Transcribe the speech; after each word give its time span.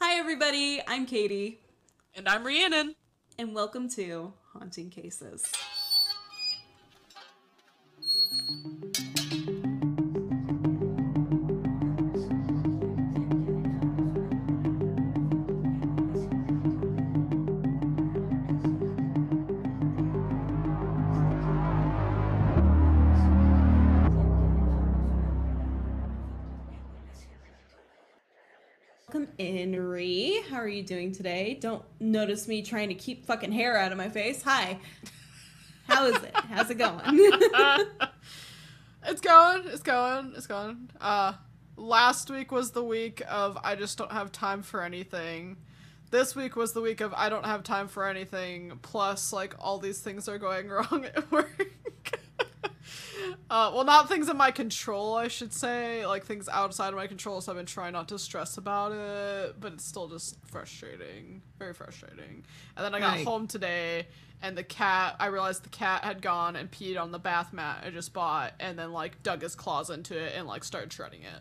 Hi, 0.00 0.18
everybody. 0.18 0.80
I'm 0.86 1.06
Kaitie, 1.06 1.56
And 2.14 2.28
I'm 2.28 2.44
Rhiannon. 2.44 2.94
and 3.38 3.54
welcome 3.54 3.88
to 3.90 4.32
Haunting 4.52 4.90
Cases. 4.90 5.44
Doing 30.88 31.12
today? 31.12 31.58
Don't 31.60 31.84
notice 32.00 32.48
me 32.48 32.62
trying 32.62 32.88
to 32.88 32.94
keep 32.94 33.26
fucking 33.26 33.52
hair 33.52 33.78
out 33.78 33.92
of 33.92 33.98
my 33.98 34.08
face. 34.08 34.42
Hi. 34.42 34.78
How 35.86 36.06
is 36.06 36.16
it? 36.16 36.34
How's 36.34 36.70
it 36.70 36.78
going? 36.78 37.00
It's 39.06 39.20
going, 39.20 39.62
it's 39.66 39.82
going, 39.82 40.32
it's 40.36 40.46
going. 40.46 40.90
Uh 41.00 41.34
last 41.76 42.30
week 42.30 42.50
was 42.50 42.72
the 42.72 42.82
week 42.82 43.22
of 43.28 43.56
I 43.62 43.76
just 43.76 43.96
don't 43.96 44.12
have 44.12 44.32
time 44.32 44.62
for 44.62 44.82
anything. 44.82 45.56
This 46.10 46.34
week 46.34 46.56
was 46.56 46.72
the 46.72 46.80
week 46.80 47.00
of 47.00 47.14
I 47.14 47.28
don't 47.28 47.46
have 47.46 47.62
time 47.62 47.88
for 47.88 48.06
anything, 48.06 48.78
plus 48.82 49.32
like 49.32 49.54
all 49.58 49.78
these 49.78 50.00
things 50.00 50.28
are 50.28 50.36
going 50.38 50.68
wrong 50.76 51.06
at 51.14 51.30
work. 51.30 51.70
Uh 53.50 53.70
well 53.74 53.84
not 53.84 54.08
things 54.08 54.28
in 54.28 54.36
my 54.36 54.50
control, 54.50 55.14
I 55.14 55.28
should 55.28 55.52
say, 55.52 56.06
like 56.06 56.24
things 56.24 56.48
outside 56.48 56.88
of 56.88 56.94
my 56.94 57.06
control, 57.06 57.40
so 57.40 57.52
I've 57.52 57.56
been 57.58 57.66
trying 57.66 57.92
not 57.92 58.08
to 58.08 58.18
stress 58.18 58.56
about 58.58 58.92
it, 58.92 59.56
but 59.60 59.72
it's 59.74 59.84
still 59.84 60.08
just 60.08 60.36
frustrating. 60.46 61.42
Very 61.58 61.74
frustrating. 61.74 62.44
And 62.76 62.84
then 62.84 62.94
I 62.94 63.00
got 63.00 63.16
Right. 63.16 63.24
home 63.26 63.46
today 63.46 64.06
and 64.42 64.56
the 64.56 64.62
cat 64.62 65.16
I 65.18 65.26
realized 65.26 65.64
the 65.64 65.68
cat 65.70 66.04
had 66.04 66.22
gone 66.22 66.54
and 66.56 66.70
peed 66.70 67.00
on 67.00 67.10
the 67.12 67.18
bath 67.18 67.52
mat 67.52 67.82
I 67.86 67.90
just 67.90 68.12
bought 68.12 68.52
and 68.60 68.78
then 68.78 68.92
like 68.92 69.22
dug 69.22 69.42
his 69.42 69.54
claws 69.54 69.90
into 69.90 70.16
it 70.16 70.34
and 70.36 70.46
like 70.46 70.62
started 70.64 70.92
shredding 70.92 71.22
it. 71.22 71.40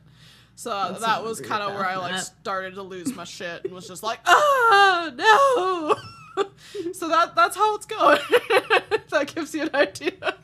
So 0.55 0.69
That's 0.72 1.01
that 1.01 1.23
was 1.23 1.39
kind 1.39 1.61
of 1.61 1.73
where 1.75 1.85
I 1.85 1.97
like 1.97 2.13
mat. 2.13 2.23
started 2.41 2.75
to 2.75 2.81
lose 2.81 3.16
my 3.16 3.23
shit 3.38 3.66
and 3.66 3.73
was 3.73 3.88
just 3.88 4.01
like, 4.01 4.19
ah, 4.25 5.11
no. 5.16 5.95
so 6.94 7.07
that 7.09 7.35
that's 7.35 7.55
how 7.55 7.75
it's 7.75 7.85
going. 7.85 8.19
that 9.09 9.31
gives 9.35 9.53
you 9.53 9.63
an 9.63 9.75
idea. 9.75 10.36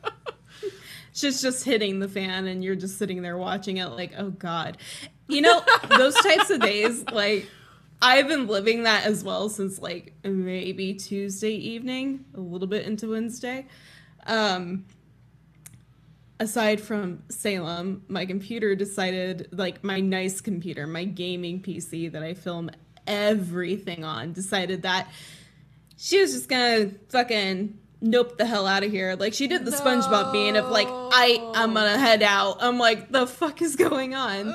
She's 1.14 1.40
just 1.40 1.64
hitting 1.64 2.00
the 2.00 2.08
fan 2.08 2.46
and 2.46 2.62
you're 2.62 2.74
just 2.74 2.98
sitting 2.98 3.22
there 3.22 3.38
watching 3.38 3.76
it 3.78 3.86
like, 3.86 4.12
oh 4.18 4.30
God. 4.30 4.76
You 5.28 5.40
know, 5.42 5.62
those 5.88 6.14
types 6.16 6.50
of 6.50 6.60
days, 6.60 7.04
like, 7.12 7.48
I've 8.02 8.28
been 8.28 8.48
living 8.48 8.82
that 8.82 9.04
as 9.04 9.24
well 9.24 9.48
since 9.48 9.80
like 9.80 10.12
maybe 10.24 10.92
Tuesday 10.94 11.54
evening, 11.54 12.24
a 12.34 12.40
little 12.40 12.66
bit 12.66 12.84
into 12.84 13.10
Wednesday. 13.10 13.66
Um, 14.26 14.86
aside 16.40 16.80
from 16.80 17.22
Salem, 17.28 18.02
my 18.08 18.26
computer 18.26 18.74
decided, 18.74 19.48
like, 19.52 19.84
my 19.84 20.00
nice 20.00 20.40
computer, 20.40 20.86
my 20.86 21.04
gaming 21.04 21.62
PC 21.62 22.10
that 22.10 22.24
I 22.24 22.34
film 22.34 22.70
everything 23.06 24.04
on, 24.04 24.32
decided 24.32 24.82
that 24.82 25.08
she 25.96 26.20
was 26.20 26.32
just 26.32 26.48
gonna 26.48 26.90
fucking 27.08 27.78
nope 28.04 28.36
the 28.36 28.46
hell 28.46 28.66
out 28.66 28.84
of 28.84 28.90
here. 28.90 29.16
Like 29.16 29.34
she 29.34 29.48
did 29.48 29.64
the 29.64 29.70
SpongeBob 29.70 30.32
bean 30.32 30.56
of 30.56 30.68
like, 30.68 30.86
I 30.88 31.38
I'm 31.54 31.74
gonna 31.74 31.98
head 31.98 32.22
out. 32.22 32.58
I'm 32.60 32.78
like, 32.78 33.10
the 33.10 33.26
fuck 33.26 33.62
is 33.62 33.74
going 33.74 34.14
on? 34.14 34.54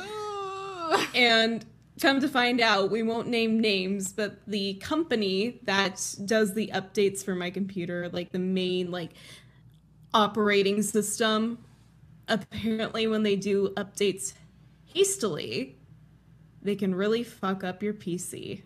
And 1.14 1.66
come 2.00 2.22
to 2.22 2.30
find 2.30 2.62
out, 2.62 2.92
we 2.92 3.04
won't 3.04 3.28
name 3.28 3.60
names, 3.60 4.14
but 4.14 4.40
the 4.48 4.76
company 4.76 5.60
that 5.64 6.16
does 6.24 6.54
the 6.54 6.72
updates 6.74 7.26
for 7.26 7.36
my 7.36 7.50
computer, 7.50 8.08
like 8.10 8.32
the 8.32 8.40
main 8.40 8.92
like 8.92 9.12
operating 10.14 10.82
system, 10.82 11.58
apparently 12.28 13.08
when 13.08 13.24
they 13.24 13.36
do 13.36 13.70
updates 13.76 14.34
hastily, 14.86 15.76
they 16.62 16.76
can 16.76 16.94
really 16.94 17.24
fuck 17.24 17.64
up 17.64 17.82
your 17.82 17.94
PC. 17.94 18.62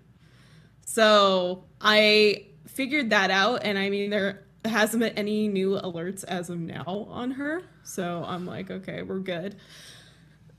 So 0.86 1.64
I 1.80 2.48
figured 2.68 3.12
that 3.12 3.32
out, 3.32 3.64
and 3.64 3.78
I 3.78 3.90
mean, 3.90 4.10
there 4.10 4.44
hasn't 4.66 5.02
been 5.02 5.18
any 5.18 5.48
new 5.48 5.72
alerts 5.72 6.24
as 6.24 6.50
of 6.50 6.60
now 6.60 7.08
on 7.10 7.32
her. 7.32 7.64
So 7.84 8.24
I'm 8.26 8.46
like, 8.46 8.72
okay, 8.72 9.02
we're 9.02 9.20
good. 9.20 9.56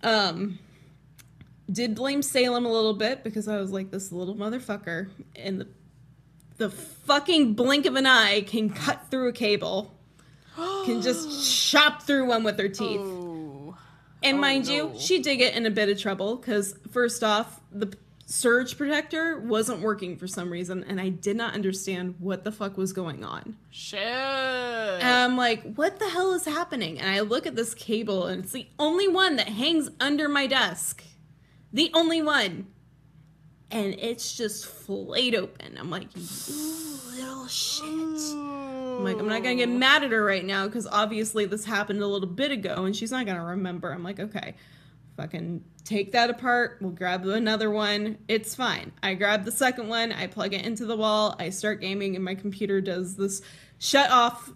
Um, 0.02 0.58
did 1.70 1.94
blame 1.94 2.22
Salem 2.22 2.66
a 2.66 2.72
little 2.72 2.94
bit 2.94 3.24
because 3.24 3.48
I 3.48 3.58
was 3.58 3.70
like, 3.70 3.90
this 3.90 4.12
little 4.12 4.34
motherfucker, 4.34 5.08
and 5.34 5.60
the 5.60 5.68
the 6.56 6.70
fucking 6.70 7.54
blink 7.54 7.84
of 7.84 7.96
an 7.96 8.06
eye 8.06 8.42
can 8.42 8.70
cut 8.70 9.10
through 9.10 9.28
a 9.28 9.32
cable, 9.32 9.92
can 10.84 11.02
just 11.02 11.70
chop 11.70 12.02
through 12.02 12.26
one 12.26 12.44
with 12.44 12.58
her 12.58 12.68
teeth. 12.68 13.00
Ooh. 13.00 13.74
And 14.22 14.38
Oh, 14.38 14.40
mind 14.40 14.66
you, 14.66 14.92
she 14.98 15.20
did 15.20 15.36
get 15.36 15.54
in 15.54 15.66
a 15.66 15.70
bit 15.70 15.88
of 15.88 16.00
trouble 16.00 16.36
because, 16.36 16.78
first 16.90 17.22
off, 17.22 17.60
the 17.72 17.94
surge 18.26 18.76
protector 18.76 19.40
wasn't 19.40 19.80
working 19.80 20.16
for 20.16 20.26
some 20.26 20.50
reason, 20.50 20.84
and 20.84 21.00
I 21.00 21.08
did 21.08 21.36
not 21.36 21.54
understand 21.54 22.16
what 22.18 22.44
the 22.44 22.52
fuck 22.52 22.76
was 22.76 22.92
going 22.92 23.24
on. 23.24 23.56
Shit. 23.70 24.00
And 24.00 25.02
I'm 25.02 25.36
like, 25.36 25.74
what 25.74 25.98
the 25.98 26.08
hell 26.08 26.32
is 26.32 26.44
happening? 26.44 26.98
And 26.98 27.08
I 27.08 27.20
look 27.20 27.46
at 27.46 27.56
this 27.56 27.74
cable, 27.74 28.26
and 28.26 28.44
it's 28.44 28.52
the 28.52 28.68
only 28.78 29.08
one 29.08 29.36
that 29.36 29.48
hangs 29.48 29.90
under 30.00 30.28
my 30.28 30.46
desk. 30.46 31.02
The 31.72 31.90
only 31.94 32.22
one. 32.22 32.68
And 33.70 33.94
it's 33.98 34.36
just 34.36 34.66
flayed 34.66 35.34
open. 35.34 35.76
I'm 35.78 35.90
like, 35.90 36.08
little 36.14 37.46
shit. 37.48 37.84
I'm 37.84 39.04
like, 39.04 39.18
I'm 39.18 39.28
not 39.28 39.42
gonna 39.42 39.56
get 39.56 39.68
mad 39.68 40.04
at 40.04 40.12
her 40.12 40.24
right 40.24 40.44
now 40.44 40.66
because 40.66 40.86
obviously 40.86 41.46
this 41.46 41.64
happened 41.64 42.00
a 42.00 42.06
little 42.06 42.28
bit 42.28 42.52
ago 42.52 42.84
and 42.84 42.94
she's 42.94 43.10
not 43.10 43.26
gonna 43.26 43.44
remember. 43.44 43.92
I'm 43.92 44.04
like, 44.04 44.20
okay, 44.20 44.54
fucking 45.16 45.64
take 45.84 46.12
that 46.12 46.30
apart. 46.30 46.78
We'll 46.80 46.90
grab 46.90 47.26
another 47.26 47.70
one. 47.70 48.18
It's 48.28 48.54
fine. 48.54 48.92
I 49.02 49.14
grab 49.14 49.44
the 49.44 49.52
second 49.52 49.88
one, 49.88 50.12
I 50.12 50.26
plug 50.26 50.54
it 50.54 50.64
into 50.64 50.86
the 50.86 50.96
wall, 50.96 51.36
I 51.38 51.50
start 51.50 51.80
gaming, 51.80 52.16
and 52.16 52.24
my 52.24 52.34
computer 52.34 52.80
does 52.80 53.16
this 53.16 53.42
shut 53.78 54.10
off 54.10 54.50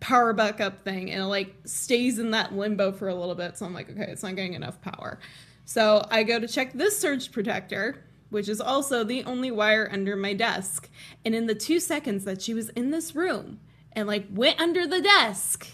power 0.00 0.34
backup 0.34 0.84
thing 0.84 1.10
and 1.10 1.22
it 1.22 1.26
like 1.26 1.54
stays 1.64 2.18
in 2.18 2.32
that 2.32 2.54
limbo 2.54 2.92
for 2.92 3.08
a 3.08 3.14
little 3.14 3.34
bit. 3.34 3.56
So 3.56 3.64
I'm 3.64 3.72
like, 3.72 3.90
okay, 3.90 4.06
it's 4.08 4.22
not 4.22 4.36
getting 4.36 4.52
enough 4.52 4.80
power. 4.82 5.18
So 5.64 6.06
I 6.10 6.24
go 6.24 6.38
to 6.38 6.46
check 6.46 6.74
this 6.74 6.98
surge 6.98 7.32
protector, 7.32 8.04
which 8.28 8.48
is 8.48 8.60
also 8.60 9.02
the 9.02 9.24
only 9.24 9.50
wire 9.50 9.88
under 9.90 10.14
my 10.14 10.34
desk. 10.34 10.90
And 11.24 11.34
in 11.34 11.46
the 11.46 11.54
two 11.54 11.80
seconds 11.80 12.24
that 12.24 12.42
she 12.42 12.52
was 12.52 12.68
in 12.70 12.90
this 12.90 13.14
room 13.14 13.60
and 13.92 14.06
like 14.06 14.26
went 14.30 14.60
under 14.60 14.86
the 14.86 15.00
desk, 15.00 15.68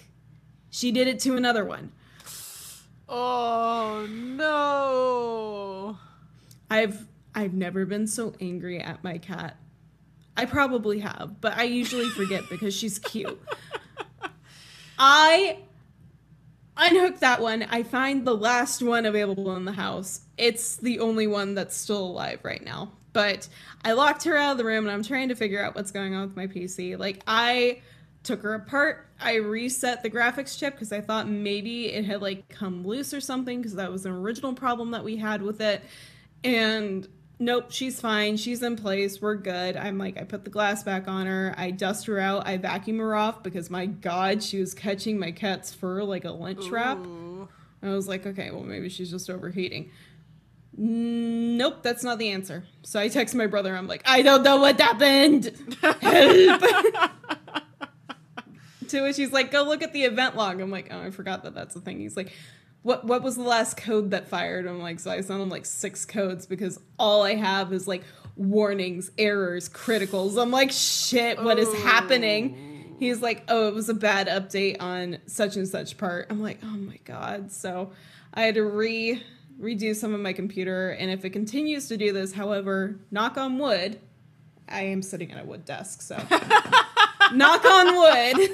she 0.70 0.92
did 0.92 1.08
it 1.08 1.18
to 1.20 1.34
another 1.34 1.64
one. 1.64 1.90
Oh 3.12 4.06
no. 4.08 5.98
I've 6.70 7.08
I've 7.34 7.54
never 7.54 7.84
been 7.84 8.06
so 8.06 8.34
angry 8.40 8.80
at 8.80 9.02
my 9.02 9.18
cat. 9.18 9.56
I 10.36 10.44
probably 10.44 11.00
have, 11.00 11.40
but 11.40 11.58
I 11.58 11.64
usually 11.64 12.08
forget 12.10 12.44
because 12.48 12.72
she's 12.74 13.00
cute. 13.00 13.40
I 14.98 15.58
unhook 16.76 17.18
that 17.18 17.40
one. 17.40 17.64
I 17.64 17.82
find 17.82 18.24
the 18.24 18.36
last 18.36 18.80
one 18.80 19.06
available 19.06 19.56
in 19.56 19.64
the 19.64 19.72
house. 19.72 20.20
It's 20.38 20.76
the 20.76 21.00
only 21.00 21.26
one 21.26 21.54
that's 21.54 21.76
still 21.76 22.04
alive 22.04 22.38
right 22.44 22.64
now. 22.64 22.92
But 23.12 23.48
I 23.84 23.92
locked 23.92 24.22
her 24.24 24.36
out 24.36 24.52
of 24.52 24.58
the 24.58 24.64
room 24.64 24.84
and 24.84 24.92
I'm 24.92 25.02
trying 25.02 25.30
to 25.30 25.34
figure 25.34 25.62
out 25.62 25.74
what's 25.74 25.90
going 25.90 26.14
on 26.14 26.28
with 26.28 26.36
my 26.36 26.46
PC. 26.46 26.96
Like 26.96 27.22
I 27.26 27.80
took 28.22 28.42
her 28.42 28.54
apart. 28.54 29.06
I 29.20 29.36
reset 29.36 30.02
the 30.02 30.10
graphics 30.10 30.58
chip 30.58 30.74
because 30.74 30.92
I 30.92 31.00
thought 31.00 31.28
maybe 31.28 31.86
it 31.86 32.04
had 32.04 32.22
like 32.22 32.48
come 32.48 32.86
loose 32.86 33.14
or 33.14 33.20
something 33.20 33.58
because 33.60 33.74
that 33.74 33.90
was 33.90 34.06
an 34.06 34.12
original 34.12 34.54
problem 34.54 34.90
that 34.92 35.04
we 35.04 35.16
had 35.16 35.42
with 35.42 35.60
it. 35.60 35.82
And 36.44 37.06
nope, 37.38 37.66
she's 37.70 38.00
fine. 38.00 38.36
She's 38.36 38.62
in 38.62 38.76
place. 38.76 39.20
We're 39.20 39.36
good. 39.36 39.76
I'm 39.76 39.98
like, 39.98 40.18
I 40.18 40.24
put 40.24 40.44
the 40.44 40.50
glass 40.50 40.82
back 40.82 41.08
on 41.08 41.26
her. 41.26 41.54
I 41.56 41.70
dust 41.70 42.06
her 42.06 42.18
out. 42.18 42.46
I 42.46 42.56
vacuum 42.56 42.98
her 42.98 43.14
off 43.14 43.42
because 43.42 43.70
my 43.70 43.86
God, 43.86 44.42
she 44.42 44.58
was 44.58 44.74
catching 44.74 45.18
my 45.18 45.32
cat's 45.32 45.72
fur 45.72 46.02
like 46.02 46.24
a 46.24 46.30
lynch 46.30 46.68
wrap. 46.68 46.98
I 47.82 47.88
was 47.88 48.06
like, 48.08 48.26
okay, 48.26 48.50
well, 48.50 48.62
maybe 48.62 48.90
she's 48.90 49.10
just 49.10 49.30
overheating. 49.30 49.90
Nope, 50.76 51.82
that's 51.82 52.04
not 52.04 52.18
the 52.18 52.30
answer. 52.30 52.64
So 52.82 53.00
I 53.00 53.08
text 53.08 53.34
my 53.34 53.46
brother. 53.46 53.74
I'm 53.74 53.86
like, 53.86 54.02
I 54.04 54.22
don't 54.22 54.42
know 54.42 54.58
what 54.58 54.80
happened. 54.80 55.50
Help. 55.80 56.62
to 58.90 59.02
which 59.02 59.16
She's 59.16 59.32
like, 59.32 59.50
go 59.50 59.62
look 59.64 59.82
at 59.82 59.92
the 59.92 60.04
event 60.04 60.36
log. 60.36 60.60
I'm 60.60 60.70
like, 60.70 60.88
oh, 60.90 61.00
I 61.00 61.10
forgot 61.10 61.44
that 61.44 61.54
that's 61.54 61.76
a 61.76 61.80
thing. 61.80 62.00
He's 62.00 62.16
like, 62.16 62.32
what 62.82 63.04
what 63.04 63.22
was 63.22 63.36
the 63.36 63.42
last 63.42 63.76
code 63.76 64.12
that 64.12 64.28
fired? 64.28 64.66
I'm 64.66 64.80
like, 64.80 65.00
so 65.00 65.10
I 65.10 65.20
sent 65.20 65.42
him 65.42 65.48
like 65.48 65.66
six 65.66 66.04
codes 66.04 66.46
because 66.46 66.80
all 66.98 67.22
I 67.22 67.34
have 67.34 67.72
is 67.72 67.86
like 67.86 68.02
warnings, 68.36 69.10
errors, 69.18 69.68
criticals. 69.68 70.40
I'm 70.40 70.50
like, 70.50 70.70
shit, 70.70 71.42
what 71.42 71.58
is 71.58 71.68
oh. 71.68 71.74
happening? 71.82 72.96
He's 72.98 73.22
like, 73.22 73.44
oh, 73.48 73.68
it 73.68 73.74
was 73.74 73.88
a 73.88 73.94
bad 73.94 74.28
update 74.28 74.76
on 74.80 75.18
such 75.26 75.56
and 75.56 75.68
such 75.68 75.96
part. 75.96 76.26
I'm 76.30 76.42
like, 76.42 76.58
oh 76.62 76.66
my 76.66 76.98
god. 77.04 77.52
So 77.52 77.92
I 78.32 78.42
had 78.42 78.54
to 78.54 78.64
re 78.64 79.22
redo 79.60 79.94
some 79.94 80.14
of 80.14 80.20
my 80.20 80.32
computer, 80.32 80.90
and 80.90 81.10
if 81.10 81.24
it 81.24 81.30
continues 81.30 81.88
to 81.88 81.96
do 81.98 82.14
this, 82.14 82.32
however, 82.32 82.98
knock 83.10 83.36
on 83.36 83.58
wood, 83.58 84.00
I 84.66 84.82
am 84.84 85.02
sitting 85.02 85.32
at 85.32 85.42
a 85.42 85.44
wood 85.44 85.66
desk, 85.66 86.00
so 86.00 86.16
knock 87.34 87.64
on 87.64 87.96
wood. 87.96 88.50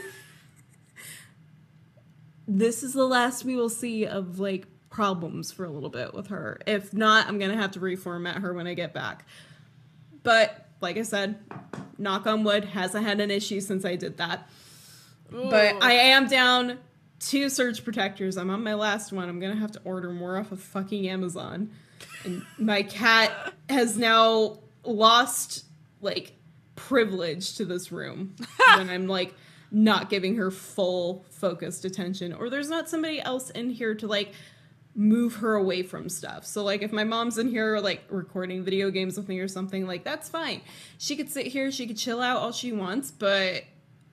This 2.49 2.83
is 2.83 2.93
the 2.93 3.07
last 3.07 3.45
we 3.45 3.57
will 3.57 3.69
see 3.69 4.07
of 4.07 4.39
like 4.39 4.67
problems 4.91 5.53
for 5.53 5.65
a 5.65 5.71
little 5.71 5.91
bit 5.91 6.15
with 6.15 6.29
her. 6.29 6.59
If 6.67 6.95
not, 6.95 7.29
I'm 7.29 7.39
gonna 7.39 7.57
have 7.57 7.73
to 7.73 7.81
reformat 7.81 8.41
her 8.41 8.55
when 8.55 8.67
I 8.67 8.75
get 8.75 8.93
back. 8.93 9.27
But 10.23 10.67
like 10.81 10.97
I 10.97 11.03
said, 11.03 11.39
knock 11.99 12.27
on 12.27 12.45
wood, 12.45 12.65
hasn't 12.65 13.05
had 13.05 13.21
an 13.21 13.31
issue 13.31 13.61
since 13.61 13.85
I 13.85 13.97
did 13.97 14.19
that. 14.19 14.49
But 15.31 15.83
I 15.83 15.93
am 15.93 16.29
down 16.29 16.79
two 17.19 17.49
surge 17.49 17.85
protectors. 17.85 18.37
I'm 18.37 18.51
on 18.51 18.63
my 18.63 18.75
last 18.75 19.13
one. 19.13 19.29
I'm 19.29 19.41
gonna 19.41 19.57
have 19.57 19.73
to 19.73 19.81
order 19.85 20.11
more 20.11 20.39
off 20.39 20.53
of 20.53 20.61
fucking 20.61 21.09
Amazon. 21.09 21.71
And 22.25 22.45
my 22.59 22.83
cat 22.83 23.55
has 23.69 23.97
now 23.97 24.59
lost 24.85 25.65
like 26.01 26.33
privilege 26.77 27.57
to 27.57 27.65
this 27.65 27.91
room 27.91 28.37
when 28.77 28.91
I'm 28.91 29.09
like 29.09 29.35
not 29.71 30.09
giving 30.09 30.37
her 30.37 30.51
full 30.51 31.25
focused 31.31 31.85
attention 31.85 32.33
or 32.33 32.49
there's 32.49 32.69
not 32.69 32.89
somebody 32.89 33.21
else 33.21 33.51
in 33.51 33.71
here 33.71 33.95
to 33.95 34.07
like 34.07 34.33
move 34.95 35.37
her 35.37 35.55
away 35.55 35.83
from 35.83 36.09
stuff. 36.09 36.47
So 36.47 36.65
like 36.65 36.83
if 36.83 36.93
my 36.93 37.05
mom's 37.05 37.37
in 37.37 37.49
here 37.49 37.79
like 37.79 38.03
recording 38.09 38.65
video 38.65 38.91
games 38.91 39.17
with 39.17 39.29
me 39.29 39.39
or 39.41 39.49
something 39.49 39.87
like 39.87 40.05
that's 40.05 40.29
fine. 40.29 40.63
She 40.99 41.17
could 41.17 41.29
sit 41.29 41.47
here, 41.47 41.71
she 41.71 41.87
could 41.87 41.99
chill 41.99 42.23
out 42.23 42.39
all 42.39 42.53
she 42.53 42.73
wants, 42.73 43.11
but 43.11 43.65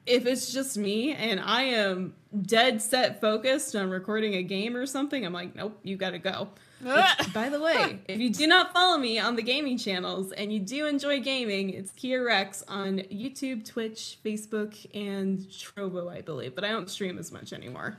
if 0.06 0.26
it's 0.26 0.52
just 0.52 0.78
me 0.78 1.14
and 1.14 1.40
I 1.40 1.64
am 1.64 2.14
dead 2.42 2.82
set 2.82 3.22
focused 3.22 3.76
on 3.76 3.90
recording 3.90 4.36
a 4.36 4.44
game 4.44 4.76
or 4.76 4.86
something, 4.86 5.26
I'm 5.26 5.34
like, 5.34 5.56
nope, 5.56 5.80
you 5.84 5.96
gotta 5.96 6.20
go. 6.20 6.50
Which, 6.82 7.34
by 7.34 7.50
the 7.50 7.60
way, 7.60 8.00
if 8.08 8.20
you 8.20 8.30
do 8.30 8.46
not 8.48 8.74
follow 8.74 8.98
me 8.98 9.20
on 9.20 9.36
the 9.36 9.42
gaming 9.42 9.78
channels 9.78 10.32
and 10.34 10.52
you 10.52 10.60
do 10.60 10.88
enjoy 10.88 11.22
gaming, 11.22 11.70
it's 11.70 11.92
Kia 11.92 12.26
Rex 12.26 12.64
on 12.68 13.00
YouTube, 13.00 13.66
Twitch, 13.66 14.20
Facebook, 14.24 14.86
and 14.94 15.40
Trovo, 15.40 16.12
I 16.12 16.22
believe. 16.22 16.56
But 16.56 16.66
I 16.66 16.70
don't 16.70 16.90
stream 16.90 17.18
as 17.18 17.32
much 17.32 17.54
anymore. 17.54 17.98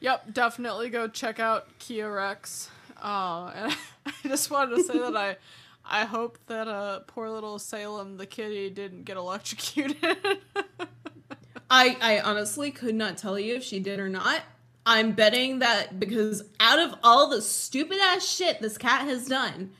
Yep, 0.00 0.34
definitely 0.34 0.90
go 0.90 1.06
check 1.06 1.38
out 1.38 1.66
Kia 1.78 2.12
Rex. 2.12 2.68
Uh, 3.00 3.52
and 3.54 3.76
I 4.06 4.28
just 4.28 4.50
wanted 4.50 4.76
to 4.76 4.82
say 4.82 4.98
that 4.98 5.16
I, 5.16 5.36
I 5.84 6.04
hope 6.04 6.38
that 6.46 6.66
uh, 6.66 7.00
poor 7.06 7.30
little 7.30 7.58
Salem 7.58 8.16
the 8.16 8.26
kitty 8.26 8.70
didn't 8.70 9.04
get 9.04 9.16
electrocuted. 9.16 9.96
I, 11.74 11.96
I 12.00 12.20
honestly 12.20 12.70
could 12.70 12.94
not 12.94 13.18
tell 13.18 13.36
you 13.36 13.56
if 13.56 13.64
she 13.64 13.80
did 13.80 13.98
or 13.98 14.08
not. 14.08 14.42
I'm 14.86 15.10
betting 15.12 15.58
that 15.58 15.98
because 15.98 16.44
out 16.60 16.78
of 16.78 16.94
all 17.02 17.28
the 17.28 17.42
stupid 17.42 17.98
ass 18.00 18.24
shit 18.24 18.60
this 18.60 18.78
cat 18.78 19.08
has 19.08 19.26
done, 19.26 19.72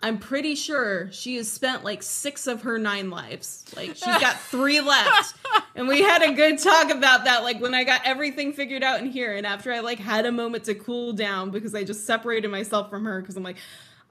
I'm 0.00 0.18
pretty 0.18 0.54
sure 0.54 1.10
she 1.12 1.36
has 1.36 1.52
spent 1.52 1.84
like 1.84 2.02
six 2.02 2.46
of 2.46 2.62
her 2.62 2.78
nine 2.78 3.10
lives. 3.10 3.66
Like 3.76 3.90
she's 3.90 4.04
got 4.04 4.40
three 4.50 4.80
left. 4.80 5.36
And 5.74 5.86
we 5.86 6.00
had 6.00 6.22
a 6.22 6.32
good 6.32 6.58
talk 6.60 6.90
about 6.90 7.26
that, 7.26 7.42
like 7.42 7.60
when 7.60 7.74
I 7.74 7.84
got 7.84 8.00
everything 8.06 8.54
figured 8.54 8.82
out 8.82 9.00
in 9.00 9.10
here, 9.10 9.36
and 9.36 9.46
after 9.46 9.70
I 9.70 9.80
like 9.80 9.98
had 9.98 10.24
a 10.24 10.32
moment 10.32 10.64
to 10.64 10.74
cool 10.74 11.12
down 11.12 11.50
because 11.50 11.74
I 11.74 11.84
just 11.84 12.06
separated 12.06 12.48
myself 12.48 12.88
from 12.88 13.04
her 13.04 13.20
because 13.20 13.36
I'm 13.36 13.42
like, 13.42 13.58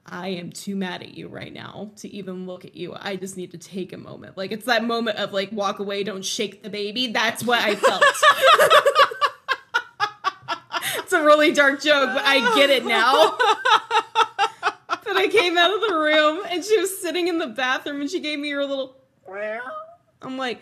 I 0.06 0.28
am 0.28 0.50
too 0.50 0.76
mad 0.76 1.02
at 1.02 1.16
you 1.16 1.28
right 1.28 1.52
now 1.52 1.90
to 1.96 2.14
even 2.14 2.46
look 2.46 2.64
at 2.64 2.74
you. 2.74 2.94
I 2.98 3.16
just 3.16 3.36
need 3.36 3.52
to 3.52 3.58
take 3.58 3.92
a 3.92 3.96
moment. 3.96 4.36
Like 4.36 4.52
it's 4.52 4.66
that 4.66 4.84
moment 4.84 5.18
of 5.18 5.32
like 5.32 5.50
walk 5.50 5.78
away, 5.78 6.04
don't 6.04 6.24
shake 6.24 6.62
the 6.62 6.70
baby. 6.70 7.08
That's 7.08 7.42
what 7.42 7.60
I 7.60 7.74
felt. 7.74 8.02
it's 10.98 11.12
a 11.12 11.24
really 11.24 11.52
dark 11.52 11.82
joke, 11.82 12.10
but 12.14 12.22
I 12.24 12.54
get 12.54 12.68
it 12.68 12.84
now. 12.84 13.36
but 14.88 15.16
I 15.16 15.28
came 15.28 15.56
out 15.56 15.74
of 15.74 15.80
the 15.80 15.94
room 15.94 16.42
and 16.50 16.62
she 16.62 16.78
was 16.78 17.00
sitting 17.00 17.28
in 17.28 17.38
the 17.38 17.46
bathroom 17.46 18.02
and 18.02 18.10
she 18.10 18.20
gave 18.20 18.38
me 18.38 18.50
her 18.50 18.64
little. 18.64 18.96
I'm 20.20 20.36
like, 20.36 20.60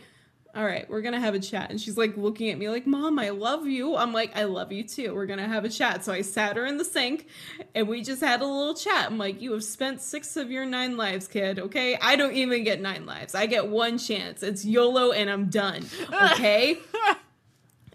all 0.54 0.64
right, 0.64 0.88
we're 0.90 1.00
gonna 1.00 1.20
have 1.20 1.34
a 1.34 1.38
chat. 1.38 1.70
And 1.70 1.80
she's 1.80 1.96
like 1.96 2.16
looking 2.16 2.50
at 2.50 2.58
me 2.58 2.68
like, 2.68 2.86
Mom, 2.86 3.18
I 3.18 3.30
love 3.30 3.66
you. 3.66 3.96
I'm 3.96 4.12
like, 4.12 4.36
I 4.36 4.44
love 4.44 4.70
you 4.70 4.84
too. 4.84 5.14
We're 5.14 5.26
gonna 5.26 5.48
have 5.48 5.64
a 5.64 5.68
chat. 5.70 6.04
So 6.04 6.12
I 6.12 6.20
sat 6.20 6.56
her 6.56 6.66
in 6.66 6.76
the 6.76 6.84
sink 6.84 7.26
and 7.74 7.88
we 7.88 8.02
just 8.02 8.20
had 8.20 8.42
a 8.42 8.46
little 8.46 8.74
chat. 8.74 9.06
I'm 9.10 9.16
like, 9.16 9.40
You 9.40 9.52
have 9.52 9.64
spent 9.64 10.02
six 10.02 10.36
of 10.36 10.50
your 10.50 10.66
nine 10.66 10.98
lives, 10.98 11.26
kid. 11.26 11.58
Okay. 11.58 11.96
I 11.96 12.16
don't 12.16 12.34
even 12.34 12.64
get 12.64 12.82
nine 12.82 13.06
lives. 13.06 13.34
I 13.34 13.46
get 13.46 13.68
one 13.68 13.96
chance. 13.96 14.42
It's 14.42 14.64
YOLO 14.64 15.12
and 15.12 15.30
I'm 15.30 15.46
done. 15.46 15.86
Okay. 16.32 16.78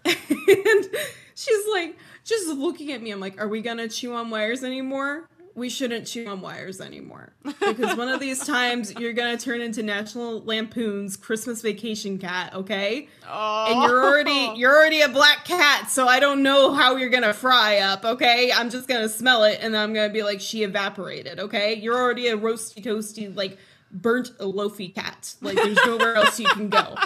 and 0.04 0.86
she's 1.34 1.66
like, 1.72 1.96
just 2.24 2.48
looking 2.48 2.92
at 2.92 3.00
me. 3.02 3.12
I'm 3.12 3.20
like, 3.20 3.40
Are 3.40 3.48
we 3.48 3.62
gonna 3.62 3.88
chew 3.88 4.14
on 4.14 4.30
wires 4.30 4.64
anymore? 4.64 5.28
We 5.58 5.68
shouldn't 5.68 6.06
chew 6.06 6.26
on 6.26 6.40
wires 6.40 6.80
anymore 6.80 7.32
because 7.42 7.96
one 7.96 8.08
of 8.08 8.20
these 8.20 8.44
times 8.46 8.94
you're 8.98 9.12
gonna 9.12 9.36
turn 9.36 9.60
into 9.60 9.82
National 9.82 10.42
Lampoon's 10.42 11.16
Christmas 11.16 11.60
Vacation 11.60 12.18
cat, 12.18 12.54
okay? 12.54 13.08
oh. 13.28 13.66
And 13.68 13.82
you're 13.82 14.04
already 14.04 14.30
oh. 14.30 14.54
you're 14.54 14.74
already 14.74 15.00
a 15.02 15.08
black 15.08 15.44
cat, 15.44 15.90
so 15.90 16.08
I 16.08 16.20
don't 16.20 16.42
know 16.42 16.72
how 16.72 16.96
you're 16.96 17.10
gonna 17.10 17.34
fry 17.34 17.78
up, 17.78 18.04
okay? 18.04 18.52
I'm 18.52 18.70
just 18.70 18.88
gonna 18.88 19.08
smell 19.08 19.44
it 19.44 19.58
and 19.60 19.74
then 19.74 19.82
I'm 19.82 19.92
gonna 19.92 20.12
be 20.12 20.22
like 20.22 20.40
she 20.40 20.62
evaporated, 20.62 21.40
okay? 21.40 21.74
You're 21.74 21.98
already 21.98 22.28
a 22.28 22.36
roasty 22.38 22.82
toasty 22.82 23.34
like 23.36 23.58
burnt 23.90 24.30
loafy 24.40 24.88
cat. 24.88 25.34
Like 25.40 25.56
there's 25.56 25.78
nowhere 25.84 26.14
else 26.14 26.38
you 26.38 26.48
can 26.48 26.68
go. 26.68 26.94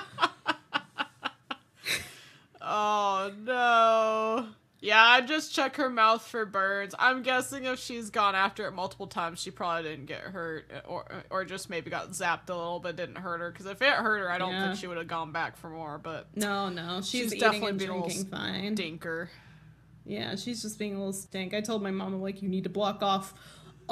Oh 2.65 3.31
no. 3.45 4.47
Yeah, 4.85 5.01
I 5.01 5.21
just 5.21 5.55
check 5.55 5.77
her 5.77 5.89
mouth 5.89 6.27
for 6.27 6.45
burns. 6.45 6.93
I'm 6.99 7.23
guessing 7.23 7.65
if 7.67 7.79
she's 7.79 8.11
gone 8.11 8.35
after 8.35 8.67
it 8.67 8.73
multiple 8.73 9.07
times, 9.07 9.41
she 9.41 9.53
probably 9.53 9.89
didn't 9.89 10.07
get 10.07 10.23
hurt, 10.23 10.69
uh, 10.75 10.81
or 10.89 11.05
uh, 11.09 11.21
or 11.31 11.45
just 11.45 11.71
maybe 11.71 11.89
got 11.89 12.11
zapped 12.11 12.51
a 12.51 12.55
little 12.55 12.81
bit, 12.81 12.97
didn't 12.97 13.15
hurt 13.19 13.39
her. 13.41 13.53
Because 13.53 13.67
if 13.67 13.81
it 13.81 13.93
hurt 13.93 14.19
her, 14.19 14.31
I 14.31 14.39
don't 14.39 14.51
Yeah. 14.53 14.67
think 14.67 14.81
she 14.81 14.89
would 14.89 14.97
have 14.99 15.07
gone 15.07 15.31
back 15.31 15.57
for 15.57 15.71
more. 15.71 15.99
But 15.99 16.37
No, 16.37 16.69
no, 16.69 16.97
she's, 16.97 17.09
She's 17.11 17.27
eating 17.35 17.41
definitely 17.41 17.69
and 17.71 17.79
being 17.79 17.91
a 17.91 17.95
little 17.95 18.09
drinking 18.09 18.27
fine. 18.31 18.77
dinker. 18.77 19.29
Yeah, 20.05 20.35
she's 20.35 20.63
just 20.63 20.81
being 20.81 20.97
a 20.97 20.99
little 20.99 21.13
stink. 21.13 21.55
I 21.55 21.61
told 21.61 21.81
my 21.81 21.93
mom, 21.93 22.15
I'm 22.15 22.21
like, 22.21 22.43
you 22.43 22.49
need 22.49 22.65
to 22.65 22.71
block 22.71 23.03
off 23.05 23.35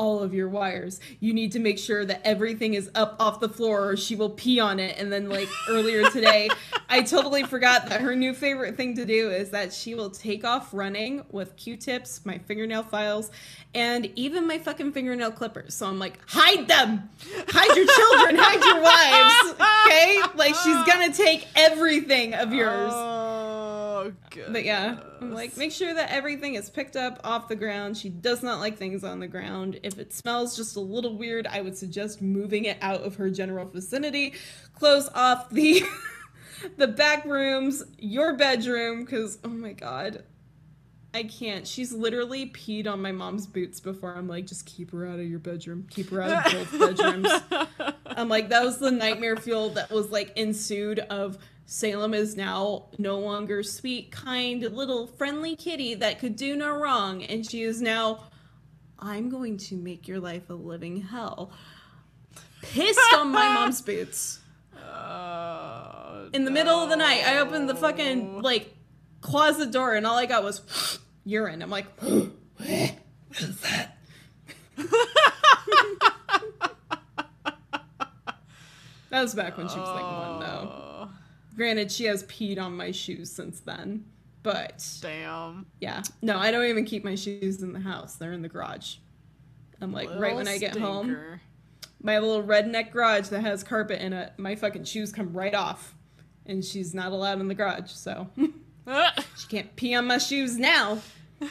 all 0.01 0.23
of 0.23 0.33
your 0.33 0.49
wires. 0.49 0.99
You 1.21 1.35
need 1.35 1.53
to 1.53 1.59
make 1.59 1.79
sure 1.79 2.07
that 2.07 2.27
everything 2.27 2.73
is 2.73 2.91
up 2.95 3.17
off 3.21 3.39
the 3.39 3.51
floor 3.51 3.91
or 3.91 3.97
she 3.99 4.17
will 4.17 4.31
pee 4.31 4.59
on 4.59 4.81
it. 4.81 4.97
And 4.99 5.13
then, 5.13 5.29
like, 5.29 5.49
earlier 5.69 6.09
today, 6.09 6.49
I 6.89 7.03
totally 7.03 7.43
forgot 7.43 7.91
that 7.91 8.01
her 8.01 8.17
new 8.17 8.33
favorite 8.33 8.79
thing 8.79 8.97
to 8.97 9.05
do 9.05 9.31
is 9.31 9.51
that 9.51 9.75
she 9.75 9.95
will 9.95 10.09
take 10.09 10.43
off 10.43 10.73
running 10.73 11.23
with 11.31 11.55
Q 11.57 11.77
tips, 11.77 12.25
my 12.25 12.39
fingernail 12.39 12.83
files, 12.83 13.31
and 13.75 14.11
even 14.17 14.47
my 14.47 14.59
fucking 14.59 14.93
fingernail 14.93 15.33
clippers. 15.33 15.75
So 15.75 15.87
I'm 15.87 15.99
like, 15.99 16.19
hide 16.27 16.67
them! 16.67 17.11
Hide 17.49 17.77
your 17.77 17.87
children! 17.87 18.37
hide 18.41 18.65
your 18.65 18.81
wives! 18.81 19.61
Okay? 19.87 20.21
Like, 20.35 20.55
she's 20.55 20.85
gonna 20.87 21.13
take 21.13 21.47
everything 21.55 22.33
of 22.33 22.55
yours. 22.55 22.93
Oh, 22.95 24.13
good. 24.31 24.53
But 24.53 24.65
yeah, 24.65 24.99
I'm 25.21 25.35
like, 25.35 25.57
make 25.57 25.73
sure 25.73 25.93
that 25.93 26.11
everything 26.11 26.55
is 26.55 26.71
picked 26.71 26.97
up 26.97 27.21
off 27.23 27.49
the 27.49 27.57
ground. 27.57 27.97
She 27.97 28.09
does 28.09 28.43
not 28.43 28.61
like 28.61 28.79
things 28.79 29.05
on 29.05 29.21
the 29.21 29.29
ground. 29.29 29.79
If 29.83 29.90
it 29.99 30.13
smells 30.13 30.57
just 30.57 30.77
a 30.77 30.81
little 30.81 31.17
weird, 31.17 31.47
I 31.47 31.61
would 31.61 31.77
suggest 31.77 32.23
moving 32.23 32.65
it 32.65 32.79
out 32.81 33.03
of 33.03 33.17
her 33.17 33.31
general 33.31 33.67
vicinity. 33.67 34.35
Close 34.75 35.09
off 35.15 35.51
the 35.51 35.83
the 36.77 36.89
back 36.89 37.25
rooms, 37.25 37.83
your 37.99 38.37
bedroom, 38.37 39.05
because 39.05 39.39
oh 39.45 39.49
my 39.49 39.73
god. 39.73 40.25
I 41.13 41.25
can't. 41.25 41.67
She's 41.67 41.93
literally 41.93 42.51
peed 42.51 42.87
on 42.87 43.03
my 43.03 43.11
mom's 43.11 43.45
boots 43.45 43.81
before. 43.81 44.15
I'm 44.15 44.29
like, 44.29 44.47
just 44.47 44.65
keep 44.65 44.93
her 44.93 45.05
out 45.05 45.19
of 45.19 45.27
your 45.27 45.41
bedroom. 45.41 45.89
Keep 45.91 46.11
her 46.11 46.23
out 46.23 46.55
of 46.55 46.71
both 46.71 46.97
bedrooms. 46.97 47.29
I'm 48.07 48.29
like, 48.29 48.51
that 48.51 48.63
was 48.63 48.79
the 48.79 48.93
nightmare 48.93 49.37
fuel 49.37 49.71
that 49.71 49.91
was 49.91 50.13
like 50.13 50.37
ensued 50.37 51.01
of 51.01 51.37
Salem 51.67 52.15
is 52.15 52.37
now 52.37 52.87
no 52.99 53.19
longer 53.21 53.63
sweet, 53.63 54.11
kind, 54.11 54.61
little 54.61 55.07
friendly 55.07 55.55
kitty 55.55 55.95
that 55.95 56.19
could 56.19 56.35
do 56.35 56.57
no 56.57 56.77
wrong. 56.77 57.23
And 57.23 57.49
she 57.49 57.63
is 57.63 57.81
now, 57.81 58.25
I'm 59.01 59.29
going 59.31 59.57
to 59.59 59.77
make 59.77 60.07
your 60.07 60.21
life 60.21 60.51
a 60.51 60.55
living 60.55 61.01
hell. 61.03 61.51
Pissed 62.63 63.15
on 63.15 63.33
my 63.33 63.49
mom's 63.55 63.81
boots. 63.81 64.41
Oh, 64.77 66.29
In 66.33 66.45
the 66.45 66.51
middle 66.51 66.75
of 66.79 66.91
the 66.91 66.97
night, 66.97 67.23
I 67.27 67.39
opened 67.39 67.69
the 67.69 67.75
fucking 67.75 68.43
like 68.43 68.75
closet 69.21 69.71
door 69.71 69.95
and 69.95 70.07
all 70.07 70.17
I 70.17 70.27
got 70.27 70.43
was 70.45 70.99
urine. 71.25 71.63
I'm 71.63 71.71
like, 71.71 71.87
what 72.01 72.95
is 73.39 73.61
that? 73.61 73.97
that 79.11 79.23
was 79.23 79.35
back 79.35 79.57
when 79.57 79.69
she 79.69 79.79
was 79.79 79.89
like 79.89 80.03
one 80.03 80.41
though. 80.41 80.73
Oh, 80.73 81.11
Granted, 81.57 81.91
she 81.91 82.05
has 82.05 82.25
peed 82.25 82.59
on 82.61 82.77
my 82.77 82.91
shoes 82.91 83.31
since 83.31 83.61
then. 83.61 84.05
But 84.43 84.87
Damn. 85.03 85.67
yeah, 85.81 86.03
no, 86.23 86.39
I 86.39 86.51
don't 86.51 86.65
even 86.65 86.85
keep 86.85 87.05
my 87.05 87.15
shoes 87.15 87.63
in 87.63 87.73
the 87.73 87.81
house. 87.81 88.15
They're 88.15 88.33
in 88.33 88.43
the 88.43 88.49
garage. 88.49 88.97
I'm 89.81 89.93
like, 89.93 90.09
right 90.17 90.35
when 90.35 90.49
I 90.49 90.59
get 90.59 90.77
home, 90.77 91.41
my 92.03 92.19
little 92.19 92.43
redneck 92.43 92.93
garage 92.93 93.29
that 93.29 93.41
has 93.41 93.63
carpet 93.63 94.01
in 94.01 94.13
it, 94.13 94.33
my 94.39 94.55
fucking 94.55 94.85
shoes 94.85 95.13
come 95.13 95.33
right 95.33 95.55
off. 95.55 95.95
And 96.47 96.65
she's 96.65 96.95
not 96.95 97.13
allowed 97.13 97.41
in 97.41 97.49
the 97.49 97.55
garage, 97.55 97.91
so 97.91 98.29
she 98.37 99.47
can't 99.49 99.77
pee 99.77 99.95
on 99.95 100.07
my 100.07 100.19
shoes 100.19 100.57
now. 100.57 100.99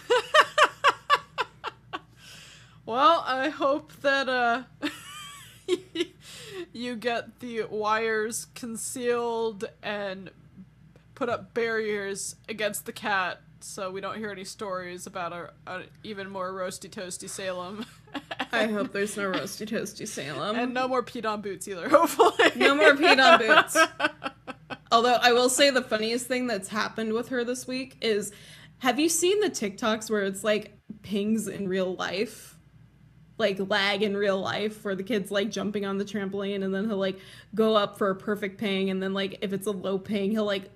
Well, 2.90 3.24
I 3.28 3.50
hope 3.50 3.94
that 4.02 4.28
uh 4.28 4.64
you 6.74 6.96
get 6.96 7.40
the 7.40 7.66
wires 7.66 8.48
concealed 8.56 9.66
and 9.84 10.32
put 11.20 11.28
up 11.28 11.54
barriers 11.54 12.38
against 12.48 12.86
the 12.86 12.94
cat 12.94 13.42
so 13.60 13.92
we 13.92 14.00
don't 14.00 14.18
hear 14.18 14.32
any 14.32 14.46
stories 14.46 15.06
about 15.06 15.34
a, 15.34 15.52
a 15.68 15.82
even 16.02 16.30
more 16.30 16.54
roasty 16.54 16.90
toasty 16.90 17.30
Salem. 17.30 17.86
I 18.54 18.68
hope 18.68 18.94
there's 18.94 19.18
no 19.18 19.30
roasty 19.30 19.68
toasty 19.68 20.08
Salem. 20.08 20.56
and 20.58 20.74
no 20.74 20.88
more 20.88 21.04
peed 21.04 21.30
on 21.30 21.42
boots 21.42 21.68
either, 21.68 21.90
hopefully. 21.98 22.54
No 22.56 22.74
more 22.74 22.94
peed 22.94 23.20
on 23.22 23.38
boots. 23.38 23.78
Although 24.94 25.18
I 25.22 25.34
will 25.34 25.50
say 25.50 25.72
the 25.72 25.82
funniest 25.82 26.28
thing 26.28 26.48
that's 26.48 26.70
happened 26.70 27.12
with 27.12 27.28
her 27.28 27.44
this 27.44 27.68
week 27.68 27.98
is 28.00 28.32
have 28.78 28.98
you 28.98 29.10
seen 29.10 29.42
the 29.42 29.50
TikToks 29.50 30.10
where 30.10 30.24
it's 30.24 30.46
like 30.46 30.80
pings 31.02 31.50
in 31.50 31.68
real 31.68 31.96
life? 31.98 32.58
Like 33.38 33.60
lag 33.60 34.04
in 34.04 34.16
real 34.16 34.40
life 34.40 34.86
where 34.86 34.96
the 34.96 35.04
kid's 35.04 35.32
like 35.32 35.52
jumping 35.52 35.86
on 35.86 35.98
the 35.98 36.06
trampoline 36.06 36.64
and 36.64 36.74
then 36.74 36.88
he'll 36.88 36.96
like 36.96 37.20
go 37.54 37.76
up 37.76 37.98
for 37.98 38.10
a 38.10 38.16
perfect 38.16 38.58
ping 38.58 38.90
and 38.90 39.04
then 39.04 39.14
like 39.14 39.40
if 39.42 39.52
it's 39.52 39.68
a 39.68 39.72
low 39.72 39.98
ping 39.98 40.32
he'll 40.32 40.46
like 40.46 40.70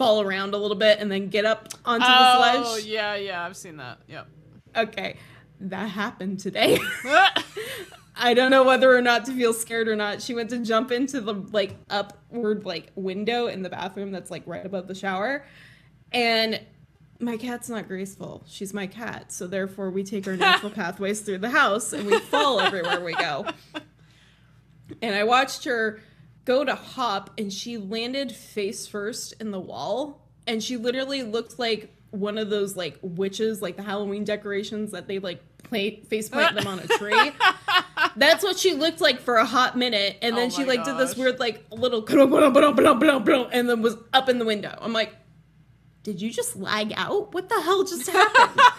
fall 0.00 0.22
around 0.22 0.54
a 0.54 0.56
little 0.56 0.78
bit 0.78 0.98
and 0.98 1.12
then 1.12 1.28
get 1.28 1.44
up 1.44 1.68
onto 1.84 2.06
the 2.06 2.10
ledge. 2.10 2.62
Oh, 2.64 2.78
yeah, 2.82 3.16
yeah, 3.16 3.44
I've 3.44 3.54
seen 3.54 3.76
that. 3.76 3.98
Yep. 4.08 4.28
Okay. 4.74 5.16
That 5.60 5.90
happened 5.90 6.40
today. 6.40 6.78
I 8.16 8.32
don't 8.32 8.50
know 8.50 8.64
whether 8.64 8.96
or 8.96 9.02
not 9.02 9.26
to 9.26 9.32
feel 9.32 9.52
scared 9.52 9.88
or 9.88 9.96
not. 9.96 10.22
She 10.22 10.34
went 10.34 10.48
to 10.50 10.58
jump 10.60 10.90
into 10.90 11.20
the 11.20 11.34
like 11.34 11.76
upward 11.90 12.64
like 12.64 12.92
window 12.94 13.48
in 13.48 13.60
the 13.60 13.68
bathroom 13.68 14.10
that's 14.10 14.30
like 14.30 14.42
right 14.46 14.64
above 14.64 14.88
the 14.88 14.94
shower. 14.94 15.44
And 16.12 16.62
my 17.18 17.36
cat's 17.36 17.68
not 17.68 17.86
graceful. 17.86 18.42
She's 18.48 18.72
my 18.72 18.86
cat. 18.86 19.30
So 19.32 19.46
therefore 19.46 19.90
we 19.90 20.02
take 20.02 20.26
our 20.26 20.36
natural 20.38 20.72
pathways 20.72 21.20
through 21.20 21.38
the 21.38 21.50
house 21.50 21.92
and 21.92 22.06
we 22.06 22.18
fall 22.20 22.58
everywhere 22.58 23.04
we 23.04 23.12
go. 23.12 23.44
And 25.02 25.14
I 25.14 25.24
watched 25.24 25.64
her 25.64 26.00
go 26.44 26.64
to 26.64 26.74
hop 26.74 27.30
and 27.38 27.52
she 27.52 27.76
landed 27.76 28.32
face 28.32 28.86
first 28.86 29.34
in 29.40 29.50
the 29.50 29.60
wall 29.60 30.26
and 30.46 30.62
she 30.62 30.76
literally 30.76 31.22
looked 31.22 31.58
like 31.58 31.94
one 32.10 32.38
of 32.38 32.50
those 32.50 32.76
like 32.76 32.98
witches 33.02 33.62
like 33.62 33.76
the 33.76 33.82
halloween 33.82 34.24
decorations 34.24 34.90
that 34.90 35.06
they 35.06 35.18
like 35.18 35.42
play 35.62 36.00
face 36.08 36.28
plant 36.28 36.56
them 36.56 36.66
on 36.66 36.80
a 36.80 36.86
tree. 36.88 37.32
That's 38.16 38.42
what 38.42 38.58
she 38.58 38.74
looked 38.74 39.00
like 39.00 39.20
for 39.20 39.36
a 39.36 39.44
hot 39.44 39.76
minute 39.78 40.18
and 40.22 40.36
then 40.36 40.48
Oh 40.48 40.50
she 40.50 40.64
like 40.64 40.84
did 40.84 40.96
this 40.98 41.16
weird 41.16 41.38
like 41.38 41.64
little 41.70 42.02
and 43.52 43.68
then 43.68 43.82
was 43.82 43.96
up 44.12 44.28
in 44.28 44.38
the 44.38 44.44
window. 44.44 44.76
I'm 44.80 44.92
like 44.92 45.14
did 46.02 46.20
you 46.20 46.30
just 46.30 46.56
lag 46.56 46.94
out? 46.96 47.34
What 47.34 47.48
the 47.48 47.60
hell 47.60 47.84
just 47.84 48.08
happened? 48.08 48.60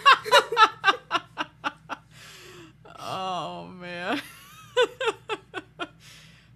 Oh 3.03 3.67
man. 3.67 4.21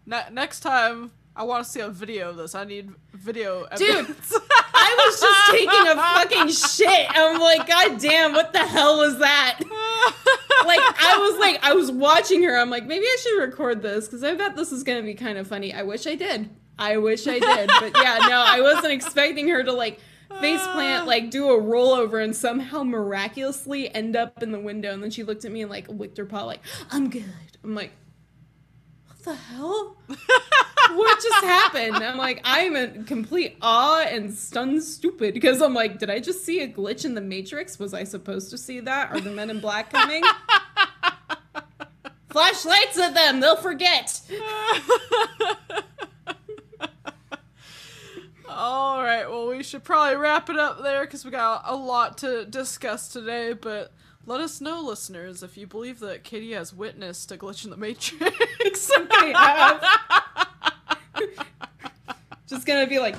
Ne- 0.05 0.29
next 0.31 0.61
time 0.61 1.11
I 1.35 1.43
want 1.43 1.65
to 1.65 1.69
see 1.69 1.81
a 1.81 1.89
video 1.89 2.29
of 2.29 2.37
this. 2.37 2.55
I 2.55 2.63
need 2.63 2.91
video 3.13 3.67
Dude, 3.75 3.89
evidence. 3.89 4.33
i 4.77 5.05
was 5.07 5.19
just 5.19 5.51
taking 5.51 5.87
a 5.87 5.95
fucking 5.95 6.49
shit 6.51 7.07
i'm 7.09 7.39
like 7.39 7.67
god 7.67 7.99
damn 7.99 8.33
what 8.33 8.53
the 8.53 8.59
hell 8.59 8.99
was 8.99 9.17
that 9.17 9.59
like 10.65 10.79
I 10.79 11.17
was 11.17 11.39
like 11.39 11.63
I 11.63 11.73
was 11.73 11.91
watching 11.91 12.43
her. 12.43 12.57
I'm 12.57 12.69
like 12.69 12.85
maybe 12.85 13.05
I 13.05 13.17
should 13.21 13.39
record 13.39 13.81
this 13.81 14.05
because 14.05 14.23
I 14.23 14.35
bet 14.35 14.55
this 14.55 14.71
is 14.71 14.83
gonna 14.83 15.01
be 15.03 15.13
kind 15.13 15.37
of 15.37 15.47
funny. 15.47 15.73
I 15.73 15.83
wish 15.83 16.07
I 16.07 16.15
did. 16.15 16.49
I 16.77 16.97
wish 16.97 17.27
I 17.27 17.39
did. 17.39 17.69
But 17.79 17.97
yeah, 17.97 18.17
no, 18.27 18.43
I 18.45 18.61
wasn't 18.61 18.93
expecting 18.93 19.47
her 19.49 19.63
to 19.63 19.71
like 19.71 19.99
face 20.41 20.61
plant, 20.67 21.07
like 21.07 21.31
do 21.31 21.49
a 21.49 21.61
rollover 21.61 22.23
and 22.23 22.35
somehow 22.35 22.83
miraculously 22.83 23.93
end 23.93 24.15
up 24.15 24.43
in 24.43 24.51
the 24.51 24.59
window. 24.59 24.93
And 24.93 25.01
then 25.01 25.11
she 25.11 25.23
looked 25.23 25.45
at 25.45 25.51
me 25.51 25.61
and 25.61 25.71
like 25.71 25.87
licked 25.89 26.17
her 26.17 26.25
paw, 26.25 26.43
like 26.43 26.61
I'm 26.91 27.09
good. 27.09 27.25
I'm 27.63 27.75
like, 27.75 27.91
the 29.25 29.33
hell? 29.33 29.97
what 30.07 31.21
just 31.21 31.43
happened? 31.43 31.97
I'm 31.97 32.17
like, 32.17 32.39
I'm 32.43 32.75
in 32.75 33.03
complete 33.05 33.57
awe 33.61 34.01
and 34.01 34.33
stunned 34.33 34.83
stupid 34.83 35.33
because 35.33 35.61
I'm 35.61 35.73
like, 35.73 35.99
did 35.99 36.09
I 36.09 36.19
just 36.19 36.45
see 36.45 36.61
a 36.61 36.67
glitch 36.67 37.03
in 37.05 37.15
the 37.15 37.21
Matrix? 37.21 37.77
Was 37.77 37.93
I 37.93 38.03
supposed 38.05 38.51
to 38.51 38.57
see 38.57 38.79
that? 38.81 39.11
Are 39.11 39.19
the 39.19 39.31
men 39.31 39.49
in 39.49 39.59
black 39.59 39.91
coming? 39.91 40.23
Flashlights 42.29 42.99
at 42.99 43.13
them, 43.13 43.39
they'll 43.39 43.55
forget. 43.55 44.21
All 48.47 49.03
right, 49.03 49.27
well, 49.27 49.47
we 49.47 49.63
should 49.63 49.83
probably 49.83 50.15
wrap 50.17 50.49
it 50.49 50.57
up 50.57 50.81
there 50.81 51.01
because 51.01 51.25
we 51.25 51.31
got 51.31 51.63
a 51.65 51.75
lot 51.75 52.19
to 52.19 52.45
discuss 52.45 53.09
today. 53.09 53.53
But 53.53 53.91
let 54.27 54.41
us 54.41 54.59
know, 54.59 54.81
listeners, 54.81 55.43
if 55.43 55.55
you 55.55 55.67
believe 55.67 55.99
that 55.99 56.23
Kaitie 56.23 56.55
has 56.55 56.73
witnessed 56.73 57.31
a 57.31 57.37
glitch 57.37 57.63
in 57.63 57.69
the 57.69 57.77
Matrix. 57.77 58.89
I 58.95 59.79
have. 61.15 61.29
Just 62.47 62.65
gonna 62.65 62.87
be 62.87 62.97
like, 62.99 63.15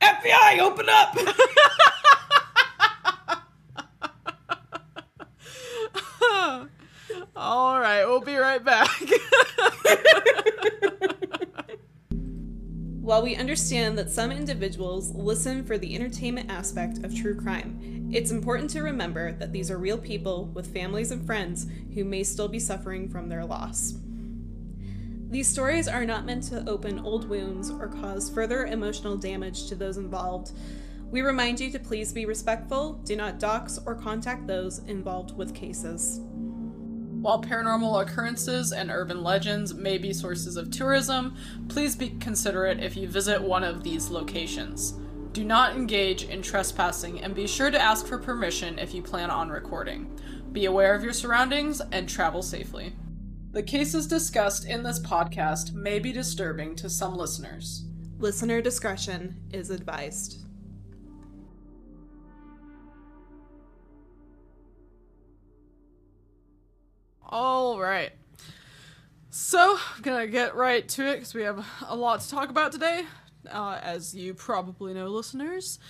FBI, 0.00 0.58
open 0.60 0.86
up! 0.88 1.16
All 7.36 7.78
right, 7.78 8.04
we'll 8.06 8.20
be 8.20 8.36
right 8.36 8.64
back. 8.64 8.88
While 13.06 13.22
we 13.22 13.36
understand 13.36 13.96
that 13.98 14.10
some 14.10 14.32
individuals 14.32 15.14
listen 15.14 15.64
for 15.64 15.78
the 15.78 15.94
entertainment 15.94 16.50
aspect 16.50 17.04
of 17.04 17.14
true 17.14 17.36
crime, 17.36 18.10
it's 18.12 18.32
important 18.32 18.68
to 18.70 18.82
remember 18.82 19.30
that 19.34 19.52
these 19.52 19.70
are 19.70 19.78
real 19.78 19.96
people 19.96 20.46
with 20.46 20.72
families 20.72 21.12
and 21.12 21.24
friends 21.24 21.68
who 21.94 22.04
may 22.04 22.24
still 22.24 22.48
be 22.48 22.58
suffering 22.58 23.08
from 23.08 23.28
their 23.28 23.44
loss. 23.44 23.94
These 25.30 25.46
stories 25.46 25.86
are 25.86 26.04
not 26.04 26.26
meant 26.26 26.42
to 26.48 26.68
open 26.68 26.98
old 26.98 27.28
wounds 27.28 27.70
or 27.70 27.86
cause 27.86 28.28
further 28.28 28.66
emotional 28.66 29.16
damage 29.16 29.68
to 29.68 29.76
those 29.76 29.98
involved. 29.98 30.50
We 31.12 31.20
remind 31.20 31.60
you 31.60 31.70
to 31.70 31.78
please 31.78 32.12
be 32.12 32.26
respectful, 32.26 32.94
do 33.04 33.14
not 33.14 33.38
dox 33.38 33.78
or 33.86 33.94
contact 33.94 34.48
those 34.48 34.80
involved 34.80 35.36
with 35.36 35.54
cases. 35.54 36.22
While 37.26 37.42
paranormal 37.42 38.02
occurrences 38.02 38.70
and 38.70 38.88
urban 38.88 39.24
legends 39.24 39.74
may 39.74 39.98
be 39.98 40.12
sources 40.12 40.56
of 40.56 40.70
tourism, 40.70 41.34
please 41.68 41.96
be 41.96 42.10
considerate 42.20 42.78
if 42.78 42.96
you 42.96 43.08
visit 43.08 43.42
one 43.42 43.64
of 43.64 43.82
these 43.82 44.10
locations. 44.10 44.92
Do 45.32 45.42
not 45.42 45.74
engage 45.74 46.22
in 46.22 46.40
trespassing 46.40 47.20
and 47.20 47.34
be 47.34 47.48
sure 47.48 47.72
to 47.72 47.82
ask 47.82 48.06
for 48.06 48.18
permission 48.18 48.78
if 48.78 48.94
you 48.94 49.02
plan 49.02 49.28
on 49.28 49.48
recording. 49.48 50.16
Be 50.52 50.66
aware 50.66 50.94
of 50.94 51.02
your 51.02 51.12
surroundings 51.12 51.82
and 51.90 52.08
travel 52.08 52.42
safely. 52.42 52.94
The 53.50 53.64
cases 53.64 54.06
discussed 54.06 54.64
in 54.64 54.84
this 54.84 55.00
podcast 55.00 55.72
may 55.72 55.98
be 55.98 56.12
disturbing 56.12 56.76
to 56.76 56.88
some 56.88 57.16
listeners. 57.16 57.86
Listener 58.20 58.62
discretion 58.62 59.34
is 59.50 59.70
advised. 59.70 60.45
All 67.28 67.80
right. 67.80 68.12
So, 69.30 69.78
I'm 69.96 70.02
gonna 70.02 70.28
get 70.28 70.54
right 70.54 70.88
to 70.90 71.08
it 71.08 71.14
because 71.14 71.34
we 71.34 71.42
have 71.42 71.66
a 71.88 71.96
lot 71.96 72.20
to 72.20 72.30
talk 72.30 72.50
about 72.50 72.70
today. 72.70 73.04
Uh, 73.50 73.80
as 73.82 74.14
you 74.14 74.32
probably 74.32 74.94
know, 74.94 75.08
listeners, 75.08 75.80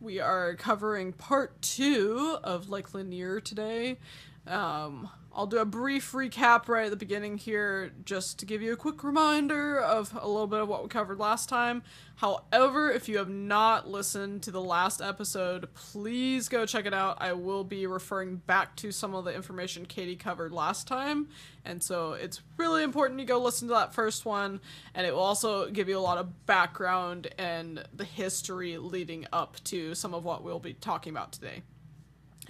we 0.00 0.20
are 0.20 0.54
covering 0.54 1.12
part 1.12 1.60
two 1.60 2.38
of 2.44 2.68
Lake 2.68 2.94
Lanier 2.94 3.40
today. 3.40 3.98
Um, 4.46 5.08
I'll 5.36 5.46
do 5.46 5.58
a 5.58 5.66
brief 5.66 6.12
recap 6.12 6.66
right 6.66 6.86
at 6.86 6.90
the 6.90 6.96
beginning 6.96 7.36
here 7.36 7.92
just 8.06 8.38
to 8.38 8.46
give 8.46 8.62
you 8.62 8.72
a 8.72 8.76
quick 8.76 9.04
reminder 9.04 9.78
of 9.78 10.16
a 10.18 10.26
little 10.26 10.46
bit 10.46 10.60
of 10.60 10.68
what 10.68 10.82
we 10.82 10.88
covered 10.88 11.18
last 11.18 11.50
time. 11.50 11.82
However, 12.14 12.90
if 12.90 13.06
you 13.06 13.18
have 13.18 13.28
not 13.28 13.86
listened 13.86 14.42
to 14.44 14.50
the 14.50 14.62
last 14.62 15.02
episode, 15.02 15.74
please 15.74 16.48
go 16.48 16.64
check 16.64 16.86
it 16.86 16.94
out. 16.94 17.18
I 17.20 17.34
will 17.34 17.64
be 17.64 17.86
referring 17.86 18.36
back 18.36 18.76
to 18.76 18.90
some 18.90 19.14
of 19.14 19.26
the 19.26 19.34
information 19.34 19.84
Kaitie 19.84 20.18
covered 20.18 20.52
last 20.52 20.88
time. 20.88 21.28
And 21.66 21.82
so 21.82 22.14
it's 22.14 22.40
really 22.56 22.82
important 22.82 23.20
you 23.20 23.26
go 23.26 23.38
listen 23.38 23.68
to 23.68 23.74
that 23.74 23.92
first 23.92 24.24
one. 24.24 24.58
And 24.94 25.06
it 25.06 25.12
will 25.12 25.20
also 25.20 25.68
give 25.68 25.86
you 25.86 25.98
a 25.98 26.00
lot 26.00 26.16
of 26.16 26.46
background 26.46 27.28
and 27.36 27.84
the 27.92 28.04
history 28.06 28.78
leading 28.78 29.26
up 29.34 29.62
to 29.64 29.94
some 29.94 30.14
of 30.14 30.24
what 30.24 30.42
we'll 30.42 30.60
be 30.60 30.72
talking 30.72 31.10
about 31.10 31.32
today. 31.32 31.60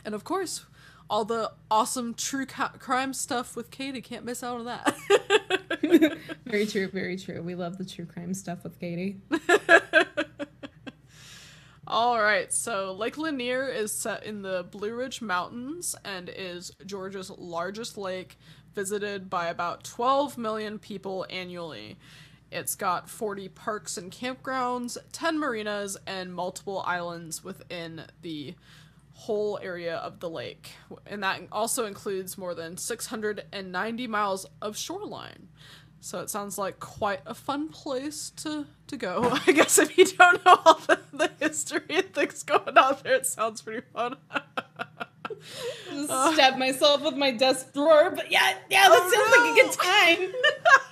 And 0.05 0.15
of 0.15 0.23
course, 0.23 0.67
all 1.09 1.25
the 1.25 1.53
awesome 1.71 2.15
true 2.15 2.47
crime 2.47 3.13
stuff 3.13 3.57
with 3.57 3.71
Kaitie. 3.71 4.03
Can't 4.03 4.25
miss 4.25 4.43
out 4.43 4.59
on 4.59 4.65
that. 4.67 4.97
Very 6.45 6.67
true, 6.67 6.89
very 6.89 7.17
true. 7.17 7.43
We 7.43 7.55
love 7.55 7.77
the 7.77 7.85
true 7.85 8.07
crime 8.07 8.33
stuff 8.35 8.65
with 8.65 8.81
Kaitie. 8.81 9.19
All 11.89 12.21
right, 12.21 12.53
so 12.53 12.93
Lake 12.93 13.17
Lanier 13.17 13.69
is 13.69 13.93
set 13.93 14.25
in 14.25 14.43
the 14.43 14.67
Blue 14.71 14.95
Ridge 14.95 15.23
Mountains 15.23 15.95
and 16.05 16.29
is 16.35 16.73
Georgia's 16.85 17.31
largest 17.31 17.97
lake, 17.97 18.39
visited 18.75 19.31
by 19.31 19.47
about 19.47 19.85
12 19.85 20.37
million 20.37 20.79
people 20.81 21.27
annually. 21.31 21.97
It's 22.51 22.75
got 22.75 23.09
40 23.09 23.49
parks 23.51 23.97
and 23.97 24.11
campgrounds, 24.11 24.97
10 25.13 25.39
marinas, 25.39 25.97
and 26.07 26.35
multiple 26.35 26.83
islands 26.87 27.45
within 27.45 28.03
the 28.23 28.55
whole 29.17 29.59
area 29.63 29.97
of 29.97 30.21
the 30.21 30.29
lake. 30.29 30.73
And 31.07 31.23
that 31.23 31.41
also 31.51 31.87
includes 31.87 32.37
more 32.37 32.55
than 32.55 32.77
690 32.77 34.07
miles 34.07 34.47
of 34.61 34.77
shoreline. 34.77 35.49
So 36.01 36.21
it 36.21 36.29
sounds 36.31 36.59
like 36.59 36.79
quite 36.79 37.21
a 37.27 37.35
fun 37.35 37.69
place 37.69 38.31
to, 38.37 38.67
to 38.89 38.97
go. 38.97 39.29
I 39.47 39.53
guess 39.53 39.79
if 39.79 39.97
you 39.97 40.05
don't 40.05 40.45
know 40.45 40.59
all 40.65 40.75
the, 40.87 41.01
the 41.13 41.31
history 41.41 41.81
and 41.89 42.13
things 42.13 42.43
going 42.43 42.77
on 42.77 42.97
there, 43.03 43.15
it 43.15 43.27
sounds 43.27 43.63
pretty 43.63 43.87
fun. 43.93 44.17
Just 45.91 46.11
stab 46.35 46.59
myself 46.59 47.03
with 47.03 47.17
my 47.17 47.31
desk 47.31 47.73
drawer, 47.73 48.11
but 48.15 48.31
yeah, 48.31 48.55
yeah, 48.71 48.89
that 48.89 49.01
Oh, 49.03 49.11
sounds 49.11 49.31
like 49.37 49.51
a 49.51 49.63
good 49.63 49.73
time. 49.73 50.33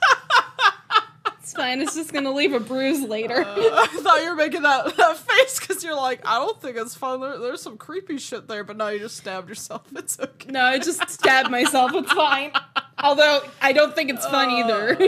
it's 1.45 1.53
fine. 1.53 1.83
It's 1.83 1.95
just 1.95 2.11
gonna 2.11 2.33
leave 2.33 2.55
a 2.55 2.61
bruise 2.61 3.03
later. 3.03 3.45
Uh, 3.45 3.55
I 3.55 3.87
thought 4.01 4.23
you 4.23 4.31
were 4.31 4.35
making 4.35 4.63
that, 4.63 4.97
that 4.97 5.19
face 5.19 5.61
because 5.61 5.85
you're 5.85 5.95
like, 5.95 6.21
I 6.25 6.39
don't 6.39 6.59
think 6.61 6.79
it's 6.79 6.95
fun. 6.95 7.21
There, 7.21 7.39
there's 7.39 7.61
some 7.61 7.77
creepy 7.77 8.17
shit 8.17 8.49
there, 8.49 8.65
but 8.65 8.79
now 8.79 8.89
you 8.89 8.99
just 8.99 9.19
stabbed 9.19 9.49
yourself. 9.51 9.83
It's 9.95 10.19
okay. 10.19 10.51
no, 10.51 10.63
I 10.63 10.79
just 10.79 11.09
stabbed 11.11 11.51
myself. 11.51 11.93
It's 11.95 12.13
fine. 12.13 12.53
Although 12.99 13.43
I 13.61 13.73
don't 13.73 13.95
think 13.95 14.11
it's 14.11 14.27
fun 14.27 14.51
either. 14.51 14.99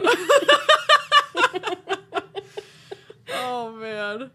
Oh 3.33 3.73
man. 3.73 4.31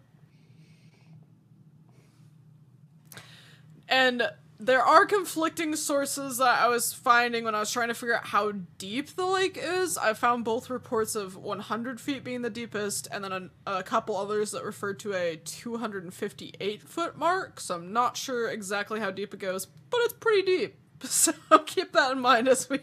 And 3.88 4.30
there 4.62 4.84
are 4.84 5.06
conflicting 5.06 5.76
sources 5.76 6.38
that 6.38 6.62
I 6.62 6.68
was 6.68 6.94
finding 6.94 7.44
when 7.46 7.56
I 7.56 7.60
was 7.60 7.72
trying 7.72 7.88
to 7.88 7.96
figure 7.96 8.16
out 8.16 8.28
how 8.28 8.52
deep 8.78 9.16
the 9.16 9.26
lake 9.26 9.58
is. 9.60 9.98
I 9.98 10.14
found 10.14 10.46
both 10.46 10.70
reports 10.70 11.16
of 11.16 11.36
100 11.36 12.00
feet 12.00 12.24
being 12.24 12.44
the 12.44 12.50
deepest, 12.50 13.08
and 13.12 13.24
then 13.24 13.32
a, 13.66 13.78
a 13.80 13.84
couple 13.84 14.16
others 14.16 14.52
that 14.52 14.64
referred 14.64 15.00
to 15.00 15.14
a 15.14 15.38
258 15.38 16.84
foot 16.84 17.18
mark. 17.18 17.60
So 17.60 17.76
I'm 17.76 17.92
not 17.92 18.16
sure 18.16 18.50
exactly 18.50 19.00
how 19.00 19.10
deep 19.10 19.34
it 19.34 19.40
goes, 19.40 19.66
but 19.66 20.00
it's 20.02 20.14
pretty 20.14 20.44
deep. 20.44 20.76
So 21.04 21.34
keep 21.66 21.94
that 21.94 22.12
in 22.12 22.20
mind 22.20 22.48
as 22.48 22.70
we 22.70 22.80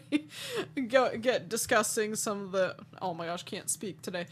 go 0.89 1.15
get 1.17 1.47
discussing 1.47 2.15
some 2.15 2.41
of 2.41 2.51
the. 2.51 2.75
Oh 3.01 3.13
my 3.13 3.27
gosh, 3.27 3.43
can't 3.43 3.69
speak 3.69 4.01
today. 4.01 4.25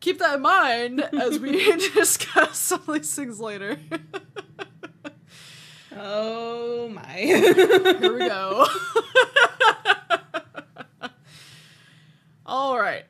Keep 0.00 0.20
that 0.20 0.36
in 0.36 0.40
mind 0.40 1.00
as 1.00 1.38
we 1.38 1.76
discuss 1.92 2.56
some 2.58 2.80
of 2.88 2.94
these 2.94 3.14
things 3.14 3.38
later. 3.38 3.76
Oh 6.00 6.88
my. 6.88 7.02
Here 7.12 8.12
we 8.12 8.28
go. 8.28 8.66
All 12.46 12.78
right. 12.78 13.04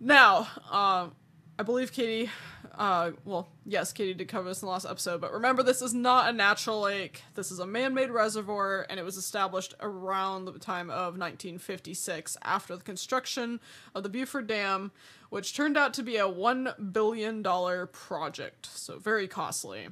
Now, 0.00 0.48
um, 0.70 1.12
I 1.58 1.62
believe 1.64 1.90
Kaitie, 1.90 2.28
uh, 2.76 3.10
well, 3.24 3.48
yes, 3.64 3.92
Kaitie 3.92 4.16
did 4.16 4.28
cover 4.28 4.48
this 4.48 4.62
in 4.62 4.66
the 4.66 4.72
last 4.72 4.86
episode, 4.86 5.20
but 5.20 5.32
remember, 5.32 5.64
this 5.64 5.82
is 5.82 5.92
not 5.92 6.28
a 6.28 6.32
natural 6.32 6.82
lake. 6.82 7.24
This 7.34 7.50
is 7.50 7.58
a 7.58 7.66
man 7.66 7.94
made 7.94 8.10
reservoir, 8.10 8.86
and 8.88 9.00
it 9.00 9.02
was 9.02 9.16
established 9.16 9.74
around 9.80 10.44
the 10.44 10.58
time 10.60 10.90
of 10.90 11.18
1956 11.18 12.36
after 12.44 12.76
the 12.76 12.84
construction 12.84 13.58
of 13.94 14.04
the 14.04 14.08
Buford 14.08 14.46
Dam, 14.46 14.92
which 15.30 15.56
turned 15.56 15.76
out 15.76 15.92
to 15.94 16.04
be 16.04 16.16
a 16.16 16.28
$1 16.28 16.92
billion 16.92 17.42
project, 17.42 18.66
so 18.66 18.98
very 18.98 19.26
costly. 19.26 19.88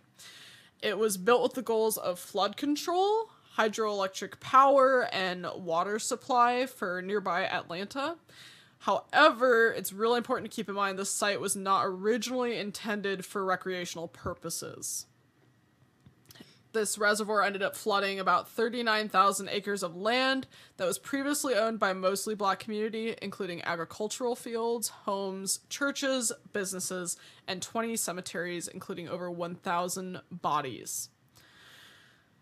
It 0.83 0.99
was 0.99 1.17
built 1.17 1.43
with 1.43 1.55
the 1.55 1.63
goals 1.63 1.97
of 1.97 2.19
flood 2.19 2.57
control, 2.57 3.31
hydroelectric 3.57 4.41
power, 4.41 5.09
and 5.13 5.47
water 5.57 5.99
supply 5.99 6.67
for 6.67 7.01
nearby 7.01 7.45
Atlanta. 7.45 8.17
However, 8.81 9.73
it's 9.73 9.93
really 9.93 10.19
important 10.19 10.51
to 10.51 10.55
keep 10.55 10.69
in 10.69 10.75
mind 10.75 10.99
this 10.99 11.11
site 11.11 11.41
was 11.41 11.57
not 11.57 11.87
originally 11.87 12.59
intended 12.59 13.25
for 13.25 13.45
recreational 13.45 14.09
purposes. 14.09 15.07
This 16.77 16.99
reservoir 16.99 17.43
ended 17.43 17.63
up 17.63 17.75
flooding 17.75 18.21
about 18.21 18.51
39,000 18.51 19.49
acres 19.49 19.83
of 19.83 19.97
land 19.97 20.47
that 20.77 20.87
was 20.87 20.99
previously 20.99 21.55
owned 21.55 21.79
by 21.79 21.95
mostly 21.95 22.35
black 22.35 22.59
community, 22.59 23.17
including 23.23 23.63
agricultural 23.63 24.37
fields, 24.37 24.89
homes, 24.89 25.61
churches, 25.71 26.33
businesses, 26.53 27.17
and 27.49 27.63
20 27.63 27.97
cemeteries, 27.97 28.69
including 28.69 29.09
over 29.09 29.31
1,000 29.31 30.21
bodies. 30.31 31.09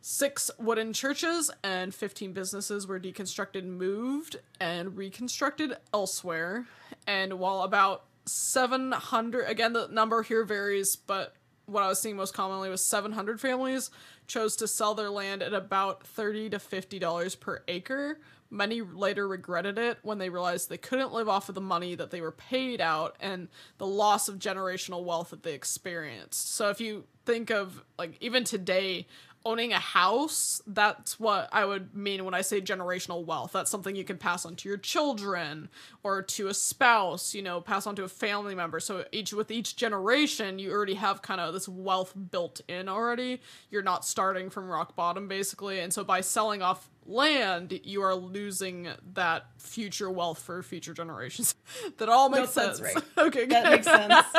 Six 0.00 0.50
wooden 0.58 0.92
churches 0.92 1.52
and 1.62 1.94
15 1.94 2.32
businesses 2.32 2.88
were 2.88 2.98
deconstructed, 2.98 3.64
moved, 3.64 4.40
and 4.58 4.96
reconstructed 4.96 5.76
elsewhere. 5.92 6.66
And 7.06 7.35
while 7.35 7.62
about 7.62 8.06
700, 8.26 9.48
again, 9.48 9.74
the 9.74 9.87
number 9.87 10.24
here 10.24 10.42
varies, 10.42 10.96
but 10.96 11.37
what 11.66 11.82
I 11.82 11.88
was 11.88 12.00
seeing 12.00 12.16
most 12.16 12.35
commonly 12.35 12.68
was 12.68 12.85
700 12.85 13.40
families 13.40 13.90
chose 14.26 14.56
to 14.56 14.68
sell 14.68 14.94
their 14.94 15.10
land 15.10 15.42
at 15.42 15.54
about 15.54 16.06
30 16.06 16.50
to 16.50 16.58
$50 16.58 17.40
per 17.40 17.62
acre. 17.68 18.18
Many 18.50 18.82
later 18.82 19.26
regretted 19.26 19.78
it 19.78 19.98
when 20.02 20.18
they 20.18 20.28
realized 20.28 20.68
they 20.68 20.78
couldn't 20.78 21.12
live 21.12 21.28
off 21.28 21.48
of 21.48 21.54
the 21.54 21.60
money 21.60 21.94
that 21.94 22.10
they 22.10 22.20
were 22.20 22.30
paid 22.30 22.80
out 22.80 23.16
and 23.20 23.48
the 23.78 23.87
loss 23.87 24.28
of 24.28 24.38
generational 24.38 25.04
wealth 25.04 25.30
that 25.30 25.42
they 25.42 25.54
experienced. 25.54 26.54
So 26.54 26.70
if 26.70 26.80
you 26.80 27.04
think 27.24 27.50
of 27.50 27.82
like 27.98 28.16
even 28.20 28.44
today 28.44 29.06
owning 29.44 29.72
a 29.72 29.78
house, 29.78 30.62
that's 30.66 31.20
what 31.20 31.48
I 31.52 31.64
would 31.64 31.94
mean 31.94 32.24
when 32.24 32.35
I 32.35 32.40
say 32.40 32.61
generational 32.61 33.24
wealth. 33.24 33.52
That's 33.52 33.70
something 33.70 33.94
you 33.94 34.04
can 34.04 34.16
pass 34.16 34.44
on 34.46 34.57
to 34.57 34.68
your 34.68 34.78
children 34.78 35.68
or 36.02 36.22
to 36.22 36.48
a 36.48 36.54
spouse, 36.54 37.35
you 37.35 37.42
know, 37.42 37.61
pass 37.61 37.87
on 37.87 37.94
to 37.96 38.04
a 38.04 38.09
family 38.09 38.54
member. 38.54 38.80
So 38.80 39.04
each 39.12 39.33
with 39.33 39.50
each 39.50 39.76
generation, 39.76 40.59
you 40.59 40.72
already 40.72 40.94
have 40.94 41.22
kind 41.22 41.40
of 41.40 41.52
this 41.52 41.68
wealth 41.68 42.14
built 42.30 42.61
in 42.68 42.88
already. 42.88 43.40
You're 43.70 43.83
not 43.83 44.04
starting 44.04 44.50
from 44.50 44.68
rock 44.68 44.96
bottom 44.96 45.28
basically. 45.28 45.80
And 45.80 45.92
so 45.92 46.04
by 46.04 46.22
selling 46.22 46.62
off 46.62 46.88
land, 47.07 47.78
you 47.85 48.02
are 48.02 48.14
losing 48.14 48.88
that 49.12 49.46
future 49.59 50.11
wealth 50.11 50.38
for 50.40 50.62
future 50.62 50.94
generations. 50.94 51.54
that 51.98 52.09
all 52.09 52.30
makes 52.30 52.57
Nope, 52.57 52.76
sense. 52.76 52.80
right. 52.80 52.96
okay, 53.18 53.44
that 53.46 53.70
makes 53.70 53.87
sense. 53.87 54.24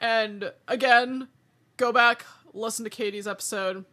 And 0.00 0.52
again, 0.68 1.28
go 1.76 1.92
back, 1.92 2.24
listen 2.58 2.84
to 2.84 2.90
Kaitie's 2.90 3.26
episode. 3.26 3.84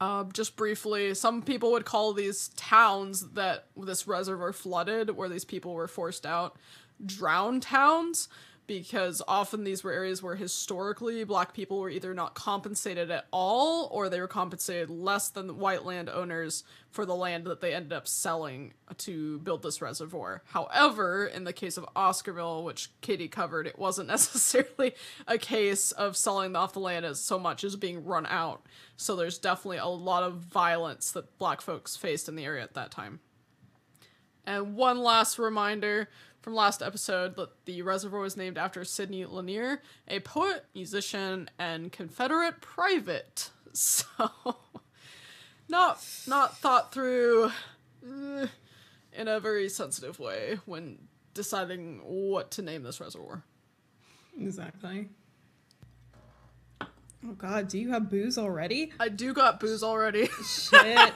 Uh, 0.00 0.24
just 0.32 0.56
briefly, 0.56 1.14
some 1.14 1.42
people 1.42 1.72
would 1.72 1.84
call 1.84 2.12
these 2.12 2.48
towns 2.56 3.30
that 3.32 3.66
this 3.76 4.06
reservoir 4.08 4.52
flooded, 4.52 5.10
where 5.10 5.28
these 5.28 5.44
people 5.44 5.74
were 5.74 5.86
forced 5.88 6.24
out, 6.24 6.56
drown 7.04 7.60
towns, 7.60 8.28
because 8.66 9.20
often 9.28 9.64
these 9.64 9.84
were 9.84 9.92
areas 9.92 10.22
where 10.22 10.36
historically 10.36 11.22
black 11.24 11.52
people 11.52 11.78
were 11.78 11.90
either 11.90 12.14
not 12.14 12.34
compensated 12.34 13.10
at 13.10 13.26
all 13.30 13.88
or 13.92 14.08
they 14.08 14.20
were 14.20 14.28
compensated 14.28 14.88
less 14.88 15.28
than 15.28 15.58
white 15.58 15.84
landowners 15.84 16.64
for 16.90 17.04
the 17.04 17.14
land 17.14 17.44
that 17.44 17.60
they 17.60 17.74
ended 17.74 17.92
up 17.92 18.08
selling 18.08 18.72
to 18.96 19.38
build 19.40 19.62
this 19.62 19.82
reservoir. 19.82 20.42
However, 20.46 21.26
in 21.26 21.44
the 21.44 21.52
case 21.52 21.76
of 21.76 21.84
Oscarville, 21.94 22.64
which 22.64 22.90
Kaitie 23.02 23.30
covered, 23.30 23.66
it 23.66 23.78
wasn't 23.78 24.08
necessarily 24.14 24.94
a 25.26 25.36
case 25.36 25.92
of 25.92 26.16
selling 26.16 26.56
off 26.56 26.72
the 26.72 26.80
land 26.80 27.04
as 27.04 27.20
so 27.20 27.38
much 27.38 27.64
as 27.64 27.76
being 27.76 28.04
run 28.04 28.26
out. 28.26 28.64
So 28.96 29.16
there's 29.16 29.38
definitely 29.38 29.78
a 29.78 29.86
lot 29.86 30.22
of 30.22 30.36
violence 30.36 31.10
that 31.12 31.38
black 31.38 31.60
folks 31.60 31.96
faced 31.96 32.28
in 32.28 32.36
the 32.36 32.44
area 32.44 32.62
at 32.62 32.74
that 32.74 32.90
time. 32.90 33.20
And 34.46 34.76
one 34.76 34.98
last 34.98 35.38
reminder 35.38 36.08
from 36.44 36.54
last 36.54 36.82
episode 36.82 37.36
that 37.36 37.48
the 37.64 37.80
reservoir 37.80 38.20
was 38.20 38.36
named 38.36 38.58
after 38.58 38.84
Sidney 38.84 39.24
Lanier, 39.24 39.80
a 40.06 40.20
poet, 40.20 40.66
musician, 40.74 41.48
and 41.58 41.90
Confederate 41.90 42.60
private. 42.60 43.50
So, 43.76 44.28
not 45.68 46.00
not 46.28 46.56
thought 46.58 46.92
through 46.92 47.50
eh, 48.06 48.46
in 49.12 49.26
a 49.26 49.40
very 49.40 49.68
sensitive 49.68 50.20
way 50.20 50.60
when 50.64 51.08
deciding 51.32 51.98
what 52.04 52.52
to 52.52 52.62
name 52.62 52.84
this 52.84 53.00
reservoir. 53.00 53.42
exactly. 54.40 55.08
Oh 56.80 57.32
god, 57.36 57.66
do 57.66 57.80
you 57.80 57.90
have 57.90 58.08
booze 58.08 58.38
already? 58.38 58.92
I 59.00 59.08
do 59.08 59.34
got 59.34 59.58
booze 59.58 59.82
already. 59.82 60.28
Shit. 60.48 61.12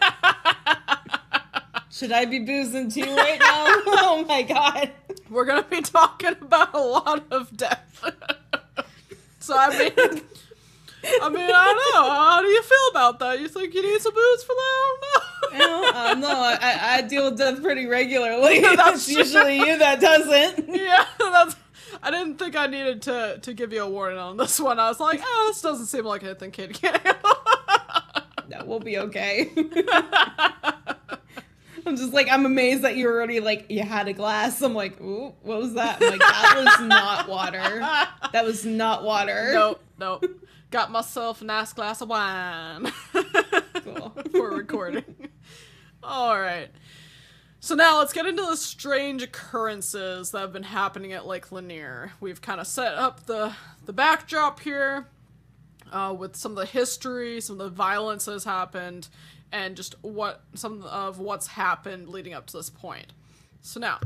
Should 1.90 2.12
I 2.12 2.24
be 2.24 2.40
boozing 2.40 2.90
too 2.90 3.02
right 3.02 3.38
now? 3.38 3.64
oh 3.86 4.24
my 4.28 4.42
god. 4.42 4.90
We're 5.30 5.44
gonna 5.44 5.62
be 5.62 5.80
talking 5.82 6.36
about 6.40 6.74
a 6.74 6.80
lot 6.80 7.24
of 7.30 7.56
death. 7.56 8.04
so 9.40 9.54
I 9.56 9.70
mean, 9.78 10.22
I 11.22 11.28
mean, 11.28 11.50
I 11.50 11.64
don't 11.64 11.94
know. 11.94 12.10
How 12.10 12.40
do 12.42 12.48
you 12.48 12.62
feel 12.62 12.88
about 12.90 13.18
that? 13.20 13.40
You 13.40 13.48
think 13.48 13.74
you 13.74 13.82
need 13.82 14.00
some 14.00 14.14
booze 14.14 14.42
for 14.42 14.54
that? 14.54 14.96
I 15.52 15.58
don't 15.58 15.82
know. 15.82 15.88
Uh, 15.94 16.14
no, 16.14 16.40
I, 16.40 16.96
I 16.96 17.02
deal 17.02 17.30
with 17.30 17.38
death 17.38 17.62
pretty 17.62 17.86
regularly. 17.86 18.60
That's 18.76 19.08
usually 19.08 19.58
you 19.58 19.78
that 19.78 20.00
doesn't. 20.00 20.68
yeah, 20.74 21.04
that's. 21.18 21.56
I 22.02 22.10
didn't 22.10 22.36
think 22.36 22.54
I 22.56 22.66
needed 22.66 23.02
to 23.02 23.38
to 23.42 23.52
give 23.54 23.72
you 23.72 23.82
a 23.82 23.88
warning 23.88 24.18
on 24.18 24.36
this 24.36 24.60
one. 24.60 24.78
I 24.78 24.88
was 24.88 25.00
like, 25.00 25.20
oh, 25.22 25.44
this 25.48 25.62
doesn't 25.62 25.86
seem 25.86 26.04
like 26.04 26.22
anything 26.22 26.50
kid 26.50 26.74
can 26.74 26.94
handle. 26.94 27.32
No, 28.48 28.64
we'll 28.64 28.80
be 28.80 28.98
okay. 28.98 29.50
I'm 31.88 31.96
just 31.96 32.12
like 32.12 32.28
I'm 32.30 32.44
amazed 32.44 32.82
that 32.82 32.96
you 32.96 33.08
already 33.08 33.40
like 33.40 33.66
you 33.70 33.82
had 33.82 34.08
a 34.08 34.12
glass. 34.12 34.60
I'm 34.62 34.74
like, 34.74 35.00
ooh, 35.00 35.32
what 35.42 35.58
was 35.58 35.74
that? 35.74 36.02
I'm 36.02 36.10
like, 36.10 36.20
that 36.20 36.54
was 36.78 36.86
not 36.86 37.28
water. 37.28 37.80
That 38.32 38.44
was 38.44 38.64
not 38.66 39.04
water. 39.04 39.50
nope, 39.54 39.80
nope. 39.98 40.24
Got 40.70 40.90
myself 40.90 41.40
a 41.40 41.44
nice 41.44 41.72
glass 41.72 42.02
of 42.02 42.10
wine 42.10 42.92
Cool. 43.74 44.12
for 44.32 44.50
recording. 44.50 45.04
All 46.02 46.38
right. 46.38 46.68
So 47.60 47.74
now 47.74 47.98
let's 47.98 48.12
get 48.12 48.26
into 48.26 48.42
the 48.42 48.56
strange 48.56 49.22
occurrences 49.22 50.30
that 50.30 50.40
have 50.40 50.52
been 50.52 50.62
happening 50.64 51.12
at 51.14 51.26
Lake 51.26 51.50
Lanier. 51.50 52.12
We've 52.20 52.40
kind 52.40 52.60
of 52.60 52.66
set 52.66 52.94
up 52.94 53.24
the 53.26 53.54
the 53.86 53.92
backdrop 53.94 54.60
here 54.60 55.06
uh, 55.90 56.14
with 56.16 56.36
some 56.36 56.52
of 56.52 56.58
the 56.58 56.66
history, 56.66 57.40
some 57.40 57.58
of 57.60 57.70
the 57.70 57.74
violence 57.74 58.26
that 58.26 58.32
has 58.32 58.44
happened, 58.44 59.08
and 59.52 59.76
just 59.76 59.94
what 60.02 60.42
some 60.54 60.82
of 60.82 61.18
what's 61.18 61.48
happened 61.48 62.08
leading 62.08 62.34
up 62.34 62.46
to 62.46 62.56
this 62.56 62.70
point. 62.70 63.12
So 63.60 63.80
now, 63.80 63.98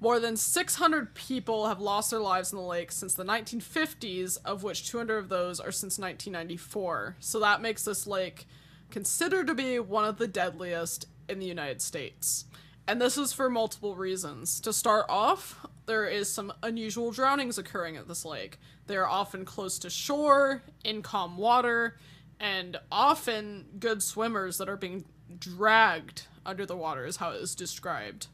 more 0.00 0.20
than 0.20 0.36
600 0.36 1.14
people 1.14 1.68
have 1.68 1.80
lost 1.80 2.10
their 2.10 2.20
lives 2.20 2.52
in 2.52 2.58
the 2.58 2.64
lake 2.64 2.92
since 2.92 3.14
the 3.14 3.24
1950s, 3.24 4.38
of 4.44 4.62
which 4.62 4.88
200 4.88 5.16
of 5.16 5.28
those 5.28 5.60
are 5.60 5.72
since 5.72 5.98
1994. 5.98 7.16
So 7.20 7.40
that 7.40 7.62
makes 7.62 7.84
this 7.84 8.06
lake 8.06 8.46
considered 8.90 9.46
to 9.46 9.54
be 9.54 9.78
one 9.78 10.04
of 10.04 10.18
the 10.18 10.28
deadliest 10.28 11.06
in 11.28 11.38
the 11.38 11.46
United 11.46 11.80
States. 11.80 12.44
And 12.86 13.00
this 13.00 13.16
is 13.16 13.32
for 13.32 13.48
multiple 13.48 13.96
reasons. 13.96 14.60
To 14.60 14.72
start 14.72 15.06
off, 15.08 15.66
there 15.86 16.06
is 16.06 16.30
some 16.30 16.52
unusual 16.62 17.10
drownings 17.10 17.56
occurring 17.56 17.96
at 17.96 18.08
this 18.08 18.24
lake. 18.24 18.58
They 18.86 18.96
are 18.96 19.08
often 19.08 19.44
close 19.46 19.78
to 19.78 19.90
shore, 19.90 20.62
in 20.84 21.00
calm 21.00 21.38
water, 21.38 21.96
and 22.40 22.78
often 22.90 23.66
good 23.78 24.02
swimmers 24.02 24.58
that 24.58 24.68
are 24.68 24.76
being 24.76 25.04
dragged 25.38 26.26
under 26.44 26.66
the 26.66 26.76
water, 26.76 27.06
is 27.06 27.16
how 27.16 27.30
it 27.30 27.40
is 27.40 27.54
described. 27.54 28.28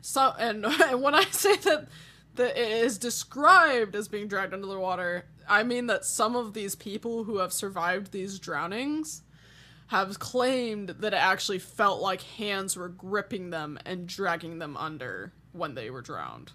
So, 0.00 0.32
and, 0.38 0.64
and 0.64 1.02
when 1.02 1.14
I 1.14 1.24
say 1.24 1.56
that 1.56 1.88
that 2.36 2.56
it 2.56 2.84
is 2.84 2.96
described 2.96 3.94
as 3.96 4.08
being 4.08 4.28
dragged 4.28 4.54
under 4.54 4.66
the 4.66 4.78
water, 4.78 5.26
I 5.48 5.62
mean 5.62 5.86
that 5.88 6.04
some 6.04 6.36
of 6.36 6.54
these 6.54 6.74
people 6.74 7.24
who 7.24 7.38
have 7.38 7.52
survived 7.52 8.12
these 8.12 8.38
drownings 8.38 9.22
have 9.88 10.20
claimed 10.20 10.90
that 11.00 11.12
it 11.12 11.16
actually 11.16 11.58
felt 11.58 12.00
like 12.00 12.22
hands 12.22 12.76
were 12.76 12.88
gripping 12.88 13.50
them 13.50 13.78
and 13.84 14.06
dragging 14.06 14.60
them 14.60 14.76
under 14.76 15.32
when 15.52 15.74
they 15.74 15.90
were 15.90 16.02
drowned. 16.02 16.52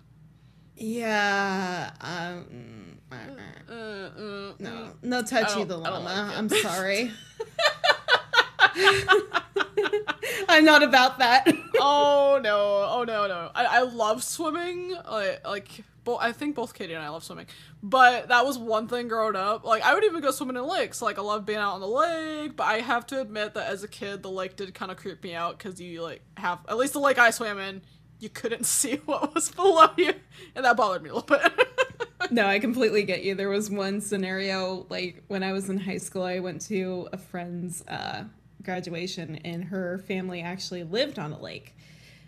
Yeah. 0.78 1.92
Um. 2.02 2.98
uh, 3.12 3.16
uh, 3.72 3.74
uh, 3.74 4.54
No, 4.60 4.94
no 5.02 5.22
touchy 5.24 5.64
the 5.64 5.78
llama. 5.78 6.00
like. 6.00 6.38
I'm 6.38 6.50
sorry. 6.50 7.12
I'm 10.50 10.66
not 10.66 10.84
about 10.84 11.20
that. 11.20 11.48
oh 11.80 12.40
no! 12.44 12.86
Oh 12.90 13.04
no! 13.06 13.28
No! 13.28 13.52
I, 13.56 13.66
I 13.66 13.82
love 13.82 14.24
swimming. 14.24 14.96
Like 15.10 15.46
like. 15.46 15.84
Bo- 16.04 16.20
I 16.20 16.34
think 16.34 16.56
both 16.56 16.76
Kaitie 16.78 16.94
and 16.94 17.04
I 17.04 17.10
love 17.10 17.24
swimming, 17.24 17.48
but 17.82 18.28
that 18.28 18.46
was 18.46 18.60
one 18.60 18.88
thing 18.88 19.08
growing 19.08 19.36
up. 19.36 19.66
Like 19.66 19.82
I 19.82 19.96
would 19.96 20.04
even 20.04 20.22
go 20.22 20.30
swimming 20.30 20.56
in 20.56 20.64
lakes. 20.68 21.02
Like 21.02 21.18
I 21.18 21.24
love 21.24 21.48
being 21.48 21.58
out 21.58 21.74
on 21.74 21.82
the 21.82 21.88
lake, 21.88 22.56
but 22.56 22.66
I 22.66 22.82
have 22.82 23.08
to 23.08 23.20
admit 23.20 23.56
that 23.56 23.66
as 23.68 23.82
a 23.84 23.88
kid, 23.88 24.22
the 24.22 24.30
lake 24.30 24.56
did 24.56 24.72
kind 24.76 24.92
of 24.92 24.98
creep 24.98 25.24
me 25.24 25.34
out 25.34 25.58
because 25.58 25.82
you 25.82 26.04
like 26.04 26.22
have 26.38 26.60
at 26.70 26.78
least 26.78 26.94
the 26.94 27.00
lake 27.00 27.18
I 27.18 27.32
swam 27.32 27.58
in, 27.58 27.82
you 28.20 28.30
couldn't 28.30 28.66
see 28.66 28.96
what 29.06 29.34
was 29.34 29.52
below 29.52 29.90
you, 29.98 30.14
and 30.56 30.66
that 30.66 30.78
bothered 30.78 31.04
me 31.04 31.10
a 31.10 31.16
little 31.16 31.38
bit. 31.38 31.52
No, 32.32 32.48
I 32.48 32.58
completely 32.58 33.04
get 33.04 33.24
you. 33.24 33.36
There 33.36 33.50
was 33.50 33.70
one 33.70 34.02
scenario, 34.02 34.88
like 34.90 35.24
when 35.28 35.44
I 35.44 35.52
was 35.52 35.70
in 35.70 35.78
high 35.78 35.98
school, 36.00 36.24
I 36.24 36.40
went 36.40 36.62
to 36.62 37.08
a 37.14 37.18
friend's 37.18 37.86
uh, 37.88 38.24
graduation, 38.64 39.36
and 39.46 39.66
her 39.66 40.00
family 40.00 40.42
actually 40.42 40.84
lived 40.84 41.20
on 41.20 41.32
a 41.34 41.40
lake. 41.40 41.76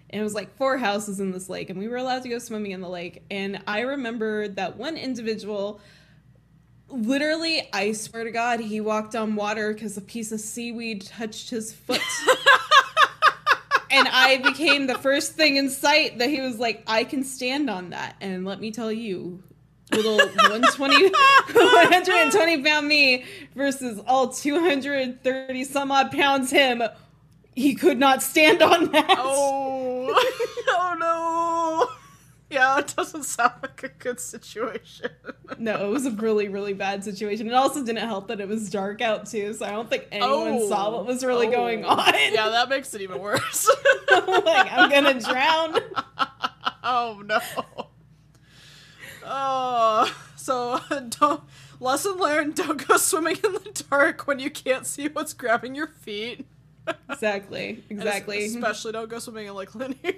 And 0.09 0.21
it 0.21 0.23
was 0.23 0.35
like 0.35 0.55
four 0.55 0.77
houses 0.77 1.19
in 1.19 1.31
this 1.31 1.49
lake, 1.49 1.69
and 1.69 1.79
we 1.79 1.87
were 1.87 1.97
allowed 1.97 2.23
to 2.23 2.29
go 2.29 2.37
swimming 2.37 2.71
in 2.71 2.81
the 2.81 2.89
lake. 2.89 3.23
And 3.31 3.61
I 3.65 3.81
remember 3.81 4.47
that 4.49 4.77
one 4.77 4.97
individual, 4.97 5.81
literally, 6.89 7.67
I 7.73 7.93
swear 7.93 8.23
to 8.23 8.31
God, 8.31 8.59
he 8.59 8.79
walked 8.79 9.15
on 9.15 9.35
water 9.35 9.73
because 9.73 9.97
a 9.97 10.01
piece 10.01 10.31
of 10.31 10.39
seaweed 10.39 11.01
touched 11.07 11.49
his 11.49 11.73
foot. 11.73 12.01
and 13.91 14.07
I 14.07 14.37
became 14.37 14.87
the 14.87 14.95
first 14.95 15.33
thing 15.33 15.57
in 15.57 15.69
sight 15.69 16.19
that 16.19 16.29
he 16.29 16.41
was 16.41 16.59
like, 16.59 16.83
I 16.87 17.03
can 17.03 17.23
stand 17.23 17.69
on 17.69 17.91
that. 17.91 18.15
And 18.21 18.45
let 18.45 18.59
me 18.59 18.71
tell 18.71 18.91
you, 18.91 19.43
little 19.91 20.17
120, 20.17 21.09
120 21.53 22.63
pound 22.63 22.87
me 22.87 23.25
versus 23.55 23.99
all 24.07 24.29
230 24.29 25.63
some 25.63 25.91
odd 25.91 26.11
pounds 26.11 26.51
him, 26.51 26.83
he 27.55 27.73
could 27.73 27.97
not 27.97 28.21
stand 28.21 28.61
on 28.61 28.91
that. 28.91 29.15
oh, 29.17 30.07
oh 30.69 30.95
no! 30.99 31.96
Yeah, 32.49 32.79
it 32.79 32.93
doesn't 32.95 33.23
sound 33.23 33.53
like 33.61 33.83
a 33.83 33.89
good 33.89 34.19
situation. 34.19 35.09
No, 35.59 35.87
it 35.87 35.89
was 35.89 36.05
a 36.05 36.11
really, 36.11 36.49
really 36.49 36.73
bad 36.73 37.05
situation. 37.05 37.47
It 37.47 37.53
also 37.53 37.83
didn't 37.83 38.05
help 38.05 38.27
that 38.27 38.41
it 38.41 38.49
was 38.49 38.69
dark 38.69 39.01
out 39.01 39.25
too, 39.27 39.53
so 39.53 39.65
I 39.65 39.71
don't 39.71 39.89
think 39.89 40.05
anyone 40.11 40.59
oh, 40.61 40.69
saw 40.69 40.91
what 40.91 41.05
was 41.05 41.23
really 41.23 41.47
Oh. 41.47 41.51
going 41.51 41.85
on. 41.85 42.13
Yeah, 42.33 42.49
that 42.49 42.67
makes 42.67 42.93
it 42.93 42.99
even 43.01 43.19
worse. 43.19 43.65
like, 44.11 44.71
I'm 44.71 44.89
gonna 44.89 45.19
drown. 45.21 45.79
oh 46.83 47.23
no. 47.25 47.39
Oh, 49.25 50.13
so 50.35 50.79
don't 51.09 51.41
lesson 51.79 52.17
learned: 52.17 52.55
don't 52.55 52.85
go 52.85 52.97
swimming 52.97 53.37
in 53.43 53.53
the 53.53 53.83
dark 53.89 54.27
when 54.27 54.39
you 54.39 54.51
can't 54.51 54.85
see 54.85 55.07
what's 55.07 55.33
grabbing 55.33 55.75
your 55.75 55.87
feet. 55.87 56.45
Exactly, 57.09 57.83
exactly. 57.89 58.45
especially 58.45 58.91
don't 58.91 59.09
go 59.09 59.19
swimming 59.19 59.47
in 59.47 59.55
Lake 59.55 59.73
Lanier. 59.75 60.13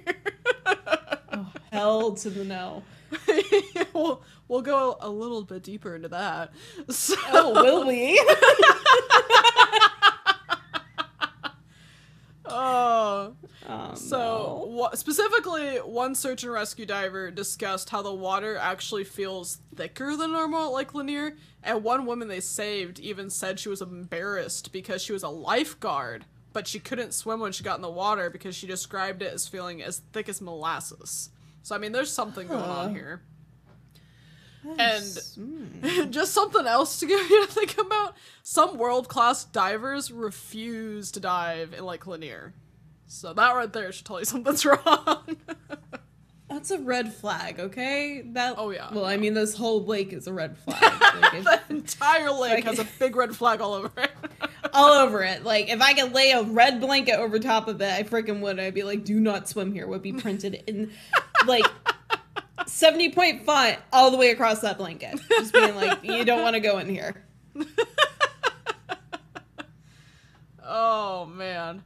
Hell 1.72 2.12
to 2.14 2.30
the 2.30 2.44
no. 2.44 2.82
we'll 3.92 4.22
we'll 4.48 4.62
go 4.62 4.96
a 5.00 5.08
little 5.08 5.42
bit 5.42 5.62
deeper 5.62 5.94
into 5.96 6.08
that. 6.08 6.52
So, 6.90 7.16
Oh, 7.28 7.52
will 7.62 7.86
we? 7.86 8.18
oh. 12.46 13.34
Oh, 13.68 13.94
So, 13.94 14.16
no. 14.18 14.64
wha- 14.68 14.94
specifically, 14.94 15.76
one 15.76 16.14
search 16.16 16.42
and 16.42 16.52
rescue 16.52 16.86
diver 16.86 17.30
discussed 17.30 17.90
how 17.90 18.02
the 18.02 18.12
water 18.12 18.56
actually 18.56 19.04
feels 19.04 19.58
thicker 19.76 20.16
than 20.16 20.32
normal 20.32 20.66
at 20.66 20.72
Lake 20.72 20.94
Lanier, 20.94 21.36
and 21.62 21.84
one 21.84 22.06
woman 22.06 22.26
they 22.28 22.40
saved 22.40 22.98
even 22.98 23.30
said 23.30 23.60
she 23.60 23.68
was 23.68 23.80
embarrassed 23.82 24.72
because 24.72 25.02
she 25.02 25.12
was 25.12 25.22
a 25.22 25.28
lifeguard, 25.28 26.24
but 26.52 26.66
she 26.66 26.80
couldn't 26.80 27.14
swim 27.14 27.38
when 27.38 27.52
she 27.52 27.62
got 27.62 27.76
in 27.76 27.82
the 27.82 27.90
water 27.90 28.28
because 28.30 28.56
she 28.56 28.66
described 28.66 29.22
it 29.22 29.32
as 29.32 29.46
feeling 29.46 29.80
as 29.82 30.00
thick 30.12 30.28
as 30.28 30.40
molasses. 30.40 31.30
So, 31.62 31.74
I 31.74 31.78
mean, 31.78 31.92
there's 31.92 32.12
something 32.12 32.48
going 32.48 32.60
on 32.62 32.94
here. 32.94 33.22
And 34.64 35.04
mm. 35.04 36.10
Just 36.10 36.32
something 36.32 36.66
else 36.66 37.00
to 37.00 37.06
give 37.08 37.30
you 37.30 37.46
to 37.46 37.52
think 37.52 37.78
about. 37.78 38.14
Some 38.42 38.76
world 38.76 39.08
class 39.08 39.44
divers 39.44 40.10
refuse 40.12 41.10
to 41.12 41.20
dive 41.20 41.72
in 41.72 41.84
Lake 41.84 42.06
Lanier. 42.06 42.52
So 43.06 43.32
that 43.32 43.54
right 43.54 43.72
there 43.72 43.90
should 43.92 44.06
tell 44.06 44.18
you 44.18 44.24
something's 44.26 44.64
wrong. 44.64 45.36
That's 46.48 46.72
a 46.72 46.78
red 46.78 47.14
flag, 47.14 47.60
okay? 47.60 48.22
That. 48.32 48.54
Oh, 48.58 48.70
yeah. 48.70 48.92
Well, 48.92 49.04
I 49.04 49.16
mean, 49.16 49.34
this 49.34 49.56
whole 49.56 49.84
lake 49.84 50.12
is 50.12 50.26
a 50.26 50.32
red 50.32 50.58
flag. 50.58 50.82
Like, 51.22 51.34
if- 51.34 51.44
the 51.44 51.60
entire 51.70 52.30
lake 52.32 52.54
Like- 52.54 52.64
has 52.64 52.80
a 52.80 52.86
big 52.98 53.14
red 53.14 53.34
flag 53.36 53.60
all 53.60 53.72
over 53.74 53.90
it. 53.96 54.10
all 54.72 54.92
over 54.92 55.22
it. 55.22 55.44
Like, 55.44 55.68
if 55.68 55.80
I 55.80 55.94
could 55.94 56.12
lay 56.12 56.32
a 56.32 56.42
red 56.42 56.80
blanket 56.80 57.14
over 57.14 57.38
top 57.38 57.68
of 57.68 57.80
it, 57.80 57.92
I 57.92 58.02
freaking 58.02 58.40
would. 58.40 58.58
I'd 58.58 58.74
be 58.74 58.82
like, 58.82 59.04
"Do 59.04 59.20
not 59.20 59.48
swim 59.48 59.72
here." 59.72 59.86
Would 59.86 60.02
be 60.02 60.12
printed 60.12 60.62
in 60.66 60.90
like 61.46 61.64
seventy 62.66 63.10
point 63.10 63.44
font 63.44 63.78
all 63.92 64.10
the 64.10 64.16
way 64.16 64.30
across 64.30 64.60
that 64.60 64.78
blanket, 64.78 65.20
just 65.28 65.52
being 65.52 65.74
like, 65.74 66.02
"You 66.02 66.24
don't 66.24 66.42
want 66.42 66.54
to 66.54 66.60
go 66.60 66.78
in 66.78 66.88
here." 66.88 67.22
oh 70.64 71.26
man. 71.26 71.82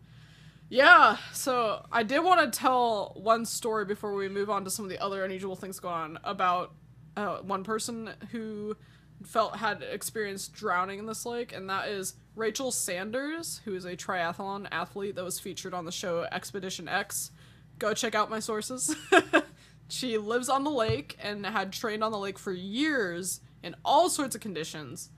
Yeah, 0.71 1.19
so 1.33 1.87
I 1.93 2.03
did 2.03 2.21
want 2.21 2.53
to 2.53 2.59
tell 2.59 3.12
one 3.17 3.45
story 3.45 3.85
before 3.85 4.12
we 4.14 4.29
move 4.29 4.51
on 4.51 4.64
to 4.64 4.71
some 4.71 4.85
of 4.85 4.90
the 4.90 5.01
other 5.01 5.25
unusual 5.25 5.55
things 5.55 5.79
going 5.79 5.95
on 5.95 6.19
about 6.25 6.73
uh, 7.17 7.37
one 7.38 7.62
person 7.62 8.11
who 8.33 8.77
felt 9.23 9.57
had 9.57 9.83
experienced 9.83 10.53
drowning 10.55 10.99
in 10.99 11.07
this 11.07 11.25
lake, 11.25 11.55
and 11.55 11.71
that 11.71 11.88
is 11.88 12.14
Rachel 12.35 12.73
Sanders, 12.73 13.61
who 13.64 13.75
is 13.75 13.85
a 13.85 13.97
triathlon 13.97 14.67
athlete 14.73 15.14
that 15.17 15.25
was 15.25 15.38
featured 15.38 15.75
on 15.75 15.85
the 15.85 15.93
show 15.93 16.27
Expedition 16.33 16.88
X. 16.88 17.31
Go 17.79 17.95
check 17.95 18.14
out 18.14 18.31
my 18.31 18.40
sources. 18.40 18.95
she 19.88 20.18
lives 20.18 20.49
on 20.49 20.64
the 20.64 20.70
lake 20.70 21.16
and 21.23 21.44
had 21.44 21.73
trained 21.73 22.03
on 22.03 22.12
the 22.12 22.18
lake 22.18 22.38
for 22.38 22.53
years 22.53 23.40
in 23.62 23.75
all 23.85 24.09
sorts 24.09 24.35
of 24.35 24.40
conditions 24.40 25.11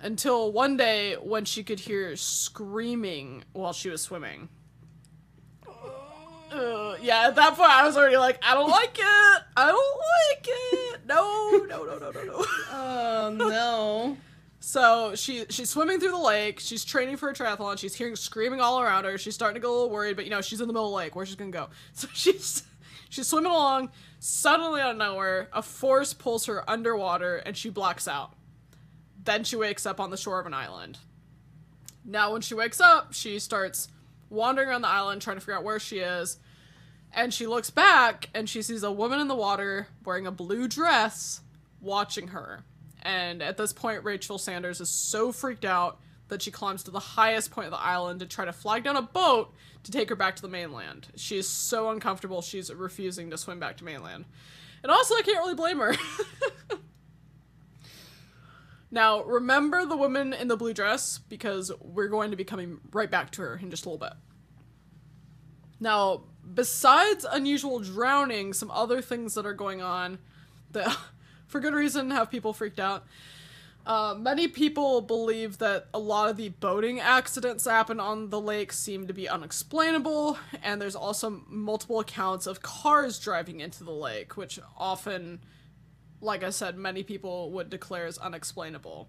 until 0.00 0.52
one 0.52 0.76
day 0.76 1.14
when 1.14 1.44
she 1.44 1.62
could 1.62 1.80
hear 1.80 2.16
screaming 2.16 3.44
while 3.52 3.72
she 3.72 3.88
was 3.88 4.02
swimming. 4.02 4.48
Uh, 6.52 6.96
yeah, 7.02 7.26
at 7.28 7.34
that 7.34 7.56
point 7.56 7.70
I 7.70 7.84
was 7.84 7.96
already 7.96 8.16
like, 8.16 8.38
I 8.42 8.54
don't 8.54 8.70
like 8.70 8.98
it. 8.98 9.42
I 9.56 9.66
don't 9.66 9.98
like 10.32 10.46
it. 10.48 11.00
No, 11.06 11.64
no, 11.68 11.84
no, 11.84 11.98
no, 11.98 12.10
no, 12.10 12.24
no. 12.24 12.44
Oh 12.72 13.34
no! 13.36 14.16
So 14.60 15.14
she 15.14 15.44
she's 15.50 15.70
swimming 15.70 16.00
through 16.00 16.12
the 16.12 16.18
lake. 16.18 16.60
She's 16.60 16.84
training 16.84 17.16
for 17.16 17.28
a 17.28 17.34
triathlon. 17.34 17.78
She's 17.78 17.94
hearing 17.94 18.16
screaming 18.16 18.60
all 18.60 18.80
around 18.80 19.04
her. 19.04 19.18
She's 19.18 19.34
starting 19.34 19.54
to 19.54 19.60
get 19.60 19.68
a 19.68 19.72
little 19.72 19.90
worried, 19.90 20.16
but 20.16 20.24
you 20.24 20.30
know 20.30 20.40
she's 20.40 20.60
in 20.60 20.68
the 20.68 20.72
middle 20.72 20.86
of 20.86 20.92
the 20.92 20.96
lake. 20.96 21.16
Where's 21.16 21.28
she 21.28 21.36
gonna 21.36 21.50
go? 21.50 21.68
So 21.92 22.08
she's 22.14 22.62
she's 23.08 23.26
swimming 23.26 23.50
along. 23.52 23.90
Suddenly, 24.18 24.80
out 24.80 24.92
of 24.92 24.96
nowhere, 24.96 25.48
a 25.52 25.62
force 25.62 26.12
pulls 26.12 26.46
her 26.46 26.68
underwater, 26.68 27.36
and 27.36 27.56
she 27.56 27.70
blacks 27.70 28.08
out. 28.08 28.32
then 29.24 29.42
she 29.44 29.56
wakes 29.56 29.84
up 29.84 29.98
on 30.00 30.10
the 30.10 30.16
shore 30.16 30.38
of 30.38 30.46
an 30.46 30.54
island. 30.54 30.98
Now, 32.04 32.32
when 32.32 32.40
she 32.42 32.54
wakes 32.54 32.80
up, 32.80 33.12
she 33.12 33.38
starts 33.40 33.88
wandering 34.30 34.68
around 34.68 34.82
the 34.82 34.88
island 34.88 35.20
trying 35.20 35.36
to 35.36 35.40
figure 35.40 35.54
out 35.56 35.64
where 35.64 35.80
she 35.80 35.98
is. 35.98 36.38
And 37.12 37.34
she 37.34 37.46
looks 37.46 37.70
back 37.70 38.28
and 38.34 38.48
she 38.48 38.62
sees 38.62 38.82
a 38.82 38.92
woman 38.92 39.20
in 39.20 39.26
the 39.28 39.34
water 39.34 39.88
wearing 40.04 40.26
a 40.26 40.30
blue 40.30 40.68
dress 40.68 41.40
watching 41.80 42.28
her. 42.28 42.62
And 43.02 43.42
at 43.42 43.56
this 43.56 43.72
point, 43.72 44.04
Rachel 44.04 44.38
Sanders 44.38 44.80
is 44.80 44.88
so 44.90 45.32
freaked 45.32 45.64
out 45.64 45.98
that 46.28 46.42
she 46.42 46.50
climbs 46.50 46.82
to 46.84 46.90
the 46.90 46.98
highest 46.98 47.50
point 47.50 47.66
of 47.66 47.70
the 47.70 47.80
island 47.80 48.20
to 48.20 48.26
try 48.26 48.44
to 48.44 48.52
flag 48.52 48.84
down 48.84 48.96
a 48.96 49.02
boat 49.02 49.54
to 49.84 49.92
take 49.92 50.08
her 50.08 50.16
back 50.16 50.36
to 50.36 50.42
the 50.42 50.48
mainland. 50.48 51.08
She 51.16 51.38
is 51.38 51.48
so 51.48 51.90
uncomfortable, 51.90 52.42
she's 52.42 52.72
refusing 52.72 53.30
to 53.30 53.38
swim 53.38 53.60
back 53.60 53.76
to 53.78 53.84
mainland. 53.84 54.24
And 54.82 54.90
also, 54.90 55.14
I 55.14 55.22
can't 55.22 55.38
really 55.38 55.54
blame 55.54 55.78
her. 55.78 55.96
now, 58.90 59.22
remember 59.22 59.84
the 59.86 59.96
woman 59.96 60.32
in 60.32 60.48
the 60.48 60.56
blue 60.56 60.74
dress 60.74 61.18
because 61.28 61.72
we're 61.80 62.08
going 62.08 62.30
to 62.30 62.36
be 62.36 62.44
coming 62.44 62.78
right 62.92 63.10
back 63.10 63.30
to 63.32 63.42
her 63.42 63.58
in 63.60 63.70
just 63.70 63.86
a 63.86 63.88
little 63.88 63.98
bit. 64.06 64.14
Now, 65.78 66.24
besides 66.54 67.26
unusual 67.28 67.80
drowning, 67.80 68.52
some 68.52 68.70
other 68.70 69.00
things 69.00 69.34
that 69.34 69.46
are 69.46 69.54
going 69.54 69.82
on 69.82 70.18
that, 70.72 70.96
for 71.46 71.60
good 71.60 71.74
reason, 71.74 72.10
have 72.10 72.30
people 72.30 72.52
freaked 72.52 72.80
out. 72.80 73.06
Uh, 73.86 74.16
many 74.18 74.48
people 74.48 75.00
believe 75.00 75.58
that 75.58 75.86
a 75.94 75.98
lot 75.98 76.28
of 76.28 76.36
the 76.36 76.48
boating 76.48 76.98
accidents 76.98 77.62
that 77.64 77.70
happen 77.70 78.00
on 78.00 78.30
the 78.30 78.40
lake 78.40 78.72
seem 78.72 79.06
to 79.06 79.14
be 79.14 79.28
unexplainable, 79.28 80.36
and 80.60 80.82
there's 80.82 80.96
also 80.96 81.44
multiple 81.48 82.00
accounts 82.00 82.48
of 82.48 82.60
cars 82.62 83.16
driving 83.20 83.60
into 83.60 83.84
the 83.84 83.92
lake, 83.92 84.36
which 84.36 84.58
often, 84.76 85.38
like 86.20 86.42
I 86.42 86.50
said, 86.50 86.76
many 86.76 87.04
people 87.04 87.52
would 87.52 87.70
declare 87.70 88.06
as 88.06 88.18
unexplainable. 88.18 89.08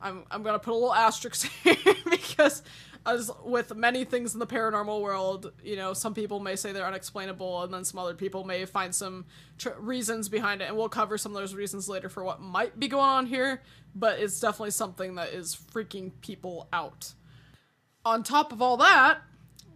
I'm, 0.00 0.24
I'm 0.30 0.42
gonna 0.42 0.58
put 0.58 0.72
a 0.72 0.74
little 0.74 0.94
asterisk 0.94 1.50
here 1.62 1.76
because 2.10 2.62
as 3.06 3.30
with 3.44 3.74
many 3.74 4.04
things 4.04 4.32
in 4.32 4.40
the 4.40 4.46
paranormal 4.46 5.02
world, 5.02 5.52
you 5.62 5.76
know, 5.76 5.92
some 5.92 6.14
people 6.14 6.40
may 6.40 6.56
say 6.56 6.72
they're 6.72 6.86
unexplainable, 6.86 7.62
and 7.62 7.74
then 7.74 7.84
some 7.84 7.98
other 7.98 8.14
people 8.14 8.44
may 8.44 8.64
find 8.64 8.94
some 8.94 9.26
tr- 9.58 9.70
reasons 9.78 10.30
behind 10.30 10.62
it, 10.62 10.68
and 10.68 10.76
we'll 10.76 10.88
cover 10.88 11.18
some 11.18 11.32
of 11.36 11.40
those 11.40 11.54
reasons 11.54 11.88
later 11.88 12.08
for 12.08 12.24
what 12.24 12.40
might 12.40 12.80
be 12.80 12.88
going 12.88 13.04
on 13.04 13.26
here. 13.26 13.60
But 13.94 14.18
it's 14.18 14.40
definitely 14.40 14.72
something 14.72 15.14
that 15.16 15.30
is 15.30 15.56
freaking 15.72 16.12
people 16.20 16.68
out. 16.72 17.12
On 18.04 18.22
top 18.22 18.52
of 18.52 18.60
all 18.60 18.76
that, 18.78 19.18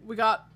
we 0.05 0.15
got 0.15 0.49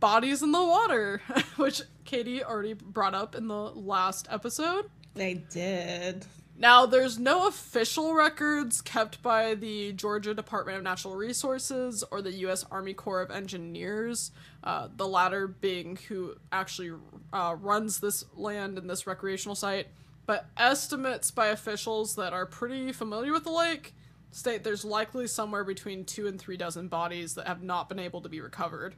bodies 0.00 0.42
in 0.42 0.52
the 0.52 0.62
water, 0.62 1.22
which 1.56 1.82
Kaitie 2.04 2.42
already 2.42 2.74
brought 2.74 3.14
up 3.14 3.34
in 3.34 3.48
the 3.48 3.54
last 3.54 4.26
episode. 4.30 4.90
They 5.14 5.34
did. 5.34 6.26
Now, 6.58 6.86
there's 6.86 7.18
no 7.18 7.46
official 7.46 8.14
records 8.14 8.80
kept 8.80 9.22
by 9.22 9.54
the 9.54 9.92
Georgia 9.92 10.32
Department 10.32 10.78
of 10.78 10.84
Natural 10.84 11.14
Resources 11.14 12.02
or 12.10 12.22
the 12.22 12.32
U.S. 12.32 12.64
Army 12.70 12.94
Corps 12.94 13.20
of 13.20 13.30
Engineers, 13.30 14.30
uh, 14.64 14.88
the 14.96 15.06
latter 15.06 15.46
being 15.46 15.98
who 16.08 16.34
actually 16.50 16.92
uh, 17.32 17.56
runs 17.60 18.00
this 18.00 18.24
land 18.34 18.78
and 18.78 18.88
this 18.88 19.06
recreational 19.06 19.54
site. 19.54 19.88
But 20.26 20.46
estimates 20.56 21.30
by 21.30 21.46
officials 21.46 22.16
that 22.16 22.32
are 22.32 22.46
pretty 22.46 22.92
familiar 22.92 23.32
with 23.32 23.44
the 23.44 23.52
lake 23.52 23.94
state 24.36 24.62
there's 24.64 24.84
likely 24.84 25.26
somewhere 25.26 25.64
between 25.64 26.04
two 26.04 26.26
and 26.26 26.38
three 26.38 26.56
dozen 26.56 26.88
bodies 26.88 27.34
that 27.34 27.46
have 27.46 27.62
not 27.62 27.88
been 27.88 27.98
able 27.98 28.20
to 28.20 28.28
be 28.28 28.40
recovered. 28.40 28.94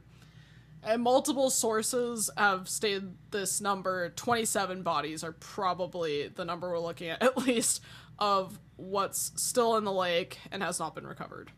And 0.83 1.01
multiple 1.01 1.49
sources 1.49 2.29
have 2.37 2.69
stated 2.69 3.15
this 3.31 3.59
number 3.61 4.09
27 4.11 4.83
bodies 4.83 5.23
are 5.23 5.33
probably 5.33 6.27
the 6.27 6.45
number 6.45 6.69
we're 6.69 6.79
looking 6.79 7.09
at, 7.09 7.21
at 7.23 7.37
least, 7.37 7.81
of 8.17 8.59
what's 8.75 9.31
still 9.41 9.77
in 9.77 9.83
the 9.83 9.91
lake 9.91 10.39
and 10.51 10.61
has 10.61 10.79
not 10.79 10.95
been 10.95 11.07
recovered. 11.07 11.51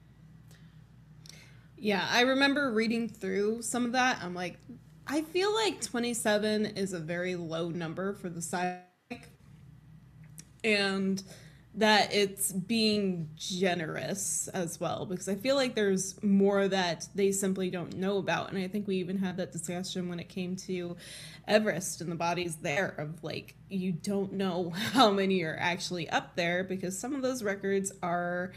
Yeah, 1.78 2.08
I 2.12 2.22
remember 2.22 2.72
reading 2.72 3.10
through 3.10 3.64
some 3.64 3.86
of 3.86 3.92
that. 3.94 4.20
I'm 4.22 4.36
like, 4.36 4.60
I 5.08 5.22
feel 5.22 5.54
like 5.54 5.82
27 5.82 6.66
is 6.66 6.94
a 6.94 7.00
very 7.00 7.36
low 7.36 7.70
number 7.70 8.14
for 8.14 8.30
the 8.30 8.42
size. 8.42 8.91
And 10.64 11.22
that 11.74 12.14
it's 12.14 12.52
being 12.52 13.30
generous 13.36 14.50
as 14.50 14.80
well 14.80 15.06
because 15.06 15.30
I 15.30 15.36
feel 15.36 15.56
like 15.56 15.74
there's 15.74 16.22
more 16.22 16.68
that 16.68 17.08
they 17.16 17.32
simply 17.32 17.70
don't 17.70 17.96
know 17.96 18.18
about. 18.18 18.50
And 18.50 18.62
I 18.62 18.68
think 18.68 18.88
we 18.88 18.98
even 18.98 19.18
had 19.18 19.38
that 19.38 19.54
discussion 19.54 20.10
when 20.10 20.20
it 20.20 20.28
came 20.28 20.58
to 20.58 20.98
Everest 21.48 22.02
and 22.02 22.12
the 22.12 22.16
bodies 22.16 22.58
there 22.58 22.90
of 22.98 23.24
like, 23.24 23.56
you 23.70 23.94
don't 23.94 24.34
know 24.34 24.70
how 24.76 25.12
many 25.12 25.44
are 25.44 25.58
actually 25.60 26.10
up 26.10 26.36
there 26.36 26.66
because 26.66 27.00
some 27.00 27.16
of 27.16 27.22
those 27.22 27.42
records 27.42 27.94
are 28.04 28.52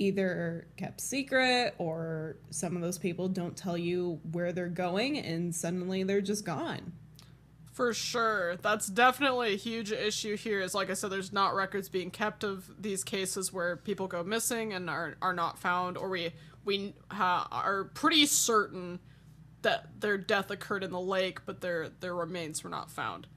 either 0.00 0.66
kept 0.76 1.00
secret 1.00 1.74
or 1.78 2.36
some 2.50 2.74
of 2.74 2.82
those 2.82 2.98
people 2.98 3.28
don't 3.28 3.56
tell 3.56 3.76
you 3.76 4.20
where 4.32 4.52
they're 4.52 4.68
going 4.68 5.18
and 5.18 5.54
suddenly 5.54 6.02
they're 6.02 6.20
just 6.20 6.44
gone. 6.44 6.92
For 7.78 7.94
sure. 7.94 8.56
That's 8.56 8.88
definitely 8.88 9.52
a 9.52 9.56
huge 9.56 9.92
issue 9.92 10.36
here. 10.36 10.58
Is 10.58 10.74
like 10.74 10.90
I 10.90 10.94
said, 10.94 11.10
there's 11.10 11.32
not 11.32 11.54
records 11.54 11.88
being 11.88 12.10
kept 12.10 12.42
of 12.42 12.68
these 12.76 13.04
cases 13.04 13.52
where 13.52 13.76
people 13.76 14.08
go 14.08 14.24
missing 14.24 14.72
and 14.72 14.90
are, 14.90 15.14
are 15.22 15.32
not 15.32 15.60
found, 15.60 15.96
or 15.96 16.08
we 16.08 16.32
we 16.64 16.94
are 17.12 17.84
pretty 17.94 18.26
certain 18.26 18.98
that 19.62 20.00
their 20.00 20.18
death 20.18 20.50
occurred 20.50 20.82
in 20.82 20.90
the 20.90 21.00
lake, 21.00 21.46
but 21.46 21.60
their 21.60 21.88
their 21.88 22.16
remains 22.16 22.64
were 22.64 22.70
not 22.70 22.90
found. 22.90 23.28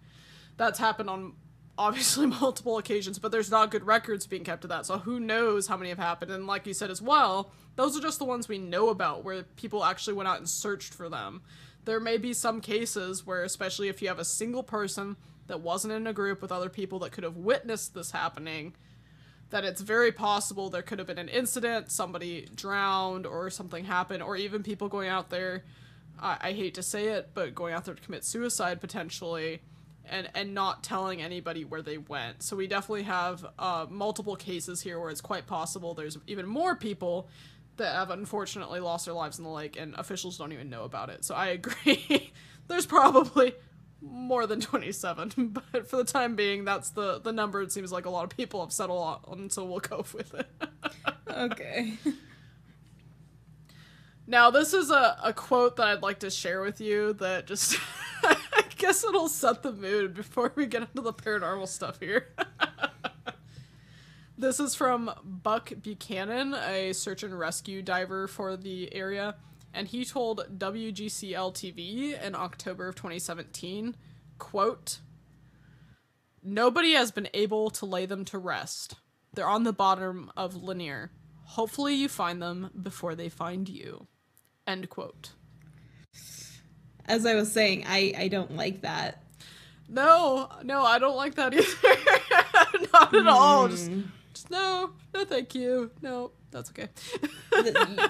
That's 0.57 0.79
happened 0.79 1.11
on 1.11 1.33
obviously 1.77 2.25
multiple 2.41 2.79
occasions, 2.79 3.19
but 3.19 3.31
there's 3.31 3.51
not 3.51 3.69
good 3.69 3.85
records 3.85 4.25
being 4.25 4.43
kept 4.43 4.63
of 4.63 4.71
that. 4.71 4.87
So 4.87 4.97
who 4.97 5.19
knows 5.19 5.67
how 5.67 5.77
many 5.77 5.89
have 5.89 5.99
happened? 5.99 6.31
And 6.31 6.47
like 6.47 6.65
you 6.65 6.73
said 6.73 6.89
as 6.89 6.99
well, 6.99 7.51
those 7.75 7.95
are 7.95 8.01
just 8.01 8.17
the 8.17 8.25
ones 8.25 8.47
we 8.47 8.57
know 8.57 8.89
about 8.89 9.23
where 9.23 9.43
people 9.43 9.85
actually 9.85 10.13
went 10.13 10.27
out 10.27 10.39
and 10.39 10.49
searched 10.49 10.95
for 10.95 11.09
them 11.09 11.43
there 11.85 11.99
may 11.99 12.17
be 12.17 12.33
some 12.33 12.61
cases 12.61 13.25
where, 13.25 13.43
especially 13.43 13.87
if 13.87 14.01
you 14.01 14.07
have 14.07 14.19
a 14.19 14.25
single 14.25 14.63
person 14.63 15.15
that 15.47 15.61
wasn't 15.61 15.93
in 15.93 16.07
a 16.07 16.13
group 16.13 16.41
with 16.41 16.51
other 16.51 16.69
people 16.69 16.99
that 16.99 17.11
could 17.11 17.23
have 17.23 17.37
witnessed 17.37 17.93
this 17.93 18.11
happening, 18.11 18.73
that 19.49 19.65
it's 19.65 19.81
very 19.81 20.11
possible 20.11 20.69
there 20.69 20.81
could 20.81 20.99
have 20.99 21.07
been 21.07 21.17
an 21.17 21.27
incident, 21.27 21.91
somebody 21.91 22.47
drowned, 22.55 23.25
or 23.25 23.49
something 23.49 23.85
happened, 23.85 24.23
or 24.23 24.35
even 24.35 24.63
people 24.63 24.87
going 24.87 25.09
out 25.09 25.29
there. 25.29 25.63
I, 26.21 26.37
I 26.41 26.51
hate 26.53 26.75
to 26.75 26.83
say 26.83 27.07
it, 27.07 27.31
but 27.33 27.53
going 27.53 27.73
out 27.73 27.85
there 27.85 27.95
to 27.95 28.01
commit 28.01 28.23
suicide 28.23 28.79
potentially, 28.79 29.61
and 30.09 30.29
and 30.33 30.53
not 30.53 30.83
telling 30.83 31.21
anybody 31.21 31.65
where 31.65 31.81
they 31.81 31.97
went. 31.97 32.43
So 32.43 32.55
we 32.55 32.67
definitely 32.67 33.03
have 33.03 33.45
uh, 33.59 33.87
multiple 33.89 34.35
cases 34.35 34.81
here 34.81 34.99
where 34.99 35.09
it's 35.09 35.21
quite 35.21 35.47
possible 35.47 35.93
there's 35.93 36.17
even 36.27 36.45
more 36.47 36.75
people 36.75 37.27
that 37.77 37.93
have 37.93 38.09
unfortunately 38.11 38.79
lost 38.79 39.05
their 39.05 39.13
lives 39.13 39.37
in 39.37 39.43
the 39.43 39.49
lake, 39.49 39.77
and 39.79 39.95
officials 39.95 40.37
don't 40.37 40.51
even 40.51 40.69
know 40.69 40.83
about 40.83 41.09
it. 41.09 41.23
So 41.25 41.35
I 41.35 41.47
agree. 41.47 42.31
There's 42.67 42.85
probably 42.85 43.53
more 44.01 44.47
than 44.47 44.59
27, 44.59 45.59
but 45.71 45.87
for 45.87 45.97
the 45.97 46.03
time 46.03 46.35
being, 46.35 46.65
that's 46.65 46.89
the 46.91 47.19
the 47.19 47.31
number. 47.31 47.61
It 47.61 47.71
seems 47.71 47.91
like 47.91 48.05
a 48.05 48.09
lot 48.09 48.23
of 48.23 48.29
people 48.35 48.61
have 48.61 48.73
settled 48.73 49.19
on, 49.25 49.49
so 49.49 49.65
we'll 49.65 49.79
go 49.79 50.05
with 50.13 50.33
it. 50.33 50.47
okay. 51.29 51.97
Now, 54.27 54.49
this 54.49 54.73
is 54.73 54.91
a, 54.91 55.17
a 55.23 55.33
quote 55.33 55.75
that 55.75 55.87
I'd 55.87 56.01
like 56.01 56.19
to 56.19 56.29
share 56.29 56.61
with 56.61 56.79
you 56.79 57.13
that 57.13 57.47
just, 57.47 57.77
I 58.23 58.63
guess 58.77 59.03
it'll 59.03 59.27
set 59.27 59.61
the 59.61 59.73
mood 59.73 60.13
before 60.13 60.53
we 60.55 60.67
get 60.67 60.83
into 60.83 61.01
the 61.01 61.11
paranormal 61.11 61.67
stuff 61.67 61.99
here. 61.99 62.27
This 64.41 64.59
is 64.59 64.73
from 64.73 65.11
Buck 65.23 65.71
Buchanan, 65.83 66.55
a 66.55 66.93
search 66.93 67.21
and 67.21 67.37
rescue 67.37 67.83
diver 67.83 68.27
for 68.27 68.57
the 68.57 68.91
area, 68.91 69.35
and 69.71 69.87
he 69.87 70.03
told 70.03 70.57
WGCL 70.57 71.53
TV 71.53 72.19
in 72.19 72.33
October 72.33 72.87
of 72.87 72.95
2017, 72.95 73.95
quote, 74.39 74.97
Nobody 76.41 76.93
has 76.93 77.11
been 77.11 77.29
able 77.35 77.69
to 77.69 77.85
lay 77.85 78.07
them 78.07 78.25
to 78.25 78.39
rest. 78.39 78.95
They're 79.31 79.47
on 79.47 79.63
the 79.63 79.73
bottom 79.73 80.31
of 80.35 80.55
Lanier. 80.55 81.11
Hopefully 81.43 81.93
you 81.93 82.09
find 82.09 82.41
them 82.41 82.71
before 82.81 83.13
they 83.13 83.29
find 83.29 83.69
you. 83.69 84.07
End 84.65 84.89
quote. 84.89 85.33
As 87.05 87.27
I 87.27 87.35
was 87.35 87.51
saying, 87.51 87.85
I, 87.87 88.15
I 88.17 88.27
don't 88.27 88.55
like 88.55 88.81
that. 88.81 89.23
No, 89.87 90.49
no, 90.63 90.81
I 90.83 90.97
don't 90.97 91.15
like 91.15 91.35
that 91.35 91.53
either. 91.53 91.63
Not 92.91 93.13
at 93.13 93.23
mm. 93.23 93.31
all. 93.31 93.67
Just 93.67 93.91
hmm 93.91 94.01
no, 94.51 94.91
no, 95.13 95.25
thank 95.25 95.55
you. 95.55 95.91
No, 96.01 96.31
that's 96.51 96.69
okay. 96.71 96.89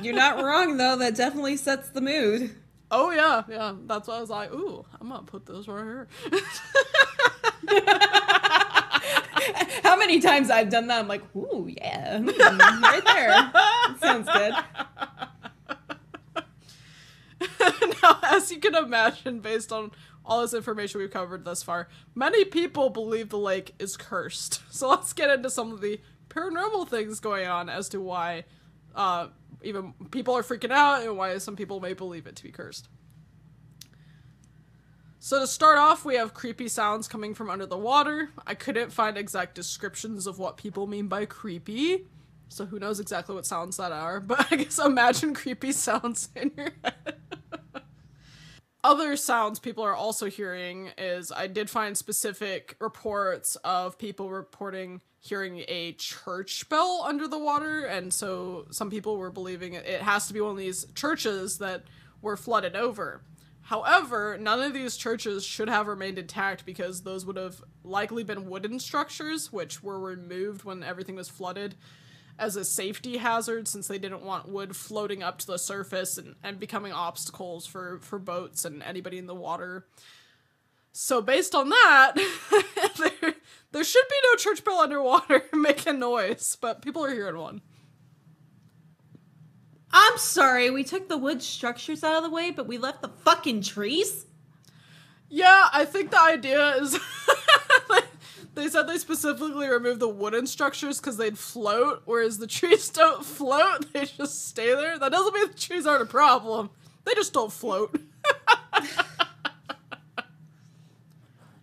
You're 0.02 0.16
not 0.16 0.44
wrong 0.44 0.78
though. 0.78 0.98
That 0.98 1.16
definitely 1.16 1.58
sets 1.58 1.90
the 1.90 2.02
mood. 2.02 2.56
Oh 2.90 3.12
yeah, 3.12 3.44
yeah. 3.48 3.76
That's 3.86 4.08
why 4.08 4.18
I 4.18 4.22
was 4.22 4.30
like, 4.30 4.52
ooh, 4.54 4.86
I'm 5.00 5.10
gonna 5.10 5.24
put 5.24 5.46
this 5.46 5.68
right 5.68 5.84
here. 5.84 6.08
How 9.84 9.96
many 9.98 10.20
times 10.20 10.50
I've 10.50 10.70
done 10.70 10.88
that? 10.88 11.00
I'm 11.00 11.08
like, 11.08 11.24
ooh, 11.36 11.68
yeah, 11.70 12.18
mm, 12.18 12.82
right 12.82 13.06
there. 13.06 13.52
sounds 14.00 14.28
good. 14.28 14.54
now, 18.04 18.20
as 18.24 18.52
you 18.52 18.60
can 18.60 18.76
imagine, 18.76 19.40
based 19.40 19.72
on 19.72 19.92
all 20.26 20.42
this 20.42 20.54
information 20.54 21.00
we've 21.02 21.12
covered 21.12 21.46
thus 21.46 21.64
far, 21.64 21.88
many 22.16 22.46
people 22.46 22.90
believe 22.90 23.30
the 23.30 23.38
lake 23.38 23.74
is 23.80 23.98
cursed. 23.98 24.62
So 24.72 24.90
let's 24.90 25.14
get 25.14 25.30
into 25.30 25.50
some 25.50 25.72
of 25.72 25.82
the 25.82 26.00
paranormal 26.32 26.88
things 26.88 27.20
going 27.20 27.48
on 27.48 27.70
as 27.70 27.90
to 27.90 28.00
why 28.02 28.46
uh, 28.96 29.28
even 29.62 29.94
people 30.12 30.36
are 30.36 30.44
freaking 30.44 30.72
out 30.72 31.04
and 31.04 31.18
why 31.18 31.38
some 31.38 31.56
people 31.56 31.80
may 31.80 31.94
believe 31.94 32.26
it 32.26 32.36
to 32.38 32.44
be 32.44 32.52
cursed. 32.52 32.88
So 35.20 35.40
to 35.40 35.46
start 35.46 35.78
off, 35.78 36.04
we 36.04 36.16
have 36.16 36.34
creepy 36.34 36.68
sounds 36.68 37.08
coming 37.08 37.36
from 37.36 37.50
under 37.50 37.68
the 37.68 37.78
water. 37.78 38.32
I 38.48 38.56
couldn't 38.56 38.92
find 38.92 39.18
exact 39.18 39.54
descriptions 39.54 40.26
of 40.26 40.40
what 40.40 40.58
people 40.58 40.88
mean 40.88 41.08
by 41.08 41.26
creepy. 41.26 42.08
So 42.50 42.66
who 42.66 42.80
knows 42.80 43.00
exactly 43.00 43.36
what 43.36 43.46
sounds 43.46 43.78
that 43.78 43.92
are, 43.92 44.20
but 44.20 44.52
I 44.52 44.56
guess 44.56 44.80
imagine 44.80 45.34
creepy 45.36 45.74
sounds 45.74 46.30
in 46.36 46.52
your 46.58 46.72
head. 46.84 47.18
Other 48.84 49.16
sounds 49.16 49.60
people 49.60 49.84
are 49.84 49.96
also 49.96 50.26
hearing 50.26 50.90
is 50.98 51.32
I 51.32 51.46
did 51.46 51.70
find 51.70 51.96
specific 51.96 52.76
reports 52.80 53.56
of 53.58 54.00
people 54.00 54.32
reporting 54.32 55.02
hearing 55.20 55.64
a 55.68 55.94
church 55.94 56.68
bell 56.68 57.04
under 57.06 57.28
the 57.28 57.38
water, 57.38 57.86
and 57.86 58.12
so 58.12 58.66
some 58.72 58.90
people 58.90 59.18
were 59.18 59.30
believing 59.30 59.74
it, 59.74 60.02
has 60.02 60.26
to 60.28 60.34
be 60.34 60.42
one 60.42 60.52
of 60.52 60.58
these 60.58 60.86
churches 60.96 61.60
that 61.60 61.84
were 62.24 62.36
flooded 62.36 62.76
over. 62.76 63.22
However, 63.62 64.36
none 64.40 64.60
of 64.60 64.74
these 64.74 64.98
churches 64.98 65.46
should 65.46 65.70
have 65.70 65.86
remained 65.86 66.18
intact 66.18 66.66
because 66.66 67.04
those 67.04 67.24
would 67.24 67.38
have 67.38 67.62
likely 67.84 68.24
been 68.24 68.50
wooden 68.50 68.80
structures, 68.80 69.54
which 69.54 69.84
were 69.84 70.00
removed 70.00 70.64
when 70.64 70.82
everything 70.82 71.16
was 71.16 71.30
flooded 71.30 71.76
as 72.42 72.56
a 72.56 72.66
safety 72.66 73.18
hazard 73.18 73.68
since 73.68 73.88
they 73.88 74.00
didn't 74.00 74.24
want 74.24 74.50
wood 74.50 74.76
floating 74.76 75.22
up 75.22 75.38
to 75.38 75.48
the 75.48 75.60
surface 75.60 76.18
and, 76.18 76.36
and 76.44 76.60
becoming 76.60 76.92
obstacles 76.92 77.68
for, 77.68 78.00
for 78.02 78.18
boats 78.18 78.66
and 78.66 78.82
anybody 78.82 79.20
in 79.20 79.28
the 79.28 79.36
water. 79.36 79.86
So 80.92 81.22
based 81.22 81.54
on 81.54 81.70
that, 81.70 82.14
there, 82.98 83.34
there 83.72 83.84
should 83.84 84.08
be 84.10 84.16
no 84.24 84.36
church 84.38 84.64
bell 84.66 84.80
underwater 84.80 85.44
making 85.54 86.00
noise, 86.00 86.58
but 86.60 86.82
people 86.82 87.06
are 87.06 87.14
hearing 87.14 87.38
one. 87.38 87.62
I'm 89.94 90.18
sorry, 90.18 90.72
we 90.72 90.84
took 90.84 91.10
the 91.10 91.18
wood 91.18 91.44
structures 91.44 92.04
out 92.04 92.16
of 92.16 92.24
the 92.24 92.30
way, 92.30 92.50
but 92.50 92.68
we 92.68 92.80
left 92.80 93.04
the 93.04 93.10
fucking 93.10 93.62
trees? 93.62 94.26
Yeah, 95.30 95.68
I 95.72 95.86
think 95.86 96.12
the 96.12 96.22
idea 96.22 96.76
is 96.78 96.98
they 98.54 98.68
said 98.68 98.88
they 98.88 98.98
specifically 98.98 99.68
removed 99.68 100.00
the 100.00 100.10
wooden 100.10 100.46
structures 100.48 101.00
because 101.00 101.18
they'd 101.18 101.38
float, 101.38 102.02
whereas 102.06 102.38
the 102.38 102.48
trees 102.48 102.90
don't 102.90 103.26
float, 103.26 103.92
they 103.94 104.06
just 104.06 104.48
stay 104.48 104.76
there. 104.76 105.00
That 105.00 105.12
doesn't 105.12 105.34
mean 105.34 105.48
the 105.48 105.54
trees 105.54 105.88
aren't 105.88 106.04
a 106.04 106.08
problem. 106.08 106.70
They 107.06 107.14
just 107.14 107.34
don't 107.34 107.52
float. 107.52 108.00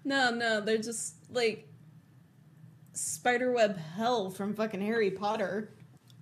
no, 0.04 0.30
no, 0.30 0.60
they're 0.60 0.78
just 0.78 1.14
like 1.30 1.68
spiderweb 2.92 3.76
hell 3.76 4.30
from 4.30 4.54
fucking 4.54 4.80
Harry 4.80 5.10
Potter. 5.10 5.70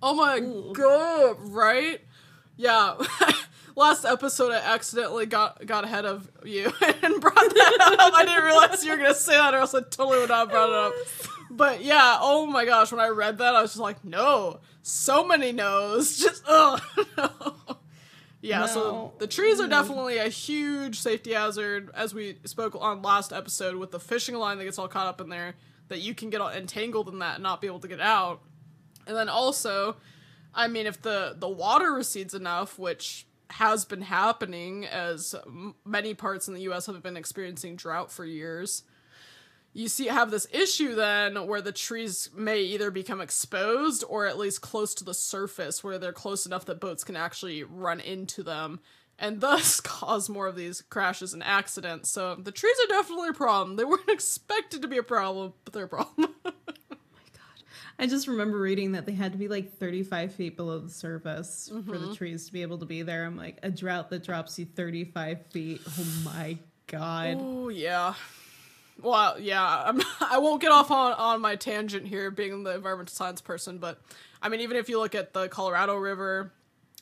Oh 0.03 0.13
my 0.13 0.37
Ooh. 0.37 0.73
god, 0.73 1.37
right? 1.39 2.01
Yeah. 2.55 2.95
Last 3.77 4.05
episode 4.05 4.51
I 4.53 4.57
accidentally 4.57 5.27
got 5.27 5.63
got 5.67 5.83
ahead 5.83 6.03
of 6.03 6.27
you 6.43 6.65
and 7.03 7.21
brought 7.21 7.35
that 7.35 7.97
up. 7.99 8.11
I 8.11 8.25
didn't 8.25 8.43
realize 8.43 8.83
you 8.83 8.89
were 8.89 8.97
gonna 8.97 9.13
say 9.13 9.33
that 9.33 9.53
or 9.53 9.57
else 9.57 9.75
I 9.75 9.81
totally 9.81 10.17
would 10.17 10.29
not 10.29 10.39
have 10.39 10.49
brought 10.49 10.69
it 10.69 10.75
up. 10.75 10.93
But 11.51 11.83
yeah, 11.83 12.17
oh 12.19 12.47
my 12.47 12.65
gosh, 12.65 12.91
when 12.91 12.99
I 12.99 13.09
read 13.09 13.37
that 13.37 13.55
I 13.55 13.61
was 13.61 13.73
just 13.73 13.79
like, 13.79 14.03
no. 14.03 14.61
So 14.81 15.23
many 15.23 15.51
no's. 15.51 16.17
Just 16.23 16.41
oh 16.47 16.79
no. 17.17 17.77
Yeah, 18.41 18.61
no. 18.61 18.65
so 18.65 19.13
the 19.19 19.27
trees 19.27 19.59
are 19.59 19.63
mm-hmm. 19.63 19.69
definitely 19.69 20.17
a 20.17 20.27
huge 20.27 20.99
safety 20.99 21.33
hazard, 21.33 21.91
as 21.93 22.15
we 22.15 22.39
spoke 22.45 22.75
on 22.79 23.03
last 23.03 23.31
episode 23.31 23.75
with 23.75 23.91
the 23.91 23.99
fishing 23.99 24.33
line 24.33 24.57
that 24.57 24.63
gets 24.63 24.79
all 24.79 24.87
caught 24.87 25.05
up 25.05 25.21
in 25.21 25.29
there, 25.29 25.53
that 25.89 25.99
you 25.99 26.15
can 26.15 26.31
get 26.31 26.41
all 26.41 26.49
entangled 26.49 27.09
in 27.09 27.19
that 27.19 27.35
and 27.35 27.43
not 27.43 27.61
be 27.61 27.67
able 27.67 27.81
to 27.81 27.87
get 27.87 28.01
out. 28.01 28.41
And 29.05 29.15
then 29.15 29.29
also, 29.29 29.97
I 30.55 30.67
mean, 30.67 30.87
if 30.87 30.99
the 30.99 31.35
the 31.37 31.49
water 31.49 31.93
recedes 31.93 32.33
enough, 32.33 32.79
which 32.79 33.27
has 33.51 33.85
been 33.85 34.01
happening 34.01 34.85
as 34.85 35.35
many 35.85 36.13
parts 36.13 36.47
in 36.47 36.53
the 36.53 36.61
U.S. 36.61 36.85
have 36.87 37.03
been 37.03 37.17
experiencing 37.17 37.75
drought 37.75 38.11
for 38.11 38.25
years, 38.25 38.83
you 39.73 39.87
see 39.87 40.07
have 40.07 40.31
this 40.31 40.47
issue 40.51 40.95
then 40.95 41.45
where 41.47 41.61
the 41.61 41.71
trees 41.71 42.31
may 42.35 42.61
either 42.61 42.89
become 42.89 43.21
exposed 43.21 44.03
or 44.09 44.25
at 44.25 44.37
least 44.37 44.61
close 44.61 44.95
to 44.95 45.03
the 45.03 45.13
surface, 45.13 45.83
where 45.83 45.99
they're 45.99 46.11
close 46.11 46.47
enough 46.47 46.65
that 46.65 46.79
boats 46.79 47.03
can 47.03 47.15
actually 47.15 47.63
run 47.63 47.99
into 47.99 48.41
them. 48.41 48.79
And 49.19 49.39
thus 49.41 49.79
cause 49.79 50.29
more 50.29 50.47
of 50.47 50.55
these 50.55 50.81
crashes 50.81 51.33
and 51.33 51.43
accidents. 51.43 52.09
So 52.09 52.35
the 52.35 52.51
trees 52.51 52.75
are 52.85 52.87
definitely 52.87 53.29
a 53.29 53.33
problem. 53.33 53.75
They 53.75 53.85
weren't 53.85 54.01
expected 54.09 54.81
to 54.81 54.87
be 54.87 54.97
a 54.97 55.03
problem, 55.03 55.53
but 55.63 55.73
they're 55.73 55.85
a 55.85 55.89
problem. 55.89 56.33
I 57.99 58.05
just 58.05 58.27
remember 58.27 58.59
reading 58.59 58.91
that 58.91 59.05
they 59.05 59.13
had 59.13 59.31
to 59.31 59.37
be 59.37 59.47
like 59.47 59.77
35 59.77 60.33
feet 60.33 60.55
below 60.55 60.79
the 60.79 60.89
surface 60.89 61.69
mm-hmm. 61.71 61.89
for 61.89 61.97
the 61.97 62.05
mm-hmm. 62.05 62.13
trees 62.13 62.45
to 62.45 62.53
be 62.53 62.61
able 62.61 62.77
to 62.77 62.85
be 62.85 63.01
there. 63.01 63.25
I'm 63.25 63.35
like, 63.35 63.57
a 63.63 63.71
drought 63.71 64.09
that 64.11 64.23
drops 64.23 64.59
you 64.59 64.65
35 64.65 65.47
feet. 65.47 65.81
Oh 65.87 66.21
my 66.23 66.57
god. 66.85 67.37
Oh, 67.39 67.69
yeah. 67.69 68.13
Well, 69.01 69.39
yeah, 69.39 69.83
I'm, 69.85 70.01
I 70.21 70.37
won't 70.37 70.61
get 70.61 70.71
off 70.71 70.91
on, 70.91 71.13
on 71.13 71.41
my 71.41 71.55
tangent 71.55 72.05
here, 72.07 72.29
being 72.29 72.63
the 72.63 72.75
environmental 72.75 73.13
science 73.13 73.41
person, 73.41 73.77
but 73.79 73.99
I 74.41 74.49
mean, 74.49 74.61
even 74.61 74.77
if 74.77 74.89
you 74.89 74.99
look 74.99 75.15
at 75.15 75.33
the 75.33 75.49
Colorado 75.49 75.95
River, 75.95 76.51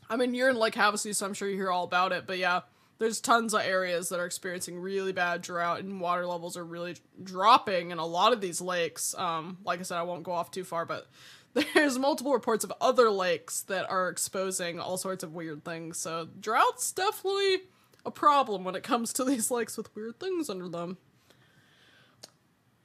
I 0.10 0.16
mean, 0.16 0.34
you're 0.34 0.50
in 0.50 0.56
Lake 0.56 0.76
Havasu, 0.76 1.14
so 1.16 1.26
I'm 1.26 1.34
sure 1.34 1.50
you 1.50 1.56
hear 1.56 1.72
all 1.72 1.84
about 1.84 2.12
it, 2.12 2.26
but 2.28 2.38
yeah, 2.38 2.62
there's 2.98 3.20
tons 3.20 3.54
of 3.54 3.62
areas 3.62 4.10
that 4.10 4.20
are 4.20 4.26
experiencing 4.26 4.80
really 4.80 5.12
bad 5.12 5.42
drought 5.42 5.82
and 5.82 6.00
water 6.00 6.26
levels 6.26 6.56
are 6.56 6.64
really 6.64 6.96
dropping 7.22 7.92
in 7.92 7.98
a 7.98 8.06
lot 8.06 8.34
of 8.34 8.42
these 8.42 8.62
lakes. 8.62 9.14
Um, 9.18 9.58
like 9.66 9.80
I 9.80 9.84
said, 9.84 9.98
I 9.98 10.04
won't 10.04 10.24
go 10.24 10.32
off 10.32 10.52
too 10.52 10.64
far, 10.64 10.86
but 10.86 11.08
there's 11.74 11.98
multiple 12.00 12.34
reports 12.34 12.64
of 12.64 12.74
other 12.80 13.10
lakes 13.10 13.62
that 13.64 13.90
are 13.90 14.10
exposing 14.10 14.80
all 14.80 14.98
sorts 14.98 15.24
of 15.24 15.34
weird 15.34 15.66
things. 15.66 15.98
So 15.98 16.30
drought's 16.40 16.92
definitely 16.92 17.64
a 18.06 18.12
problem 18.12 18.64
when 18.64 18.76
it 18.76 18.84
comes 18.84 19.12
to 19.14 19.24
these 19.26 19.52
lakes 19.52 19.78
with 19.78 19.94
weird 19.96 20.20
things 20.20 20.50
under 20.50 20.70
them. 20.70 20.98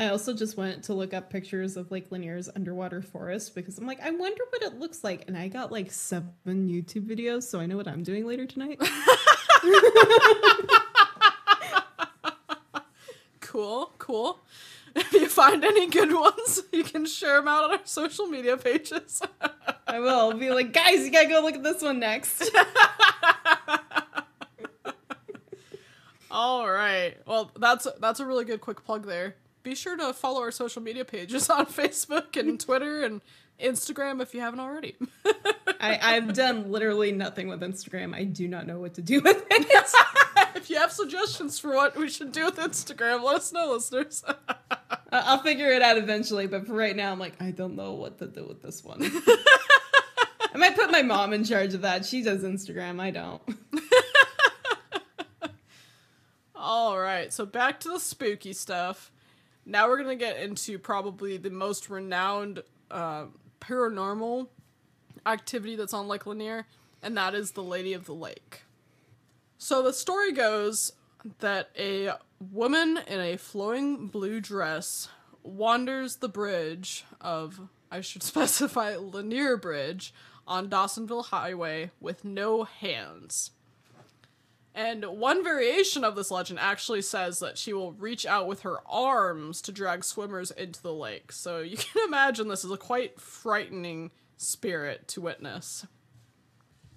I 0.00 0.08
also 0.08 0.32
just 0.32 0.56
went 0.56 0.84
to 0.84 0.94
look 0.94 1.12
up 1.12 1.28
pictures 1.28 1.76
of 1.76 1.90
Lake 1.90 2.10
Lanier's 2.10 2.48
underwater 2.56 3.02
forest 3.02 3.54
because 3.54 3.76
I'm 3.76 3.86
like, 3.86 4.00
I 4.00 4.10
wonder 4.10 4.42
what 4.48 4.62
it 4.62 4.78
looks 4.78 5.04
like. 5.04 5.24
And 5.28 5.36
I 5.36 5.48
got 5.48 5.70
like 5.70 5.92
seven 5.92 6.32
YouTube 6.46 7.06
videos, 7.06 7.42
so 7.42 7.60
I 7.60 7.66
know 7.66 7.76
what 7.76 7.86
I'm 7.86 8.02
doing 8.02 8.26
later 8.26 8.46
tonight. 8.46 8.80
cool, 13.40 13.92
cool. 13.98 14.40
If 14.94 15.12
you 15.12 15.28
find 15.28 15.64
any 15.64 15.88
good 15.88 16.12
ones, 16.12 16.62
you 16.72 16.84
can 16.84 17.06
share 17.06 17.36
them 17.36 17.48
out 17.48 17.64
on 17.64 17.72
our 17.72 17.80
social 17.84 18.26
media 18.26 18.56
pages. 18.56 19.22
I 19.86 20.00
will 20.00 20.32
be 20.34 20.50
like, 20.50 20.72
guys, 20.72 21.04
you 21.04 21.12
gotta 21.12 21.28
go 21.28 21.40
look 21.42 21.54
at 21.54 21.62
this 21.62 21.82
one 21.82 22.00
next. 22.00 22.50
All 26.30 26.70
right. 26.70 27.16
Well, 27.26 27.50
that's 27.58 27.86
that's 28.00 28.20
a 28.20 28.26
really 28.26 28.44
good 28.44 28.60
quick 28.60 28.84
plug 28.84 29.06
there. 29.06 29.34
Be 29.62 29.74
sure 29.74 29.96
to 29.96 30.12
follow 30.12 30.40
our 30.40 30.52
social 30.52 30.80
media 30.80 31.04
pages 31.04 31.50
on 31.50 31.66
Facebook 31.66 32.36
and 32.36 32.58
Twitter 32.58 33.02
and 33.02 33.20
Instagram 33.60 34.22
if 34.22 34.34
you 34.34 34.40
haven't 34.40 34.60
already. 34.60 34.96
I, 35.80 36.16
I've 36.16 36.34
done 36.34 36.70
literally 36.70 37.10
nothing 37.10 37.48
with 37.48 37.62
Instagram. 37.62 38.14
I 38.14 38.24
do 38.24 38.46
not 38.46 38.66
know 38.66 38.78
what 38.78 38.94
to 38.94 39.02
do 39.02 39.20
with 39.20 39.44
it. 39.50 40.54
if 40.54 40.68
you 40.68 40.76
have 40.76 40.92
suggestions 40.92 41.58
for 41.58 41.74
what 41.74 41.96
we 41.96 42.08
should 42.08 42.32
do 42.32 42.44
with 42.44 42.56
Instagram, 42.56 43.22
let 43.22 43.36
us 43.36 43.52
know, 43.52 43.72
listeners. 43.72 44.22
I'll 45.10 45.42
figure 45.42 45.68
it 45.68 45.80
out 45.80 45.96
eventually, 45.96 46.46
but 46.46 46.66
for 46.66 46.74
right 46.74 46.94
now, 46.94 47.10
I'm 47.10 47.18
like, 47.18 47.40
I 47.40 47.50
don't 47.50 47.76
know 47.76 47.94
what 47.94 48.18
to 48.18 48.26
do 48.26 48.44
with 48.44 48.62
this 48.62 48.84
one. 48.84 49.00
I 50.52 50.58
might 50.58 50.76
put 50.76 50.90
my 50.90 51.02
mom 51.02 51.32
in 51.32 51.44
charge 51.44 51.72
of 51.74 51.80
that. 51.82 52.04
She 52.04 52.22
does 52.22 52.42
Instagram. 52.42 53.00
I 53.00 53.10
don't. 53.10 53.42
All 56.54 56.98
right, 56.98 57.32
so 57.32 57.46
back 57.46 57.80
to 57.80 57.88
the 57.88 57.98
spooky 57.98 58.52
stuff. 58.52 59.10
Now 59.64 59.88
we're 59.88 59.96
gonna 59.96 60.16
get 60.16 60.38
into 60.38 60.78
probably 60.78 61.38
the 61.38 61.50
most 61.50 61.88
renowned 61.88 62.62
uh, 62.90 63.26
paranormal 63.60 64.48
activity 65.26 65.76
that's 65.76 65.94
on 65.94 66.08
Lake 66.08 66.26
Lanier, 66.26 66.66
and 67.02 67.16
that 67.16 67.34
is 67.34 67.52
the 67.52 67.62
Lady 67.62 67.92
of 67.92 68.06
the 68.06 68.14
Lake. 68.14 68.64
So 69.58 69.82
the 69.82 69.92
story 69.92 70.32
goes 70.32 70.92
that 71.40 71.70
a 71.78 72.12
woman 72.40 72.98
in 73.06 73.20
a 73.20 73.36
flowing 73.36 74.06
blue 74.06 74.40
dress 74.40 75.08
wanders 75.42 76.16
the 76.16 76.28
bridge 76.28 77.04
of, 77.20 77.68
I 77.90 78.00
should 78.00 78.22
specify, 78.24 78.96
Lanier 78.96 79.56
Bridge 79.56 80.14
on 80.46 80.68
Dawsonville 80.68 81.26
Highway 81.26 81.90
with 82.00 82.24
no 82.24 82.64
hands. 82.64 83.52
And 84.74 85.04
one 85.04 85.42
variation 85.42 86.04
of 86.04 86.14
this 86.14 86.30
legend 86.30 86.58
actually 86.60 87.02
says 87.02 87.40
that 87.40 87.58
she 87.58 87.72
will 87.72 87.92
reach 87.92 88.24
out 88.24 88.46
with 88.46 88.62
her 88.62 88.78
arms 88.88 89.60
to 89.62 89.72
drag 89.72 90.04
swimmers 90.04 90.50
into 90.52 90.80
the 90.80 90.94
lake. 90.94 91.32
So 91.32 91.60
you 91.60 91.76
can 91.78 92.06
imagine 92.06 92.48
this 92.48 92.64
is 92.64 92.70
a 92.70 92.76
quite 92.76 93.20
frightening 93.20 94.10
spirit 94.40 95.06
to 95.06 95.20
witness. 95.20 95.86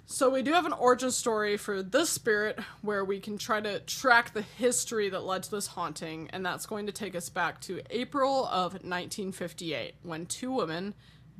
So 0.05 0.29
we 0.29 0.43
do 0.43 0.53
have 0.53 0.65
an 0.65 0.73
origin 0.73 1.11
story 1.11 1.57
for 1.57 1.81
this 1.83 2.09
spirit 2.09 2.59
where 2.81 3.03
we 3.03 3.19
can 3.19 3.37
try 3.37 3.59
to 3.59 3.79
track 3.81 4.33
the 4.33 4.41
history 4.41 5.09
that 5.09 5.25
led 5.25 5.43
to 5.43 5.51
this 5.51 5.67
haunting, 5.67 6.29
and 6.31 6.45
that's 6.45 6.65
going 6.65 6.85
to 6.85 6.91
take 6.91 7.15
us 7.15 7.29
back 7.29 7.59
to 7.61 7.81
April 7.89 8.45
of 8.45 8.73
1958 8.73 9.95
when 10.03 10.25
two 10.25 10.51
women 10.51 10.93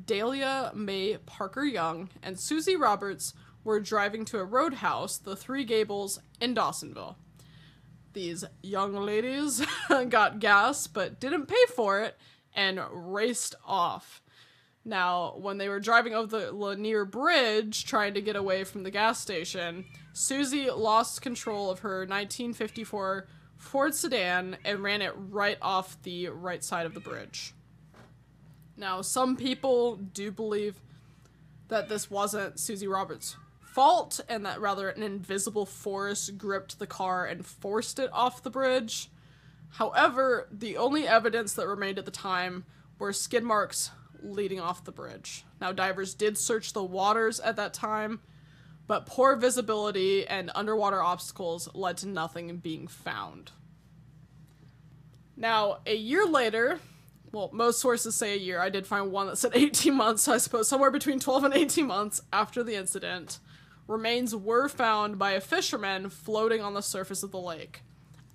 Dahlia 0.04 0.72
Mae 0.74 1.18
Parker 1.26 1.64
Young 1.64 2.10
and 2.22 2.40
Susie 2.40 2.76
Roberts 2.76 3.34
were 3.64 3.80
driving 3.80 4.26
to 4.26 4.40
a 4.40 4.46
roadhouse, 4.46 5.18
the 5.18 5.36
Three 5.36 5.64
Gables, 5.64 6.20
in 6.42 6.56
Dawsonville. 6.56 7.16
These 8.12 8.44
young 8.62 8.94
ladies 8.94 9.66
got 10.10 10.40
gas 10.40 10.88
but 10.88 11.20
didn't 11.20 11.46
pay 11.46 11.66
for 11.76 12.02
it 12.02 12.18
and 12.56 12.80
raced 12.92 13.56
off. 13.66 14.23
Now, 14.86 15.36
when 15.38 15.58
they 15.58 15.70
were 15.70 15.80
driving 15.80 16.14
over 16.14 16.28
the 16.28 16.52
Lanier 16.52 17.06
Bridge 17.06 17.86
trying 17.86 18.14
to 18.16 18.22
get 18.22 18.36
away 18.36 18.66
from 18.66 18.84
the 18.84 18.92
gas 18.92 19.20
station, 19.20 19.86
Susie 20.12 20.70
lost 20.70 21.22
control 21.22 21.70
of 21.72 21.80
her 21.80 22.00
1954 22.00 23.28
Ford 23.58 23.96
sedan 23.96 24.58
and 24.66 24.84
ran 24.84 25.02
it 25.02 25.14
right 25.16 25.58
off 25.62 26.02
the 26.04 26.28
right 26.28 26.62
side 26.62 26.86
of 26.86 26.94
the 26.94 27.00
bridge. 27.00 27.54
Now, 28.76 29.02
some 29.02 29.38
people 29.38 29.96
do 29.96 30.32
believe 30.32 30.82
that 31.70 31.88
this 31.88 32.12
wasn't 32.12 32.60
Susie 32.60 32.88
Roberts' 32.88 33.38
fault 33.62 34.20
and 34.28 34.46
that 34.46 34.60
rather 34.60 34.90
an 34.90 35.02
invisible 35.02 35.66
force 35.66 36.30
gripped 36.30 36.78
the 36.78 36.88
car 36.88 37.26
and 37.26 37.46
forced 37.46 38.00
it 38.00 38.10
off 38.12 38.44
the 38.44 38.50
bridge. 38.50 39.10
However, 39.70 40.50
the 40.52 40.76
only 40.76 41.08
evidence 41.08 41.54
that 41.54 41.68
remained 41.68 41.98
at 41.98 42.06
the 42.06 42.12
time 42.12 42.66
were 43.00 43.14
skid 43.14 43.44
marks 43.44 43.92
leading 44.24 44.60
off 44.60 44.84
the 44.84 44.92
bridge. 44.92 45.44
Now, 45.60 45.72
divers 45.72 46.14
did 46.14 46.38
search 46.38 46.74
the 46.74 46.84
waters 46.84 47.40
at 47.40 47.56
that 47.58 47.74
time, 47.74 48.22
but 48.88 49.06
poor 49.06 49.36
visibility 49.36 50.28
and 50.28 50.52
underwater 50.56 51.02
obstacles 51.02 51.70
led 51.74 51.98
to 51.98 52.08
nothing 52.08 52.56
being 52.58 52.88
found. 52.88 53.52
Now, 55.36 55.80
a 55.86 55.96
year 55.96 56.26
later, 56.26 56.80
well, 57.32 57.50
most 57.52 57.80
sources 57.80 58.16
say 58.16 58.34
a 58.34 58.38
year. 58.38 58.60
I 58.60 58.70
did 58.70 58.86
find 58.86 59.12
one 59.12 59.28
that 59.28 59.38
said 59.38 59.52
18 59.56 59.94
months, 59.94 60.24
so 60.24 60.34
I 60.34 60.38
suppose 60.38 60.70
somewhere 60.70 60.92
between 60.92 61.20
12 61.20 61.46
and 61.46 61.54
18 61.54 61.86
months 61.86 62.22
after 62.32 62.64
the 62.64 62.76
incident, 62.76 63.40
remains 63.88 64.36
were 64.36 64.70
found 64.70 65.20
by 65.20 65.32
a 65.32 65.42
fisherman 65.42 66.10
floating 66.10 66.62
on 66.62 66.74
the 66.74 66.82
surface 66.82 67.24
of 67.24 67.32
the 67.32 67.40
lake. 67.40 67.82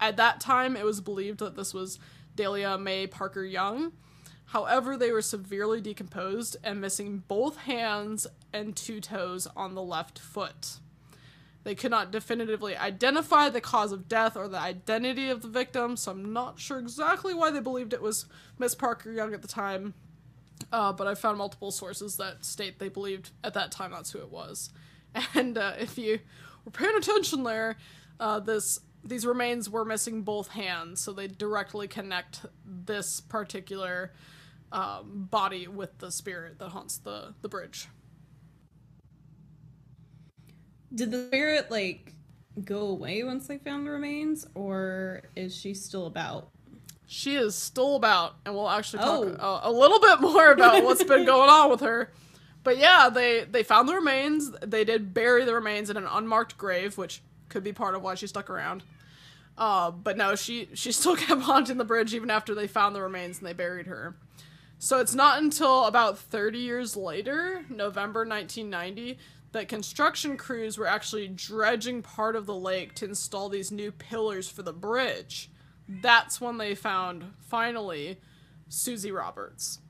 At 0.01 0.17
that 0.17 0.41
time, 0.41 0.77
it 0.77 0.85
was 0.85 1.01
believed 1.01 1.39
that 1.39 1.57
this 1.57 1.73
was 1.73 1.99
Dahlia 2.35 2.79
Mae 2.79 3.07
Parker 3.07 3.45
Young. 3.45 3.93
However, 4.49 4.97
they 4.97 5.13
were 5.13 5.21
severely 5.21 5.83
decomposed 5.83 6.57
and 6.65 6.81
missing 6.81 7.23
both 7.29 7.59
hands 7.59 8.27
and 8.51 8.75
two 8.75 8.99
toes 8.99 9.47
on 9.55 9.75
the 9.75 9.83
left 9.83 10.19
foot. 10.19 10.79
They 11.65 11.75
could 11.75 11.91
not 11.91 12.11
definitively 12.11 12.75
identify 12.75 13.51
the 13.51 13.61
cause 13.61 13.93
of 13.93 14.09
death 14.09 14.39
or 14.39 14.49
the 14.49 14.59
identity 14.59 15.29
of 15.29 15.43
the 15.43 15.49
victim, 15.49 15.99
so 15.99 16.13
I'm 16.13 16.33
not 16.33 16.59
sure 16.59 16.79
exactly 16.79 17.35
why 17.35 17.51
they 17.51 17.61
believed 17.61 17.93
it 17.93 18.01
was 18.01 18.25
Miss 18.59 18.75
Parker 18.75 19.13
Young 19.13 19.35
at 19.35 19.43
the 19.43 19.49
time. 19.49 19.93
Uh, 20.73 20.95
but 20.95 21.07
I 21.07 21.15
found 21.15 21.37
multiple 21.37 21.71
sources 21.71 22.17
that 22.17 22.43
state 22.43 22.79
they 22.79 22.89
believed 22.89 23.31
at 23.45 23.53
that 23.53 23.71
time 23.71 23.91
that's 23.91 24.13
who 24.13 24.19
it 24.21 24.31
was. 24.31 24.71
And 25.35 25.59
uh, 25.59 25.75
if 25.79 25.99
you 25.99 26.21
were 26.65 26.71
paying 26.71 26.97
attention 26.97 27.43
there, 27.43 27.77
uh, 28.19 28.41
this 28.41 28.81
these 29.05 29.27
remains 29.27 29.69
were 29.69 29.85
missing 29.85 30.23
both 30.23 30.49
hands, 30.49 31.01
so 31.01 31.13
they 31.13 31.29
directly 31.29 31.87
connect 31.87 32.47
this 32.65 33.21
particular 33.21 34.13
um, 34.73 35.29
body 35.31 35.67
with 35.67 35.99
the 35.99 36.11
spirit 36.11 36.59
that 36.59 36.69
haunts 36.71 36.99
the 36.99 37.35
the 37.43 37.49
bridge. 37.49 37.89
Did 40.95 41.11
the 41.11 41.27
spirit 41.29 41.71
like 41.71 42.13
go 42.65 42.81
away 42.81 43.23
once 43.23 43.47
they 43.47 43.59
found 43.59 43.87
the 43.87 43.91
remains, 43.91 44.47
or 44.55 45.23
is 45.37 45.57
she 45.57 45.75
still 45.75 46.07
about? 46.07 46.49
She 47.07 47.37
is 47.37 47.55
still 47.55 47.97
about, 47.97 48.35
and 48.45 48.55
we'll 48.55 48.69
actually 48.69 49.03
talk 49.03 49.37
oh. 49.41 49.61
a, 49.65 49.71
a 49.71 49.73
little 49.73 49.99
bit 49.99 50.21
more 50.21 50.53
about 50.53 50.85
what's 50.85 51.05
been 51.05 51.25
going 51.27 51.49
on 51.49 51.71
with 51.71 51.81
her. 51.81 52.13
But 52.65 52.79
yeah, 52.79 53.09
they 53.09 53.45
they 53.45 53.63
found 53.63 53.89
the 53.89 53.95
remains. 53.95 54.51
They 54.61 54.85
did 54.85 55.15
bury 55.15 55.45
the 55.45 55.55
remains 55.55 55.89
in 55.89 55.97
an 55.97 56.07
unmarked 56.07 56.59
grave, 56.59 56.99
which 56.99 57.23
could 57.49 57.65
be 57.65 57.73
part 57.73 57.95
of 57.95 58.03
why 58.03 58.15
she 58.15 58.27
stuck 58.27 58.51
around. 58.51 58.83
Uh, 59.57 59.91
but 59.91 60.17
no, 60.17 60.37
she 60.37 60.69
she 60.75 60.93
still 60.93 61.17
kept 61.17 61.43
haunting 61.43 61.79
the 61.79 61.85
bridge 61.85 62.15
even 62.15 62.31
after 62.31 62.55
they 62.55 62.67
found 62.67 62.95
the 62.95 63.03
remains 63.03 63.39
and 63.39 63.47
they 63.47 63.53
buried 63.53 63.87
her. 63.87 64.17
So 64.81 65.01
it's 65.01 65.15
not 65.15 65.43
until 65.43 65.87
about 65.87 66.19
30 66.19 66.59
years 66.59 66.97
later, 66.97 67.65
November 67.69 68.21
1990, 68.21 69.19
that 69.51 69.69
construction 69.69 70.37
crews 70.37 70.79
were 70.79 70.87
actually 70.87 71.27
dredging 71.27 72.01
part 72.01 72.37
of 72.37 72.47
the 72.47 72.55
lake 72.55 72.95
to 72.95 73.07
install 73.07 73.49
these 73.49 73.73
new 73.73 73.91
pillars 73.91 74.49
for 74.49 74.63
the 74.63 74.73
bridge. 74.73 75.51
That's 75.89 76.41
when 76.41 76.59
they 76.59 76.77
found, 76.77 77.25
finally, 77.41 78.21
Susie 78.69 79.11
Roberts. 79.11 79.81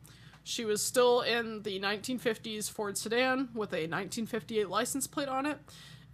She 0.43 0.65
was 0.65 0.83
still 0.83 1.21
in 1.21 1.65
the 1.65 1.79
1950s 1.81 2.71
Ford 2.71 2.97
sedan 2.97 3.51
with 3.53 3.75
a 3.75 3.85
1958 3.85 4.71
license 4.71 5.07
plate 5.07 5.29
on 5.29 5.45
it, 5.45 5.59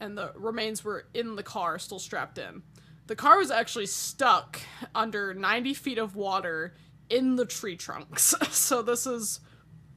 and 0.00 0.18
the 0.18 0.32
remains 0.34 0.82
were 0.82 1.06
in 1.14 1.36
the 1.36 1.44
car, 1.44 1.78
still 1.78 2.00
strapped 2.00 2.38
in. 2.38 2.62
The 3.06 3.14
car 3.14 3.38
was 3.38 3.52
actually 3.52 3.86
stuck 3.86 4.60
under 4.94 5.32
90 5.32 5.74
feet 5.74 5.98
of 5.98 6.16
water 6.16 6.74
in 7.14 7.36
the 7.36 7.46
tree 7.46 7.76
trunks. 7.76 8.34
so 8.50 8.82
this 8.82 9.06
is 9.06 9.40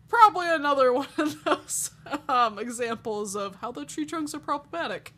probably 0.08 0.48
another 0.48 0.94
one 0.94 1.08
of 1.18 1.44
those 1.44 1.92
um, 2.30 2.60
examples 2.60 3.36
of 3.36 3.56
how 3.56 3.72
the 3.72 3.86
tree 3.86 4.06
trunks 4.06 4.34
are 4.34 4.40
problematic. 4.40 5.14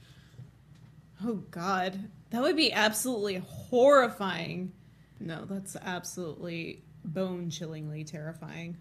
Oh 1.23 1.43
god, 1.51 2.09
that 2.29 2.41
would 2.41 2.55
be 2.55 2.71
absolutely 2.71 3.35
horrifying. 3.45 4.71
No, 5.19 5.43
that's 5.43 5.75
absolutely 5.75 6.83
bone-chillingly 7.03 8.05
terrifying. 8.05 8.77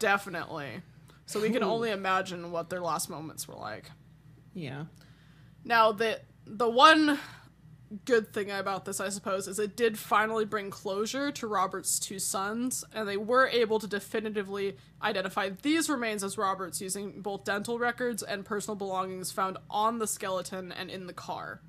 Definitely. 0.00 0.82
So 1.26 1.40
we 1.40 1.50
can 1.50 1.62
only 1.62 1.90
imagine 1.90 2.50
what 2.50 2.68
their 2.68 2.80
last 2.80 3.08
moments 3.08 3.46
were 3.46 3.54
like. 3.54 3.90
Yeah. 4.54 4.86
Now 5.64 5.92
the 5.92 6.20
the 6.46 6.68
one 6.68 7.18
good 8.04 8.32
thing 8.32 8.50
about 8.50 8.84
this, 8.84 9.00
I 9.00 9.08
suppose, 9.08 9.48
is 9.48 9.58
it 9.58 9.76
did 9.76 9.98
finally 9.98 10.44
bring 10.44 10.70
closure 10.70 11.30
to 11.32 11.46
Robert's 11.46 11.98
two 11.98 12.18
sons, 12.18 12.84
and 12.92 13.08
they 13.08 13.16
were 13.16 13.46
able 13.48 13.78
to 13.78 13.86
definitively 13.86 14.76
identify 15.02 15.50
these 15.62 15.88
remains 15.88 16.22
as 16.22 16.36
Robert's 16.36 16.80
using 16.80 17.20
both 17.22 17.44
dental 17.44 17.78
records 17.78 18.22
and 18.22 18.44
personal 18.44 18.76
belongings 18.76 19.32
found 19.32 19.58
on 19.70 19.98
the 19.98 20.06
skeleton 20.06 20.72
and 20.72 20.90
in 20.90 21.06
the 21.06 21.12
car. 21.12 21.60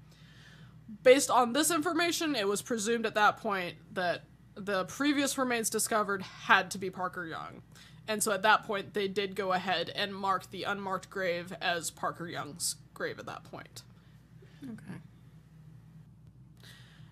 Based 1.03 1.29
on 1.29 1.53
this 1.53 1.71
information, 1.71 2.35
it 2.35 2.47
was 2.47 2.61
presumed 2.61 3.05
at 3.05 3.15
that 3.15 3.37
point 3.37 3.75
that 3.93 4.23
the 4.55 4.85
previous 4.85 5.37
remains 5.37 5.69
discovered 5.69 6.21
had 6.21 6.71
to 6.71 6.77
be 6.77 6.89
Parker 6.89 7.25
Young. 7.25 7.61
And 8.07 8.23
so 8.23 8.31
at 8.31 8.41
that 8.41 8.63
point, 8.63 8.93
they 8.93 9.07
did 9.07 9.35
go 9.35 9.53
ahead 9.53 9.91
and 9.95 10.13
mark 10.13 10.49
the 10.49 10.63
unmarked 10.63 11.09
grave 11.09 11.53
as 11.61 11.91
Parker 11.91 12.27
Young's 12.27 12.75
grave 12.93 13.19
at 13.19 13.27
that 13.27 13.43
point. 13.43 13.83
Okay. 14.63 14.99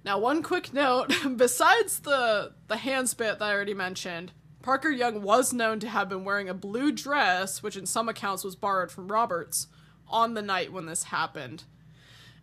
Now, 0.07 0.19
one 0.19 0.41
quick 0.41 0.73
note 0.73 1.13
besides 1.35 1.99
the, 1.99 2.53
the 2.69 2.77
hands 2.77 3.13
bit 3.13 3.39
that 3.39 3.45
I 3.45 3.51
already 3.51 3.73
mentioned, 3.73 4.31
Parker 4.61 4.89
Young 4.89 5.21
was 5.21 5.51
known 5.51 5.81
to 5.81 5.89
have 5.89 6.07
been 6.07 6.23
wearing 6.23 6.47
a 6.47 6.53
blue 6.53 6.93
dress, 6.93 7.61
which 7.61 7.75
in 7.75 7.85
some 7.85 8.07
accounts 8.07 8.45
was 8.45 8.55
borrowed 8.55 8.89
from 8.89 9.11
Roberts, 9.11 9.67
on 10.07 10.33
the 10.33 10.41
night 10.41 10.71
when 10.71 10.85
this 10.85 11.03
happened. 11.03 11.65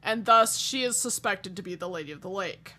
And 0.02 0.26
thus, 0.26 0.58
she 0.58 0.82
is 0.82 0.98
suspected 0.98 1.56
to 1.56 1.62
be 1.62 1.74
the 1.74 1.88
Lady 1.88 2.12
of 2.12 2.20
the 2.20 2.28
Lake. 2.28 2.74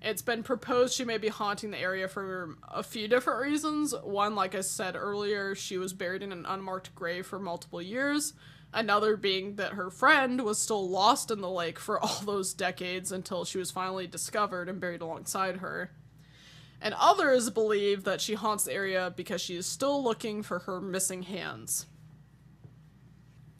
It's 0.00 0.22
been 0.22 0.42
proposed 0.42 0.94
she 0.94 1.04
may 1.04 1.18
be 1.18 1.28
haunting 1.28 1.70
the 1.70 1.78
area 1.78 2.08
for 2.08 2.56
a 2.66 2.82
few 2.82 3.08
different 3.08 3.42
reasons. 3.42 3.94
One, 4.02 4.34
like 4.34 4.54
I 4.54 4.62
said 4.62 4.96
earlier, 4.96 5.54
she 5.54 5.76
was 5.76 5.92
buried 5.92 6.22
in 6.22 6.32
an 6.32 6.46
unmarked 6.46 6.94
grave 6.94 7.26
for 7.26 7.38
multiple 7.38 7.82
years. 7.82 8.32
Another 8.74 9.16
being 9.16 9.56
that 9.56 9.74
her 9.74 9.90
friend 9.90 10.40
was 10.42 10.58
still 10.58 10.88
lost 10.88 11.30
in 11.30 11.40
the 11.40 11.50
lake 11.50 11.78
for 11.78 12.00
all 12.00 12.20
those 12.24 12.54
decades 12.54 13.12
until 13.12 13.44
she 13.44 13.58
was 13.58 13.70
finally 13.70 14.06
discovered 14.06 14.68
and 14.68 14.80
buried 14.80 15.02
alongside 15.02 15.58
her. 15.58 15.90
And 16.80 16.94
others 16.98 17.50
believe 17.50 18.04
that 18.04 18.20
she 18.20 18.34
haunts 18.34 18.64
the 18.64 18.72
area 18.72 19.12
because 19.14 19.40
she 19.40 19.56
is 19.56 19.66
still 19.66 20.02
looking 20.02 20.42
for 20.42 20.60
her 20.60 20.80
missing 20.80 21.22
hands. 21.22 21.86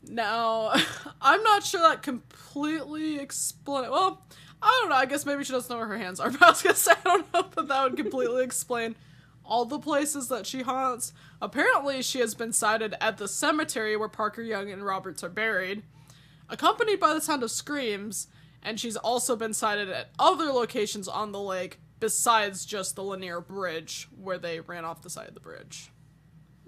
Now, 0.03 0.73
I'm 1.21 1.43
not 1.43 1.63
sure 1.63 1.83
that 1.83 2.03
completely 2.03 3.19
explain. 3.19 3.91
Well, 3.91 4.25
I 4.61 4.79
don't 4.81 4.91
know. 4.91 4.97
I 4.97 5.07
guess 5.07 5.27
maybe 5.27 5.45
she 5.45 5.53
doesn't 5.53 5.71
know 5.71 5.79
where 5.79 5.89
her 5.89 5.99
hands 5.99 6.21
are. 6.21 6.31
But 6.33 6.43
I 6.43 6.49
was 6.51 6.63
gonna 6.63 6.75
say 6.75 6.93
I 6.93 7.03
don't 7.05 7.33
know 7.33 7.47
that 7.55 7.69
that 7.69 7.85
would 7.85 7.97
completely 7.97 8.43
explain 8.43 8.97
all 9.45 9.64
the 9.64 9.78
places 9.78 10.28
that 10.28 10.47
she 10.47 10.62
haunts. 10.62 11.12
Apparently, 11.40 12.03
she 12.03 12.20
has 12.20 12.34
been 12.34 12.53
sighted 12.53 12.95
at 13.01 13.18
the 13.18 13.28
cemetery 13.28 13.97
where 13.97 14.09
Parker 14.09 14.43
Young 14.43 14.70
and 14.70 14.84
Roberts 14.84 15.24
are 15.24 15.28
buried, 15.28 15.82
accompanied 16.49 17.01
by 17.01 17.14
the 17.14 17.20
sound 17.20 17.43
of 17.43 17.51
screams, 17.51 18.28
and 18.62 18.78
she's 18.78 18.97
also 18.97 19.36
been 19.36 19.55
sighted 19.55 19.88
at 19.88 20.11
other 20.18 20.47
locations 20.47 21.09
on 21.09 21.32
the 21.32 21.40
lake 21.40 21.80
besides 21.99 22.64
just 22.64 22.97
the 22.97 23.03
Lanier 23.03 23.40
Bridge 23.40 24.09
where 24.16 24.38
they 24.38 24.61
ran 24.61 24.84
off 24.84 25.03
the 25.03 25.11
side 25.11 25.28
of 25.28 25.34
the 25.34 25.40
bridge. 25.40 25.90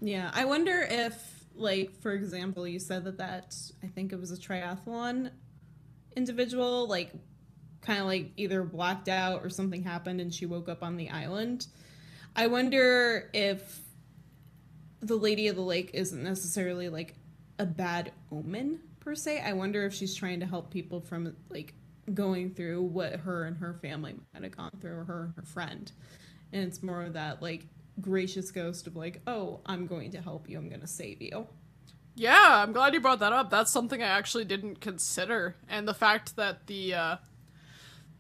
Yeah, 0.00 0.30
I 0.34 0.44
wonder 0.44 0.86
if, 0.88 1.46
like, 1.54 1.92
for 2.00 2.12
example, 2.12 2.66
you 2.66 2.78
said 2.78 3.04
that 3.04 3.18
that 3.18 3.56
I 3.82 3.86
think 3.86 4.12
it 4.12 4.20
was 4.20 4.32
a 4.32 4.36
triathlon 4.36 5.30
individual, 6.16 6.86
like, 6.86 7.12
kind 7.80 8.00
of 8.00 8.06
like 8.06 8.30
either 8.36 8.62
blacked 8.62 9.08
out 9.08 9.44
or 9.44 9.50
something 9.50 9.82
happened 9.82 10.20
and 10.20 10.32
she 10.32 10.46
woke 10.46 10.68
up 10.68 10.82
on 10.82 10.96
the 10.96 11.10
island. 11.10 11.66
I 12.37 12.49
wonder 12.49 13.30
if 13.32 13.80
the 15.01 15.16
Lady 15.16 15.49
of 15.49 15.57
the 15.57 15.62
Lake 15.62 15.91
isn't 15.95 16.22
necessarily 16.22 16.89
like 16.89 17.14
a 17.59 17.66
bad 17.66 18.12
omen 18.32 18.80
per 19.01 19.14
se. 19.14 19.41
I 19.41 19.53
wonder 19.53 19.85
if 19.85 19.95
she's 19.95 20.14
trying 20.14 20.41
to 20.41 20.47
help 20.47 20.70
people 20.70 21.01
from 21.01 21.37
like 21.49 21.74
going 22.12 22.51
through 22.55 22.82
what 22.82 23.16
her 23.20 23.45
and 23.45 23.57
her 23.59 23.74
family 23.74 24.14
might 24.32 24.43
have 24.43 24.57
gone 24.57 24.70
through, 24.80 24.99
or 24.99 25.05
her 25.05 25.24
and 25.24 25.35
her 25.37 25.43
friend. 25.43 25.91
And 26.53 26.64
it's 26.64 26.82
more 26.82 27.03
of 27.03 27.12
that 27.12 27.41
like 27.41 27.66
gracious 28.01 28.51
ghost 28.51 28.87
of 28.87 28.97
like, 28.97 29.20
oh, 29.26 29.61
I'm 29.66 29.87
going 29.87 30.11
to 30.12 30.20
help 30.20 30.49
you, 30.49 30.59
I'm 30.59 30.68
going 30.68 30.80
to 30.80 30.87
save 30.87 31.22
you. 31.22 31.47
Yeah, 32.16 32.62
I'm 32.62 32.72
glad 32.72 32.95
you 32.95 33.01
brought 33.01 33.20
that 33.20 33.32
up. 33.32 33.51
That's 33.51 33.72
something 33.72 34.03
I 34.03 34.07
actually 34.07 34.45
didn't 34.45 34.80
consider. 34.80 35.57
And 35.68 35.87
the 35.87 35.95
fact 35.95 36.37
that 36.37 36.66
the 36.66 36.95
uh 36.95 37.16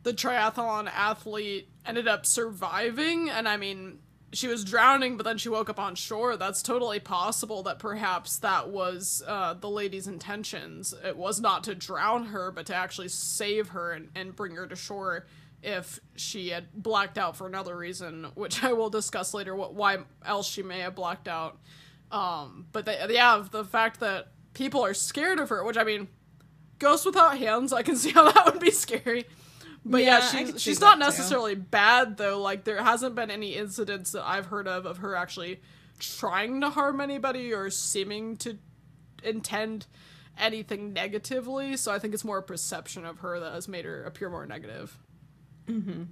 the 0.04 0.12
triathlon 0.12 0.86
athlete 0.86 1.68
ended 1.84 2.06
up 2.06 2.24
surviving 2.24 3.28
and 3.28 3.48
I 3.48 3.56
mean 3.56 3.98
she 4.32 4.48
was 4.48 4.64
drowning 4.64 5.16
but 5.16 5.24
then 5.24 5.38
she 5.38 5.48
woke 5.48 5.68
up 5.68 5.80
on 5.80 5.94
shore. 5.96 6.36
That's 6.36 6.62
totally 6.62 7.00
possible 7.00 7.62
that 7.64 7.78
perhaps 7.78 8.38
that 8.38 8.68
was 8.68 9.22
uh 9.26 9.54
the 9.54 9.68
lady's 9.68 10.06
intentions. 10.06 10.94
It 11.04 11.16
was 11.16 11.40
not 11.40 11.64
to 11.64 11.74
drown 11.74 12.26
her 12.26 12.52
but 12.52 12.66
to 12.66 12.74
actually 12.74 13.08
save 13.08 13.70
her 13.70 13.92
and, 13.92 14.10
and 14.14 14.36
bring 14.36 14.54
her 14.54 14.66
to 14.66 14.76
shore 14.76 15.26
if 15.62 15.98
she 16.14 16.50
had 16.50 16.66
blacked 16.74 17.16
out 17.16 17.36
for 17.36 17.46
another 17.46 17.76
reason, 17.76 18.26
which 18.34 18.62
I 18.64 18.72
will 18.74 18.90
discuss 18.90 19.34
later 19.34 19.56
what 19.56 19.74
why 19.74 19.98
else 20.24 20.46
she 20.46 20.62
may 20.62 20.80
have 20.80 20.94
blacked 20.94 21.26
out. 21.28 21.58
Um, 22.12 22.66
but 22.70 22.86
yeah, 23.10 23.42
the 23.50 23.64
fact 23.64 24.00
that 24.00 24.28
people 24.52 24.84
are 24.84 24.94
scared 24.94 25.40
of 25.40 25.48
her, 25.48 25.64
which 25.64 25.76
I 25.76 25.84
mean, 25.84 26.08
ghost 26.78 27.06
without 27.06 27.38
hands, 27.38 27.72
I 27.72 27.82
can 27.82 27.96
see 27.96 28.10
how 28.10 28.30
that 28.30 28.52
would 28.52 28.60
be 28.60 28.70
scary. 28.70 29.24
But 29.84 30.02
yeah, 30.02 30.18
Yeah, 30.18 30.28
she's 30.46 30.62
she's 30.62 30.80
not 30.80 30.98
that 30.98 31.04
too. 31.04 31.10
necessarily 31.10 31.54
bad 31.54 32.16
though. 32.16 32.40
Like 32.40 32.64
there 32.64 32.82
hasn't 32.82 33.14
been 33.14 33.30
any 33.30 33.54
incidents 33.54 34.12
that 34.12 34.26
I've 34.26 34.46
heard 34.46 34.66
of 34.66 34.86
of 34.86 34.98
her 34.98 35.14
actually 35.14 35.60
trying 35.98 36.60
to 36.62 36.70
harm 36.70 37.00
anybody 37.00 37.52
or 37.52 37.68
seeming 37.70 38.36
to 38.38 38.58
intend 39.22 39.86
anything 40.38 40.92
negatively. 40.92 41.76
So 41.76 41.92
I 41.92 41.98
think 41.98 42.14
it's 42.14 42.24
more 42.24 42.38
a 42.38 42.42
perception 42.42 43.04
of 43.04 43.18
her 43.20 43.38
that 43.40 43.52
has 43.52 43.68
made 43.68 43.84
her 43.84 44.02
appear 44.04 44.30
more 44.30 44.46
negative. 44.46 44.98
Mm-hmm. 45.68 46.04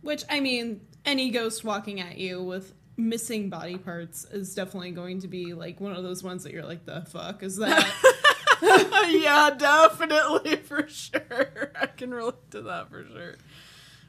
Which 0.00 0.24
I 0.28 0.40
mean, 0.40 0.80
any 1.04 1.30
ghost 1.30 1.64
walking 1.64 2.00
at 2.00 2.18
you 2.18 2.42
with 2.42 2.74
missing 2.96 3.48
body 3.50 3.78
parts 3.78 4.24
is 4.24 4.54
definitely 4.54 4.90
going 4.90 5.20
to 5.20 5.28
be 5.28 5.54
like 5.54 5.80
one 5.80 5.92
of 5.94 6.02
those 6.02 6.22
ones 6.22 6.44
that 6.44 6.52
you're 6.52 6.64
like, 6.64 6.84
the 6.84 7.02
fuck 7.02 7.42
is 7.42 7.56
that? 7.58 7.90
yeah, 9.08 9.50
definitely 9.56 10.56
for 10.68 10.86
sure. 10.88 11.72
I 11.80 11.86
can 11.86 12.14
relate 12.14 12.50
to 12.52 12.62
that 12.62 12.90
for 12.90 13.04
sure. 13.04 13.36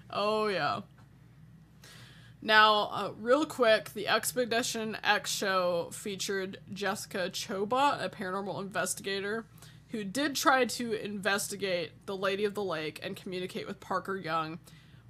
Oh 0.10 0.47
yeah. 0.47 0.82
Now, 2.39 2.89
uh, 2.91 3.12
real 3.18 3.45
quick, 3.45 3.93
the 3.93 4.08
Expedition 4.08 4.97
X 5.04 5.32
show 5.32 5.89
featured 5.91 6.60
Jessica 6.72 7.30
Chobot, 7.32 8.04
a 8.04 8.10
paranormal 8.10 8.62
investigator, 8.62 9.45
who 9.89 10.04
did 10.04 10.36
try 10.36 10.66
to 10.66 10.93
investigate 10.93 12.06
the 12.06 12.18
Lady 12.18 12.43
of 12.45 12.54
the 12.54 12.64
Lake 12.64 12.99
and 13.01 13.16
communicate 13.16 13.66
with 13.66 13.80
Parker 13.80 14.18
Young 14.18 14.60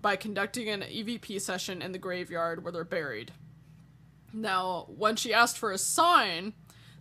by 0.02 0.16
conducting 0.16 0.70
an 0.70 0.82
EVP 0.82 1.41
session 1.41 1.82
in 1.82 1.91
the 1.91 1.98
graveyard 1.98 2.64
where 2.64 2.72
they're 2.72 2.84
buried. 2.84 3.34
Now, 4.32 4.86
when 4.96 5.16
she 5.16 5.34
asked 5.34 5.58
for 5.58 5.72
a 5.72 5.78
sign, 5.78 6.54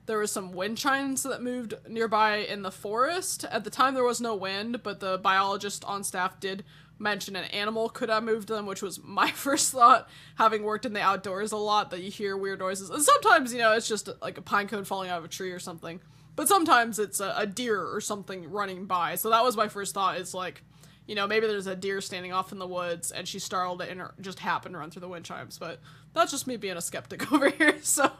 there 0.06 0.18
were 0.18 0.26
some 0.26 0.52
wind 0.52 0.78
chimes 0.78 1.22
that 1.22 1.42
moved 1.42 1.74
nearby 1.88 2.36
in 2.36 2.62
the 2.62 2.70
forest. 2.70 3.44
At 3.44 3.64
the 3.64 3.70
time, 3.70 3.94
there 3.94 4.04
was 4.04 4.20
no 4.20 4.34
wind, 4.34 4.82
but 4.82 5.00
the 5.00 5.18
biologist 5.18 5.84
on 5.84 6.02
staff 6.02 6.40
did 6.40 6.64
mention 6.98 7.36
an 7.36 7.44
animal 7.46 7.88
could 7.88 8.08
have 8.08 8.22
moved 8.22 8.48
them, 8.48 8.66
which 8.66 8.82
was 8.82 9.02
my 9.02 9.30
first 9.32 9.72
thought, 9.72 10.08
having 10.36 10.62
worked 10.62 10.86
in 10.86 10.92
the 10.92 11.00
outdoors 11.00 11.52
a 11.52 11.56
lot, 11.56 11.90
that 11.90 12.00
you 12.02 12.10
hear 12.10 12.36
weird 12.36 12.58
noises. 12.58 12.90
And 12.90 13.02
sometimes, 13.02 13.52
you 13.52 13.58
know, 13.58 13.72
it's 13.72 13.88
just 13.88 14.08
like 14.20 14.38
a 14.38 14.42
pine 14.42 14.68
cone 14.68 14.84
falling 14.84 15.10
out 15.10 15.18
of 15.18 15.24
a 15.24 15.28
tree 15.28 15.52
or 15.52 15.58
something. 15.58 16.00
But 16.34 16.48
sometimes 16.48 16.98
it's 16.98 17.20
a, 17.20 17.34
a 17.36 17.46
deer 17.46 17.80
or 17.82 18.00
something 18.00 18.50
running 18.50 18.86
by. 18.86 19.16
So 19.16 19.30
that 19.30 19.44
was 19.44 19.56
my 19.56 19.68
first 19.68 19.94
thought 19.94 20.16
is 20.16 20.32
like, 20.32 20.62
you 21.06 21.14
know, 21.14 21.26
maybe 21.26 21.46
there's 21.46 21.66
a 21.66 21.76
deer 21.76 22.00
standing 22.00 22.32
off 22.32 22.52
in 22.52 22.58
the 22.58 22.66
woods 22.66 23.10
and 23.10 23.28
she 23.28 23.38
startled 23.38 23.82
it 23.82 23.90
and 23.90 24.02
just 24.20 24.38
happened 24.38 24.74
to 24.74 24.78
run 24.78 24.90
through 24.90 25.00
the 25.00 25.08
wind 25.08 25.24
chimes. 25.24 25.58
But 25.58 25.80
that's 26.14 26.30
just 26.30 26.46
me 26.46 26.56
being 26.56 26.76
a 26.76 26.80
skeptic 26.80 27.30
over 27.32 27.50
here. 27.50 27.78
So 27.82 28.10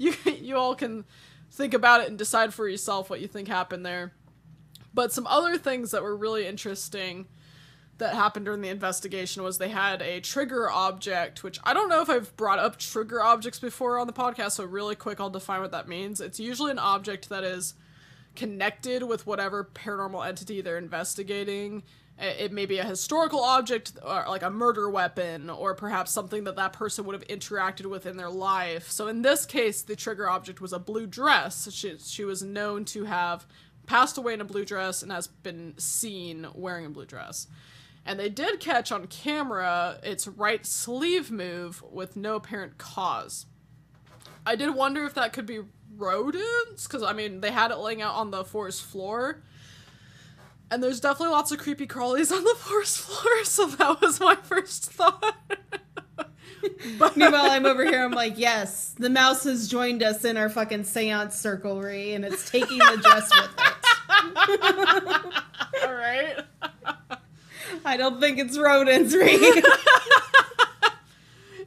you 0.00 0.14
you 0.40 0.56
all 0.56 0.74
can 0.74 1.04
think 1.52 1.74
about 1.74 2.00
it 2.00 2.08
and 2.08 2.18
decide 2.18 2.54
for 2.54 2.68
yourself 2.68 3.10
what 3.10 3.20
you 3.20 3.28
think 3.28 3.46
happened 3.46 3.84
there. 3.84 4.12
But 4.92 5.12
some 5.12 5.26
other 5.26 5.56
things 5.56 5.92
that 5.92 6.02
were 6.02 6.16
really 6.16 6.46
interesting 6.46 7.26
that 7.98 8.14
happened 8.14 8.46
during 8.46 8.62
the 8.62 8.68
investigation 8.68 9.42
was 9.42 9.58
they 9.58 9.68
had 9.68 10.00
a 10.00 10.20
trigger 10.20 10.70
object, 10.70 11.44
which 11.44 11.60
I 11.62 11.74
don't 11.74 11.88
know 11.88 12.00
if 12.00 12.08
I've 12.08 12.34
brought 12.36 12.58
up 12.58 12.78
trigger 12.78 13.22
objects 13.22 13.58
before 13.58 13.98
on 13.98 14.06
the 14.06 14.12
podcast, 14.12 14.52
so 14.52 14.64
really 14.64 14.96
quick 14.96 15.20
I'll 15.20 15.30
define 15.30 15.60
what 15.60 15.70
that 15.72 15.86
means. 15.86 16.20
It's 16.20 16.40
usually 16.40 16.70
an 16.70 16.78
object 16.78 17.28
that 17.28 17.44
is 17.44 17.74
connected 18.34 19.02
with 19.02 19.26
whatever 19.26 19.68
paranormal 19.74 20.26
entity 20.26 20.60
they're 20.60 20.78
investigating. 20.78 21.82
It 22.20 22.52
may 22.52 22.66
be 22.66 22.76
a 22.76 22.84
historical 22.84 23.40
object, 23.40 23.92
or 24.04 24.26
like 24.28 24.42
a 24.42 24.50
murder 24.50 24.90
weapon, 24.90 25.48
or 25.48 25.74
perhaps 25.74 26.10
something 26.10 26.44
that 26.44 26.56
that 26.56 26.74
person 26.74 27.06
would 27.06 27.14
have 27.14 27.26
interacted 27.28 27.86
with 27.86 28.04
in 28.04 28.18
their 28.18 28.28
life. 28.28 28.90
So 28.90 29.08
in 29.08 29.22
this 29.22 29.46
case, 29.46 29.80
the 29.80 29.96
trigger 29.96 30.28
object 30.28 30.60
was 30.60 30.74
a 30.74 30.78
blue 30.78 31.06
dress. 31.06 31.72
She, 31.72 31.96
she 31.98 32.24
was 32.24 32.42
known 32.42 32.84
to 32.86 33.04
have 33.04 33.46
passed 33.86 34.18
away 34.18 34.34
in 34.34 34.40
a 34.42 34.44
blue 34.44 34.66
dress 34.66 35.02
and 35.02 35.10
has 35.10 35.28
been 35.28 35.74
seen 35.78 36.46
wearing 36.54 36.84
a 36.84 36.90
blue 36.90 37.06
dress. 37.06 37.46
And 38.04 38.20
they 38.20 38.28
did 38.28 38.60
catch 38.60 38.92
on 38.92 39.06
camera 39.06 39.98
its 40.02 40.28
right 40.28 40.66
sleeve 40.66 41.30
move 41.30 41.82
with 41.90 42.16
no 42.16 42.36
apparent 42.36 42.76
cause. 42.76 43.46
I 44.44 44.56
did 44.56 44.74
wonder 44.74 45.06
if 45.06 45.14
that 45.14 45.32
could 45.32 45.46
be 45.46 45.60
rodents, 45.96 46.86
because 46.86 47.02
I 47.02 47.14
mean, 47.14 47.40
they 47.40 47.50
had 47.50 47.70
it 47.70 47.78
laying 47.78 48.02
out 48.02 48.14
on 48.14 48.30
the 48.30 48.44
forest 48.44 48.82
floor. 48.82 49.42
And 50.70 50.82
there's 50.82 51.00
definitely 51.00 51.32
lots 51.32 51.50
of 51.50 51.58
creepy 51.58 51.86
crawlies 51.86 52.30
on 52.30 52.44
the 52.44 52.54
forest 52.56 53.00
floor, 53.00 53.44
so 53.44 53.66
that 53.66 54.00
was 54.00 54.20
my 54.20 54.36
first 54.36 54.92
thought. 54.92 55.34
but 56.98 57.16
Meanwhile, 57.16 57.50
I'm 57.50 57.66
over 57.66 57.84
here. 57.84 58.04
I'm 58.04 58.12
like, 58.12 58.38
yes, 58.38 58.94
the 58.98 59.10
mouse 59.10 59.44
has 59.44 59.66
joined 59.68 60.02
us 60.02 60.24
in 60.24 60.36
our 60.36 60.48
fucking 60.48 60.84
seance 60.84 61.34
circlery, 61.34 62.14
and 62.14 62.24
it's 62.24 62.48
taking 62.48 62.78
the 62.78 62.98
dress 63.02 63.30
with 63.34 63.50
it. 63.58 63.74
all 65.84 65.94
right. 65.94 66.38
I 67.84 67.96
don't 67.96 68.20
think 68.20 68.38
it's 68.38 68.56
rodents, 68.58 69.14
Ree. 69.14 69.62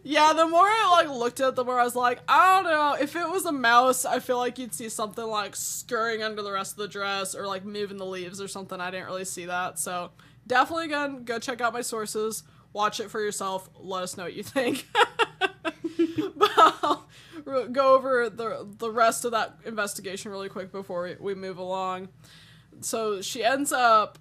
Yeah, 0.06 0.34
the 0.34 0.46
more 0.46 0.66
I 0.66 0.90
like 0.92 1.10
looked 1.10 1.40
at 1.40 1.50
it, 1.50 1.56
the 1.56 1.64
more 1.64 1.80
I 1.80 1.84
was 1.86 1.96
like, 1.96 2.20
I 2.28 2.56
don't 2.56 2.70
know. 2.70 2.98
If 3.00 3.16
it 3.16 3.30
was 3.30 3.46
a 3.46 3.54
mouse, 3.54 4.04
I 4.04 4.20
feel 4.20 4.38
like 4.38 4.60
you'd 4.60 4.74
see 4.74 4.90
something 4.90 5.26
like 5.26 5.56
scurrying 5.56 6.22
under 6.22 6.42
the 6.42 6.52
rest 6.52 6.74
of 6.74 6.80
the 6.80 6.90
dress 6.90 7.34
or 7.34 7.48
like 7.48 7.64
moving 7.64 7.98
the 7.98 8.06
leaves 8.06 8.42
or 8.42 8.50
something. 8.50 8.82
I 8.82 8.92
didn't 8.92 9.06
really 9.06 9.24
see 9.24 9.46
that. 9.46 9.80
So 9.80 10.12
definitely 10.46 10.86
again, 10.86 11.24
go 11.24 11.40
check 11.40 11.62
out 11.62 11.72
my 11.72 11.82
sources, 11.82 12.44
watch 12.74 13.00
it 13.00 13.10
for 13.10 13.22
yourself, 13.22 13.70
let 13.80 14.04
us 14.04 14.18
know 14.18 14.24
what 14.24 14.34
you 14.34 14.44
think. 14.44 14.88
but 15.40 16.52
I'll 16.58 17.08
go 17.72 17.96
over 17.96 18.30
the 18.30 18.68
the 18.78 18.92
rest 18.92 19.24
of 19.24 19.32
that 19.32 19.58
investigation 19.66 20.32
really 20.32 20.50
quick 20.50 20.72
before 20.74 21.04
we, 21.04 21.16
we 21.20 21.34
move 21.34 21.58
along. 21.58 22.10
So 22.82 23.22
she 23.22 23.42
ends 23.42 23.72
up 23.72 24.20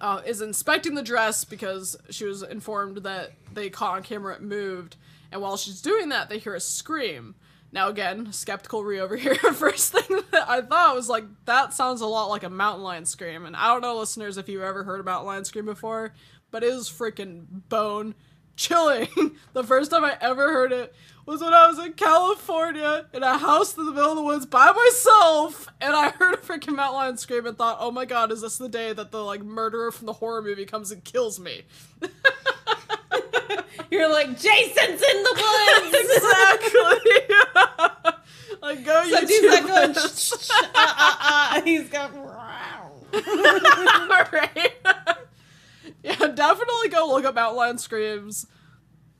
uh, 0.00 0.20
is 0.26 0.42
inspecting 0.42 0.94
the 0.94 1.02
dress 1.02 1.44
because 1.44 1.96
she 2.10 2.26
was 2.26 2.42
informed 2.42 2.98
that 2.98 3.32
they 3.54 3.70
caught 3.70 3.96
on 3.96 4.02
camera 4.02 4.34
it 4.34 4.42
moved. 4.42 4.96
And 5.32 5.40
while 5.40 5.56
she's 5.56 5.80
doing 5.80 6.10
that, 6.10 6.28
they 6.28 6.38
hear 6.38 6.54
a 6.54 6.60
scream. 6.60 7.34
Now, 7.72 7.88
again, 7.88 8.32
skeptical 8.32 8.84
Ree 8.84 9.00
over 9.00 9.16
here. 9.16 9.34
First 9.52 9.92
thing 9.92 10.20
that 10.30 10.48
I 10.48 10.60
thought 10.60 10.94
was 10.94 11.08
like, 11.08 11.24
that 11.46 11.74
sounds 11.74 12.00
a 12.00 12.06
lot 12.06 12.26
like 12.26 12.44
a 12.44 12.50
mountain 12.50 12.84
lion 12.84 13.04
scream. 13.04 13.44
And 13.44 13.56
I 13.56 13.66
don't 13.66 13.80
know, 13.82 13.96
listeners, 13.96 14.38
if 14.38 14.48
you've 14.48 14.62
ever 14.62 14.84
heard 14.84 15.00
about 15.00 15.26
lion 15.26 15.44
scream 15.44 15.64
before, 15.64 16.14
but 16.52 16.62
it 16.62 16.72
is 16.72 16.88
freaking 16.88 17.46
bone 17.68 18.14
chilling. 18.56 19.08
the 19.52 19.64
first 19.64 19.90
time 19.90 20.04
I 20.04 20.16
ever 20.20 20.52
heard 20.52 20.72
it 20.72 20.94
was 21.26 21.40
when 21.40 21.52
I 21.52 21.66
was 21.66 21.78
in 21.78 21.94
California 21.94 23.06
in 23.12 23.22
a 23.22 23.38
house 23.38 23.76
in 23.76 23.86
the 23.86 23.92
middle 23.92 24.10
of 24.10 24.16
the 24.16 24.22
woods 24.22 24.46
by 24.46 24.70
myself, 24.70 25.66
and 25.80 25.96
I 25.96 26.10
heard 26.10 26.34
a 26.34 26.38
freaking 26.38 26.76
mountain 26.76 26.96
lion 26.96 27.16
scream 27.16 27.46
and 27.46 27.56
thought, 27.56 27.78
"Oh 27.80 27.90
my 27.90 28.04
god, 28.04 28.30
is 28.30 28.42
this 28.42 28.58
the 28.58 28.68
day 28.68 28.92
that 28.92 29.10
the 29.10 29.24
like 29.24 29.42
murderer 29.42 29.90
from 29.90 30.06
the 30.06 30.12
horror 30.14 30.42
movie 30.42 30.66
comes 30.66 30.90
and 30.90 31.02
kills 31.02 31.40
me?" 31.40 31.62
You're 33.94 34.10
like, 34.10 34.30
Jason's 34.30 35.00
in 35.00 35.22
the 35.22 35.34
woods. 35.38 35.94
exactly. 36.16 37.12
like 38.62 38.84
go 38.84 39.04
So 39.04 39.20
YouTube 39.20 39.28
he's 39.28 39.52
like 39.52 39.66
going, 39.68 39.94
shh, 39.94 40.46
shh, 40.46 40.50
uh, 40.50 40.66
uh, 40.74 41.16
uh, 41.20 41.62
he's 41.62 41.88
going, 41.88 42.12
right? 44.32 44.72
yeah, 46.02 46.26
definitely 46.26 46.88
go 46.88 47.06
look 47.06 47.24
up 47.24 47.36
Outline 47.36 47.78
Screams. 47.78 48.48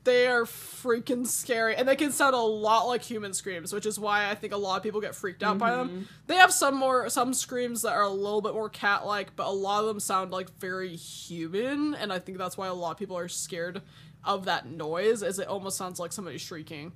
They 0.03 0.27
are 0.27 0.43
freaking 0.43 1.25
scary, 1.25 1.77
and 1.77 1.87
they 1.87 1.95
can 1.95 2.11
sound 2.11 2.35
a 2.35 2.39
lot 2.39 2.83
like 2.83 3.01
human 3.01 3.33
screams, 3.33 3.71
which 3.71 3.85
is 3.85 3.97
why 3.97 4.29
I 4.29 4.35
think 4.35 4.51
a 4.51 4.57
lot 4.57 4.75
of 4.75 4.83
people 4.83 4.99
get 4.99 5.15
freaked 5.15 5.41
out 5.41 5.57
by 5.57 5.71
them. 5.71 6.09
They 6.27 6.35
have 6.35 6.51
some 6.51 6.75
more 6.75 7.07
some 7.09 7.33
screams 7.33 7.83
that 7.83 7.93
are 7.93 8.03
a 8.03 8.09
little 8.09 8.41
bit 8.41 8.53
more 8.53 8.67
cat-like, 8.69 9.37
but 9.37 9.47
a 9.47 9.51
lot 9.51 9.79
of 9.79 9.85
them 9.87 10.01
sound 10.01 10.31
like 10.31 10.49
very 10.59 10.97
human, 10.97 11.95
and 11.95 12.11
I 12.11 12.19
think 12.19 12.37
that's 12.37 12.57
why 12.57 12.67
a 12.67 12.73
lot 12.73 12.91
of 12.91 12.97
people 12.97 13.17
are 13.17 13.29
scared 13.29 13.81
of 14.25 14.45
that 14.45 14.67
noise, 14.67 15.23
as 15.23 15.39
it 15.39 15.47
almost 15.47 15.77
sounds 15.77 15.99
like 15.99 16.11
somebody 16.11 16.37
shrieking. 16.37 16.93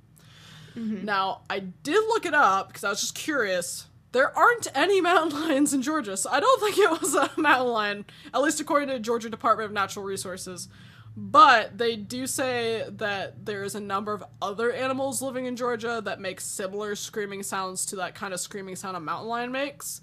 Mm-hmm. 0.76 1.04
Now, 1.04 1.42
I 1.50 1.60
did 1.60 2.00
look 2.08 2.26
it 2.26 2.34
up 2.34 2.68
because 2.68 2.84
I 2.84 2.90
was 2.90 3.00
just 3.00 3.14
curious. 3.14 3.86
There 4.12 4.36
aren't 4.36 4.66
any 4.74 5.00
mountain 5.00 5.40
lions 5.48 5.72
in 5.72 5.82
Georgia, 5.82 6.16
so 6.16 6.30
I 6.30 6.40
don't 6.40 6.60
think 6.60 6.78
it 6.78 7.00
was 7.00 7.14
a 7.14 7.30
mountain 7.40 7.72
lion, 7.72 8.04
at 8.32 8.42
least 8.42 8.60
according 8.60 8.88
to 8.88 8.94
the 8.94 9.00
Georgia 9.00 9.30
Department 9.30 9.66
of 9.66 9.72
Natural 9.72 10.04
Resources. 10.04 10.68
But 11.16 11.76
they 11.76 11.96
do 11.96 12.26
say 12.26 12.84
that 12.88 13.44
there's 13.44 13.74
a 13.74 13.80
number 13.80 14.12
of 14.12 14.24
other 14.40 14.72
animals 14.72 15.20
living 15.20 15.46
in 15.46 15.56
Georgia 15.56 16.00
that 16.04 16.20
make 16.20 16.40
similar 16.40 16.94
screaming 16.94 17.42
sounds 17.42 17.84
to 17.86 17.96
that 17.96 18.14
kind 18.14 18.32
of 18.32 18.40
screaming 18.40 18.76
sound 18.76 18.96
a 18.96 19.00
mountain 19.00 19.28
lion 19.28 19.50
makes. 19.50 20.00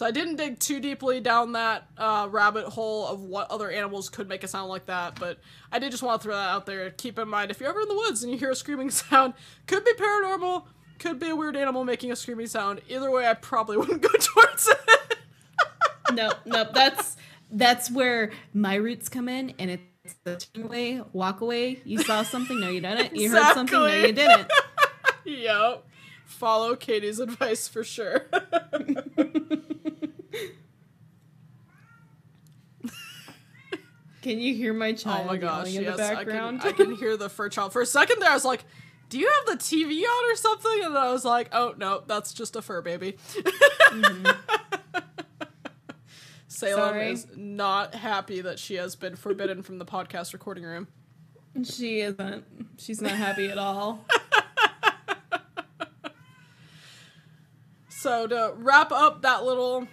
So 0.00 0.06
I 0.06 0.12
didn't 0.12 0.36
dig 0.36 0.58
too 0.58 0.80
deeply 0.80 1.20
down 1.20 1.52
that 1.52 1.86
uh, 1.98 2.26
rabbit 2.30 2.64
hole 2.64 3.06
of 3.06 3.20
what 3.20 3.50
other 3.50 3.70
animals 3.70 4.08
could 4.08 4.30
make 4.30 4.42
a 4.42 4.48
sound 4.48 4.70
like 4.70 4.86
that, 4.86 5.20
but 5.20 5.36
I 5.70 5.78
did 5.78 5.90
just 5.90 6.02
want 6.02 6.22
to 6.22 6.24
throw 6.26 6.34
that 6.34 6.48
out 6.48 6.64
there. 6.64 6.88
Keep 6.88 7.18
in 7.18 7.28
mind, 7.28 7.50
if 7.50 7.60
you're 7.60 7.68
ever 7.68 7.82
in 7.82 7.88
the 7.88 7.94
woods 7.94 8.22
and 8.22 8.32
you 8.32 8.38
hear 8.38 8.50
a 8.50 8.56
screaming 8.56 8.88
sound, 8.90 9.34
could 9.66 9.84
be 9.84 9.92
paranormal, 9.92 10.64
could 10.98 11.18
be 11.18 11.28
a 11.28 11.36
weird 11.36 11.54
animal 11.54 11.84
making 11.84 12.10
a 12.12 12.16
screaming 12.16 12.46
sound. 12.46 12.80
Either 12.88 13.10
way, 13.10 13.28
I 13.28 13.34
probably 13.34 13.76
wouldn't 13.76 14.00
go 14.00 14.08
towards 14.08 14.68
it. 14.68 15.18
no, 16.14 16.32
no, 16.46 16.64
that's 16.72 17.18
that's 17.50 17.90
where 17.90 18.30
my 18.54 18.76
roots 18.76 19.10
come 19.10 19.28
in, 19.28 19.52
and 19.58 19.70
it's 19.70 20.14
the 20.24 20.36
turn 20.36 20.64
away, 20.64 21.02
walk 21.12 21.42
away. 21.42 21.82
You 21.84 21.98
saw 21.98 22.22
something, 22.22 22.58
no, 22.58 22.70
you 22.70 22.80
didn't. 22.80 23.14
You 23.14 23.30
heard 23.30 23.52
something, 23.52 23.78
no, 23.78 23.84
you 23.84 24.12
didn't. 24.14 24.50
yep. 25.26 25.84
Follow 26.30 26.76
Kaitie's 26.76 27.18
advice 27.20 27.68
for 27.68 27.84
sure. 27.84 28.26
Can 34.22 34.38
you 34.38 34.54
hear 34.54 34.72
my 34.72 34.92
child 34.92 35.22
oh 35.24 35.28
my 35.28 35.36
gosh, 35.38 35.70
yes, 35.70 35.98
I 35.98 36.24
can? 36.24 36.60
I 36.60 36.72
can 36.72 36.94
hear 36.94 37.16
the 37.18 37.28
fur 37.30 37.48
child. 37.48 37.72
For 37.72 37.82
a 37.82 37.86
second 37.86 38.20
there, 38.20 38.30
I 38.30 38.34
was 38.34 38.44
like, 38.44 38.64
do 39.08 39.18
you 39.18 39.26
have 39.26 39.58
the 39.58 39.64
TV 39.64 40.02
on 40.04 40.32
or 40.32 40.36
something? 40.36 40.84
And 40.84 40.94
then 40.94 41.02
I 41.02 41.10
was 41.10 41.24
like, 41.24 41.48
oh 41.52 41.74
no, 41.78 42.02
that's 42.06 42.32
just 42.34 42.54
a 42.54 42.62
fur 42.62 42.82
baby. 42.82 43.16
Salem 46.48 46.78
Sorry. 46.78 47.12
is 47.12 47.26
not 47.34 47.94
happy 47.94 48.42
that 48.42 48.58
she 48.58 48.74
has 48.74 48.94
been 48.94 49.16
forbidden 49.16 49.62
from 49.62 49.78
the 49.78 49.86
podcast 49.86 50.34
recording 50.34 50.64
room. 50.64 50.86
she 51.64 52.00
isn't. 52.00 52.44
She's 52.78 53.00
not 53.00 53.12
happy 53.12 53.48
at 53.48 53.56
all. 53.58 54.04
So 58.00 58.26
to 58.26 58.54
wrap 58.56 58.92
up 58.92 59.20
that 59.20 59.44
little 59.44 59.86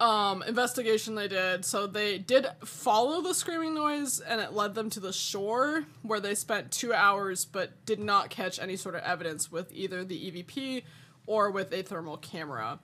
um, 0.00 0.42
investigation 0.42 1.14
they 1.14 1.28
did, 1.28 1.62
so 1.62 1.86
they 1.86 2.16
did 2.16 2.46
follow 2.64 3.20
the 3.20 3.34
screaming 3.34 3.74
noise, 3.74 4.20
and 4.20 4.40
it 4.40 4.54
led 4.54 4.74
them 4.74 4.88
to 4.88 5.00
the 5.00 5.12
shore 5.12 5.84
where 6.00 6.18
they 6.18 6.34
spent 6.34 6.70
two 6.70 6.94
hours, 6.94 7.44
but 7.44 7.84
did 7.84 8.00
not 8.00 8.30
catch 8.30 8.58
any 8.58 8.76
sort 8.76 8.94
of 8.94 9.02
evidence 9.02 9.52
with 9.52 9.70
either 9.70 10.02
the 10.02 10.30
EVP 10.30 10.84
or 11.26 11.50
with 11.50 11.74
a 11.74 11.82
thermal 11.82 12.16
camera. 12.16 12.78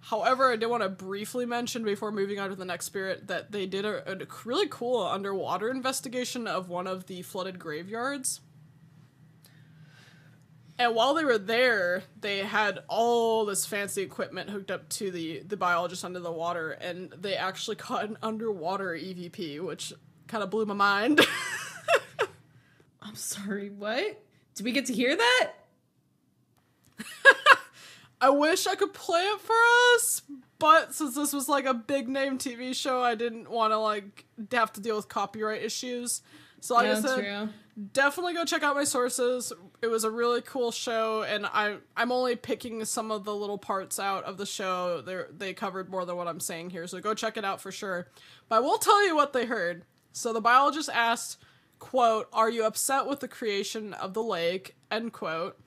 However, 0.00 0.50
I 0.50 0.56
did 0.56 0.68
want 0.68 0.82
to 0.82 0.88
briefly 0.88 1.44
mention 1.44 1.84
before 1.84 2.10
moving 2.10 2.40
on 2.40 2.48
to 2.48 2.56
the 2.56 2.64
next 2.64 2.86
spirit 2.86 3.26
that 3.26 3.52
they 3.52 3.66
did 3.66 3.84
a, 3.84 4.10
a 4.10 4.16
really 4.46 4.68
cool 4.70 5.02
underwater 5.02 5.68
investigation 5.68 6.46
of 6.46 6.70
one 6.70 6.86
of 6.86 7.06
the 7.06 7.20
flooded 7.20 7.58
graveyards. 7.58 8.40
And 10.78 10.94
while 10.94 11.14
they 11.14 11.24
were 11.24 11.38
there, 11.38 12.04
they 12.20 12.38
had 12.38 12.78
all 12.88 13.44
this 13.44 13.66
fancy 13.66 14.02
equipment 14.02 14.48
hooked 14.48 14.70
up 14.70 14.88
to 14.90 15.10
the 15.10 15.40
the 15.40 15.56
biologist 15.56 16.04
under 16.04 16.20
the 16.20 16.30
water, 16.30 16.70
and 16.70 17.10
they 17.10 17.34
actually 17.34 17.76
caught 17.86 18.04
an 18.04 18.16
underwater 18.22 18.90
EVP, 18.90 19.60
which 19.60 19.92
kind 20.28 20.44
of 20.44 20.50
blew 20.50 20.66
my 20.66 20.74
mind. 20.74 21.20
I'm 23.02 23.16
sorry, 23.16 23.70
what? 23.70 24.22
Did 24.54 24.64
we 24.64 24.72
get 24.72 24.86
to 24.86 24.92
hear 24.92 25.16
that? 25.16 25.52
I 28.20 28.30
wish 28.30 28.66
I 28.66 28.74
could 28.74 28.92
play 28.92 29.22
it 29.22 29.40
for 29.40 29.54
us, 29.94 30.22
but 30.58 30.94
since 30.94 31.14
this 31.14 31.32
was 31.32 31.48
like 31.48 31.64
a 31.66 31.74
big 31.74 32.08
name 32.08 32.38
TV 32.38 32.74
show, 32.74 33.02
I 33.02 33.14
didn't 33.14 33.50
want 33.50 33.72
to 33.72 33.78
like 33.78 34.26
have 34.52 34.72
to 34.74 34.80
deal 34.80 34.96
with 34.96 35.08
copyright 35.08 35.62
issues. 35.62 36.22
So 36.60 36.74
like 36.74 36.86
I 36.86 36.88
yeah, 36.88 37.00
said, 37.00 37.18
true. 37.18 37.48
Definitely 37.92 38.34
go 38.34 38.44
check 38.44 38.62
out 38.62 38.74
my 38.74 38.84
sources. 38.84 39.52
It 39.82 39.86
was 39.88 40.04
a 40.04 40.10
really 40.10 40.42
cool 40.42 40.70
show, 40.70 41.22
and 41.22 41.46
I 41.46 41.76
I'm 41.96 42.12
only 42.12 42.36
picking 42.36 42.84
some 42.84 43.10
of 43.10 43.24
the 43.24 43.34
little 43.34 43.58
parts 43.58 43.98
out 43.98 44.24
of 44.24 44.36
the 44.36 44.46
show. 44.46 45.00
They 45.00 45.22
they 45.36 45.54
covered 45.54 45.88
more 45.88 46.04
than 46.04 46.16
what 46.16 46.28
I'm 46.28 46.40
saying 46.40 46.70
here, 46.70 46.86
so 46.86 47.00
go 47.00 47.14
check 47.14 47.36
it 47.36 47.44
out 47.44 47.60
for 47.60 47.70
sure. 47.70 48.08
But 48.48 48.56
I 48.56 48.60
will 48.60 48.78
tell 48.78 49.06
you 49.06 49.14
what 49.14 49.32
they 49.32 49.46
heard. 49.46 49.84
So 50.12 50.32
the 50.32 50.40
biologist 50.40 50.90
asked, 50.92 51.38
"quote 51.78 52.28
Are 52.32 52.50
you 52.50 52.64
upset 52.64 53.06
with 53.06 53.20
the 53.20 53.28
creation 53.28 53.94
of 53.94 54.14
the 54.14 54.22
lake?" 54.22 54.76
End 54.90 55.12
quote. 55.12 55.58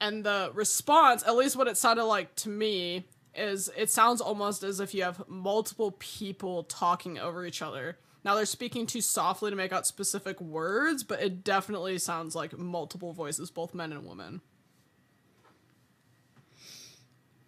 And 0.00 0.24
the 0.24 0.50
response, 0.52 1.22
at 1.22 1.36
least 1.36 1.54
what 1.54 1.68
it 1.68 1.76
sounded 1.76 2.04
like 2.04 2.34
to 2.36 2.48
me, 2.48 3.06
is 3.36 3.70
it 3.76 3.88
sounds 3.88 4.20
almost 4.20 4.64
as 4.64 4.80
if 4.80 4.94
you 4.94 5.04
have 5.04 5.28
multiple 5.28 5.92
people 5.98 6.64
talking 6.64 7.18
over 7.18 7.46
each 7.46 7.62
other. 7.62 7.98
Now 8.24 8.34
they're 8.34 8.46
speaking 8.46 8.86
too 8.86 9.00
softly 9.00 9.50
to 9.50 9.56
make 9.56 9.72
out 9.72 9.86
specific 9.86 10.40
words, 10.40 11.02
but 11.02 11.20
it 11.20 11.42
definitely 11.42 11.98
sounds 11.98 12.34
like 12.34 12.56
multiple 12.56 13.12
voices, 13.12 13.50
both 13.50 13.74
men 13.74 13.92
and 13.92 14.06
women. 14.06 14.40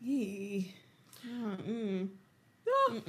Yee. 0.00 0.74
Oh, 1.26 1.56
mm. 1.66 2.08
Yeah. 2.66 3.00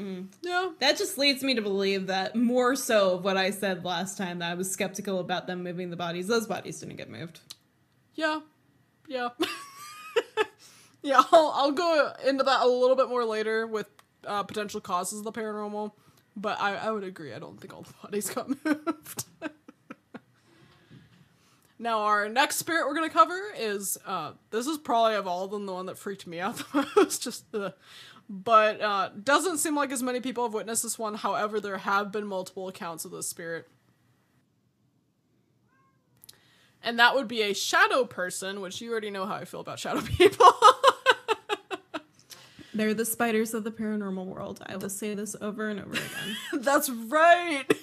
Yeah. 0.42 0.70
That 0.80 0.98
just 0.98 1.18
leads 1.18 1.44
me 1.44 1.56
to 1.56 1.62
believe 1.62 2.08
that 2.08 2.36
more 2.36 2.76
so 2.76 3.16
of 3.16 3.24
what 3.24 3.38
I 3.38 3.52
said 3.52 3.84
last 3.84 4.18
time 4.18 4.40
that 4.40 4.52
I 4.52 4.54
was 4.56 4.72
skeptical 4.72 5.20
about 5.20 5.48
them 5.48 5.64
moving 5.64 5.90
the 5.90 5.98
bodies. 5.98 6.28
Those 6.28 6.48
bodies 6.48 6.80
didn't 6.80 6.98
get 6.98 7.10
moved. 7.10 7.40
Yeah. 8.14 8.40
Yeah. 9.08 9.30
yeah, 11.02 11.22
I'll, 11.32 11.52
I'll 11.56 11.72
go 11.72 12.14
into 12.26 12.44
that 12.44 12.62
a 12.62 12.68
little 12.68 12.96
bit 12.96 13.10
more 13.10 13.26
later 13.26 13.68
with 13.68 13.88
uh, 14.26 14.44
potential 14.44 14.82
causes 14.82 15.20
of 15.20 15.26
the 15.26 15.32
paranormal, 15.32 15.92
but 16.36 16.60
I, 16.62 16.76
I 16.76 16.92
would 16.92 17.04
agree. 17.04 17.34
I 17.34 17.40
don't 17.40 17.60
think 17.60 17.74
all 17.74 17.84
the 17.84 17.94
bodies 18.04 18.30
got 18.30 18.50
moved. 18.66 19.26
now, 21.80 22.02
our 22.02 22.30
next 22.30 22.58
spirit 22.58 22.88
we're 22.88 22.96
going 22.96 23.10
to 23.10 23.14
cover 23.14 23.40
is 23.58 23.98
uh, 24.06 24.34
this 24.52 24.68
is 24.68 24.78
probably 24.78 25.16
of 25.16 25.28
all 25.28 25.46
of 25.46 25.52
them 25.52 25.66
the 25.66 25.74
one 25.74 25.88
that 25.88 25.98
freaked 25.98 26.28
me 26.28 26.40
out 26.40 26.58
the 26.74 26.88
most. 26.96 27.24
Just 27.24 27.52
the. 27.52 27.74
But 28.30 28.82
uh, 28.82 29.10
doesn't 29.24 29.60
seem 29.60 29.76
like 29.76 29.92
as 29.92 30.02
many 30.02 30.20
people 30.20 30.44
have 30.46 30.54
witnessed 30.54 30.84
this 30.84 30.98
one. 30.98 31.16
However, 31.16 31.60
there 31.60 31.78
have 31.78 32.12
been 32.12 32.26
multiple 32.26 32.68
accounts 32.68 33.06
of 33.06 33.12
this 33.12 33.28
spirit. 33.28 33.68
and 36.86 37.00
that 37.00 37.16
would 37.16 37.28
be 37.28 37.42
a 37.42 37.54
shadow 37.54 38.06
person, 38.06 38.62
which 38.62 38.80
you 38.80 38.92
already 38.92 39.10
know 39.10 39.26
how 39.26 39.36
I 39.36 39.46
feel 39.46 39.60
about 39.60 39.80
shadow 39.80 40.02
people. 40.18 40.54
They're 42.76 42.94
the 42.94 43.06
spiders 43.06 43.54
of 43.54 43.64
the 43.64 43.72
paranormal 43.72 44.26
world. 44.26 44.62
I 44.66 44.76
will 44.76 44.90
say 44.90 45.14
this 45.16 45.34
over 45.40 45.70
and 45.70 45.80
over 45.80 45.92
again. 45.92 46.38
That's 46.62 46.90
right. 46.90 47.64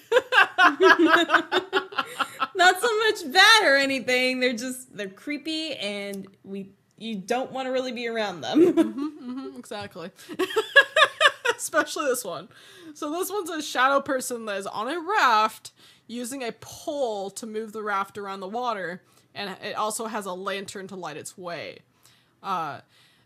Not 2.55 2.81
so 2.81 2.99
much 2.99 3.33
bad 3.33 3.65
or 3.65 3.77
anything. 3.77 4.41
They're 4.41 4.53
just 4.53 4.95
they're 4.95 5.09
creepy 5.09 5.73
and 5.77 6.29
we 6.45 6.73
you 6.99 7.17
don't 7.17 7.53
want 7.53 7.67
to 7.67 7.73
really 7.73 7.93
be 7.93 8.07
around 8.07 8.43
them. 8.43 9.55
exactly. 9.59 10.11
Especially 11.57 12.05
this 12.05 12.23
one. 12.23 12.51
So 12.93 13.11
this 13.11 13.31
one's 13.31 13.49
a 13.49 13.63
shadow 13.63 14.01
person 14.01 14.45
that 14.45 14.59
is 14.59 14.67
on 14.67 14.89
a 14.89 15.01
raft 15.01 15.73
using 16.07 16.43
a 16.45 16.53
pole 16.53 17.31
to 17.31 17.47
move 17.47 17.73
the 17.73 17.83
raft 17.83 18.19
around 18.19 18.41
the 18.41 18.49
water, 18.49 19.03
and 19.35 19.57
it 19.65 19.75
also 19.75 20.07
has 20.07 20.27
a 20.27 20.33
lantern 20.35 20.87
to 20.89 20.97
light 20.97 21.17
its 21.17 21.39
way. 21.39 21.79
Uh, 22.43 22.81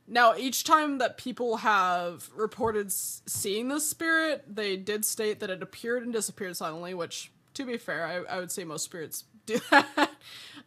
now, 0.08 0.36
each 0.36 0.62
time 0.62 0.98
that 0.98 1.16
people 1.16 1.58
have 1.58 2.30
reported 2.34 2.92
seeing 2.92 3.68
this 3.68 3.88
spirit, 3.88 4.44
they 4.46 4.76
did 4.76 5.04
state 5.04 5.40
that 5.40 5.50
it 5.50 5.62
appeared 5.62 6.04
and 6.04 6.12
disappeared 6.12 6.56
suddenly, 6.56 6.94
which, 6.94 7.32
to 7.54 7.64
be 7.64 7.76
fair, 7.76 8.06
I, 8.06 8.36
I 8.36 8.38
would 8.38 8.52
say 8.52 8.62
most 8.62 8.84
spirits 8.84 9.24
do 9.46 9.60
that. 9.70 10.10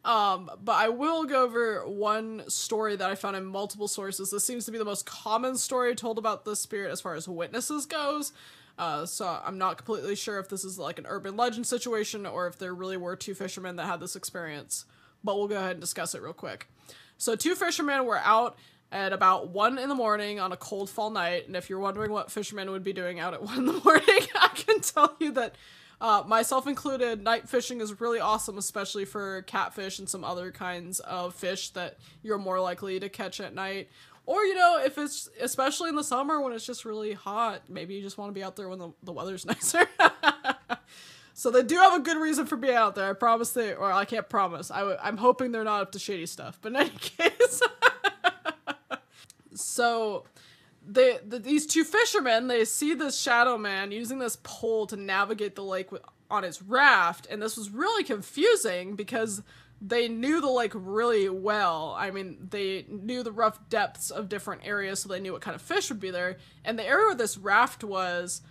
um, 0.03 0.49
but 0.61 0.73
I 0.73 0.89
will 0.89 1.23
go 1.23 1.43
over 1.43 1.87
one 1.87 2.49
story 2.49 2.97
that 2.97 3.09
I 3.09 3.15
found 3.15 3.37
in 3.37 3.45
multiple 3.45 3.87
sources. 3.87 4.29
This 4.29 4.43
seems 4.43 4.65
to 4.65 4.71
be 4.71 4.77
the 4.77 4.85
most 4.85 5.05
common 5.05 5.55
story 5.55 5.95
told 5.95 6.17
about 6.17 6.43
this 6.43 6.59
spirit 6.59 6.91
as 6.91 6.99
far 6.99 7.15
as 7.15 7.27
witnesses 7.27 7.85
goes. 7.85 8.33
Uh, 8.77 9.05
so 9.05 9.39
I'm 9.45 9.57
not 9.57 9.77
completely 9.77 10.15
sure 10.15 10.39
if 10.39 10.49
this 10.49 10.63
is 10.63 10.79
like 10.79 10.99
an 10.99 11.05
urban 11.07 11.35
legend 11.35 11.67
situation 11.67 12.25
or 12.25 12.47
if 12.47 12.57
there 12.57 12.73
really 12.73 12.95
were 12.95 13.15
two 13.15 13.33
fishermen 13.33 13.75
that 13.77 13.85
had 13.85 13.99
this 13.99 14.15
experience. 14.15 14.85
But 15.23 15.37
we'll 15.37 15.49
go 15.49 15.57
ahead 15.57 15.71
and 15.71 15.81
discuss 15.81 16.15
it 16.15 16.21
real 16.21 16.33
quick. 16.33 16.67
So 17.17 17.35
two 17.35 17.55
fishermen 17.55 18.05
were 18.05 18.19
out 18.19 18.57
at 18.91 19.13
about 19.13 19.49
one 19.49 19.77
in 19.77 19.89
the 19.89 19.95
morning 19.95 20.39
on 20.39 20.51
a 20.51 20.57
cold 20.57 20.89
fall 20.89 21.09
night, 21.09 21.47
and 21.47 21.55
if 21.55 21.69
you're 21.69 21.79
wondering 21.79 22.11
what 22.11 22.31
fishermen 22.31 22.71
would 22.71 22.83
be 22.83 22.93
doing 22.93 23.19
out 23.19 23.33
at 23.33 23.43
one 23.43 23.57
in 23.57 23.65
the 23.65 23.81
morning, 23.83 24.05
I 24.35 24.49
can 24.53 24.81
tell 24.81 25.15
you 25.19 25.31
that 25.33 25.55
uh, 26.01 26.23
myself 26.25 26.65
included, 26.65 27.23
night 27.23 27.49
fishing 27.49 27.81
is 27.81 27.99
really 27.99 28.19
awesome, 28.19 28.57
especially 28.57 29.05
for 29.05 29.41
catfish 29.43 29.99
and 29.99 30.09
some 30.09 30.23
other 30.23 30.51
kinds 30.51 30.99
of 31.01 31.35
fish 31.35 31.69
that 31.71 31.97
you're 32.23 32.37
more 32.37 32.59
likely 32.59 32.99
to 32.99 33.09
catch 33.09 33.39
at 33.39 33.53
night. 33.53 33.89
Or, 34.25 34.43
you 34.43 34.55
know, 34.55 34.79
if 34.83 34.97
it's 34.97 35.27
especially 35.41 35.89
in 35.89 35.95
the 35.95 36.03
summer 36.03 36.39
when 36.39 36.53
it's 36.53 36.65
just 36.65 36.85
really 36.85 37.13
hot, 37.13 37.63
maybe 37.67 37.95
you 37.95 38.01
just 38.01 38.17
want 38.17 38.29
to 38.29 38.33
be 38.33 38.43
out 38.43 38.55
there 38.55 38.69
when 38.69 38.79
the, 38.79 38.91
the 39.03 39.11
weather's 39.11 39.45
nicer. 39.45 39.87
So 41.39 41.51
they 41.51 41.63
do 41.63 41.75
have 41.75 41.93
a 41.93 41.99
good 42.03 42.17
reason 42.17 42.47
for 42.47 42.57
being 42.57 42.75
out 42.75 42.95
there. 42.95 43.09
I 43.09 43.13
promise 43.13 43.51
they, 43.51 43.73
or 43.73 43.89
I 43.89 44.03
can't 44.03 44.27
promise. 44.27 44.69
I, 44.69 45.07
am 45.07 45.15
hoping 45.15 45.53
they're 45.53 45.63
not 45.63 45.83
up 45.83 45.93
to 45.93 45.99
shady 45.99 46.25
stuff. 46.25 46.59
But 46.61 46.73
in 46.73 46.75
any 46.75 46.89
case, 46.89 47.61
so 49.59 50.25
they 50.85 51.19
the, 51.25 51.39
these 51.39 51.65
two 51.65 51.83
fishermen 51.83 52.47
they 52.47 52.65
see 52.65 52.93
this 52.93 53.19
shadow 53.19 53.57
man 53.57 53.91
using 53.91 54.19
this 54.19 54.37
pole 54.43 54.87
to 54.87 54.95
navigate 54.95 55.55
the 55.55 55.63
lake 55.63 55.91
with, 55.91 56.01
on 56.31 56.43
his 56.43 56.61
raft, 56.61 57.27
and 57.29 57.41
this 57.41 57.57
was 57.57 57.69
really 57.69 58.03
confusing 58.03 58.95
because 58.95 59.41
they 59.81 60.07
knew 60.07 60.41
the 60.41 60.49
lake 60.49 60.73
really 60.75 61.29
well. 61.29 61.95
I 61.97 62.11
mean, 62.11 62.37
they 62.49 62.85
knew 62.89 63.23
the 63.23 63.31
rough 63.31 63.69
depths 63.69 64.11
of 64.11 64.29
different 64.29 64.65
areas, 64.65 64.99
so 64.99 65.09
they 65.09 65.19
knew 65.19 65.31
what 65.31 65.41
kind 65.41 65.55
of 65.55 65.61
fish 65.61 65.89
would 65.89 65.99
be 65.99 66.11
there. 66.11 66.37
And 66.65 66.77
the 66.77 66.85
area 66.85 67.07
where 67.07 67.15
this 67.15 67.37
raft 67.37 67.83
was 67.83 68.41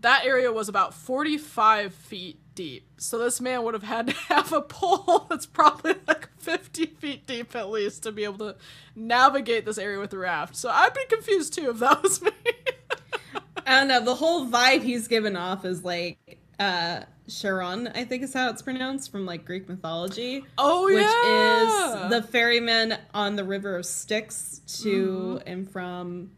that 0.00 0.24
area 0.24 0.52
was 0.52 0.68
about 0.68 0.94
45 0.94 1.92
feet 1.94 2.38
deep. 2.54 2.88
So 2.98 3.18
this 3.18 3.40
man 3.40 3.62
would 3.64 3.74
have 3.74 3.82
had 3.82 4.08
to 4.08 4.12
have 4.28 4.52
a 4.52 4.60
pole 4.60 5.26
that's 5.30 5.46
probably 5.46 5.94
like 6.06 6.28
50 6.38 6.86
feet 6.86 7.26
deep 7.26 7.54
at 7.56 7.68
least 7.70 8.02
to 8.04 8.12
be 8.12 8.24
able 8.24 8.38
to 8.38 8.56
navigate 8.94 9.64
this 9.64 9.78
area 9.78 9.98
with 9.98 10.10
the 10.10 10.18
raft. 10.18 10.56
So 10.56 10.68
I'd 10.68 10.94
be 10.94 11.04
confused 11.08 11.54
too 11.54 11.70
if 11.70 11.78
that 11.78 12.02
was 12.02 12.22
me. 12.22 12.30
I 13.66 13.80
don't 13.80 13.88
know. 13.88 14.04
The 14.04 14.14
whole 14.14 14.46
vibe 14.46 14.82
he's 14.82 15.08
given 15.08 15.36
off 15.36 15.64
is 15.64 15.84
like 15.84 16.38
uh 16.58 17.02
Charon, 17.28 17.88
I 17.88 18.04
think 18.04 18.22
is 18.22 18.32
how 18.32 18.48
it's 18.48 18.62
pronounced 18.62 19.12
from 19.12 19.26
like 19.26 19.44
Greek 19.44 19.68
mythology. 19.68 20.44
Oh 20.56 20.86
which 20.86 21.02
yeah. 21.02 22.04
is 22.06 22.10
the 22.10 22.22
ferryman 22.22 22.96
on 23.12 23.36
the 23.36 23.44
river 23.44 23.76
of 23.76 23.84
Styx 23.84 24.60
to 24.82 25.38
Mm-hmm. 25.38 25.48
and 25.48 25.70
from 25.70 26.30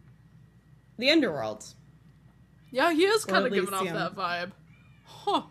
the 0.99 1.11
underworld. 1.11 1.65
Yeah, 2.71 2.93
he 2.93 3.05
is 3.05 3.25
kind 3.25 3.47
of 3.47 3.53
giving 3.53 3.75
off 3.75 3.85
that 3.85 4.15
vibe. 4.15 4.53
Huh. 5.05 5.43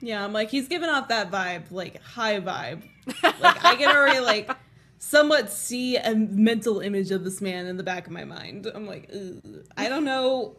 Yeah, 0.00 0.24
I'm 0.24 0.32
like 0.32 0.50
he's 0.50 0.68
giving 0.68 0.88
off 0.88 1.08
that 1.08 1.30
vibe, 1.30 1.70
like 1.70 2.02
high 2.02 2.40
vibe. 2.40 2.82
Like 3.22 3.64
I 3.64 3.76
can 3.76 3.94
already 3.94 4.18
like 4.20 4.50
somewhat 4.98 5.50
see 5.50 5.96
a 5.96 6.14
mental 6.14 6.80
image 6.80 7.10
of 7.12 7.22
this 7.22 7.40
man 7.40 7.66
in 7.66 7.76
the 7.76 7.82
back 7.84 8.06
of 8.06 8.12
my 8.12 8.24
mind. 8.24 8.66
I'm 8.72 8.86
like, 8.86 9.08
Ugh. 9.14 9.64
I 9.76 9.88
don't 9.88 10.04
know. 10.04 10.56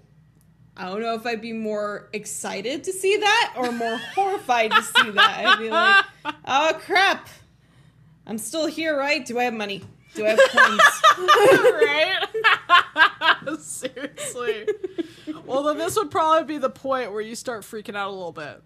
I 0.78 0.86
don't 0.86 1.02
know 1.02 1.16
if 1.16 1.26
I'd 1.26 1.42
be 1.42 1.54
more 1.54 2.08
excited 2.14 2.84
to 2.86 2.94
see 2.94 3.18
that 3.18 3.54
or 3.58 3.72
more 3.72 3.98
horrified 4.16 4.72
to 4.72 4.82
see 4.82 5.10
that. 5.12 5.46
I'd 5.46 5.60
be 5.60 5.70
like, 5.70 6.06
oh 6.46 6.80
crap. 6.80 7.28
I'm 8.26 8.38
still 8.38 8.68
here, 8.68 8.98
right? 8.98 9.26
Do 9.26 9.40
I 9.40 9.44
have 9.44 9.54
money? 9.54 9.84
Do 10.14 10.26
I 10.26 10.30
have 10.30 10.40
coins? 10.50 10.82
right? 13.48 13.60
Seriously. 13.60 14.68
Well, 15.46 15.64
then 15.64 15.78
this 15.78 15.96
would 15.96 16.12
probably 16.12 16.44
be 16.46 16.58
the 16.58 16.70
point 16.70 17.12
where 17.12 17.22
you 17.22 17.36
start 17.36 17.62
freaking 17.64 17.96
out 17.96 18.10
a 18.10 18.12
little 18.12 18.32
bit. 18.32 18.62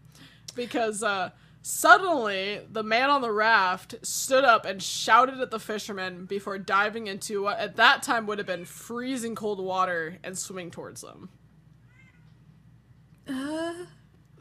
Because 0.56 1.02
uh, 1.04 1.30
suddenly, 1.62 2.62
the 2.72 2.84
man 2.84 3.10
on 3.10 3.22
the 3.22 3.32
raft 3.32 3.96
stood 4.02 4.44
up 4.44 4.66
and 4.66 4.82
shouted 4.82 5.40
at 5.40 5.52
the 5.52 5.60
fishermen 5.60 6.26
before 6.26 6.58
diving 6.58 7.08
into 7.08 7.44
what 7.44 7.60
at 7.60 7.78
that 7.78 8.04
time 8.04 8.28
would 8.28 8.38
have 8.38 8.48
been 8.48 8.66
freezing 8.66 9.36
cold 9.36 9.60
water 9.60 10.18
and 10.24 10.38
swimming 10.38 10.72
towards 10.72 11.02
them. 11.02 11.30
Uh, 13.28 13.74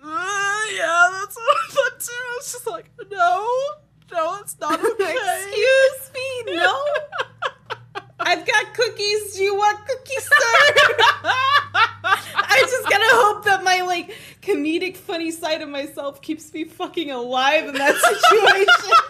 Uh, 0.03 0.63
yeah, 0.75 1.09
that's 1.13 1.37
what 1.37 1.57
I 1.57 1.67
thought 1.71 2.01
too. 2.01 2.13
I 2.13 2.35
was 2.39 2.53
just 2.53 2.67
like, 2.67 2.91
no, 3.11 3.47
no, 4.11 4.39
it's 4.41 4.59
not 4.59 4.81
okay. 4.85 5.15
excuse 5.15 6.11
me, 6.15 6.55
no. 6.57 6.83
I've 8.21 8.47
got 8.47 8.75
cookies. 8.75 9.35
Do 9.37 9.43
you 9.45 9.55
want 9.55 9.79
cookies, 9.87 10.25
sir? 10.25 10.73
I 12.61 12.67
just 12.71 12.89
gotta 12.91 13.05
hope 13.09 13.45
that 13.45 13.65
my 13.65 13.83
like 13.83 14.15
comedic, 14.43 14.97
funny 14.97 15.31
side 15.31 15.63
of 15.63 15.69
myself 15.69 16.21
keeps 16.21 16.53
me 16.53 16.65
fucking 16.65 17.11
alive 17.11 17.69
in 17.69 17.75
that 17.75 17.97
situation. 17.97 18.67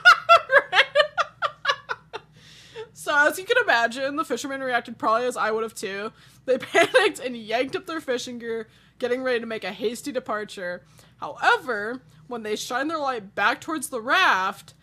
So 3.00 3.16
as 3.16 3.38
you 3.38 3.46
can 3.46 3.56
imagine, 3.64 4.16
the 4.16 4.26
fishermen 4.26 4.60
reacted 4.60 4.98
probably 4.98 5.26
as 5.26 5.34
I 5.36 5.50
would 5.50 5.62
have 5.62 5.74
too. 5.74 6.12
They 6.44 6.58
panicked 6.58 7.18
and 7.18 7.34
yanked 7.34 7.74
up 7.74 7.86
their 7.86 8.00
fishing 8.00 8.38
gear, 8.38 8.68
getting 8.98 9.22
ready 9.22 9.40
to 9.40 9.46
make 9.46 9.64
a 9.64 9.72
hasty 9.72 10.12
departure. 10.12 10.84
However, 11.16 12.02
when 12.26 12.42
they 12.42 12.56
shined 12.56 12.90
their 12.90 12.98
light 12.98 13.34
back 13.34 13.62
towards 13.62 13.88
the 13.88 14.02
raft, 14.02 14.74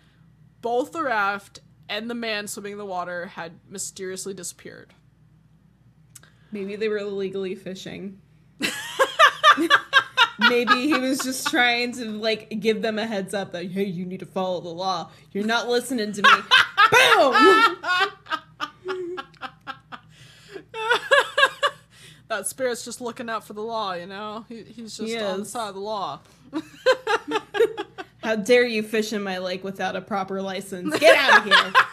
both 0.62 0.94
the 0.94 1.04
raft 1.04 1.60
and 1.88 2.10
the 2.10 2.16
man 2.16 2.48
swimming 2.48 2.72
in 2.72 2.78
the 2.80 2.86
water 2.86 3.28
had 3.28 3.60
mysteriously 3.70 4.34
disappeared. 4.34 4.96
Maybe 6.52 6.76
they 6.76 6.90
were 6.90 6.98
illegally 6.98 7.54
fishing. 7.54 8.20
Maybe 10.50 10.88
he 10.88 10.94
was 10.94 11.20
just 11.20 11.48
trying 11.48 11.94
to 11.94 12.06
like 12.06 12.60
give 12.60 12.82
them 12.82 13.00
a 13.00 13.06
heads 13.06 13.34
up 13.34 13.54
that 13.54 13.72
hey, 13.72 13.86
you 13.86 14.06
need 14.06 14.20
to 14.20 14.26
follow 14.26 14.62
the 14.62 14.70
law. 14.70 15.10
You're 15.32 15.46
not 15.46 15.68
listening 15.68 16.12
to 16.14 16.22
me. 16.22 16.30
Boom! 16.92 17.78
that 22.30 22.46
spirit's 22.46 22.86
just 22.86 23.02
looking 23.02 23.30
out 23.30 23.46
for 23.46 23.54
the 23.54 23.62
law, 23.62 23.94
you 23.94 24.06
know? 24.06 24.46
He, 24.48 24.64
he's 24.64 24.98
just 24.98 25.10
He 25.10 25.18
on 25.18 25.40
the 25.42 25.46
side 25.46 25.70
of 25.70 25.76
the 25.76 25.82
law. 25.82 26.20
How 28.22 28.36
dare 28.36 28.66
you 28.66 28.84
fish 28.84 29.14
in 29.14 29.24
my 29.24 29.38
lake 29.40 29.64
without 29.64 29.96
a 29.96 30.02
proper 30.02 30.42
license? 30.42 30.98
Get 31.00 31.18
out 31.18 31.40
of 31.40 31.46
here! 31.46 31.74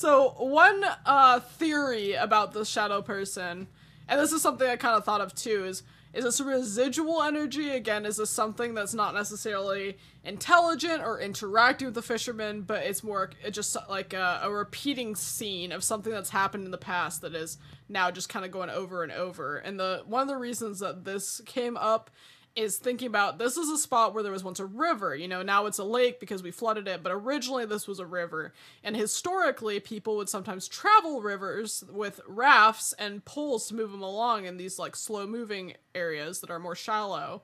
So 0.00 0.30
one 0.38 0.82
uh, 1.04 1.40
theory 1.40 2.14
about 2.14 2.54
the 2.54 2.64
shadow 2.64 3.02
person, 3.02 3.68
and 4.10 4.20
this 4.20 4.32
is 4.32 4.42
something 4.42 4.68
I 4.68 4.76
kind 4.76 4.96
of 4.96 5.04
thought 5.04 5.20
of 5.20 5.34
too, 5.34 5.64
is 5.64 5.84
is 6.12 6.24
this 6.24 6.40
residual 6.40 7.22
energy? 7.22 7.70
Again, 7.70 8.04
is 8.04 8.16
this 8.16 8.30
something 8.30 8.74
that's 8.74 8.94
not 8.94 9.14
necessarily 9.14 9.96
intelligent 10.24 11.04
or 11.04 11.20
interacting 11.20 11.86
with 11.86 11.94
the 11.94 12.02
fisherman, 12.02 12.62
but 12.62 12.82
it's 12.82 13.04
more 13.04 13.30
it 13.44 13.52
just 13.52 13.76
like 13.88 14.12
a, 14.12 14.40
a 14.42 14.50
repeating 14.50 15.14
scene 15.14 15.70
of 15.70 15.84
something 15.84 16.12
that's 16.12 16.30
happened 16.30 16.64
in 16.64 16.72
the 16.72 16.78
past 16.78 17.20
that 17.20 17.36
is 17.36 17.58
now 17.88 18.10
just 18.10 18.28
kind 18.28 18.44
of 18.44 18.50
going 18.50 18.70
over 18.70 19.04
and 19.04 19.12
over. 19.12 19.58
And 19.58 19.78
the 19.78 20.02
one 20.04 20.22
of 20.22 20.28
the 20.28 20.36
reasons 20.36 20.80
that 20.80 21.04
this 21.04 21.40
came 21.46 21.76
up 21.76 22.10
is 22.56 22.76
thinking 22.76 23.06
about 23.06 23.38
this 23.38 23.56
is 23.56 23.68
a 23.70 23.78
spot 23.78 24.12
where 24.12 24.22
there 24.22 24.32
was 24.32 24.44
once 24.44 24.60
a 24.60 24.66
river. 24.66 25.14
You 25.14 25.28
know, 25.28 25.42
now 25.42 25.66
it's 25.66 25.78
a 25.78 25.84
lake 25.84 26.20
because 26.20 26.42
we 26.42 26.50
flooded 26.50 26.88
it, 26.88 27.02
but 27.02 27.12
originally 27.12 27.64
this 27.64 27.86
was 27.86 27.98
a 27.98 28.06
river. 28.06 28.52
And 28.82 28.96
historically, 28.96 29.80
people 29.80 30.16
would 30.16 30.28
sometimes 30.28 30.68
travel 30.68 31.22
rivers 31.22 31.84
with 31.90 32.20
rafts 32.26 32.92
and 32.94 33.24
poles 33.24 33.68
to 33.68 33.74
move 33.74 33.92
them 33.92 34.02
along 34.02 34.46
in 34.46 34.56
these 34.56 34.78
like 34.78 34.96
slow 34.96 35.26
moving 35.26 35.74
areas 35.94 36.40
that 36.40 36.50
are 36.50 36.58
more 36.58 36.74
shallow. 36.74 37.42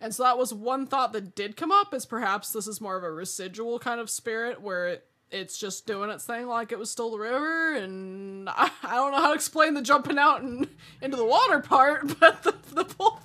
And 0.00 0.14
so 0.14 0.22
that 0.22 0.38
was 0.38 0.52
one 0.54 0.86
thought 0.86 1.12
that 1.12 1.34
did 1.34 1.56
come 1.56 1.72
up 1.72 1.92
is 1.92 2.06
perhaps 2.06 2.52
this 2.52 2.66
is 2.66 2.80
more 2.80 2.96
of 2.96 3.04
a 3.04 3.10
residual 3.10 3.78
kind 3.78 4.00
of 4.00 4.10
spirit 4.10 4.60
where 4.60 4.88
it, 4.88 5.06
it's 5.30 5.58
just 5.58 5.86
doing 5.86 6.10
its 6.10 6.24
thing 6.24 6.46
like 6.46 6.72
it 6.72 6.78
was 6.78 6.90
still 6.90 7.10
the 7.10 7.18
river 7.18 7.74
and 7.74 8.48
I, 8.48 8.70
I 8.82 8.94
don't 8.94 9.12
know 9.12 9.18
how 9.18 9.28
to 9.28 9.34
explain 9.34 9.74
the 9.74 9.82
jumping 9.82 10.18
out 10.18 10.42
and 10.42 10.68
into 11.02 11.16
the 11.16 11.24
water 11.24 11.60
part, 11.60 12.18
but 12.20 12.42
the, 12.42 12.54
the 12.72 12.84
pole. 12.84 13.20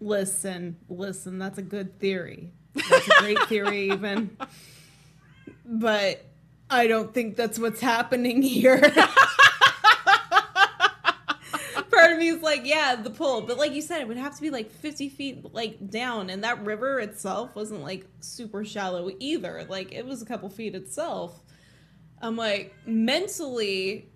Listen, 0.00 0.76
listen, 0.88 1.38
that's 1.38 1.58
a 1.58 1.62
good 1.62 1.98
theory. 1.98 2.52
That's 2.74 3.08
a 3.08 3.20
great 3.20 3.42
theory, 3.44 3.90
even. 3.90 4.36
But 5.64 6.24
I 6.70 6.86
don't 6.86 7.12
think 7.12 7.36
that's 7.36 7.58
what's 7.58 7.80
happening 7.80 8.42
here. 8.42 8.80
Part 11.90 12.12
of 12.12 12.18
me 12.18 12.28
is 12.28 12.42
like, 12.42 12.64
yeah, 12.64 12.94
the 12.94 13.10
pull. 13.10 13.42
But 13.42 13.58
like 13.58 13.72
you 13.72 13.82
said, 13.82 14.00
it 14.00 14.08
would 14.08 14.16
have 14.18 14.36
to 14.36 14.40
be 14.40 14.50
like 14.50 14.70
50 14.70 15.08
feet 15.08 15.52
like 15.52 15.90
down. 15.90 16.30
And 16.30 16.44
that 16.44 16.64
river 16.64 17.00
itself 17.00 17.56
wasn't 17.56 17.82
like 17.82 18.06
super 18.20 18.64
shallow 18.64 19.10
either. 19.18 19.66
Like 19.68 19.92
it 19.92 20.06
was 20.06 20.22
a 20.22 20.26
couple 20.26 20.48
feet 20.48 20.74
itself. 20.74 21.40
I'm 22.20 22.36
like, 22.36 22.74
mentally, 22.86 24.08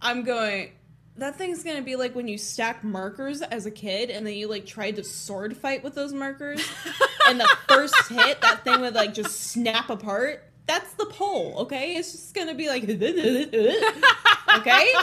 I'm 0.00 0.22
going, 0.24 0.72
that 1.20 1.36
thing's 1.36 1.62
gonna 1.62 1.82
be 1.82 1.96
like 1.96 2.14
when 2.14 2.26
you 2.26 2.38
stack 2.38 2.82
markers 2.82 3.42
as 3.42 3.66
a 3.66 3.70
kid 3.70 4.10
and 4.10 4.26
then 4.26 4.34
you 4.34 4.48
like 4.48 4.64
tried 4.64 4.96
to 4.96 5.04
sword 5.04 5.56
fight 5.56 5.84
with 5.84 5.94
those 5.94 6.12
markers 6.12 6.66
and 7.28 7.38
the 7.38 7.48
first 7.68 7.94
hit 8.08 8.40
that 8.40 8.64
thing 8.64 8.80
would 8.80 8.94
like 8.94 9.14
just 9.14 9.40
snap 9.40 9.90
apart. 9.90 10.44
That's 10.66 10.92
the 10.94 11.06
pole 11.06 11.56
okay? 11.60 11.94
It's 11.96 12.12
just 12.12 12.34
gonna 12.34 12.54
be 12.54 12.68
like 12.68 12.84
okay? 14.56 14.92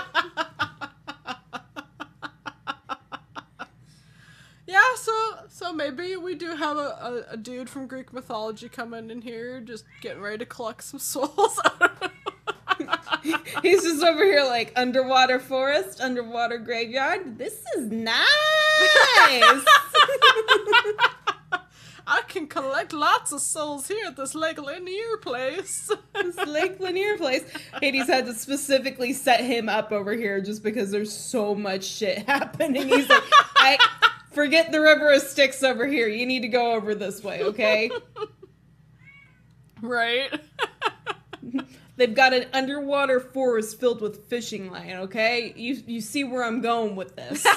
Yeah, 4.70 4.82
so 4.98 5.14
so 5.48 5.72
maybe 5.72 6.18
we 6.18 6.36
do 6.36 6.54
have 6.54 6.76
a, 6.76 7.24
a, 7.30 7.34
a 7.34 7.38
dude 7.38 7.70
from 7.70 7.88
Greek 7.88 8.12
mythology 8.12 8.68
coming 8.68 9.10
in 9.10 9.22
here, 9.22 9.62
just 9.62 9.86
getting 10.02 10.22
ready 10.22 10.40
to 10.40 10.46
collect 10.46 10.84
some 10.84 11.00
souls. 11.00 11.62
he's 13.62 13.84
just 13.84 14.04
over 14.04 14.24
here 14.24 14.44
like 14.44 14.72
underwater 14.76 15.40
forest 15.40 16.02
underwater 16.02 16.58
graveyard 16.58 17.38
this 17.38 17.64
is 17.76 17.88
nice 17.88 18.14
I 22.10 22.22
can 22.30 22.48
collect 22.48 22.94
lots 22.94 23.34
of 23.34 23.42
souls 23.42 23.90
here 23.90 24.08
at 24.08 24.16
this 24.16 24.34
Lake 24.34 24.62
Lanier 24.62 25.18
place. 25.18 25.92
this 26.14 26.38
lake 26.48 26.80
lanier 26.80 27.18
place 27.18 27.44
hades 27.82 28.08
had 28.08 28.26
to 28.28 28.34
specifically 28.34 29.12
set 29.12 29.42
him 29.42 29.68
up 29.68 29.92
over 29.92 30.14
here 30.14 30.40
just 30.40 30.64
because 30.64 30.90
there's 30.90 31.12
so 31.12 31.54
much 31.54 31.84
shit 31.84 32.20
happening 32.20 32.88
he's 32.88 33.10
like 33.10 33.24
i 33.58 33.78
Forget 34.38 34.72
the 34.72 34.80
river 34.80 35.12
of 35.14 35.24
Styx 35.24 35.64
over 35.64 35.88
here. 35.88 36.08
You 36.08 36.28
need 36.28 36.42
to 36.42 36.48
go 36.48 36.74
over 36.74 36.94
this 36.94 37.24
way, 37.24 37.42
okay? 37.42 37.90
Right? 39.82 40.32
They've 41.98 42.14
got 42.14 42.34
an 42.34 42.46
underwater 42.54 43.20
forest 43.20 43.80
filled 43.80 44.02
with 44.02 44.30
fishing 44.30 44.72
line, 44.72 44.96
okay? 44.98 45.52
You 45.56 45.82
you 45.88 46.00
see 46.00 46.24
where 46.24 46.44
I'm 46.44 46.62
going 46.62 46.96
with 46.96 47.16
this. 47.16 47.46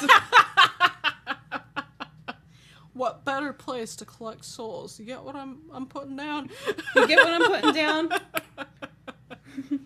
what 2.95 3.24
better 3.26 3.53
place 3.53 3.97
to 3.97 4.07
collect 4.07 4.47
souls? 4.47 4.99
You 4.99 5.05
get 5.05 5.22
what 5.22 5.36
I'm 5.36 5.59
I'm 5.72 5.86
putting 5.86 6.16
down? 6.16 6.49
You 6.97 7.07
get 7.07 7.22
what 7.22 7.34
I'm 7.34 7.51
putting 7.51 7.74
down? 7.74 8.12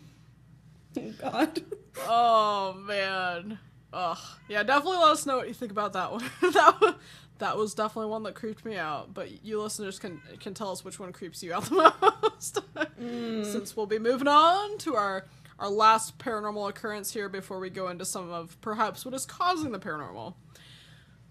oh 0.98 1.12
god. 1.20 1.60
Oh 2.06 2.74
man. 2.74 3.58
Ugh. 3.92 4.18
Yeah, 4.48 4.62
definitely 4.62 4.98
let 4.98 5.12
us 5.12 5.26
know 5.26 5.36
what 5.36 5.48
you 5.48 5.54
think 5.54 5.72
about 5.72 5.92
that 5.94 6.12
one. 6.12 6.24
that 6.42 6.76
one, 6.80 6.94
that 7.38 7.56
was 7.56 7.74
definitely 7.74 8.10
one 8.10 8.22
that 8.24 8.34
creeped 8.34 8.64
me 8.64 8.76
out. 8.76 9.12
But 9.14 9.44
you 9.44 9.60
listeners 9.60 9.98
can 9.98 10.20
can 10.40 10.54
tell 10.54 10.70
us 10.70 10.84
which 10.84 10.98
one 10.98 11.12
creeps 11.12 11.42
you 11.42 11.52
out 11.52 11.64
the 11.64 11.92
most. 12.22 12.60
Mm. 13.00 13.44
Since 13.44 13.76
we'll 13.76 13.86
be 13.86 13.98
moving 13.98 14.28
on 14.28 14.78
to 14.78 14.96
our 14.96 15.26
our 15.58 15.68
last 15.68 16.18
paranormal 16.18 16.68
occurrence 16.68 17.12
here 17.12 17.28
before 17.28 17.58
we 17.58 17.70
go 17.70 17.88
into 17.88 18.04
some 18.04 18.30
of 18.30 18.60
perhaps 18.60 19.04
what 19.04 19.14
is 19.14 19.26
causing 19.26 19.72
the 19.72 19.78
paranormal. 19.78 20.34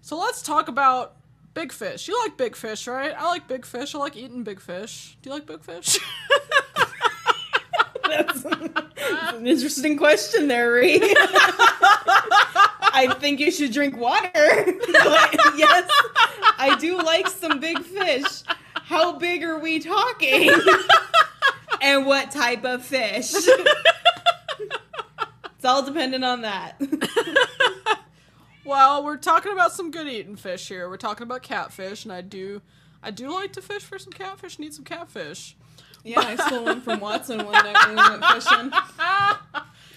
So 0.00 0.18
let's 0.18 0.42
talk 0.42 0.68
about 0.68 1.16
big 1.54 1.72
fish. 1.72 2.08
You 2.08 2.18
like 2.22 2.36
big 2.36 2.56
fish, 2.56 2.86
right? 2.86 3.14
I 3.16 3.26
like 3.26 3.48
big 3.48 3.64
fish. 3.64 3.94
I 3.94 3.98
like 3.98 4.16
eating 4.16 4.42
big 4.42 4.60
fish. 4.60 5.16
Do 5.22 5.30
you 5.30 5.34
like 5.34 5.46
big 5.46 5.62
fish? 5.62 5.98
That's, 8.06 8.42
that's 8.96 9.38
an 9.38 9.46
interesting 9.46 9.96
question 9.96 10.48
there, 10.48 10.72
Ree. 10.72 10.98
I 12.94 13.12
think 13.14 13.40
you 13.40 13.50
should 13.50 13.72
drink 13.72 13.96
water. 13.96 14.30
Yes, 15.56 15.88
I 16.58 16.76
do 16.80 16.96
like 16.98 17.28
some 17.28 17.60
big 17.60 17.78
fish. 17.80 18.42
How 18.74 19.16
big 19.16 19.44
are 19.44 19.58
we 19.58 19.78
talking? 19.78 20.50
and 21.80 22.06
what 22.06 22.32
type 22.32 22.64
of 22.64 22.84
fish? 22.84 23.32
it's 23.34 23.48
all 25.64 25.84
dependent 25.84 26.24
on 26.24 26.42
that. 26.42 26.80
Well, 28.64 29.04
we're 29.04 29.18
talking 29.18 29.52
about 29.52 29.72
some 29.72 29.90
good 29.90 30.08
eating 30.08 30.36
fish 30.36 30.68
here. 30.68 30.88
We're 30.88 30.96
talking 30.96 31.22
about 31.22 31.42
catfish, 31.42 32.04
and 32.04 32.12
I 32.12 32.22
do, 32.22 32.62
I 33.02 33.10
do 33.10 33.30
like 33.32 33.52
to 33.52 33.62
fish 33.62 33.82
for 33.82 33.98
some 33.98 34.12
catfish 34.12 34.58
Need 34.58 34.74
some 34.74 34.84
catfish. 34.84 35.56
Yeah, 36.02 36.20
I 36.20 36.36
stole 36.36 36.64
one 36.64 36.80
from 36.80 37.00
Watson 37.00 37.44
one 37.44 37.52
night 37.52 37.86
when 37.86 37.96
we 37.96 38.02
went 38.02 38.24
fishing. 38.24 38.72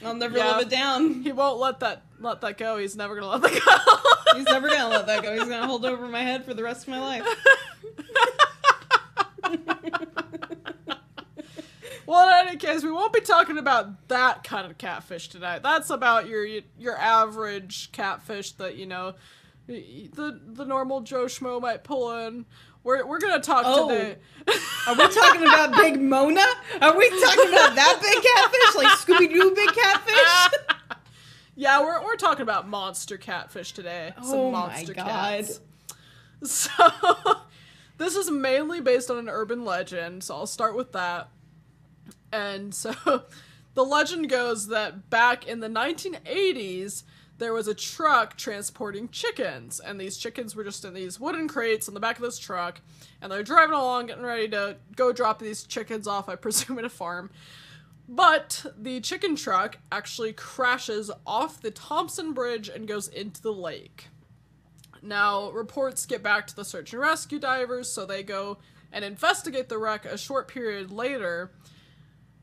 I'll 0.05 0.13
never 0.15 0.37
Yeah. 0.37 0.57
live 0.57 0.67
it 0.67 0.69
down. 0.69 1.21
He 1.23 1.31
won't 1.31 1.59
let 1.59 1.79
that 1.81 2.03
let 2.19 2.41
that 2.41 2.57
go. 2.57 2.77
He's 2.77 2.95
never 2.95 3.15
gonna 3.15 3.27
let 3.27 3.41
that 3.41 3.61
go. 3.63 4.37
He's 4.37 4.45
never 4.45 4.69
gonna 4.69 4.89
let 4.89 5.07
that 5.07 5.23
go. 5.23 5.33
He's 5.33 5.43
gonna 5.47 5.65
hold 5.67 5.85
over 5.85 6.07
my 6.07 6.21
head 6.21 6.45
for 6.45 6.53
the 6.53 6.63
rest 6.63 6.83
of 6.83 6.89
my 6.89 6.99
life. 6.99 7.23
well, 12.05 12.27
in 12.41 12.47
any 12.47 12.57
case, 12.57 12.83
we 12.83 12.91
won't 12.91 13.13
be 13.13 13.21
talking 13.21 13.57
about 13.57 14.07
that 14.07 14.43
kind 14.43 14.69
of 14.69 14.77
catfish 14.77 15.29
tonight. 15.29 15.63
That's 15.63 15.89
about 15.89 16.27
your 16.27 16.45
your 16.77 16.97
average 16.97 17.91
catfish 17.91 18.51
that 18.53 18.75
you 18.75 18.85
know 18.85 19.15
the 19.67 20.39
the 20.45 20.65
normal 20.65 21.01
Joe 21.01 21.25
schmo 21.25 21.61
might 21.61 21.83
pull 21.83 22.11
in. 22.11 22.45
We're 22.87 23.05
we're 23.05 23.19
gonna 23.19 23.41
talk 23.41 23.63
Oh. 23.65 23.89
today. 23.89 24.15
Are 24.87 24.95
we 24.95 25.07
talking 25.13 25.41
about 25.43 25.75
Big 25.75 26.01
Mona? 26.01 26.39
Are 26.81 26.97
we 26.97 27.09
talking 27.09 27.49
about 27.49 27.75
that 27.75 27.99
big 28.01 28.23
catfish, 28.23 28.75
like 28.75 28.97
Scooby 28.97 29.29
Doo 29.33 29.53
big 29.53 29.69
catfish? 29.73 30.59
Yeah, 31.59 31.81
we're, 31.81 32.03
we're 32.03 32.17
talking 32.17 32.43
about 32.43 32.67
monster 32.69 33.17
catfish 33.17 33.71
today. 33.73 34.13
Some 34.21 34.35
Oh 34.39 34.51
my 34.51 34.59
monster 34.67 34.93
God. 34.93 35.05
cats. 35.07 35.59
So, 36.43 36.71
this 37.97 38.15
is 38.15 38.29
mainly 38.29 38.79
based 38.79 39.09
on 39.09 39.17
an 39.17 39.27
urban 39.27 39.65
legend, 39.65 40.23
so 40.23 40.35
I'll 40.35 40.45
start 40.45 40.75
with 40.75 40.91
that. 40.91 41.29
And 42.31 42.75
so, 42.75 42.93
the 43.73 43.83
legend 43.83 44.29
goes 44.29 44.67
that 44.67 45.09
back 45.09 45.47
in 45.47 45.59
the 45.59 45.67
1980s, 45.67 47.01
there 47.37 47.53
was 47.53 47.67
a 47.67 47.73
truck 47.73 48.35
transporting 48.37 49.09
chickens, 49.09 49.79
and 49.79 49.99
these 49.99 50.17
chickens 50.17 50.55
were 50.55 50.63
just 50.63 50.83
in 50.85 50.93
these 50.93 51.19
wooden 51.19 51.47
crates 51.47 51.87
in 51.87 51.93
the 51.93 51.99
back 51.99 52.17
of 52.17 52.23
this 52.23 52.39
truck, 52.39 52.81
and 53.21 53.31
they're 53.31 53.43
driving 53.43 53.75
along, 53.75 54.07
getting 54.07 54.23
ready 54.23 54.47
to 54.49 54.77
go 54.95 55.11
drop 55.11 55.39
these 55.39 55.63
chickens 55.63 56.07
off, 56.07 56.29
I 56.29 56.35
presume, 56.37 56.79
at 56.79 56.85
a 56.85 56.89
farm. 56.89 57.29
But 58.09 58.65
the 58.77 59.01
chicken 59.01 59.35
truck 59.35 59.79
actually 59.91 60.33
crashes 60.33 61.11
off 61.25 61.61
the 61.61 61.71
Thompson 61.71 62.33
Bridge 62.33 62.69
and 62.69 62.87
goes 62.87 63.07
into 63.07 63.41
the 63.41 63.53
lake. 63.53 64.07
Now, 65.01 65.51
reports 65.51 66.05
get 66.05 66.23
back 66.23 66.47
to 66.47 66.55
the 66.55 66.65
search 66.65 66.93
and 66.93 67.01
rescue 67.01 67.37
divers, 67.37 67.89
so 67.89 68.05
they 68.05 68.23
go 68.23 68.57
and 68.91 69.03
investigate 69.03 69.69
the 69.69 69.77
wreck 69.77 70.05
a 70.05 70.17
short 70.17 70.47
period 70.47 70.91
later. 70.91 71.51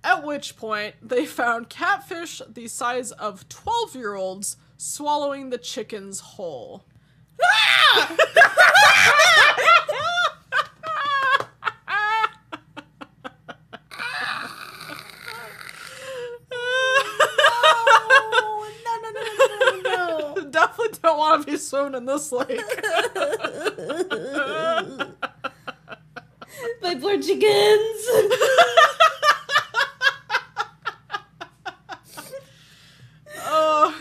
At 0.05 0.23
which 0.23 0.57
point, 0.57 0.97
they 1.03 1.25
found 1.25 1.71
catfish 1.71 2.43
the 2.47 2.69
size 2.69 3.11
of 3.13 3.49
12 3.49 3.97
year 3.97 4.15
olds 4.15 4.59
swallowing 4.77 5.51
the 5.51 5.59
chicken's 5.59 6.21
whole. 6.21 6.85
No, 18.85 19.01
no, 19.03 19.11
no, 19.11 19.21
no, 19.21 19.81
no, 19.83 20.35
no, 20.35 20.51
Definitely 20.51 20.99
don't 21.03 21.19
want 21.19 21.45
to 21.45 21.53
be 21.53 21.57
swimming 21.59 21.95
in 21.95 22.07
this 22.07 22.31
lake. 22.33 22.49
My 26.83 26.95
poor 27.01 27.21
chickens. 27.21 28.09
Oh. 33.47 33.95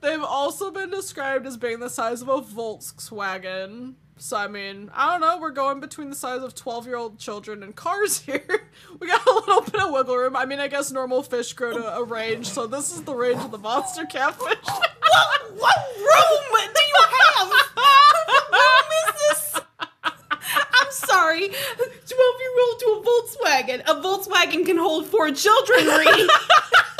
They've 0.00 0.22
also 0.22 0.70
been 0.70 0.90
described 1.04 1.46
as 1.46 1.58
being 1.58 1.80
the 1.80 1.90
size 1.90 2.22
of 2.22 2.28
a 2.30 2.40
Volkswagen. 2.40 3.92
So 4.16 4.38
I 4.38 4.48
mean, 4.48 4.90
I 4.94 5.12
don't 5.12 5.20
know. 5.20 5.38
We're 5.38 5.50
going 5.50 5.80
between 5.80 6.08
the 6.08 6.16
size 6.16 6.42
of 6.42 6.54
twelve-year-old 6.54 7.18
children 7.18 7.62
and 7.62 7.76
cars 7.76 8.20
here. 8.26 8.70
We 8.98 9.06
got 9.06 9.26
a 9.26 9.34
little 9.34 9.60
bit 9.60 9.82
of 9.82 9.92
wiggle 9.92 10.16
room. 10.16 10.34
I 10.34 10.46
mean, 10.46 10.60
I 10.60 10.68
guess 10.68 10.90
normal 10.90 11.22
fish 11.22 11.52
grow 11.52 11.74
to 11.74 11.96
a 11.96 12.02
range, 12.02 12.48
so 12.48 12.66
this 12.66 12.90
is 12.90 13.02
the 13.02 13.14
range 13.14 13.42
of 13.44 13.50
the 13.50 13.58
monster 13.58 14.06
catfish. 14.06 14.56
what, 14.64 15.58
what 15.58 15.76
room 15.98 16.72
do 16.74 16.80
you 16.80 17.02
have? 17.18 17.48
What 17.50 18.50
room 18.50 18.88
is 19.04 19.14
this? 19.28 19.60
I'm 20.02 20.90
sorry. 20.90 21.48
12 21.48 21.58
year 22.40 22.56
old 22.66 22.80
to 22.80 22.86
a 22.86 23.02
Volkswagen. 23.04 23.80
A 23.82 23.94
Volkswagen 24.00 24.64
can 24.64 24.78
hold 24.78 25.06
four 25.06 25.30
children, 25.32 25.84
Ree. 25.86 26.30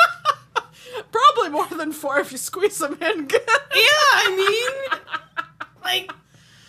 Probably 1.14 1.50
more 1.50 1.68
than 1.68 1.92
four 1.92 2.18
if 2.18 2.32
you 2.32 2.38
squeeze 2.38 2.78
them 2.78 2.94
in 2.94 3.26
good. 3.26 3.40
Yeah, 3.46 4.10
I 4.16 4.34
mean, 4.36 4.72
like, 5.84 6.10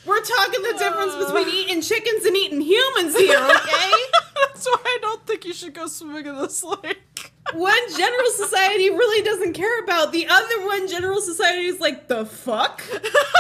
we're 0.06 0.22
talking 0.22 0.62
the 0.62 0.78
difference 0.78 1.14
uh. 1.14 1.26
between 1.26 1.50
eating 1.50 1.82
chickens 1.82 2.26
and 2.26 2.38
eating 2.38 2.62
humans 2.62 3.18
here, 3.18 3.40
okay? 3.40 3.92
That's 4.36 4.68
why 4.68 4.84
I 4.86 5.00
don't 5.02 5.26
think 5.26 5.46
you 5.46 5.54
should 5.54 5.74
go 5.74 5.88
swimming 5.88 6.28
in 6.28 6.36
this 6.38 6.64
lake. 6.64 7.32
One 7.54 7.98
general 7.98 8.30
society 8.36 8.92
really 8.92 9.24
doesn't 9.24 9.54
care 9.54 9.80
about, 9.84 10.12
the 10.12 10.28
other 10.28 10.66
one 10.68 10.88
general 10.88 11.22
society 11.22 11.66
is 11.66 11.80
like, 11.80 12.08
the 12.08 12.28
fuck? 12.28 12.84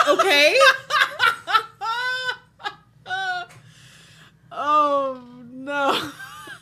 Okay? 0.08 0.58
oh 4.51 5.24
no. 5.51 6.12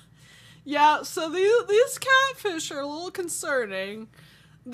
yeah, 0.66 1.02
so 1.04 1.30
these 1.30 1.66
these 1.70 1.98
catfish 1.98 2.72
are 2.72 2.82
a 2.82 2.86
little 2.86 3.12
concerning. 3.12 4.10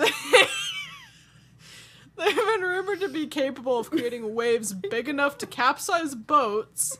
They 2.20 2.26
They've 2.26 2.36
been 2.36 2.62
rumored 2.62 3.00
to 3.00 3.08
be 3.08 3.28
capable 3.28 3.80
of 3.80 3.90
creating 3.90 4.36
waves 4.36 4.74
big 4.74 5.08
enough 5.08 5.38
to 5.38 5.48
capsize 5.48 6.16
boats. 6.16 6.98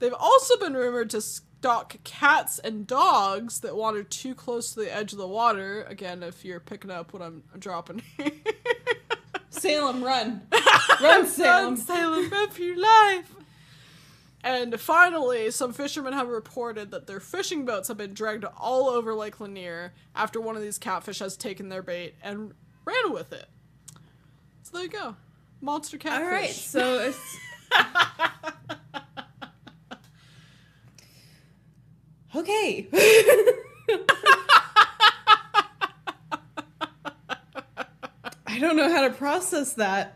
They've 0.00 0.12
also 0.12 0.56
been 0.58 0.74
rumored 0.74 1.10
to 1.10 1.20
stalk 1.20 1.96
cats 2.02 2.58
and 2.58 2.84
dogs 2.84 3.60
that 3.60 3.76
wander 3.76 4.02
too 4.02 4.34
close 4.34 4.74
to 4.74 4.80
the 4.80 4.92
edge 4.94 5.12
of 5.12 5.18
the 5.18 5.28
water. 5.28 5.84
Again, 5.88 6.24
if 6.24 6.44
you're 6.44 6.58
picking 6.58 6.90
up 6.90 7.12
what 7.12 7.22
I'm 7.22 7.44
dropping 7.58 8.02
here. 8.16 8.32
Salem, 9.50 10.02
run. 10.04 10.42
Run, 11.00 11.26
Salem. 11.26 11.64
Run, 11.64 11.76
Salem, 11.76 12.30
run 12.30 12.50
for 12.50 12.62
your 12.62 12.78
life. 12.78 13.35
And 14.46 14.78
finally, 14.78 15.50
some 15.50 15.72
fishermen 15.72 16.12
have 16.12 16.28
reported 16.28 16.92
that 16.92 17.08
their 17.08 17.18
fishing 17.18 17.64
boats 17.64 17.88
have 17.88 17.96
been 17.96 18.14
dragged 18.14 18.44
all 18.44 18.88
over 18.88 19.12
Lake 19.12 19.40
Lanier 19.40 19.92
after 20.14 20.40
one 20.40 20.54
of 20.54 20.62
these 20.62 20.78
catfish 20.78 21.18
has 21.18 21.36
taken 21.36 21.68
their 21.68 21.82
bait 21.82 22.14
and 22.22 22.54
ran 22.84 23.12
with 23.12 23.32
it. 23.32 23.46
So 24.62 24.70
there 24.74 24.84
you 24.84 24.88
go. 24.88 25.16
Monster 25.60 25.98
catfish. 25.98 26.24
All 26.24 26.30
right, 26.30 26.50
so 26.50 27.00
it's. 27.00 27.38
Okay. 32.34 32.86
I 38.46 38.58
don't 38.60 38.76
know 38.76 38.92
how 38.92 39.08
to 39.08 39.14
process 39.14 39.72
that. 39.74 40.15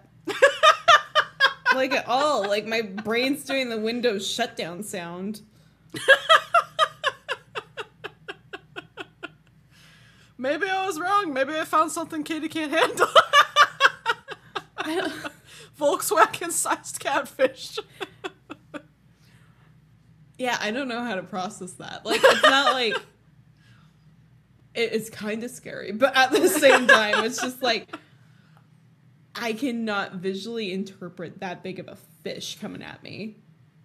Like 1.80 1.94
at 1.94 2.06
all. 2.08 2.46
Like 2.46 2.66
my 2.66 2.82
brain's 2.82 3.42
doing 3.42 3.70
the 3.70 3.78
Windows 3.78 4.30
shutdown 4.30 4.82
sound. 4.82 5.40
Maybe 10.36 10.66
I 10.68 10.84
was 10.84 11.00
wrong. 11.00 11.32
Maybe 11.32 11.54
I 11.54 11.64
found 11.64 11.90
something 11.90 12.22
Kaitie 12.22 12.50
can't 12.50 12.70
handle. 12.70 13.08
Volkswagen 15.80 16.50
sized 16.50 17.00
catfish. 17.00 17.78
yeah, 20.36 20.58
I 20.60 20.72
don't 20.72 20.88
know 20.88 21.02
how 21.02 21.14
to 21.14 21.22
process 21.22 21.72
that. 21.72 22.04
Like 22.04 22.20
it's 22.22 22.42
not 22.42 22.74
like 22.74 22.92
it, 24.74 24.92
it's 24.92 25.08
kind 25.08 25.42
of 25.44 25.50
scary, 25.50 25.92
but 25.92 26.14
at 26.14 26.30
the 26.30 26.46
same 26.46 26.86
time, 26.86 27.24
it's 27.24 27.40
just 27.40 27.62
like 27.62 27.88
I 29.34 29.52
cannot 29.52 30.14
visually 30.14 30.72
interpret 30.72 31.40
that 31.40 31.62
big 31.62 31.78
of 31.78 31.88
a 31.88 31.96
fish 32.22 32.58
coming 32.60 32.82
at 32.82 33.02
me. 33.02 33.36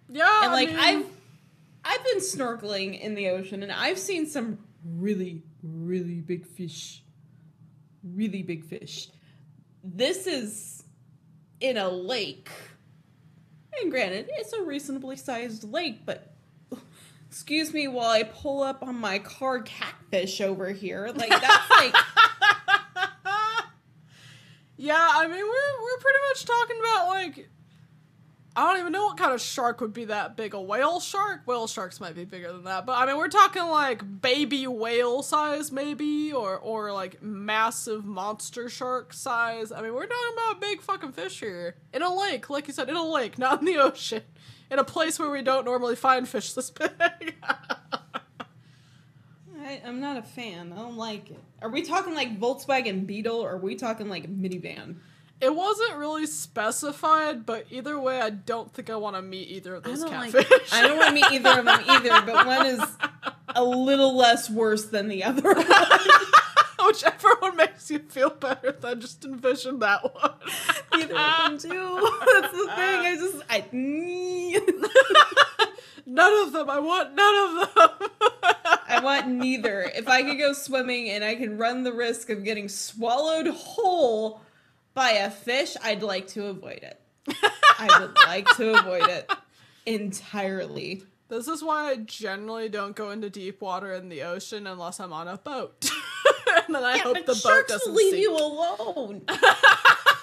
yeah. 0.08 0.42
and 0.42 0.50
I 0.50 0.54
like 0.54 0.68
mean, 0.68 0.78
I've 0.78 1.06
I've 1.84 2.04
been 2.04 2.18
snorkeling 2.18 3.00
in 3.00 3.14
the 3.14 3.28
ocean 3.30 3.62
and 3.62 3.70
I've 3.70 3.98
seen 3.98 4.26
some 4.26 4.58
really 4.84 5.42
really 5.62 6.20
big 6.20 6.46
fish. 6.46 7.02
Really 8.02 8.42
big 8.42 8.64
fish. 8.64 9.08
This 9.82 10.26
is 10.26 10.84
in 11.60 11.76
a 11.76 11.88
lake. 11.88 12.50
And 13.80 13.90
granted, 13.90 14.28
it's 14.30 14.52
a 14.52 14.62
reasonably 14.62 15.16
sized 15.16 15.64
lake, 15.64 16.06
but 16.06 16.32
excuse 17.28 17.74
me 17.74 17.86
while 17.88 18.08
I 18.08 18.22
pull 18.22 18.62
up 18.62 18.82
on 18.82 18.96
my 18.96 19.18
car 19.18 19.60
catfish 19.60 20.40
over 20.40 20.70
here. 20.70 21.10
Like 21.14 21.28
that's 21.28 21.70
like 21.70 21.94
Yeah, 24.76 25.08
I 25.14 25.26
mean 25.26 25.36
we're 25.36 25.82
we're 25.82 25.98
pretty 25.98 26.18
much 26.30 26.44
talking 26.44 26.76
about 26.80 27.08
like 27.08 27.48
I 28.54 28.70
don't 28.70 28.80
even 28.80 28.92
know 28.92 29.04
what 29.04 29.18
kind 29.18 29.34
of 29.34 29.40
shark 29.40 29.82
would 29.82 29.92
be 29.92 30.06
that 30.06 30.34
big. 30.34 30.54
A 30.54 30.60
whale 30.60 30.98
shark? 30.98 31.42
Whale 31.46 31.66
sharks 31.66 32.00
might 32.00 32.14
be 32.14 32.24
bigger 32.24 32.52
than 32.52 32.64
that, 32.64 32.86
but 32.86 32.92
I 32.92 33.06
mean 33.06 33.16
we're 33.16 33.28
talking 33.28 33.64
like 33.64 34.22
baby 34.22 34.66
whale 34.66 35.22
size 35.22 35.70
maybe 35.72 36.32
or 36.32 36.58
or 36.58 36.92
like 36.92 37.22
massive 37.22 38.04
monster 38.04 38.68
shark 38.68 39.12
size. 39.12 39.72
I 39.72 39.80
mean 39.82 39.94
we're 39.94 40.06
talking 40.06 40.32
about 40.34 40.60
big 40.60 40.80
fucking 40.82 41.12
fish 41.12 41.40
here. 41.40 41.76
In 41.92 42.02
a 42.02 42.14
lake, 42.14 42.50
like 42.50 42.66
you 42.66 42.74
said, 42.74 42.88
in 42.88 42.96
a 42.96 43.04
lake, 43.04 43.38
not 43.38 43.60
in 43.60 43.66
the 43.66 43.76
ocean. 43.82 44.22
In 44.70 44.78
a 44.78 44.84
place 44.84 45.18
where 45.18 45.30
we 45.30 45.42
don't 45.42 45.64
normally 45.64 45.96
find 45.96 46.28
fish 46.28 46.52
this 46.52 46.70
big. 46.70 46.90
I, 49.66 49.82
I'm 49.84 50.00
not 50.00 50.16
a 50.16 50.22
fan. 50.22 50.72
I 50.72 50.76
don't 50.76 50.96
like 50.96 51.30
it. 51.30 51.40
Are 51.60 51.68
we 51.68 51.82
talking 51.82 52.14
like 52.14 52.38
Volkswagen 52.38 53.04
Beetle 53.04 53.36
or 53.36 53.54
are 53.54 53.58
we 53.58 53.74
talking 53.74 54.08
like 54.08 54.30
minivan? 54.30 54.96
It 55.40 55.54
wasn't 55.54 55.96
really 55.96 56.26
specified, 56.26 57.44
but 57.44 57.66
either 57.70 57.98
way, 57.98 58.20
I 58.20 58.30
don't 58.30 58.72
think 58.72 58.88
I 58.90 58.96
want 58.96 59.16
to 59.16 59.22
meet 59.22 59.50
either 59.50 59.74
of 59.74 59.82
those 59.82 60.02
like. 60.02 60.32
catfish. 60.32 60.72
I 60.72 60.82
don't 60.86 60.96
want 60.96 61.08
to 61.08 61.14
meet 61.14 61.30
either 61.32 61.58
of 61.58 61.64
them 61.64 61.80
either, 61.88 62.22
but 62.24 62.46
one 62.46 62.66
is 62.66 62.80
a 63.48 63.64
little 63.64 64.16
less 64.16 64.48
worse 64.48 64.86
than 64.86 65.08
the 65.08 65.24
other 65.24 65.42
one. 65.42 65.66
Whichever 66.86 67.34
one 67.40 67.56
makes 67.56 67.90
you 67.90 67.98
feel 67.98 68.30
better, 68.30 68.70
then 68.70 69.00
just 69.00 69.24
envision 69.24 69.80
that 69.80 70.04
one. 70.14 70.32
Either 70.92 71.16
of 71.16 71.60
them 71.60 71.70
do. 71.70 72.10
That's 72.40 72.52
the 72.52 72.72
thing. 72.76 73.00
I 73.00 73.16
just 73.18 73.42
I. 73.50 75.42
None 76.06 76.46
of 76.46 76.52
them. 76.52 76.70
I 76.70 76.78
want 76.78 77.14
none 77.14 77.34
of 77.34 77.74
them. 77.74 78.08
I 78.88 79.00
want 79.02 79.26
neither. 79.28 79.82
If 79.94 80.08
I 80.08 80.22
could 80.22 80.38
go 80.38 80.52
swimming 80.52 81.10
and 81.10 81.24
I 81.24 81.34
could 81.34 81.58
run 81.58 81.82
the 81.82 81.92
risk 81.92 82.30
of 82.30 82.44
getting 82.44 82.68
swallowed 82.68 83.48
whole 83.48 84.40
by 84.94 85.10
a 85.10 85.30
fish, 85.30 85.76
I'd 85.82 86.02
like 86.02 86.28
to 86.28 86.46
avoid 86.46 86.82
it. 86.84 87.00
I 87.78 87.98
would 88.00 88.16
like 88.26 88.48
to 88.56 88.78
avoid 88.78 89.08
it 89.08 89.30
entirely. 89.84 91.02
this 91.28 91.48
is 91.48 91.62
why 91.62 91.90
I 91.90 91.96
generally 91.96 92.68
don't 92.68 92.94
go 92.94 93.10
into 93.10 93.28
deep 93.28 93.60
water 93.60 93.92
in 93.94 94.08
the 94.08 94.22
ocean 94.22 94.66
unless 94.66 95.00
I'm 95.00 95.12
on 95.12 95.26
a 95.28 95.36
boat. 95.38 95.90
and 96.66 96.74
then 96.74 96.84
I 96.84 96.96
Yeah, 96.96 97.02
hope 97.02 97.26
the 97.26 97.40
boat 97.42 97.66
doesn't 97.68 97.94
leave 97.94 98.12
sink. 98.12 98.22
you 98.22 98.36
alone. 98.36 99.22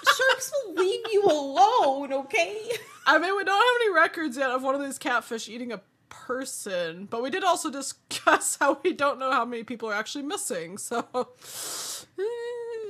Sharks 0.04 0.52
will 0.52 0.74
leave 0.74 1.00
you 1.12 1.24
alone, 1.24 2.12
okay? 2.12 2.70
I 3.06 3.18
mean, 3.18 3.36
we 3.36 3.44
don't 3.44 3.54
have 3.54 3.80
any 3.82 3.90
records 3.94 4.36
yet 4.36 4.50
of 4.50 4.62
one 4.62 4.74
of 4.74 4.82
these 4.82 4.98
catfish 4.98 5.48
eating 5.48 5.72
a 5.72 5.80
person, 6.08 7.06
but 7.10 7.22
we 7.22 7.30
did 7.30 7.44
also 7.44 7.70
discuss 7.70 8.56
how 8.60 8.78
we 8.82 8.92
don't 8.92 9.18
know 9.18 9.30
how 9.32 9.44
many 9.44 9.64
people 9.64 9.88
are 9.90 9.94
actually 9.94 10.24
missing. 10.24 10.78
So, 10.78 11.06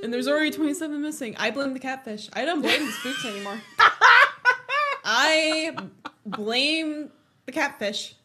And 0.03 0.13
there's 0.13 0.27
already 0.27 0.51
27 0.51 1.01
missing. 1.01 1.35
I 1.37 1.51
blame 1.51 1.73
the 1.73 1.79
catfish. 1.79 2.29
I 2.33 2.45
don't 2.45 2.61
blame 2.61 2.85
the 2.85 2.91
spooks 2.91 3.25
anymore. 3.25 3.59
I 5.03 5.75
blame 6.25 7.11
the 7.45 7.51
catfish. 7.51 8.15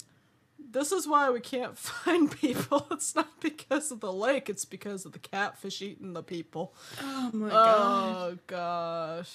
This 0.71 0.93
is 0.93 1.07
why 1.07 1.31
we 1.31 1.41
can't 1.41 1.77
find 1.79 2.31
people. 2.31 2.87
It's 2.91 3.15
not 3.15 3.41
because 3.41 3.91
of 3.91 4.01
the 4.01 4.13
lake; 4.13 4.49
it's 4.49 4.65
because 4.65 5.05
of 5.05 5.13
the 5.13 5.19
catfish 5.19 5.83
eating 5.83 6.13
the 6.13 6.23
people. 6.23 6.75
Oh 7.01 7.31
my 7.33 7.49
god. 7.49 8.17
Oh 8.17 8.39
gosh. 8.47 9.33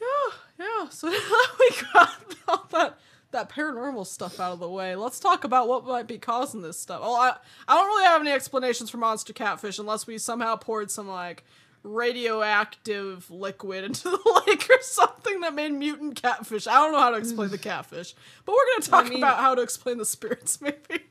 Yeah, 0.00 0.34
yeah. 0.58 0.88
So 0.90 1.08
now 1.10 1.18
we 1.58 1.70
got 1.92 2.34
all 2.48 2.66
that 2.72 2.98
that 3.32 3.50
paranormal 3.50 4.06
stuff 4.06 4.40
out 4.40 4.52
of 4.52 4.60
the 4.60 4.68
way, 4.68 4.96
let's 4.96 5.20
talk 5.20 5.44
about 5.44 5.68
what 5.68 5.84
might 5.84 6.06
be 6.06 6.18
causing 6.18 6.62
this 6.62 6.78
stuff. 6.78 7.00
Well, 7.00 7.14
I 7.14 7.36
I 7.68 7.74
don't 7.74 7.86
really 7.86 8.04
have 8.04 8.20
any 8.20 8.30
explanations 8.30 8.90
for 8.90 8.96
monster 8.98 9.32
catfish 9.32 9.78
unless 9.78 10.06
we 10.06 10.18
somehow 10.18 10.56
poured 10.56 10.90
some 10.90 11.08
like 11.08 11.44
radioactive 11.86 13.30
liquid 13.30 13.84
into 13.84 14.04
the 14.10 14.42
lake 14.46 14.68
or 14.70 14.80
something 14.82 15.40
that 15.40 15.54
made 15.54 15.72
mutant 15.72 16.20
catfish. 16.20 16.66
I 16.66 16.74
don't 16.74 16.92
know 16.92 16.98
how 17.00 17.10
to 17.10 17.16
explain 17.16 17.50
the 17.50 17.58
catfish, 17.72 18.14
but 18.44 18.54
we're 18.54 18.66
gonna 18.74 18.86
talk 18.86 19.08
mean- 19.08 19.18
about 19.18 19.38
how 19.38 19.54
to 19.54 19.62
explain 19.62 19.98
the 19.98 20.04
spirits, 20.04 20.60
maybe. 20.60 21.04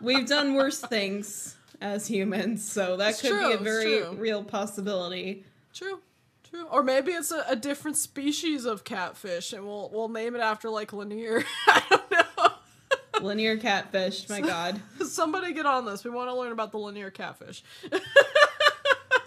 We've 0.00 0.26
done 0.26 0.54
worse 0.54 0.80
things 0.80 1.56
as 1.80 2.06
humans, 2.06 2.66
so 2.70 2.96
that 2.96 3.10
It's 3.10 3.20
could 3.22 3.30
true, 3.30 3.48
be 3.48 3.52
a 3.54 3.58
very 3.58 4.02
real 4.14 4.42
possibility. 4.44 5.44
True. 5.74 6.00
True. 6.48 6.66
Or 6.70 6.82
maybe 6.82 7.12
it's 7.12 7.32
a, 7.32 7.44
a 7.48 7.56
different 7.56 7.96
species 7.96 8.64
of 8.66 8.84
catfish 8.84 9.52
and 9.52 9.66
we'll 9.66 9.90
we'll 9.92 10.08
name 10.08 10.34
it 10.36 10.40
after 10.40 10.70
Lake 10.70 10.92
Lanier. 10.92 11.44
I 11.66 11.82
don't 11.90 12.10
know. 12.10 13.20
Lanier 13.20 13.56
catfish, 13.56 14.28
my 14.28 14.40
god. 14.40 14.80
Somebody 15.04 15.52
get 15.54 15.66
on 15.66 15.84
this. 15.86 16.04
We 16.04 16.10
want 16.10 16.30
to 16.30 16.34
learn 16.36 16.52
about 16.52 16.70
the 16.70 16.78
Lanier 16.78 17.10
catfish. 17.10 17.64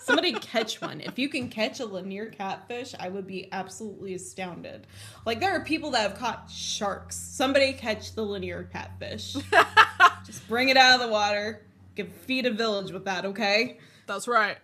Somebody 0.10 0.34
catch 0.34 0.82
one. 0.82 1.02
If 1.02 1.20
you 1.20 1.30
can 1.30 1.50
catch 1.50 1.80
a 1.80 1.86
Lanier 1.86 2.26
catfish, 2.26 2.96
I 3.00 3.10
would 3.10 3.28
be 3.28 3.48
absolutely 3.52 4.16
astounded. 4.16 4.88
Like 5.24 5.40
there 5.40 5.52
are 5.52 5.64
people 5.64 5.92
that 5.92 6.02
have 6.02 6.18
caught 6.18 6.50
sharks. 6.50 7.16
Somebody 7.16 7.74
catch 7.74 8.16
the 8.16 8.24
Lanier 8.24 8.64
catfish. 8.64 9.34
Just 10.26 10.48
bring 10.48 10.70
it 10.70 10.78
out 10.78 11.00
of 11.00 11.06
the 11.06 11.12
water. 11.12 11.62
Get 11.94 12.12
feed 12.12 12.48
a 12.48 12.52
village 12.52 12.92
with 12.92 13.06
that, 13.06 13.24
okay? 13.24 13.78
That's 14.08 14.28
right. 14.28 14.58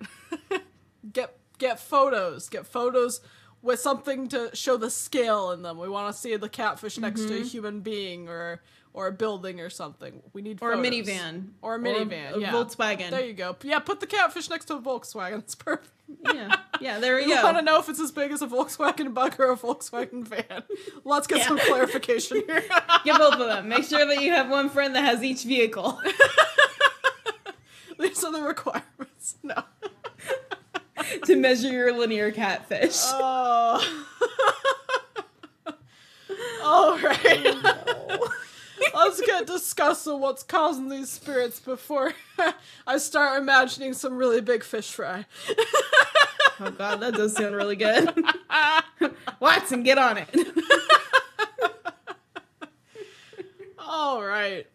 get 1.13 1.37
get 1.59 1.79
photos. 1.79 2.49
Get 2.49 2.65
photos 2.65 3.21
with 3.61 3.79
something 3.79 4.27
to 4.29 4.49
show 4.55 4.77
the 4.77 4.89
scale 4.89 5.51
in 5.51 5.61
them. 5.61 5.77
We 5.77 5.89
want 5.89 6.11
to 6.11 6.19
see 6.19 6.35
the 6.37 6.49
catfish 6.49 6.97
next 6.97 7.21
to 7.21 7.27
a 7.27 7.29
mm-hmm. 7.37 7.47
human 7.47 7.81
being 7.81 8.29
or 8.29 8.63
or 8.95 9.07
a 9.07 9.11
building 9.11 9.59
or 9.59 9.69
something. 9.69 10.23
We 10.33 10.41
need 10.41 10.59
Or 10.61 10.71
a 10.71 10.77
minivan. 10.77 11.49
Or 11.61 11.75
a 11.75 11.79
minivan. 11.79 12.37
a 12.37 12.39
yeah. 12.39 12.51
Volkswagen. 12.53 13.09
There 13.09 13.25
you 13.25 13.33
go. 13.33 13.55
Yeah, 13.61 13.79
put 13.79 13.99
the 13.99 14.07
catfish 14.07 14.49
next 14.49 14.65
to 14.65 14.75
a 14.75 14.79
Volkswagen. 14.81 15.31
That's 15.41 15.53
perfect. 15.53 15.91
yeah, 16.33 16.55
yeah. 16.79 16.99
There 16.99 17.15
we 17.17 17.23
go. 17.27 17.35
You 17.35 17.43
want 17.43 17.57
to 17.57 17.61
know 17.61 17.77
if 17.79 17.89
it's 17.89 17.99
as 17.99 18.11
big 18.13 18.31
as 18.31 18.41
a 18.41 18.47
Volkswagen 18.47 19.13
Bug 19.13 19.35
or 19.39 19.51
a 19.51 19.57
Volkswagen 19.57 20.23
van. 20.25 20.63
Let's 21.03 21.27
get 21.27 21.39
Yeah. 21.39 21.47
some 21.49 21.59
clarification 21.59 22.43
here. 22.47 22.63
Get 23.03 23.17
both 23.19 23.33
of 23.33 23.39
them. 23.39 23.67
Make 23.67 23.83
sure 23.83 24.05
that 24.05 24.21
you 24.23 24.31
have 24.31 24.49
one 24.49 24.69
friend 24.69 24.95
that 24.95 25.03
has 25.03 25.21
each 25.23 25.43
vehicle. 25.43 25.99
These 27.99 28.23
are 28.23 28.31
the 28.31 28.41
requirements. 28.41 29.35
No. 29.43 29.55
to 31.25 31.35
measure 31.35 31.69
your 31.69 31.91
Lanier 31.97 32.31
catfish. 32.31 32.95
Oh. 33.05 34.05
All 36.63 36.97
right. 36.99 37.55
Oh, 37.63 38.33
Let's 38.93 39.21
get 39.21 39.47
discussing 39.47 40.19
what's 40.19 40.43
causing 40.43 40.89
these 40.89 41.09
spirits 41.09 41.59
before 41.59 42.13
I 42.87 42.97
start 42.97 43.41
imagining 43.41 43.93
some 43.93 44.15
really 44.15 44.41
big 44.41 44.63
fish 44.63 44.91
fry. 44.91 45.25
Oh 46.57 46.71
god, 46.71 47.01
that 47.01 47.15
does 47.15 47.35
sound 47.35 47.53
really 47.53 47.75
good. 47.75 48.09
Watson, 49.41 49.83
get 49.83 49.97
on 49.97 50.17
it. 50.19 50.29
All 53.77 54.23
right. 54.23 54.65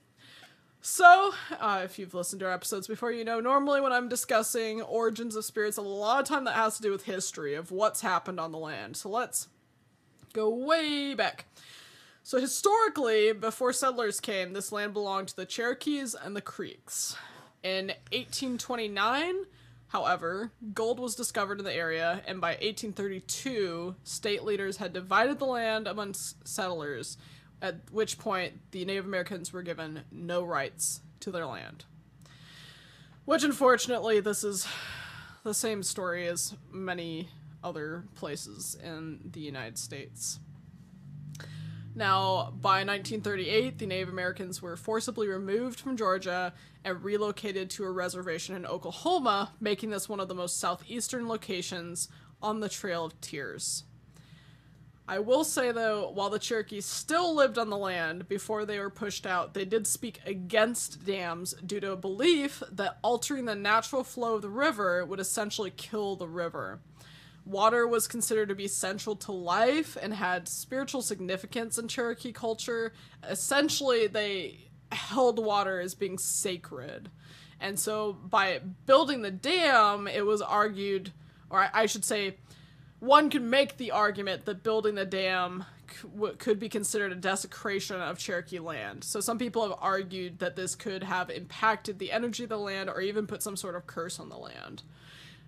So, 0.82 1.32
uh, 1.58 1.82
if 1.84 1.98
you've 1.98 2.12
listened 2.14 2.40
to 2.40 2.46
our 2.46 2.52
episodes 2.52 2.86
before, 2.86 3.12
you 3.12 3.24
know 3.24 3.40
normally 3.40 3.80
when 3.80 3.92
I'm 3.92 4.08
discussing 4.08 4.82
origins 4.82 5.36
of 5.36 5.44
spirits, 5.44 5.78
a 5.78 5.82
lot 5.82 6.20
of 6.20 6.26
time 6.28 6.44
that 6.44 6.54
has 6.54 6.76
to 6.76 6.82
do 6.82 6.90
with 6.90 7.04
history 7.04 7.54
of 7.54 7.70
what's 7.70 8.02
happened 8.02 8.38
on 8.38 8.52
the 8.52 8.58
land. 8.58 8.96
So 8.96 9.08
let's 9.08 9.48
go 10.32 10.48
way 10.48 11.14
back. 11.14 11.46
So 12.30 12.38
historically, 12.38 13.32
before 13.32 13.72
settlers 13.72 14.20
came, 14.20 14.52
this 14.52 14.70
land 14.70 14.92
belonged 14.92 15.26
to 15.30 15.34
the 15.34 15.44
Cherokees 15.44 16.14
and 16.14 16.36
the 16.36 16.40
Creeks. 16.40 17.16
In 17.64 17.88
1829, 18.12 19.46
However, 19.88 20.52
gold 20.72 21.00
was 21.00 21.16
discovered 21.16 21.58
in 21.58 21.64
the 21.64 21.74
area, 21.74 22.22
and 22.28 22.40
by 22.40 22.50
1832, 22.50 23.96
state 24.04 24.44
leaders 24.44 24.76
had 24.76 24.92
divided 24.92 25.40
the 25.40 25.46
land 25.46 25.88
amongst 25.88 26.46
settlers, 26.46 27.18
at 27.60 27.90
which 27.90 28.16
point 28.16 28.60
the 28.70 28.84
Native 28.84 29.06
Americans 29.06 29.52
were 29.52 29.62
given 29.62 30.02
no 30.12 30.44
rights 30.44 31.00
to 31.18 31.32
their 31.32 31.46
land. 31.46 31.84
Which, 33.24 33.42
unfortunately, 33.42 34.20
this 34.20 34.44
is 34.44 34.68
the 35.42 35.52
same 35.52 35.82
story 35.82 36.28
as 36.28 36.54
many 36.70 37.30
other 37.64 38.04
places 38.14 38.78
in 38.80 39.30
the 39.32 39.40
United 39.40 39.78
States. 39.78 40.38
Now, 42.00 42.54
by 42.58 42.82
1938, 42.82 43.78
the 43.78 43.84
Native 43.84 44.08
Americans 44.08 44.62
were 44.62 44.78
forcibly 44.78 45.28
removed 45.28 45.78
from 45.78 45.98
Georgia 45.98 46.54
and 46.82 47.04
relocated 47.04 47.68
to 47.68 47.84
a 47.84 47.90
reservation 47.90 48.56
in 48.56 48.64
Oklahoma, 48.64 49.52
making 49.60 49.90
this 49.90 50.08
one 50.08 50.18
of 50.18 50.26
the 50.26 50.34
most 50.34 50.58
southeastern 50.58 51.28
locations 51.28 52.08
on 52.40 52.60
the 52.60 52.70
Trail 52.70 53.04
of 53.04 53.20
Tears. 53.20 53.84
I 55.06 55.18
will 55.18 55.44
say 55.44 55.72
though, 55.72 56.10
while 56.10 56.30
the 56.30 56.38
Cherokees 56.38 56.86
still 56.86 57.34
lived 57.34 57.58
on 57.58 57.68
the 57.68 57.76
land 57.76 58.28
before 58.30 58.64
they 58.64 58.78
were 58.78 58.88
pushed 58.88 59.26
out, 59.26 59.52
they 59.52 59.66
did 59.66 59.86
speak 59.86 60.20
against 60.24 61.04
dams 61.04 61.52
due 61.52 61.80
to 61.80 61.92
a 61.92 61.96
belief 61.96 62.62
that 62.72 62.96
altering 63.04 63.44
the 63.44 63.54
natural 63.54 64.04
flow 64.04 64.36
of 64.36 64.42
the 64.42 64.48
river 64.48 65.04
would 65.04 65.20
essentially 65.20 65.70
kill 65.76 66.16
the 66.16 66.28
river. 66.28 66.80
Water 67.50 67.86
was 67.86 68.06
considered 68.06 68.48
to 68.48 68.54
be 68.54 68.68
central 68.68 69.16
to 69.16 69.32
life 69.32 69.96
and 70.00 70.14
had 70.14 70.46
spiritual 70.46 71.02
significance 71.02 71.78
in 71.78 71.88
Cherokee 71.88 72.32
culture. 72.32 72.92
Essentially, 73.28 74.06
they 74.06 74.68
held 74.92 75.44
water 75.44 75.80
as 75.80 75.94
being 75.94 76.16
sacred. 76.16 77.10
And 77.60 77.78
so 77.78 78.12
by 78.12 78.60
building 78.86 79.22
the 79.22 79.32
dam, 79.32 80.06
it 80.06 80.24
was 80.24 80.40
argued, 80.40 81.12
or 81.50 81.68
I 81.74 81.86
should 81.86 82.04
say, 82.04 82.36
one 83.00 83.30
could 83.30 83.42
make 83.42 83.76
the 83.78 83.90
argument 83.90 84.44
that 84.44 84.62
building 84.62 84.94
the 84.94 85.04
dam 85.04 85.64
could 86.38 86.60
be 86.60 86.68
considered 86.68 87.10
a 87.10 87.16
desecration 87.16 87.96
of 87.96 88.16
Cherokee 88.16 88.60
land. 88.60 89.02
So 89.02 89.20
some 89.20 89.38
people 89.38 89.62
have 89.62 89.76
argued 89.80 90.38
that 90.38 90.54
this 90.54 90.76
could 90.76 91.02
have 91.02 91.30
impacted 91.30 91.98
the 91.98 92.12
energy 92.12 92.44
of 92.44 92.48
the 92.48 92.58
land 92.58 92.88
or 92.88 93.00
even 93.00 93.26
put 93.26 93.42
some 93.42 93.56
sort 93.56 93.74
of 93.74 93.88
curse 93.88 94.20
on 94.20 94.28
the 94.28 94.36
land. 94.36 94.84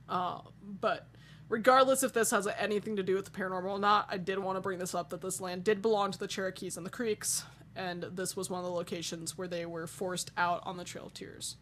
Uh, 0.08 0.40
but 0.80 1.06
regardless 1.52 2.02
if 2.02 2.14
this 2.14 2.30
has 2.30 2.48
anything 2.58 2.96
to 2.96 3.02
do 3.02 3.14
with 3.14 3.26
the 3.26 3.30
paranormal 3.30 3.72
or 3.72 3.78
not, 3.78 4.06
I 4.08 4.16
did 4.16 4.38
want 4.38 4.56
to 4.56 4.62
bring 4.62 4.78
this 4.78 4.94
up 4.94 5.10
that 5.10 5.20
this 5.20 5.38
land 5.38 5.64
did 5.64 5.82
belong 5.82 6.10
to 6.10 6.18
the 6.18 6.26
Cherokees 6.26 6.78
and 6.78 6.86
the 6.86 6.90
Creeks, 6.90 7.44
and 7.76 8.04
this 8.04 8.34
was 8.34 8.48
one 8.48 8.60
of 8.60 8.64
the 8.64 8.72
locations 8.72 9.36
where 9.36 9.46
they 9.46 9.66
were 9.66 9.86
forced 9.86 10.30
out 10.38 10.62
on 10.64 10.78
the 10.78 10.84
Trail 10.84 11.08
of 11.08 11.14
Tears. 11.14 11.56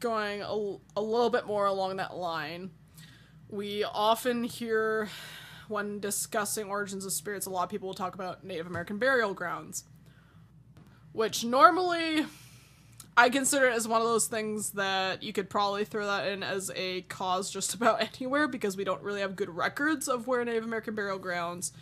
Going 0.00 0.40
a, 0.40 0.76
a 0.96 1.02
little 1.02 1.28
bit 1.28 1.44
more 1.46 1.66
along 1.66 1.96
that 1.96 2.16
line, 2.16 2.70
we 3.50 3.84
often 3.84 4.44
hear 4.44 5.10
when 5.68 6.00
discussing 6.00 6.68
origins 6.68 7.04
of 7.04 7.12
spirits, 7.12 7.44
a 7.44 7.50
lot 7.50 7.64
of 7.64 7.68
people 7.68 7.88
will 7.88 7.94
talk 7.94 8.14
about 8.14 8.44
Native 8.44 8.66
American 8.66 8.96
burial 8.96 9.34
grounds, 9.34 9.84
which 11.12 11.44
normally 11.44 12.24
I 13.16 13.28
consider 13.28 13.68
it 13.68 13.74
as 13.74 13.86
one 13.86 14.00
of 14.00 14.06
those 14.06 14.26
things 14.26 14.70
that 14.70 15.22
you 15.22 15.32
could 15.32 15.50
probably 15.50 15.84
throw 15.84 16.06
that 16.06 16.28
in 16.28 16.42
as 16.42 16.70
a 16.74 17.02
cause 17.02 17.50
just 17.50 17.74
about 17.76 18.02
anywhere 18.02 18.48
because 18.48 18.76
we 18.76 18.84
don't 18.84 19.02
really 19.02 19.20
have 19.20 19.36
good 19.36 19.50
records 19.50 20.08
of 20.08 20.26
where 20.26 20.44
Native 20.44 20.64
American 20.64 20.94
burial 20.94 21.18
grounds 21.18 21.72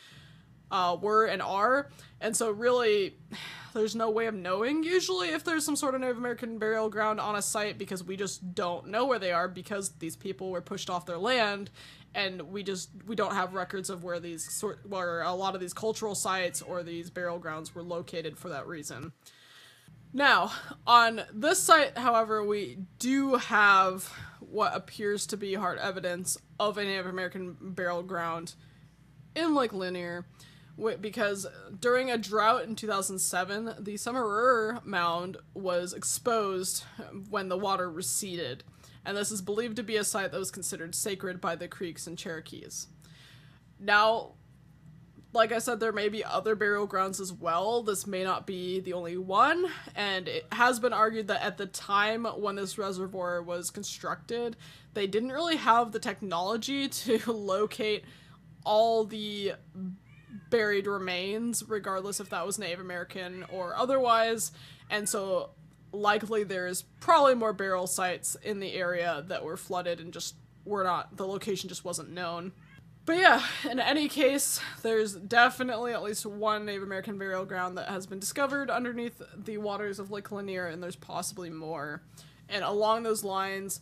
uh, 0.70 0.96
were 1.00 1.26
and 1.26 1.42
are. 1.42 1.88
And 2.20 2.36
so, 2.36 2.50
really, 2.50 3.16
there's 3.74 3.94
no 3.94 4.10
way 4.10 4.26
of 4.26 4.34
knowing 4.34 4.82
usually 4.82 5.28
if 5.28 5.44
there's 5.44 5.64
some 5.64 5.76
sort 5.76 5.94
of 5.94 6.00
Native 6.00 6.18
American 6.18 6.58
burial 6.58 6.90
ground 6.90 7.20
on 7.20 7.36
a 7.36 7.42
site 7.42 7.78
because 7.78 8.02
we 8.02 8.16
just 8.16 8.54
don't 8.54 8.88
know 8.88 9.06
where 9.06 9.18
they 9.18 9.32
are 9.32 9.46
because 9.46 9.90
these 9.98 10.16
people 10.16 10.50
were 10.50 10.60
pushed 10.60 10.90
off 10.90 11.06
their 11.06 11.18
land 11.18 11.70
and 12.14 12.42
we 12.42 12.64
just 12.64 12.90
we 13.06 13.14
don't 13.14 13.34
have 13.34 13.54
records 13.54 13.88
of 13.88 14.02
where 14.02 14.18
these 14.18 14.50
sort 14.50 14.80
where 14.88 15.22
a 15.22 15.32
lot 15.32 15.54
of 15.54 15.60
these 15.60 15.72
cultural 15.72 16.16
sites 16.16 16.60
or 16.60 16.82
these 16.82 17.08
burial 17.08 17.38
grounds 17.38 17.72
were 17.74 17.82
located 17.82 18.36
for 18.36 18.48
that 18.48 18.66
reason. 18.66 19.12
Now, 20.12 20.52
on 20.86 21.22
this 21.32 21.62
site, 21.62 21.96
however, 21.96 22.44
we 22.44 22.78
do 22.98 23.36
have 23.36 24.12
what 24.40 24.74
appears 24.74 25.26
to 25.28 25.36
be 25.36 25.54
hard 25.54 25.78
evidence 25.78 26.36
of 26.58 26.78
a 26.78 26.84
Native 26.84 27.06
American 27.06 27.56
burial 27.60 28.02
ground 28.02 28.54
in 29.36 29.54
Lake 29.54 29.72
Lanier 29.72 30.26
because 31.00 31.46
during 31.78 32.10
a 32.10 32.18
drought 32.18 32.64
in 32.64 32.74
2007, 32.74 33.74
the 33.78 33.96
Summerer 33.96 34.84
Mound 34.84 35.36
was 35.54 35.92
exposed 35.92 36.84
when 37.28 37.48
the 37.48 37.58
water 37.58 37.90
receded, 37.90 38.64
and 39.04 39.16
this 39.16 39.30
is 39.30 39.42
believed 39.42 39.76
to 39.76 39.82
be 39.82 39.96
a 39.96 40.04
site 40.04 40.32
that 40.32 40.38
was 40.38 40.50
considered 40.50 40.94
sacred 40.94 41.40
by 41.40 41.54
the 41.54 41.68
Creeks 41.68 42.06
and 42.06 42.16
Cherokees. 42.16 42.88
Now, 43.78 44.32
like 45.32 45.52
I 45.52 45.58
said, 45.58 45.78
there 45.78 45.92
may 45.92 46.08
be 46.08 46.24
other 46.24 46.56
burial 46.56 46.86
grounds 46.86 47.20
as 47.20 47.32
well. 47.32 47.82
This 47.82 48.06
may 48.06 48.24
not 48.24 48.46
be 48.46 48.80
the 48.80 48.94
only 48.94 49.16
one, 49.16 49.66
and 49.94 50.26
it 50.26 50.46
has 50.52 50.80
been 50.80 50.92
argued 50.92 51.28
that 51.28 51.42
at 51.42 51.56
the 51.56 51.66
time 51.66 52.24
when 52.24 52.56
this 52.56 52.78
reservoir 52.78 53.40
was 53.40 53.70
constructed, 53.70 54.56
they 54.94 55.06
didn't 55.06 55.30
really 55.30 55.56
have 55.56 55.92
the 55.92 56.00
technology 56.00 56.88
to 56.88 57.32
locate 57.32 58.04
all 58.64 59.04
the 59.04 59.52
buried 60.50 60.86
remains, 60.86 61.62
regardless 61.66 62.18
if 62.18 62.28
that 62.30 62.44
was 62.44 62.58
Native 62.58 62.80
American 62.80 63.44
or 63.50 63.76
otherwise. 63.76 64.50
And 64.90 65.08
so, 65.08 65.50
likely, 65.92 66.42
there's 66.42 66.82
probably 66.98 67.36
more 67.36 67.52
burial 67.52 67.86
sites 67.86 68.36
in 68.42 68.58
the 68.58 68.74
area 68.74 69.24
that 69.28 69.44
were 69.44 69.56
flooded 69.56 70.00
and 70.00 70.12
just 70.12 70.34
were 70.64 70.82
not, 70.82 71.16
the 71.16 71.26
location 71.26 71.68
just 71.68 71.84
wasn't 71.84 72.10
known. 72.10 72.52
But 73.10 73.18
yeah, 73.18 73.42
in 73.68 73.80
any 73.80 74.06
case, 74.06 74.60
there's 74.82 75.14
definitely 75.16 75.92
at 75.92 76.00
least 76.00 76.24
one 76.24 76.64
Native 76.64 76.84
American 76.84 77.18
burial 77.18 77.44
ground 77.44 77.76
that 77.76 77.88
has 77.88 78.06
been 78.06 78.20
discovered 78.20 78.70
underneath 78.70 79.20
the 79.36 79.58
waters 79.58 79.98
of 79.98 80.12
Lake 80.12 80.30
Lanier, 80.30 80.68
and 80.68 80.80
there's 80.80 80.94
possibly 80.94 81.50
more. 81.50 82.02
And 82.48 82.62
along 82.62 83.02
those 83.02 83.24
lines, 83.24 83.80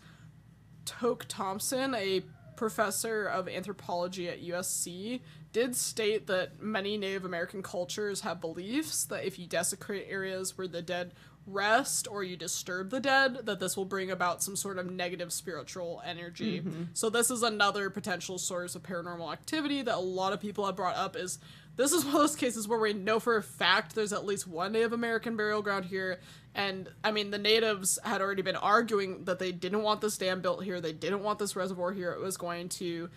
Tok 0.87 1.27
Thompson, 1.29 1.95
a 1.95 2.23
professor 2.57 3.27
of 3.27 3.51
anthropology 3.51 4.31
at 4.31 4.43
USC, 4.43 5.21
did 5.53 5.77
state 5.77 6.27
that 6.29 6.63
many 6.63 6.97
Native 6.97 7.27
American 7.27 7.63
cultures 7.63 8.23
have 8.23 8.41
beliefs 8.41 9.05
that 9.05 9.27
if 9.27 9.39
you 9.39 9.47
desecrate 9.47 10.07
areas 10.09 10.57
where 10.57 10.69
the 10.69 10.81
dead 10.81 11.13
rest 11.49 12.09
or 12.11 12.23
you 12.23 12.37
disturb 12.37 12.91
the 12.91 13.01
dead, 13.01 13.41
that 13.45 13.61
this 13.61 13.77
will 13.77 13.85
bring 13.85 14.11
about 14.11 14.43
some 14.43 14.57
sort 14.57 14.79
of 14.79 14.91
negative 14.91 15.33
spiritual 15.33 16.03
energy. 16.05 16.61
Mm-hmm. 16.61 16.85
So 16.95 17.11
this 17.11 17.31
is 17.31 17.43
another 17.43 17.91
potential 17.91 18.39
source 18.39 18.75
of 18.75 18.83
paranormal 18.83 19.33
activity 19.33 19.83
that 19.83 19.95
a 19.95 20.01
lot 20.01 20.33
of 20.33 20.41
people 20.41 20.67
have 20.67 20.77
brought 20.77 20.97
up 20.97 21.17
is 21.17 21.39
this 21.77 21.93
is 21.93 22.05
one 22.07 22.15
of 22.15 22.21
those 22.21 22.37
cases 22.37 22.69
where 22.69 22.79
we 22.79 22.93
know 22.93 23.21
for 23.21 23.37
a 23.37 23.43
fact 23.43 23.95
there's 23.95 24.13
at 24.13 24.25
least 24.25 24.47
one 24.47 24.73
Native 24.73 24.93
American 24.93 25.37
burial 25.37 25.63
ground 25.63 25.87
here. 25.87 26.21
And 26.55 26.89
I 27.05 27.13
mean, 27.13 27.31
the 27.31 27.39
natives 27.39 27.99
had 28.03 28.21
already 28.21 28.43
been 28.43 28.57
arguing 28.57 29.25
that 29.25 29.39
they 29.39 29.53
didn't 29.53 29.83
want 29.83 30.01
this 30.01 30.19
dam 30.19 30.41
built 30.41 30.65
here, 30.65 30.81
they 30.81 30.93
didn't 30.93 31.23
want 31.23 31.39
this 31.39 31.57
reservoir 31.57 31.93
here. 31.93 32.13
It 32.13 32.21
was 32.21 32.37
going 32.37 32.69
to 32.71 33.09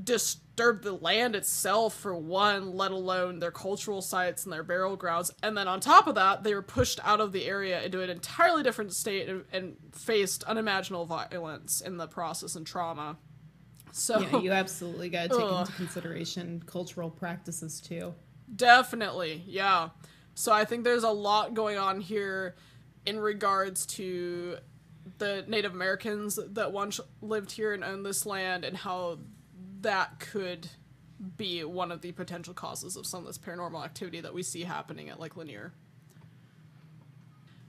disturb 0.00 0.82
the 0.82 0.92
land 0.92 1.36
itself 1.36 1.94
for 1.94 2.16
one, 2.16 2.76
let 2.76 2.90
alone 2.90 3.38
their 3.38 3.50
cultural 3.50 4.00
sites 4.00 4.44
and 4.44 4.52
their 4.52 4.62
burial 4.62 4.96
grounds. 4.96 5.30
And 5.42 5.56
then 5.56 5.68
on 5.68 5.80
top 5.80 6.06
of 6.06 6.14
that, 6.14 6.44
they 6.44 6.54
were 6.54 6.62
pushed 6.62 6.98
out 7.04 7.20
of 7.20 7.32
the 7.32 7.44
area 7.44 7.82
into 7.82 8.00
an 8.00 8.10
entirely 8.10 8.62
different 8.62 8.92
state 8.94 9.28
and, 9.28 9.44
and 9.52 9.76
faced 9.92 10.44
unimaginable 10.44 11.04
violence 11.04 11.80
in 11.80 11.98
the 11.98 12.06
process 12.06 12.54
and 12.54 12.66
trauma. 12.66 13.18
So 13.92 14.20
yeah, 14.20 14.38
you 14.38 14.52
absolutely 14.52 15.10
got 15.10 15.30
to 15.30 15.36
take 15.36 15.38
ugh. 15.44 15.60
into 15.60 15.72
consideration 15.72 16.62
cultural 16.66 17.10
practices 17.10 17.80
too. 17.80 18.14
Definitely, 18.54 19.42
yeah. 19.46 19.90
So 20.34 20.52
I 20.52 20.64
think 20.64 20.84
there's 20.84 21.04
a 21.04 21.10
lot 21.10 21.52
going 21.52 21.76
on 21.76 22.00
here 22.00 22.56
in 23.04 23.18
regards 23.18 23.84
to 23.84 24.56
the 25.18 25.44
Native 25.46 25.74
Americans 25.74 26.38
that 26.52 26.72
once 26.72 27.00
lived 27.20 27.52
here 27.52 27.74
and 27.74 27.84
owned 27.84 28.06
this 28.06 28.24
land 28.24 28.64
and 28.64 28.76
how 28.76 29.18
that 29.82 30.18
could 30.20 30.68
be 31.36 31.62
one 31.62 31.92
of 31.92 32.00
the 32.00 32.12
potential 32.12 32.54
causes 32.54 32.96
of 32.96 33.06
some 33.06 33.20
of 33.20 33.26
this 33.26 33.38
paranormal 33.38 33.84
activity 33.84 34.20
that 34.20 34.34
we 34.34 34.42
see 34.42 34.62
happening 34.62 35.08
at 35.08 35.20
Lake 35.20 35.36
Lanier. 35.36 35.72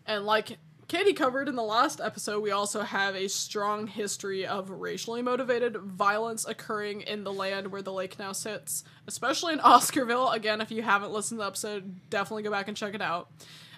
And 0.05 0.25
like 0.25 0.57
Kaitie 0.87 1.15
covered 1.15 1.47
in 1.47 1.55
the 1.55 1.63
last 1.63 2.01
episode, 2.01 2.41
we 2.41 2.51
also 2.51 2.81
have 2.81 3.15
a 3.15 3.29
strong 3.29 3.87
history 3.87 4.45
of 4.45 4.69
racially 4.69 5.21
motivated 5.21 5.77
violence 5.77 6.45
occurring 6.45 7.01
in 7.01 7.23
the 7.23 7.31
land 7.31 7.71
where 7.71 7.81
the 7.81 7.93
lake 7.93 8.19
now 8.19 8.31
sits, 8.31 8.83
especially 9.07 9.53
in 9.53 9.59
Oscarville. 9.63 10.33
Again, 10.33 10.59
if 10.59 10.71
you 10.71 10.81
haven't 10.81 11.11
listened 11.11 11.39
to 11.39 11.43
the 11.43 11.47
episode, 11.47 12.09
definitely 12.09 12.43
go 12.43 12.51
back 12.51 12.67
and 12.67 12.75
check 12.75 12.93
it 12.93 13.01
out. 13.01 13.29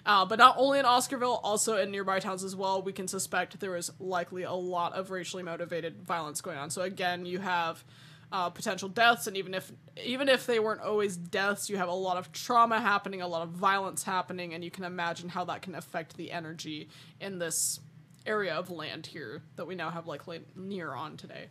Uh, 0.04 0.24
but 0.24 0.38
not 0.38 0.54
only 0.56 0.78
in 0.78 0.84
Oscarville, 0.84 1.40
also 1.42 1.76
in 1.76 1.90
nearby 1.90 2.20
towns 2.20 2.44
as 2.44 2.54
well, 2.54 2.80
we 2.80 2.92
can 2.92 3.08
suspect 3.08 3.58
there 3.58 3.72
was 3.72 3.90
likely 3.98 4.44
a 4.44 4.52
lot 4.52 4.92
of 4.92 5.10
racially 5.10 5.42
motivated 5.42 6.02
violence 6.02 6.40
going 6.40 6.56
on. 6.56 6.70
So 6.70 6.82
again, 6.82 7.26
you 7.26 7.40
have 7.40 7.84
uh, 8.32 8.50
potential 8.50 8.88
deaths, 8.88 9.26
and 9.26 9.36
even 9.36 9.54
if 9.54 9.72
even 10.04 10.28
if 10.28 10.46
they 10.46 10.58
weren't 10.58 10.80
always 10.80 11.16
deaths, 11.16 11.70
you 11.70 11.76
have 11.76 11.88
a 11.88 11.94
lot 11.94 12.16
of 12.16 12.32
trauma 12.32 12.80
happening, 12.80 13.22
a 13.22 13.28
lot 13.28 13.42
of 13.42 13.50
violence 13.50 14.02
happening, 14.02 14.54
and 14.54 14.64
you 14.64 14.70
can 14.70 14.84
imagine 14.84 15.28
how 15.28 15.44
that 15.44 15.62
can 15.62 15.74
affect 15.74 16.16
the 16.16 16.32
energy 16.32 16.88
in 17.20 17.38
this 17.38 17.80
area 18.26 18.54
of 18.54 18.70
land 18.70 19.06
here 19.06 19.42
that 19.54 19.66
we 19.66 19.74
now 19.74 19.90
have 19.90 20.06
Lake 20.06 20.22
Lanier 20.26 20.94
on 20.94 21.16
today. 21.16 21.46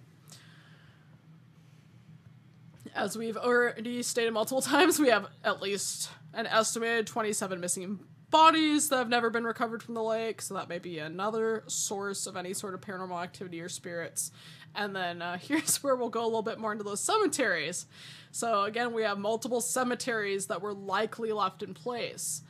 As 2.94 3.18
we've 3.18 3.38
already 3.38 4.04
stated 4.04 4.32
multiple 4.32 4.62
times, 4.62 5.00
we 5.00 5.10
have 5.10 5.28
at 5.44 5.62
least 5.62 6.10
an 6.34 6.46
estimated 6.48 7.08
27 7.08 7.60
missing 7.60 8.00
bodies 8.30 8.90
that 8.90 8.98
have 8.98 9.10
never 9.10 9.30
been 9.30 9.46
recovered 9.46 9.82
from 9.82 9.94
the 9.94 10.04
lake, 10.04 10.42
so 10.42 10.54
that 10.56 10.68
may 10.68 10.80
be 10.80 11.00
another 11.00 11.64
source 11.68 12.28
of 12.28 12.36
any 12.36 12.54
sort 12.54 12.74
of 12.74 12.82
paranormal 12.82 13.22
activity 13.22 13.62
or 13.62 13.70
spirits. 13.70 14.32
And 14.76 14.96
then 14.96 15.22
uh, 15.22 15.38
here's 15.42 15.84
where 15.84 15.96
we'll 15.96 16.10
go 16.10 16.24
a 16.24 16.26
little 16.26 16.42
bit 16.42 16.60
more 16.60 16.72
into 16.72 16.84
those 16.84 17.02
cemeteries. 17.02 17.86
So, 18.32 18.64
again, 18.64 18.94
we 18.94 19.04
have 19.04 19.18
multiple 19.18 19.62
cemeteries 19.62 20.48
that 20.48 20.62
were 20.62 20.74
likely 20.74 21.32
left 21.32 21.64
in 21.64 21.74
place. 21.74 22.42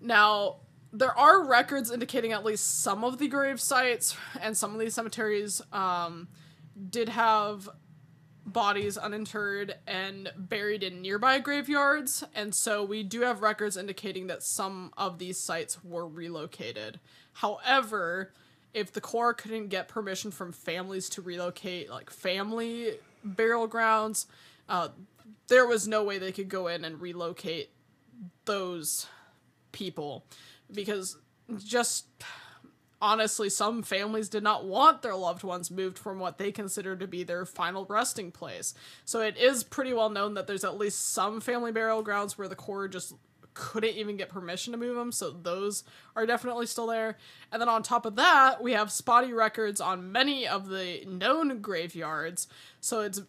Now, 0.00 0.56
there 0.92 1.16
are 1.16 1.44
records 1.44 1.90
indicating 1.90 2.32
at 2.32 2.44
least 2.44 2.82
some 2.82 3.04
of 3.04 3.18
the 3.18 3.28
grave 3.28 3.60
sites, 3.60 4.16
and 4.40 4.56
some 4.56 4.74
of 4.74 4.80
these 4.80 4.94
cemeteries 4.94 5.62
um, 5.72 6.28
did 6.90 7.08
have 7.08 7.68
bodies 8.44 8.96
uninterred 8.98 9.76
and 9.86 10.32
buried 10.36 10.82
in 10.82 11.00
nearby 11.00 11.38
graveyards, 11.38 12.24
and 12.34 12.54
so 12.54 12.84
we 12.84 13.02
do 13.02 13.20
have 13.20 13.42
records 13.42 13.76
indicating 13.76 14.26
that 14.26 14.42
some 14.42 14.92
of 14.96 15.18
these 15.18 15.38
sites 15.38 15.82
were 15.84 16.06
relocated. 16.06 16.98
However, 17.34 18.32
if 18.72 18.92
the 18.92 19.00
Corps 19.00 19.34
couldn't 19.34 19.68
get 19.68 19.88
permission 19.88 20.30
from 20.30 20.52
families 20.52 21.08
to 21.10 21.22
relocate, 21.22 21.90
like 21.90 22.10
family 22.10 22.94
burial 23.24 23.66
grounds, 23.66 24.26
uh, 24.68 24.88
there 25.48 25.66
was 25.66 25.88
no 25.88 26.04
way 26.04 26.18
they 26.18 26.32
could 26.32 26.48
go 26.48 26.68
in 26.68 26.84
and 26.84 27.00
relocate 27.00 27.70
those 28.44 29.06
people 29.72 30.24
because 30.72 31.16
just 31.58 32.06
honestly, 33.02 33.48
some 33.48 33.82
families 33.82 34.28
did 34.28 34.42
not 34.42 34.64
want 34.64 35.02
their 35.02 35.14
loved 35.14 35.42
ones 35.42 35.70
moved 35.70 35.98
from 35.98 36.18
what 36.18 36.38
they 36.38 36.52
consider 36.52 36.94
to 36.96 37.06
be 37.06 37.24
their 37.24 37.44
final 37.44 37.84
resting 37.86 38.30
place. 38.30 38.74
So 39.04 39.20
it 39.20 39.36
is 39.36 39.64
pretty 39.64 39.92
well 39.92 40.10
known 40.10 40.34
that 40.34 40.46
there's 40.46 40.64
at 40.64 40.78
least 40.78 41.12
some 41.12 41.40
family 41.40 41.72
burial 41.72 42.02
grounds 42.02 42.36
where 42.36 42.48
the 42.48 42.56
Corps 42.56 42.88
just 42.88 43.14
couldn't 43.54 43.96
even 43.96 44.16
get 44.16 44.28
permission 44.28 44.72
to 44.72 44.78
move 44.78 44.96
them, 44.96 45.12
so 45.12 45.30
those 45.30 45.84
are 46.16 46.26
definitely 46.26 46.66
still 46.66 46.86
there. 46.86 47.16
And 47.52 47.60
then 47.60 47.68
on 47.68 47.82
top 47.82 48.06
of 48.06 48.16
that, 48.16 48.62
we 48.62 48.72
have 48.72 48.90
spotty 48.90 49.32
records 49.32 49.80
on 49.80 50.12
many 50.12 50.46
of 50.46 50.68
the 50.68 51.04
known 51.06 51.60
graveyards, 51.60 52.48
so 52.80 53.00
it's 53.00 53.20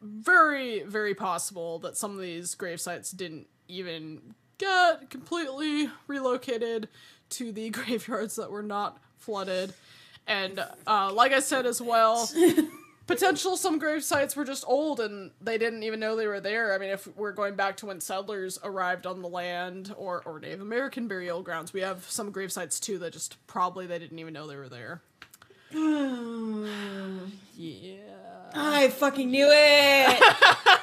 very, 0.00 0.82
very 0.82 1.14
possible 1.14 1.78
that 1.80 1.96
some 1.96 2.12
of 2.12 2.20
these 2.20 2.54
grave 2.54 2.80
sites 2.80 3.10
didn't 3.10 3.46
even 3.68 4.34
get 4.58 5.10
completely 5.10 5.90
relocated 6.06 6.88
to 7.30 7.52
the 7.52 7.70
graveyards 7.70 8.36
that 8.36 8.50
were 8.50 8.62
not 8.62 8.98
flooded. 9.18 9.72
And 10.26 10.64
uh, 10.86 11.12
like 11.12 11.32
I 11.32 11.40
said 11.40 11.66
as 11.66 11.80
well, 11.80 12.28
potential 13.06 13.56
some 13.56 13.78
grave 13.78 14.02
sites 14.04 14.34
were 14.36 14.44
just 14.44 14.64
old 14.66 15.00
and 15.00 15.30
they 15.40 15.58
didn't 15.58 15.82
even 15.82 16.00
know 16.00 16.16
they 16.16 16.26
were 16.26 16.40
there. 16.40 16.74
I 16.74 16.78
mean, 16.78 16.90
if 16.90 17.06
we're 17.16 17.32
going 17.32 17.54
back 17.54 17.76
to 17.78 17.86
when 17.86 18.00
settlers 18.00 18.58
arrived 18.62 19.06
on 19.06 19.22
the 19.22 19.28
land 19.28 19.94
or, 19.96 20.22
or 20.24 20.40
Native 20.40 20.60
American 20.60 21.08
burial 21.08 21.42
grounds, 21.42 21.72
we 21.72 21.80
have 21.80 22.04
some 22.08 22.30
grave 22.30 22.52
sites 22.52 22.80
too 22.80 22.98
that 22.98 23.12
just 23.12 23.36
probably 23.46 23.86
they 23.86 23.98
didn't 23.98 24.18
even 24.18 24.32
know 24.32 24.46
they 24.46 24.56
were 24.56 24.68
there. 24.68 25.02
yeah. 27.56 27.96
I 28.56 28.88
fucking 28.88 29.30
knew 29.30 29.48
it! 29.48 30.20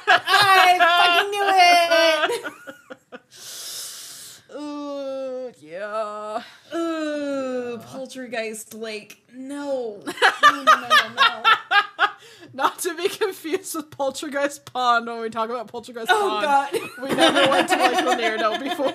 I 0.08 0.76
fucking 0.78 1.30
knew 1.30 1.46
it! 2.48 2.52
Ooh, 4.54 5.50
yeah. 5.60 6.42
Ooh, 6.74 7.78
Poltergeist 7.78 8.74
Lake. 8.74 9.24
No. 9.34 10.02
No, 10.42 10.62
no, 10.64 10.74
no, 10.74 10.88
no, 10.88 11.08
no. 11.16 11.42
Not 12.52 12.78
to 12.80 12.94
be 12.94 13.08
confused 13.08 13.74
with 13.74 13.90
Poltergeist 13.90 14.64
Pond 14.72 15.06
when 15.06 15.20
we 15.20 15.30
talk 15.30 15.48
about 15.50 15.68
Poltergeist 15.68 16.08
oh, 16.10 16.40
Pond. 16.40 16.44
God. 16.44 16.72
We 17.02 17.14
never 17.14 17.50
went 17.50 17.68
to 17.68 17.76
Lake 17.76 18.40
no, 18.40 18.58
before. 18.62 18.92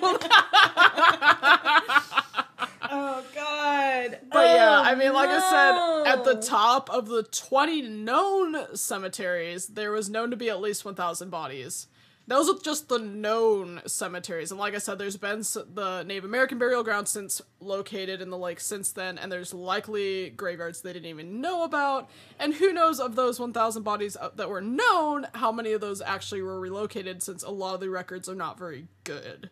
oh, 2.90 3.24
God. 3.34 4.18
But 4.30 4.46
oh, 4.46 4.54
yeah, 4.54 4.80
I 4.84 4.94
mean, 4.94 5.12
like 5.12 5.30
no. 5.30 5.40
I 5.42 6.04
said, 6.04 6.12
at 6.12 6.24
the 6.24 6.36
top 6.40 6.90
of 6.90 7.08
the 7.08 7.22
20 7.22 7.82
known 7.82 8.76
cemeteries, 8.76 9.66
there 9.68 9.92
was 9.92 10.08
known 10.08 10.30
to 10.30 10.36
be 10.36 10.50
at 10.50 10.60
least 10.60 10.84
1,000 10.84 11.30
bodies. 11.30 11.88
Those 12.28 12.50
are 12.50 12.58
just 12.60 12.90
the 12.90 12.98
known 12.98 13.80
cemeteries. 13.86 14.50
And 14.50 14.60
like 14.60 14.74
I 14.74 14.78
said, 14.78 14.98
there's 14.98 15.16
been 15.16 15.38
the 15.40 16.04
Native 16.06 16.26
American 16.26 16.58
burial 16.58 16.84
ground 16.84 17.08
since 17.08 17.40
located 17.58 18.20
in 18.20 18.28
the 18.28 18.36
lake 18.36 18.60
since 18.60 18.92
then, 18.92 19.16
and 19.16 19.32
there's 19.32 19.54
likely 19.54 20.28
graveyards 20.28 20.82
they 20.82 20.92
didn't 20.92 21.08
even 21.08 21.40
know 21.40 21.64
about. 21.64 22.10
And 22.38 22.52
who 22.52 22.70
knows 22.70 23.00
of 23.00 23.16
those 23.16 23.40
1,000 23.40 23.82
bodies 23.82 24.14
uh, 24.14 24.28
that 24.36 24.50
were 24.50 24.60
known, 24.60 25.26
how 25.34 25.50
many 25.50 25.72
of 25.72 25.80
those 25.80 26.02
actually 26.02 26.42
were 26.42 26.60
relocated 26.60 27.22
since 27.22 27.42
a 27.42 27.50
lot 27.50 27.72
of 27.72 27.80
the 27.80 27.88
records 27.88 28.28
are 28.28 28.34
not 28.34 28.58
very 28.58 28.88
good. 29.04 29.48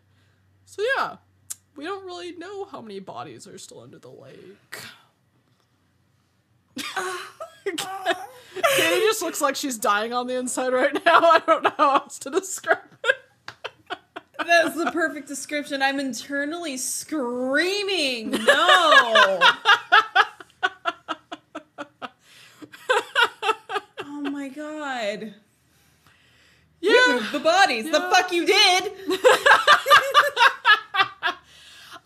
So 0.67 0.83
yeah, 0.99 1.17
we 1.77 1.85
don't 1.85 2.05
really 2.05 2.33
know 2.33 2.67
how 2.67 2.83
many 2.83 3.01
bodies 3.01 3.47
are 3.47 3.57
still 3.57 3.81
under 3.81 3.99
the 3.99 4.11
lake. 4.11 4.83
Kaitie 8.63 9.01
just 9.01 9.23
looks 9.23 9.41
like 9.41 9.57
she's 9.57 9.79
dying 9.79 10.13
on 10.13 10.27
the 10.27 10.37
inside 10.37 10.73
right 10.73 10.93
now. 10.93 11.01
I 11.05 11.43
don't 11.47 11.63
know 11.63 11.73
how 11.77 11.95
else 11.97 12.19
to 12.21 12.31
describe 12.31 12.79
it. 13.05 13.17
That's 14.39 14.77
the 14.77 14.91
perfect 14.93 15.29
description. 15.29 15.83
I'm 15.83 15.99
internally 15.99 16.77
screaming. 16.77 18.31
No. 18.31 18.39
oh 24.05 24.21
my 24.31 24.49
god. 24.49 25.35
Yeah. 26.81 26.91
You 26.91 27.13
moved 27.13 27.33
the 27.33 27.41
bodies. 27.41 27.87
Yeah. 27.87 27.93
The 27.93 28.01
fuck 28.01 28.33
you 28.33 28.47
did. 28.47 28.93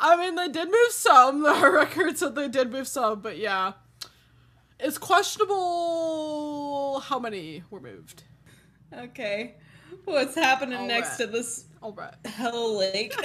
I 0.03 0.17
mean, 0.17 0.35
they 0.35 0.49
did 0.49 0.69
move 0.69 0.91
some. 0.91 1.43
There 1.43 1.53
are 1.53 1.73
records 1.73 2.21
that 2.21 2.35
they 2.35 2.49
did 2.49 2.73
move 2.73 2.89
some, 2.89 3.21
but 3.21 3.37
yeah. 3.37 3.73
It's 4.83 4.99
questionable 4.99 7.01
how 7.01 7.19
many 7.19 7.63
were 7.71 7.81
moved. 7.81 8.25
Okay. 8.97 9.57
What's 10.05 10.35
happening 10.35 10.79
All 10.79 10.87
next 10.87 11.11
right. 11.11 11.27
to 11.27 11.27
this 11.27 11.67
All 11.83 11.93
right. 11.93 12.15
hell 12.25 12.79
lake? 12.79 13.15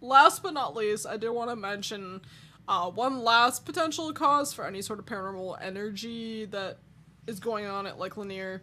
last 0.00 0.42
but 0.42 0.54
not 0.54 0.76
least, 0.76 1.06
I 1.06 1.16
did 1.16 1.30
want 1.30 1.50
to 1.50 1.56
mention 1.56 2.20
uh, 2.68 2.90
one 2.90 3.22
last 3.22 3.64
potential 3.64 4.12
cause 4.12 4.52
for 4.52 4.66
any 4.66 4.82
sort 4.82 4.98
of 4.98 5.06
paranormal 5.06 5.58
energy 5.60 6.44
that 6.46 6.78
is 7.26 7.40
going 7.40 7.66
on 7.66 7.86
at 7.86 7.98
Lake 7.98 8.16
Lanier 8.16 8.62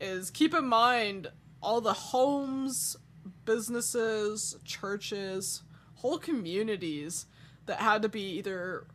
is 0.00 0.30
keep 0.30 0.54
in 0.54 0.64
mind 0.64 1.28
all 1.60 1.80
the 1.80 1.92
homes, 1.92 2.96
businesses, 3.44 4.56
churches, 4.64 5.62
whole 5.98 6.18
communities 6.18 7.26
that 7.66 7.80
had 7.80 8.02
to 8.02 8.08
be 8.08 8.38
either 8.38 8.86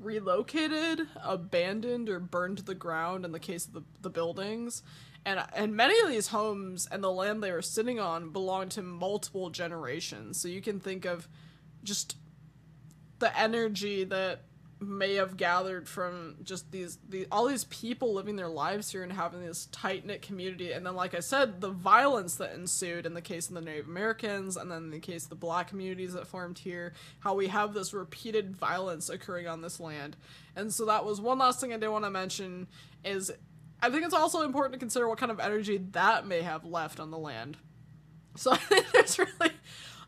relocated, 0.00 1.06
abandoned, 1.22 2.08
or 2.08 2.18
burned 2.18 2.58
to 2.58 2.64
the 2.64 2.74
ground 2.74 3.24
in 3.24 3.32
the 3.32 3.38
case 3.38 3.66
of 3.66 3.72
the, 3.72 3.82
the 4.00 4.10
buildings. 4.10 4.82
And, 5.24 5.40
and 5.54 5.76
many 5.76 5.98
of 6.00 6.08
these 6.08 6.28
homes 6.28 6.88
and 6.90 7.02
the 7.02 7.10
land 7.10 7.42
they 7.42 7.52
were 7.52 7.62
sitting 7.62 8.00
on 8.00 8.30
belonged 8.30 8.72
to 8.72 8.82
multiple 8.82 9.50
generations. 9.50 10.40
So 10.40 10.48
you 10.48 10.60
can 10.60 10.80
think 10.80 11.04
of 11.04 11.28
just 11.84 12.16
the 13.18 13.38
energy 13.38 14.04
that 14.04 14.42
may 14.82 15.14
have 15.14 15.36
gathered 15.36 15.88
from 15.88 16.36
just 16.42 16.70
these 16.72 16.98
the 17.08 17.26
all 17.30 17.46
these 17.46 17.64
people 17.64 18.12
living 18.12 18.36
their 18.36 18.48
lives 18.48 18.90
here 18.90 19.02
and 19.02 19.12
having 19.12 19.40
this 19.40 19.66
tight 19.72 20.04
knit 20.04 20.22
community. 20.22 20.72
And 20.72 20.84
then 20.84 20.94
like 20.94 21.14
I 21.14 21.20
said 21.20 21.60
the 21.60 21.70
violence 21.70 22.36
that 22.36 22.52
ensued 22.52 23.06
in 23.06 23.14
the 23.14 23.20
case 23.20 23.48
of 23.48 23.54
the 23.54 23.60
Native 23.60 23.86
Americans 23.86 24.56
and 24.56 24.70
then 24.70 24.84
in 24.84 24.90
the 24.90 25.00
case 25.00 25.24
of 25.24 25.30
the 25.30 25.36
black 25.36 25.68
communities 25.68 26.12
that 26.14 26.26
formed 26.26 26.58
here 26.58 26.92
how 27.20 27.34
we 27.34 27.48
have 27.48 27.74
this 27.74 27.94
repeated 27.94 28.56
violence 28.56 29.08
occurring 29.08 29.46
on 29.46 29.62
this 29.62 29.80
land. 29.80 30.16
And 30.56 30.72
so 30.72 30.84
that 30.86 31.04
was 31.04 31.20
one 31.20 31.38
last 31.38 31.60
thing 31.60 31.72
I 31.72 31.78
did 31.78 31.88
want 31.88 32.04
to 32.04 32.10
mention 32.10 32.66
is 33.04 33.32
I 33.80 33.90
think 33.90 34.04
it's 34.04 34.14
also 34.14 34.42
important 34.42 34.74
to 34.74 34.78
consider 34.78 35.08
what 35.08 35.18
kind 35.18 35.32
of 35.32 35.40
energy 35.40 35.78
that 35.92 36.26
may 36.26 36.42
have 36.42 36.64
left 36.64 37.00
on 37.00 37.10
the 37.10 37.18
land. 37.18 37.56
So 38.36 38.52
I 38.52 38.56
think 38.56 38.90
there's 38.92 39.18
really 39.18 39.52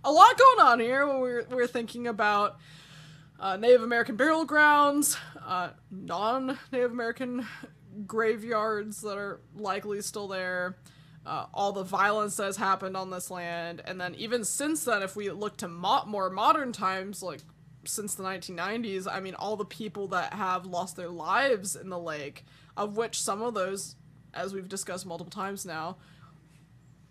a 0.05 0.13
lot 0.13 0.39
going 0.39 0.69
on 0.69 0.81
here 0.81 1.07
when 1.07 1.21
we're, 1.21 1.45
we're 1.51 1.67
thinking 1.67 2.07
about 2.07 2.59
uh, 3.39 3.57
Native 3.57 3.83
American 3.83 4.17
burial 4.17 4.45
grounds, 4.45 5.17
uh, 5.45 5.71
non 5.91 6.59
Native 6.73 6.93
American 6.93 7.47
graveyards 8.07 9.01
that 9.03 9.17
are 9.17 9.41
likely 9.57 10.01
still 10.01 10.29
there, 10.29 10.77
uh, 11.27 11.47
all 11.53 11.73
the 11.73 11.83
violence 11.83 12.37
that 12.37 12.45
has 12.45 12.57
happened 12.57 12.97
on 12.97 13.11
this 13.11 13.31
land, 13.31 13.83
and 13.85 14.01
then 14.01 14.15
even 14.15 14.45
since 14.45 14.85
then, 14.85 15.03
if 15.03 15.17
we 15.17 15.31
look 15.31 15.57
to 15.59 15.69
mo- 15.69 16.05
more 16.07 16.31
modern 16.31 16.73
times, 16.73 17.23
like 17.23 17.41
since 17.85 18.15
the 18.15 18.23
1990s, 18.23 19.07
I 19.11 19.21
mean, 19.21 19.35
all 19.35 19.57
the 19.57 19.65
people 19.65 20.09
that 20.09 20.35
have 20.35 20.67
lost 20.67 20.97
their 20.97 21.09
lives 21.09 21.77
in 21.77 21.91
the 21.91 21.99
lake, 21.99 22.45
of 22.77 22.97
which 22.97 23.21
some 23.21 23.43
of 23.43 23.55
those, 23.55 23.97
as 24.33 24.53
we've 24.53 24.69
discussed 24.69 25.07
multiple 25.07 25.31
times 25.31 25.65
now, 25.67 25.97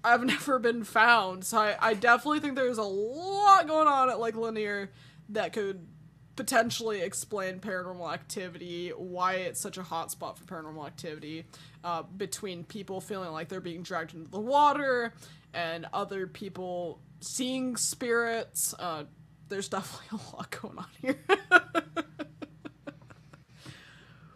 I've 0.03 0.23
never 0.25 0.59
been 0.59 0.83
found. 0.83 1.45
So 1.45 1.57
I, 1.59 1.75
I 1.79 1.93
definitely 1.93 2.39
think 2.39 2.55
there's 2.55 2.77
a 2.77 2.83
lot 2.83 3.67
going 3.67 3.87
on 3.87 4.09
at 4.09 4.19
Lake 4.19 4.35
Lanier 4.35 4.91
that 5.29 5.53
could 5.53 5.87
potentially 6.35 7.01
explain 7.01 7.59
paranormal 7.59 8.11
activity, 8.11 8.89
why 8.89 9.33
it's 9.35 9.59
such 9.59 9.77
a 9.77 9.83
hot 9.83 10.11
spot 10.11 10.37
for 10.37 10.45
paranormal 10.45 10.85
activity, 10.85 11.45
uh, 11.83 12.03
between 12.17 12.63
people 12.63 13.01
feeling 13.01 13.31
like 13.31 13.49
they're 13.49 13.61
being 13.61 13.83
dragged 13.83 14.13
into 14.13 14.29
the 14.29 14.39
water 14.39 15.13
and 15.53 15.85
other 15.93 16.27
people 16.27 16.99
seeing 17.19 17.75
spirits. 17.77 18.73
Uh, 18.77 19.03
there's 19.49 19.69
definitely 19.69 20.19
a 20.33 20.35
lot 20.35 20.49
going 20.61 20.77
on 20.77 20.87
here. 21.01 21.19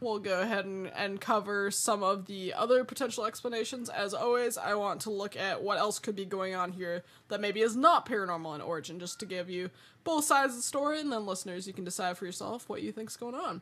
we'll 0.01 0.19
go 0.19 0.41
ahead 0.41 0.65
and, 0.65 0.87
and 0.95 1.19
cover 1.21 1.71
some 1.71 2.03
of 2.03 2.25
the 2.25 2.53
other 2.53 2.83
potential 2.83 3.25
explanations. 3.25 3.89
As 3.89 4.13
always, 4.13 4.57
I 4.57 4.75
want 4.75 5.01
to 5.01 5.09
look 5.09 5.35
at 5.35 5.61
what 5.61 5.77
else 5.77 5.99
could 5.99 6.15
be 6.15 6.25
going 6.25 6.55
on 6.55 6.71
here 6.71 7.03
that 7.29 7.41
maybe 7.41 7.61
is 7.61 7.75
not 7.75 8.07
paranormal 8.07 8.55
in 8.55 8.61
origin, 8.61 8.99
just 8.99 9.19
to 9.19 9.25
give 9.25 9.49
you 9.49 9.69
both 10.03 10.23
sides 10.23 10.53
of 10.53 10.57
the 10.57 10.63
story, 10.63 10.99
and 10.99 11.11
then 11.11 11.25
listeners, 11.25 11.67
you 11.67 11.73
can 11.73 11.83
decide 11.83 12.17
for 12.17 12.25
yourself 12.25 12.69
what 12.69 12.81
you 12.81 12.91
think's 12.91 13.17
going 13.17 13.35
on. 13.35 13.61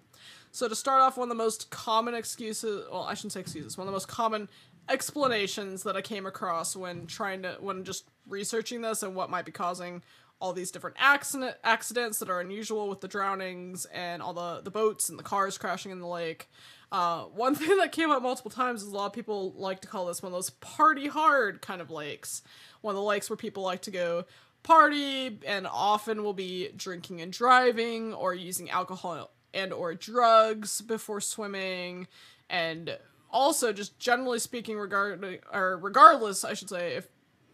So 0.51 0.67
to 0.67 0.75
start 0.75 1.01
off, 1.01 1.17
one 1.17 1.25
of 1.25 1.37
the 1.37 1.43
most 1.43 1.69
common 1.71 2.13
excuses, 2.13 2.85
well, 2.91 3.03
I 3.03 3.13
shouldn't 3.13 3.33
say 3.33 3.39
excuses, 3.39 3.77
one 3.77 3.87
of 3.87 3.91
the 3.91 3.95
most 3.95 4.07
common 4.07 4.47
explanations 4.87 5.83
that 5.83 5.95
I 5.95 6.01
came 6.01 6.25
across 6.25 6.75
when 6.75 7.07
trying 7.07 7.41
to, 7.41 7.57
when 7.59 7.83
just 7.83 8.05
researching 8.27 8.81
this 8.81 9.03
and 9.03 9.15
what 9.15 9.29
might 9.29 9.45
be 9.45 9.51
causing 9.51 10.03
all 10.39 10.53
these 10.53 10.71
different 10.71 10.95
accident 10.99 11.55
accidents 11.63 12.19
that 12.19 12.29
are 12.29 12.39
unusual 12.39 12.89
with 12.89 13.01
the 13.01 13.07
drownings 13.07 13.85
and 13.85 14.21
all 14.21 14.33
the 14.33 14.61
the 14.61 14.71
boats 14.71 15.09
and 15.09 15.17
the 15.17 15.23
cars 15.23 15.57
crashing 15.57 15.91
in 15.91 15.99
the 15.99 16.07
lake. 16.07 16.49
Uh, 16.91 17.23
one 17.23 17.55
thing 17.55 17.77
that 17.77 17.91
came 17.91 18.11
up 18.11 18.21
multiple 18.21 18.51
times 18.51 18.81
is 18.81 18.89
a 18.89 18.95
lot 18.95 19.07
of 19.07 19.13
people 19.13 19.53
like 19.57 19.79
to 19.81 19.87
call 19.87 20.05
this 20.05 20.21
one 20.21 20.31
of 20.31 20.37
those 20.37 20.49
party 20.49 21.07
hard 21.07 21.61
kind 21.61 21.81
of 21.81 21.89
lakes. 21.89 22.41
One 22.81 22.93
of 22.93 22.97
the 22.97 23.07
lakes 23.07 23.29
where 23.29 23.37
people 23.37 23.63
like 23.63 23.81
to 23.83 23.91
go 23.91 24.25
party 24.65 25.39
and 25.45 25.67
often 25.67 26.23
will 26.23 26.33
be 26.33 26.69
drinking 26.75 27.21
and 27.21 27.31
driving 27.31 28.13
or 28.15 28.33
using 28.33 28.67
alcohol 28.71 29.29
and 29.53 29.71
or 29.71 29.93
drugs 29.93 30.81
before 30.81 31.21
swimming 31.21 32.07
and 32.49 32.97
also 33.29 33.71
just 33.71 33.99
generally 33.99 34.39
speaking 34.39 34.75
regard 34.75 35.23
or 35.53 35.77
regardless 35.77 36.43
I 36.43 36.55
should 36.55 36.69
say 36.69 36.95
if 36.95 37.07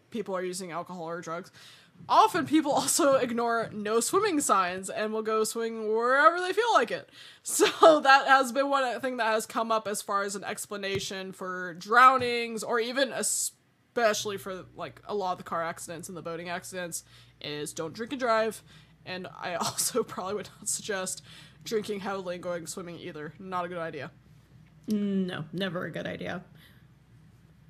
people 0.08 0.34
are 0.34 0.42
using 0.42 0.70
alcohol 0.70 1.04
or 1.04 1.20
drugs 1.20 1.50
often 2.08 2.46
people 2.46 2.72
also 2.72 3.14
ignore 3.14 3.70
no 3.72 4.00
swimming 4.00 4.40
signs 4.40 4.90
and 4.90 5.12
will 5.12 5.22
go 5.22 5.44
swimming 5.44 5.88
wherever 5.88 6.40
they 6.40 6.52
feel 6.52 6.72
like 6.74 6.90
it. 6.90 7.10
So 7.44 7.98
that 7.98 8.28
has 8.28 8.52
been 8.52 8.70
one 8.70 9.00
thing 9.00 9.16
that 9.16 9.26
has 9.26 9.46
come 9.46 9.72
up 9.72 9.88
as 9.88 10.00
far 10.00 10.22
as 10.22 10.36
an 10.36 10.44
explanation 10.44 11.32
for 11.32 11.74
drownings 11.74 12.62
or 12.62 12.78
even 12.78 13.12
especially 13.12 14.36
for 14.36 14.64
like 14.76 15.02
a 15.06 15.14
lot 15.14 15.32
of 15.32 15.38
the 15.38 15.44
car 15.44 15.60
accidents 15.60 16.08
and 16.08 16.16
the 16.16 16.22
boating 16.22 16.48
accidents 16.48 17.02
is 17.40 17.72
don't 17.72 17.94
drink 17.94 18.12
and 18.12 18.20
drive. 18.20 18.62
And 19.04 19.26
I 19.36 19.54
also 19.60 20.04
probably 20.04 20.34
would 20.34 20.50
not 20.56 20.68
suggest 20.68 21.24
drinking 21.64 21.98
heavily 21.98 22.36
and 22.36 22.44
going 22.44 22.68
swimming 22.68 23.00
either. 23.00 23.34
Not 23.40 23.64
a 23.64 23.68
good 23.68 23.78
idea. 23.78 24.12
No, 24.86 25.44
never 25.52 25.84
a 25.84 25.90
good 25.90 26.06
idea. 26.06 26.44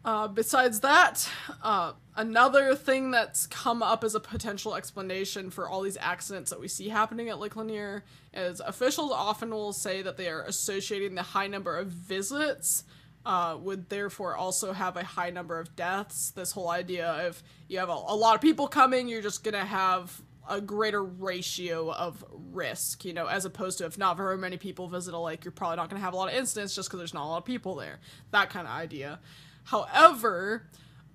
Uh, 0.05 0.27
besides 0.27 0.81
that, 0.81 1.29
uh, 1.63 1.93
another 2.17 2.75
thing 2.75 3.13
that's 3.13 3.47
come 3.47 3.83
up 3.83 4.03
as 4.03 4.17
a 4.17 4.21
potential 4.21 4.75
explanation 4.75 5.49
for 5.49 5.69
all 5.69 5.81
these 5.81 5.97
accidents 6.01 6.51
that 6.51 6.61
we 6.61 6.67
see 6.67 6.89
happening 6.89 7.29
at 7.29 7.39
Lake 7.39 7.55
Lanier 7.55 8.03
is 8.35 8.61
officials 8.61 9.13
often 9.13 9.51
will 9.51 9.73
say 9.73 10.03
that 10.03 10.17
they 10.17 10.29
are 10.29 10.43
associating 10.43 11.15
the 11.15 11.23
high 11.23 11.47
number 11.47 11.77
of 11.77 11.87
visits 11.87 12.83
uh, 13.25 13.57
would 13.61 13.89
therefore 13.89 14.35
also 14.35 14.73
have 14.73 14.97
a 14.97 15.05
high 15.05 15.31
number 15.31 15.61
of 15.61 15.77
deaths. 15.77 16.31
This 16.31 16.51
whole 16.51 16.71
idea 16.71 17.27
of 17.27 17.41
you 17.69 17.79
have 17.79 17.89
a, 17.89 17.93
a 17.93 18.17
lot 18.17 18.35
of 18.35 18.41
people 18.41 18.67
coming, 18.67 19.07
you're 19.07 19.23
just 19.23 19.45
gonna 19.45 19.65
have 19.65 20.21
a 20.49 20.61
greater 20.61 21.05
ratio 21.05 21.93
of 21.93 22.25
risk, 22.33 23.05
you 23.05 23.13
know, 23.13 23.27
as 23.27 23.45
opposed 23.45 23.79
to 23.79 23.87
if 23.87 23.97
not 23.97 24.17
very 24.17 24.37
many 24.37 24.57
people 24.57 24.89
visit 24.89 25.15
a 25.15 25.19
lake, 25.19 25.45
you're 25.45 25.53
probably 25.53 25.77
not 25.77 25.89
gonna 25.89 26.03
have 26.03 26.15
a 26.15 26.17
lot 26.17 26.29
of 26.29 26.35
incidents 26.35 26.75
just 26.75 26.89
because 26.89 26.99
there's 26.99 27.15
not 27.15 27.25
a 27.25 27.29
lot 27.29 27.39
of 27.39 27.45
people 27.45 27.77
there. 27.77 28.01
That 28.33 28.51
kind 28.51 28.67
of 28.67 28.73
idea. 28.73 29.21
However, 29.65 30.69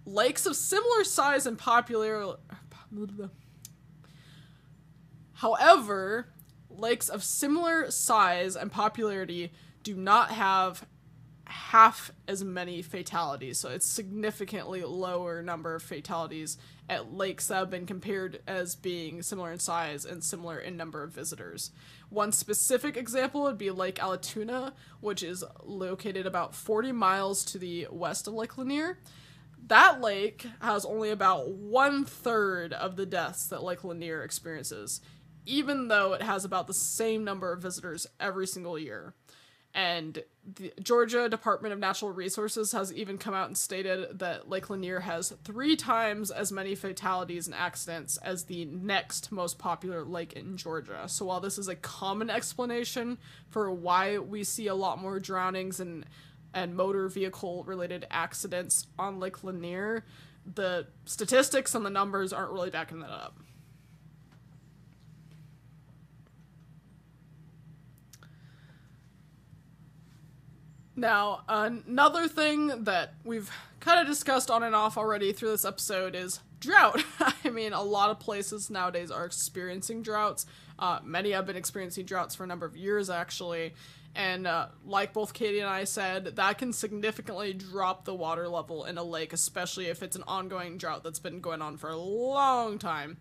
lakes 0.05 0.45
of 0.45 0.55
similar 0.55 1.03
size 1.03 1.45
and 1.45 1.57
popularity. 1.57 2.41
However, 5.33 6.29
lakes 6.69 7.09
of 7.09 7.23
similar 7.23 7.91
size 7.91 8.55
and 8.55 8.71
popularity 8.71 9.51
do 9.83 9.95
not 9.95 10.31
have 10.31 10.85
half 11.49 12.11
as 12.27 12.43
many 12.43 12.81
fatalities. 12.81 13.57
So 13.57 13.69
it's 13.69 13.85
significantly 13.85 14.83
lower 14.83 15.41
number 15.41 15.75
of 15.75 15.83
fatalities 15.83 16.57
at 16.89 17.17
that 17.47 17.49
have 17.49 17.69
been 17.69 17.85
compared 17.85 18.41
as 18.47 18.75
being 18.75 19.21
similar 19.21 19.51
in 19.51 19.59
size 19.59 20.05
and 20.05 20.23
similar 20.23 20.57
in 20.59 20.77
number 20.77 21.03
of 21.03 21.11
visitors. 21.11 21.71
One 22.09 22.31
specific 22.31 22.95
example 22.95 23.43
would 23.43 23.57
be 23.57 23.71
Lake 23.71 23.95
Allatoona, 23.95 24.73
which 25.01 25.23
is 25.23 25.43
located 25.63 26.25
about 26.25 26.55
40 26.55 26.91
miles 26.91 27.43
to 27.45 27.57
the 27.57 27.87
west 27.91 28.27
of 28.27 28.33
Lake 28.33 28.57
Lanier. 28.57 28.99
That 29.67 29.99
lake 29.99 30.47
has 30.61 30.85
only 30.85 31.09
about 31.09 31.49
one 31.49 32.05
third 32.05 32.71
of 32.71 32.95
the 32.95 33.05
deaths 33.05 33.47
that 33.47 33.63
Lake 33.63 33.83
Lanier 33.83 34.23
experiences, 34.23 35.01
even 35.45 35.89
though 35.89 36.13
it 36.13 36.21
has 36.21 36.45
about 36.45 36.67
the 36.67 36.73
same 36.73 37.25
number 37.25 37.51
of 37.51 37.61
visitors 37.61 38.07
every 38.17 38.47
single 38.47 38.79
year. 38.79 39.13
And 39.77 40.23
the 40.55 40.73
Georgia 40.81 41.29
Department 41.29 41.71
of 41.71 41.77
Natural 41.77 42.11
Resources 42.11 42.71
has 42.71 42.91
even 42.91 43.19
come 43.19 43.35
out 43.35 43.45
and 43.45 43.55
stated 43.55 44.17
that 44.17 44.49
Lake 44.49 44.71
Lanier 44.71 45.01
has 45.01 45.29
three 45.43 45.75
times 45.75 46.31
as 46.31 46.51
many 46.51 46.73
fatalities 46.73 47.45
and 47.45 47.55
accidents 47.55 48.17
as 48.17 48.45
the 48.45 48.65
next 48.65 49.31
most 49.31 49.59
popular 49.59 50.03
lake 50.03 50.33
in 50.33 50.57
Georgia. 50.57 51.03
So 51.05 51.25
while 51.25 51.39
this 51.39 51.59
is 51.59 51.67
a 51.67 51.75
common 51.75 52.31
explanation 52.31 53.19
for 53.51 53.71
why 53.71 54.17
we 54.17 54.43
see 54.43 54.65
a 54.65 54.73
lot 54.73 54.99
more 54.99 55.19
drownings 55.19 55.79
and 55.79 56.07
and 56.55 56.75
motor 56.75 57.07
vehicle 57.07 57.63
related 57.65 58.07
accidents 58.09 58.87
on 58.97 59.19
Lake 59.19 59.43
Lanier, 59.43 60.03
the 60.55 60.87
statistics 61.05 61.75
and 61.75 61.85
the 61.85 61.91
numbers 61.91 62.33
aren't 62.33 62.51
really 62.51 62.71
backing 62.71 63.01
that 63.01 63.11
up. 63.11 63.37
Now, 70.99 71.43
another 71.47 72.27
thing 72.27 72.85
that 72.85 73.13
we've 73.23 73.51
kind 73.79 73.99
of 74.01 74.07
discussed 74.07 74.49
on 74.49 74.63
and 74.63 74.73
off 74.73 74.97
already 74.97 75.31
through 75.31 75.51
this 75.51 75.63
episode 75.63 76.15
is 76.15 76.39
drought. 76.59 77.05
I 77.43 77.51
mean, 77.51 77.73
a 77.73 77.83
lot 77.83 78.09
of 78.09 78.19
places 78.19 78.71
nowadays 78.71 79.11
are 79.11 79.23
experiencing 79.23 80.01
droughts. 80.01 80.47
Uh, 80.79 80.97
many 81.03 81.31
have 81.31 81.45
been 81.45 81.55
experiencing 81.55 82.05
droughts 82.05 82.33
for 82.33 82.45
a 82.45 82.47
number 82.47 82.65
of 82.65 82.75
years, 82.75 83.11
actually. 83.11 83.75
And 84.15 84.47
uh, 84.47 84.69
like 84.87 85.13
both 85.13 85.35
Kaitie 85.35 85.59
and 85.59 85.69
I 85.69 85.83
said, 85.83 86.35
that 86.37 86.57
can 86.57 86.73
significantly 86.73 87.53
drop 87.53 88.05
the 88.05 88.15
water 88.15 88.49
level 88.49 88.85
in 88.85 88.97
a 88.97 89.03
lake, 89.03 89.33
especially 89.33 89.85
if 89.85 90.01
it's 90.01 90.15
an 90.15 90.23
ongoing 90.27 90.79
drought 90.79 91.03
that's 91.03 91.19
been 91.19 91.41
going 91.41 91.61
on 91.61 91.77
for 91.77 91.91
a 91.91 91.95
long 91.95 92.79
time. 92.79 93.17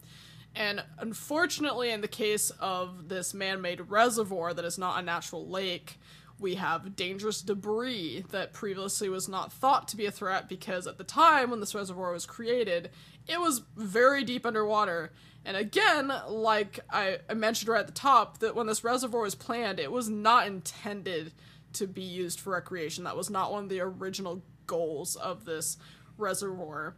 And 0.55 0.83
unfortunately, 0.99 1.91
in 1.91 2.01
the 2.01 2.09
case 2.09 2.49
of 2.59 3.11
this 3.11 3.35
man 3.35 3.61
made 3.61 3.91
reservoir 3.91 4.55
that 4.55 4.65
is 4.65 4.79
not 4.79 4.99
a 4.99 5.03
natural 5.03 5.47
lake, 5.47 5.99
we 6.39 6.57
have 6.57 6.97
dangerous 6.97 7.41
debris 7.41 8.25
that 8.31 8.53
previously 8.53 9.09
was 9.09 9.29
not 9.29 9.53
thought 9.53 9.89
to 9.89 9.97
be 9.97 10.07
a 10.07 10.11
threat 10.11 10.49
because 10.49 10.87
at 10.87 10.99
the 10.99 11.05
time 11.05 11.51
when 11.51 11.61
this 11.61 11.75
reservoir 11.75 12.13
was 12.13 12.27
created, 12.27 12.91
it 13.27 13.41
was 13.41 13.63
very 13.77 14.23
deep 14.23 14.45
underwater. 14.45 15.13
And 15.45 15.57
again, 15.57 16.13
like 16.29 16.81
I, 16.91 17.19
mentioned 17.35 17.69
right 17.69 17.81
at 17.81 17.87
the 17.87 17.93
top, 17.93 18.39
that 18.39 18.55
when 18.55 18.67
this 18.67 18.85
reservoir 18.85 19.23
was 19.23 19.35
planned, 19.35 19.81
it 19.81 19.93
was 19.93 20.09
not 20.09 20.47
intended 20.47 21.33
to 21.75 21.87
be 21.87 22.03
used 22.03 22.41
for 22.41 22.51
recreation. 22.51 23.05
That 23.05 23.17
was 23.17 23.31
not 23.31 23.53
one 23.53 23.65
of 23.65 23.69
the 23.69 23.81
original 23.81 24.43
goals 24.67 25.17
of 25.17 25.45
this 25.45 25.79
reservoir. 26.19 26.97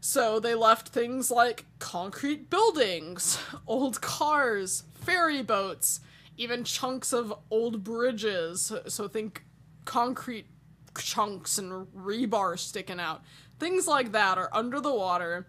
So 0.00 0.40
they 0.40 0.54
left 0.56 0.88
things 0.88 1.30
like 1.30 1.66
concrete 1.78 2.50
buildings, 2.50 3.38
old 3.66 4.00
cars, 4.00 4.82
ferry 4.94 5.42
boats, 5.42 6.00
even 6.36 6.64
chunks 6.64 7.12
of 7.12 7.32
old 7.50 7.84
bridges. 7.84 8.72
So 8.88 9.08
think 9.08 9.44
concrete 9.84 10.46
chunks 10.98 11.58
and 11.58 11.86
rebar 11.96 12.58
sticking 12.58 13.00
out. 13.00 13.22
Things 13.58 13.86
like 13.86 14.12
that 14.12 14.38
are 14.38 14.50
under 14.52 14.80
the 14.80 14.94
water. 14.94 15.46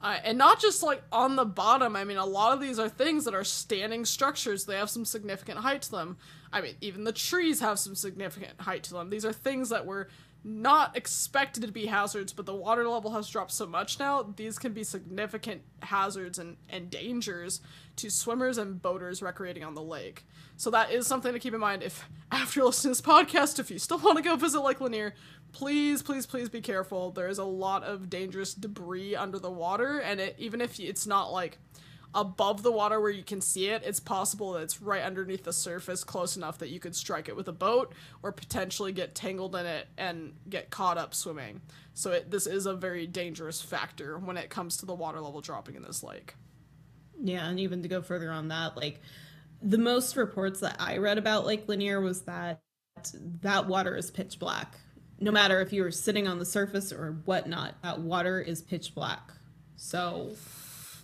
Uh, 0.00 0.18
and 0.24 0.36
not 0.36 0.60
just 0.60 0.82
like 0.82 1.02
on 1.12 1.36
the 1.36 1.44
bottom. 1.44 1.94
I 1.94 2.02
mean, 2.02 2.16
a 2.16 2.26
lot 2.26 2.52
of 2.52 2.60
these 2.60 2.78
are 2.78 2.88
things 2.88 3.24
that 3.24 3.34
are 3.34 3.44
standing 3.44 4.04
structures. 4.04 4.64
They 4.64 4.76
have 4.76 4.90
some 4.90 5.04
significant 5.04 5.60
height 5.60 5.82
to 5.82 5.90
them. 5.92 6.16
I 6.52 6.60
mean, 6.60 6.74
even 6.80 7.04
the 7.04 7.12
trees 7.12 7.60
have 7.60 7.78
some 7.78 7.94
significant 7.94 8.60
height 8.60 8.82
to 8.84 8.94
them. 8.94 9.10
These 9.10 9.24
are 9.24 9.32
things 9.32 9.68
that 9.68 9.86
were 9.86 10.08
not 10.44 10.96
expected 10.96 11.62
to 11.62 11.72
be 11.72 11.86
hazards, 11.86 12.32
but 12.32 12.46
the 12.46 12.54
water 12.54 12.88
level 12.88 13.12
has 13.12 13.28
dropped 13.28 13.52
so 13.52 13.66
much 13.66 13.98
now, 13.98 14.22
these 14.36 14.58
can 14.58 14.72
be 14.72 14.82
significant 14.82 15.62
hazards 15.82 16.38
and, 16.38 16.56
and 16.68 16.90
dangers 16.90 17.60
to 17.96 18.10
swimmers 18.10 18.58
and 18.58 18.82
boaters 18.82 19.22
recreating 19.22 19.62
on 19.62 19.74
the 19.74 19.82
lake. 19.82 20.24
So 20.56 20.70
that 20.70 20.90
is 20.90 21.06
something 21.06 21.32
to 21.32 21.38
keep 21.38 21.54
in 21.54 21.60
mind 21.60 21.82
if 21.82 22.08
after 22.32 22.64
listening 22.64 22.94
to 22.94 23.02
this 23.02 23.06
podcast, 23.06 23.58
if 23.58 23.70
you 23.70 23.78
still 23.78 23.98
want 23.98 24.16
to 24.16 24.22
go 24.22 24.34
visit 24.36 24.60
Lake 24.60 24.80
Lanier, 24.80 25.14
please, 25.52 26.02
please, 26.02 26.26
please 26.26 26.48
be 26.48 26.60
careful. 26.60 27.12
There 27.12 27.28
is 27.28 27.38
a 27.38 27.44
lot 27.44 27.84
of 27.84 28.10
dangerous 28.10 28.54
debris 28.54 29.14
under 29.14 29.38
the 29.38 29.50
water, 29.50 29.98
and 29.98 30.20
it, 30.20 30.36
even 30.38 30.60
if 30.60 30.80
it's 30.80 31.06
not 31.06 31.32
like 31.32 31.58
above 32.14 32.62
the 32.62 32.72
water 32.72 33.00
where 33.00 33.10
you 33.10 33.22
can 33.22 33.40
see 33.40 33.68
it, 33.68 33.82
it's 33.84 34.00
possible 34.00 34.52
that 34.52 34.62
it's 34.62 34.82
right 34.82 35.02
underneath 35.02 35.44
the 35.44 35.52
surface 35.52 36.04
close 36.04 36.36
enough 36.36 36.58
that 36.58 36.68
you 36.68 36.78
could 36.78 36.94
strike 36.94 37.28
it 37.28 37.36
with 37.36 37.48
a 37.48 37.52
boat 37.52 37.94
or 38.22 38.32
potentially 38.32 38.92
get 38.92 39.14
tangled 39.14 39.56
in 39.56 39.64
it 39.64 39.88
and 39.96 40.34
get 40.48 40.70
caught 40.70 40.98
up 40.98 41.14
swimming. 41.14 41.60
So 41.94 42.12
it, 42.12 42.30
this 42.30 42.46
is 42.46 42.66
a 42.66 42.74
very 42.74 43.06
dangerous 43.06 43.62
factor 43.62 44.18
when 44.18 44.36
it 44.36 44.50
comes 44.50 44.76
to 44.78 44.86
the 44.86 44.94
water 44.94 45.20
level 45.20 45.40
dropping 45.40 45.74
in 45.74 45.82
this 45.82 46.02
lake. 46.02 46.34
Yeah, 47.22 47.48
and 47.48 47.58
even 47.60 47.82
to 47.82 47.88
go 47.88 48.02
further 48.02 48.30
on 48.30 48.48
that, 48.48 48.76
like 48.76 49.00
the 49.62 49.78
most 49.78 50.16
reports 50.16 50.60
that 50.60 50.76
I 50.78 50.98
read 50.98 51.18
about 51.18 51.46
Lake 51.46 51.68
Lanier 51.68 52.00
was 52.00 52.22
that 52.22 52.60
that 53.40 53.66
water 53.66 53.96
is 53.96 54.10
pitch 54.10 54.38
black. 54.38 54.74
No 55.18 55.30
matter 55.30 55.60
if 55.60 55.72
you're 55.72 55.92
sitting 55.92 56.26
on 56.26 56.38
the 56.38 56.44
surface 56.44 56.92
or 56.92 57.20
whatnot, 57.24 57.80
that 57.82 58.00
water 58.00 58.40
is 58.40 58.60
pitch 58.60 58.94
black. 58.94 59.32
So 59.76 60.32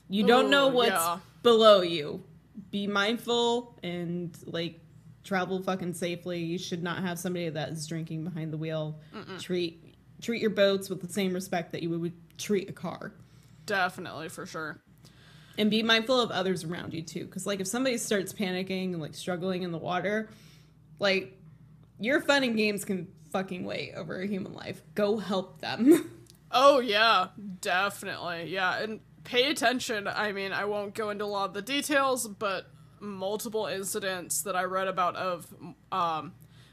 you 0.09 0.27
don't 0.27 0.51
know 0.51 0.69
what's 0.69 0.91
yeah. 0.91 1.19
below 1.43 1.83
you. 1.83 2.23
Be 2.71 2.87
mindful 2.87 3.79
and 3.83 4.37
like 4.45 4.81
travel 5.25 5.63
fucking 5.63 5.95
safely. 5.95 6.41
You 6.41 6.59
should 6.59 6.83
not 6.83 7.03
have 7.03 7.19
somebody 7.19 7.49
that 7.49 7.69
is 7.71 7.87
drinking 7.87 8.25
behind 8.25 8.53
the 8.53 8.57
wheel. 8.57 8.99
Treat 9.39 9.85
treat 10.21 10.41
your 10.41 10.51
boats 10.51 10.89
with 10.91 11.01
the 11.01 11.13
same 11.13 11.33
respect 11.33 11.73
that 11.73 11.83
you 11.83 11.91
would 11.91 12.39
treat 12.39 12.69
a 12.69 12.73
car. 12.73 13.13
Definitely, 13.67 14.29
for 14.29 14.47
sure. 14.47 14.81
And 15.57 15.71
be 15.71 15.83
mindful 15.83 16.21
of 16.21 16.31
others 16.31 16.65
around 16.65 16.95
you 16.95 17.03
too. 17.03 17.27
Cause 17.27 17.47
like 17.47 17.61
if 17.61 17.67
somebody 17.67 17.99
starts 17.99 18.33
panicking 18.33 18.93
and 18.93 19.01
like 19.01 19.15
struggling 19.15 19.63
in 19.63 19.73
the 19.73 19.79
water, 19.79 20.31
like 20.99 21.37
your 22.01 22.21
fun 22.21 22.45
and 22.45 22.57
games 22.57 22.85
can 22.85 23.09
fucking 23.31 23.65
wait 23.65 23.95
over 23.95 24.21
a 24.21 24.27
human 24.27 24.55
life. 24.55 24.81
Go 24.95 25.19
help 25.19 25.61
them. 25.61 26.11
Oh 26.51 26.81
yeah, 26.81 27.27
definitely. 27.61 28.47
Yeah, 28.47 28.79
and 28.79 29.01
pay 29.29 29.51
attention. 29.51 30.09
I 30.09 30.33
mean, 30.33 30.53
I 30.53 30.65
won't 30.65 30.95
go 30.95 31.11
into 31.11 31.25
a 31.25 31.27
lot 31.27 31.49
of 31.49 31.55
the 31.55 31.63
details, 31.63 32.27
but 32.27 32.67
multiple 32.99 33.67
incidents 33.67 34.43
that 34.43 34.57
I 34.57 34.65
read 34.65 34.89
about 34.89 35.15
of 35.15 35.47
um 35.93 36.33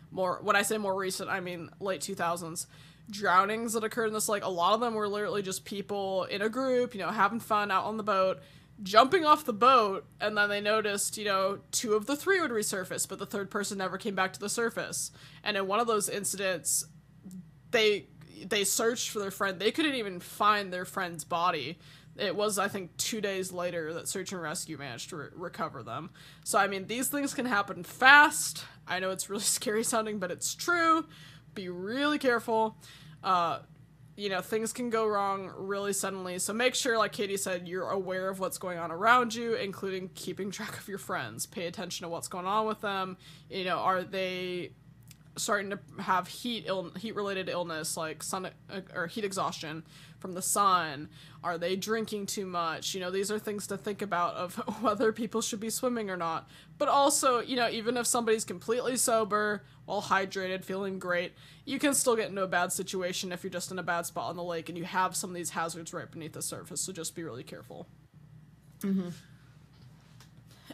more 0.09 0.39
when 0.41 0.55
I 0.55 0.61
say 0.61 0.77
more 0.77 0.95
recent, 0.95 1.29
I 1.29 1.39
mean 1.41 1.69
late 1.79 2.01
2000s 2.01 2.65
drownings 3.11 3.73
that 3.73 3.83
occurred 3.83 4.07
in 4.07 4.13
this 4.13 4.29
lake. 4.29 4.43
A 4.43 4.49
lot 4.49 4.73
of 4.73 4.79
them 4.79 4.95
were 4.95 5.07
literally 5.07 5.41
just 5.41 5.65
people 5.65 6.23
in 6.23 6.41
a 6.41 6.49
group, 6.49 6.95
you 6.95 7.01
know, 7.01 7.09
having 7.09 7.39
fun 7.39 7.69
out 7.69 7.83
on 7.83 7.97
the 7.97 8.03
boat, 8.03 8.39
jumping 8.81 9.25
off 9.25 9.45
the 9.45 9.53
boat, 9.53 10.05
and 10.19 10.35
then 10.35 10.49
they 10.49 10.61
noticed, 10.61 11.17
you 11.17 11.25
know, 11.25 11.59
two 11.71 11.93
of 11.93 12.07
the 12.07 12.15
three 12.15 12.41
would 12.41 12.51
resurface, 12.51 13.07
but 13.07 13.19
the 13.19 13.25
third 13.25 13.51
person 13.51 13.77
never 13.77 13.97
came 13.97 14.15
back 14.15 14.33
to 14.33 14.39
the 14.39 14.49
surface. 14.49 15.11
And 15.43 15.55
in 15.55 15.67
one 15.67 15.79
of 15.79 15.87
those 15.87 16.09
incidents, 16.09 16.85
they 17.71 18.07
they 18.43 18.63
searched 18.63 19.09
for 19.09 19.19
their 19.19 19.31
friend. 19.31 19.59
They 19.59 19.71
couldn't 19.71 19.95
even 19.95 20.19
find 20.19 20.71
their 20.71 20.85
friend's 20.85 21.23
body. 21.23 21.77
It 22.17 22.35
was, 22.35 22.57
I 22.57 22.67
think, 22.69 22.95
two 22.97 23.19
days 23.19 23.51
later 23.51 23.93
that 23.93 24.07
search 24.07 24.31
and 24.31 24.41
rescue 24.41 24.77
managed 24.77 25.09
to 25.09 25.17
re- 25.17 25.27
recover 25.35 25.83
them. 25.83 26.11
So, 26.43 26.57
I 26.57 26.67
mean, 26.67 26.87
these 26.87 27.09
things 27.09 27.33
can 27.33 27.45
happen 27.45 27.83
fast. 27.83 28.63
I 28.87 28.99
know 28.99 29.11
it's 29.11 29.29
really 29.29 29.41
scary 29.43 29.83
sounding, 29.83 30.19
but 30.19 30.31
it's 30.31 30.55
true. 30.55 31.05
Be 31.53 31.69
really 31.69 32.17
careful. 32.17 32.77
Uh, 33.23 33.59
you 34.17 34.29
know, 34.29 34.39
things 34.39 34.71
can 34.71 34.89
go 34.89 35.05
wrong 35.05 35.51
really 35.57 35.91
suddenly. 35.91 36.39
So 36.39 36.53
make 36.53 36.73
sure, 36.73 36.97
like 36.97 37.11
Kaitie 37.13 37.37
said, 37.37 37.67
you're 37.67 37.89
aware 37.89 38.29
of 38.29 38.39
what's 38.39 38.57
going 38.57 38.77
on 38.77 38.91
around 38.91 39.35
you, 39.35 39.55
including 39.55 40.09
keeping 40.15 40.51
track 40.51 40.77
of 40.77 40.87
your 40.87 40.97
friends. 40.97 41.45
Pay 41.45 41.67
attention 41.67 42.05
to 42.05 42.09
what's 42.09 42.29
going 42.29 42.45
on 42.45 42.65
with 42.65 42.79
them. 42.79 43.17
You 43.49 43.65
know, 43.65 43.79
are 43.79 44.03
they 44.03 44.71
starting 45.37 45.69
to 45.71 45.79
have 45.99 46.27
heat 46.27 46.63
Ill- 46.65 46.91
heat 46.91 47.13
related 47.13 47.49
illness 47.49 47.97
like 47.97 48.23
sun 48.23 48.45
uh, 48.45 48.79
or 48.93 49.07
heat 49.07 49.25
exhaustion 49.25 49.83
from 50.17 50.33
the 50.33 50.41
sun 50.41 51.09
are 51.45 51.59
they 51.59 51.75
drinking 51.75 52.25
too 52.25 52.45
much? 52.45 52.95
You 52.95 52.99
know 52.99 53.11
these 53.11 53.31
are 53.31 53.39
things 53.39 53.67
to 53.67 53.77
think 53.77 54.01
about 54.01 54.33
of 54.33 54.55
whether 54.81 55.13
people 55.13 55.41
should 55.41 55.59
be 55.59 55.69
swimming 55.69 56.09
or 56.09 56.17
not. 56.17 56.49
But 56.77 56.89
also 56.89 57.39
you 57.39 57.55
know 57.55 57.69
even 57.69 57.95
if 57.95 58.07
somebody's 58.07 58.43
completely 58.43 58.97
sober 58.97 59.63
well 59.85 60.01
hydrated 60.01 60.63
feeling 60.63 60.97
great 60.97 61.33
you 61.63 61.77
can 61.77 61.93
still 61.93 62.15
get 62.15 62.29
into 62.29 62.41
a 62.41 62.47
bad 62.47 62.71
situation 62.71 63.31
if 63.31 63.43
you're 63.43 63.51
just 63.51 63.71
in 63.71 63.77
a 63.77 63.83
bad 63.83 64.05
spot 64.05 64.29
on 64.29 64.35
the 64.35 64.43
lake 64.43 64.69
and 64.69 64.77
you 64.77 64.83
have 64.83 65.15
some 65.15 65.29
of 65.29 65.35
these 65.35 65.51
hazards 65.51 65.93
right 65.93 66.09
beneath 66.11 66.33
the 66.33 66.41
surface. 66.41 66.81
So 66.81 66.91
just 66.93 67.15
be 67.15 67.23
really 67.23 67.43
careful. 67.43 67.87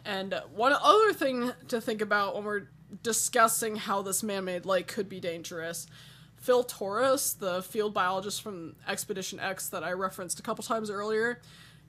And 0.06 0.34
uh, 0.34 0.41
one 0.53 0.73
other 0.73 1.14
thing 1.14 1.52
to 1.68 1.80
think 1.80 2.02
about 2.02 2.35
when 2.35 2.43
we're 2.43 2.68
discussing 3.03 3.76
how 3.76 4.02
this 4.02 4.23
man 4.23 4.45
made 4.45 4.65
lake 4.65 4.88
could 4.88 5.07
be 5.07 5.19
dangerous 5.19 5.88
Phil 6.41 6.63
Torres, 6.63 7.35
the 7.35 7.61
field 7.61 7.93
biologist 7.93 8.41
from 8.41 8.76
Expedition 8.88 9.39
X 9.39 9.69
that 9.69 9.84
I 9.84 9.93
referenced 9.93 10.39
a 10.39 10.41
couple 10.41 10.63
times 10.63 10.89
earlier, 10.89 11.39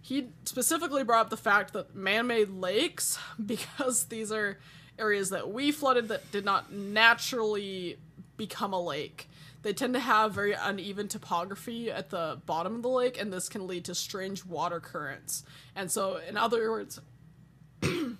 he 0.03 0.29
specifically 0.45 1.03
brought 1.03 1.27
up 1.27 1.31
the 1.31 1.39
fact 1.39 1.73
that 1.73 1.95
man 1.95 2.27
made 2.27 2.51
lakes, 2.51 3.19
because 3.47 4.05
these 4.05 4.31
are 4.31 4.59
areas 4.99 5.31
that 5.31 5.51
we 5.51 5.73
flooded 5.73 6.09
that 6.09 6.31
did 6.31 6.45
not 6.45 6.71
naturally 6.71 7.97
become 8.37 8.75
a 8.75 8.81
lake. 8.81 9.29
They 9.63 9.73
tend 9.73 9.95
to 9.95 10.01
have 10.01 10.35
very 10.35 10.53
uneven 10.53 11.09
topography 11.09 11.91
at 11.91 12.11
the 12.11 12.39
bottom 12.45 12.75
of 12.75 12.83
the 12.83 12.89
lake, 12.91 13.19
and 13.19 13.33
this 13.33 13.49
can 13.49 13.67
lead 13.67 13.87
to 13.87 13.95
strange 13.95 14.45
water 14.45 14.81
currents. 14.81 15.45
And 15.75 15.91
so, 15.91 16.17
in 16.29 16.37
other 16.37 16.71
words, 16.71 17.01
and 17.83 18.19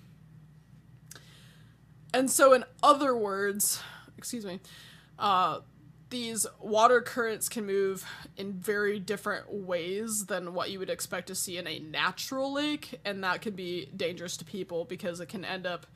so, 2.31 2.53
in 2.53 2.63
other 2.81 3.15
words, 3.15 3.81
excuse 4.17 4.45
me, 4.45 4.61
uh, 5.19 5.59
these 6.13 6.45
water 6.61 7.01
currents 7.01 7.49
can 7.49 7.65
move 7.65 8.05
in 8.37 8.53
very 8.53 8.99
different 8.99 9.51
ways 9.51 10.27
than 10.27 10.53
what 10.53 10.69
you 10.69 10.77
would 10.77 10.91
expect 10.91 11.25
to 11.25 11.33
see 11.33 11.57
in 11.57 11.65
a 11.65 11.79
natural 11.79 12.53
lake, 12.53 12.99
and 13.03 13.23
that 13.23 13.41
can 13.41 13.55
be 13.55 13.89
dangerous 13.97 14.37
to 14.37 14.45
people 14.45 14.85
because 14.85 15.19
it 15.19 15.25
can 15.27 15.43
end 15.43 15.65
up 15.65 15.87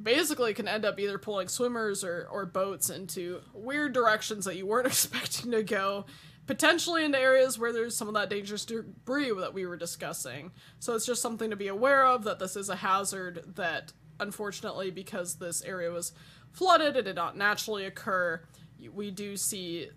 basically 0.00 0.54
can 0.54 0.68
end 0.68 0.84
up 0.84 1.00
either 1.00 1.18
pulling 1.18 1.48
swimmers 1.48 2.04
or, 2.04 2.28
or 2.30 2.46
boats 2.46 2.90
into 2.90 3.40
weird 3.52 3.92
directions 3.92 4.44
that 4.44 4.54
you 4.54 4.64
weren't 4.64 4.86
expecting 4.86 5.50
to 5.50 5.64
go 5.64 6.06
potentially 6.46 7.04
into 7.04 7.18
areas 7.18 7.58
where 7.58 7.72
there's 7.72 7.96
some 7.96 8.06
of 8.06 8.14
that 8.14 8.30
dangerous 8.30 8.64
debris 8.64 9.32
that 9.40 9.52
we 9.52 9.66
were 9.66 9.76
discussing. 9.76 10.52
So 10.78 10.94
it's 10.94 11.04
just 11.04 11.20
something 11.20 11.50
to 11.50 11.56
be 11.56 11.66
aware 11.66 12.06
of 12.06 12.22
that 12.22 12.38
this 12.38 12.54
is 12.54 12.68
a 12.68 12.76
hazard 12.76 13.42
that 13.56 13.92
unfortunately 14.20 14.92
because 14.92 15.34
this 15.34 15.60
area 15.64 15.90
was 15.90 16.12
flooded 16.52 16.96
it 16.96 17.02
did 17.02 17.16
not 17.16 17.36
naturally 17.36 17.84
occur 17.84 18.40
we 18.88 19.10
do 19.10 19.36
see 19.36 19.90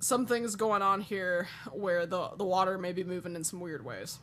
some 0.00 0.26
things 0.26 0.54
going 0.56 0.82
on 0.82 1.00
here 1.00 1.48
where 1.72 2.06
the 2.06 2.30
the 2.36 2.44
water 2.44 2.78
may 2.78 2.92
be 2.92 3.04
moving 3.04 3.34
in 3.34 3.44
some 3.44 3.60
weird 3.60 3.84
ways. 3.84 4.18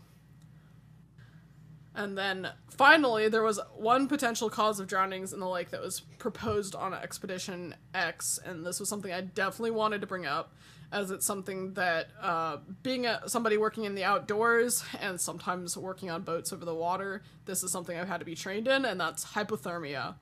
And 1.98 2.18
then 2.18 2.49
finally, 2.69 3.30
there 3.30 3.44
was 3.44 3.60
one 3.73 4.07
potential 4.07 4.49
cause 4.49 4.82
of 4.82 4.88
drownings 4.88 5.32
in 5.32 5.40
the 5.40 5.48
lake 5.48 5.69
that 5.69 5.82
was 5.82 6.02
proposed 6.19 6.76
on 6.76 6.94
Expedition 6.94 7.73
X, 7.94 8.38
and 8.45 8.65
this 8.65 8.82
was 8.82 8.90
something 8.90 9.14
I 9.14 9.22
definitely 9.22 9.72
wanted 9.72 10.02
to 10.02 10.07
bring 10.07 10.26
up, 10.26 10.53
as 10.91 11.10
it's 11.10 11.26
something 11.26 11.73
that, 11.76 12.10
uh, 12.22 12.57
being 12.84 13.06
a, 13.06 13.22
somebody 13.27 13.57
working 13.57 13.86
in 13.86 13.95
the 13.95 14.03
outdoors 14.03 14.84
and 14.99 15.19
sometimes 15.22 15.77
working 15.77 16.11
on 16.11 16.23
boats 16.23 16.52
over 16.52 16.65
the 16.65 16.76
water, 16.76 17.23
this 17.45 17.64
is 17.64 17.72
something 17.72 17.98
I've 17.98 18.10
had 18.10 18.19
to 18.19 18.26
be 18.26 18.36
trained 18.36 18.68
in, 18.68 18.84
and 18.84 18.99
that's 18.99 19.27
hypothermia. 19.27 20.15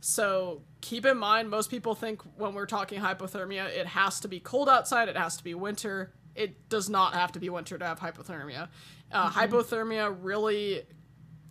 So 0.00 0.62
keep 0.80 1.04
in 1.04 1.18
mind, 1.18 1.50
most 1.50 1.70
people 1.70 1.94
think 1.94 2.22
when 2.36 2.54
we're 2.54 2.66
talking 2.66 3.00
hypothermia, 3.00 3.66
it 3.66 3.86
has 3.86 4.20
to 4.20 4.28
be 4.28 4.40
cold 4.40 4.68
outside, 4.68 5.08
it 5.08 5.16
has 5.16 5.36
to 5.36 5.44
be 5.44 5.54
winter. 5.54 6.12
It 6.34 6.68
does 6.68 6.88
not 6.88 7.14
have 7.14 7.32
to 7.32 7.38
be 7.38 7.50
winter 7.50 7.76
to 7.76 7.84
have 7.84 8.00
hypothermia. 8.00 8.68
Uh, 9.12 9.30
Hypothermia 9.30 10.16
really 10.20 10.82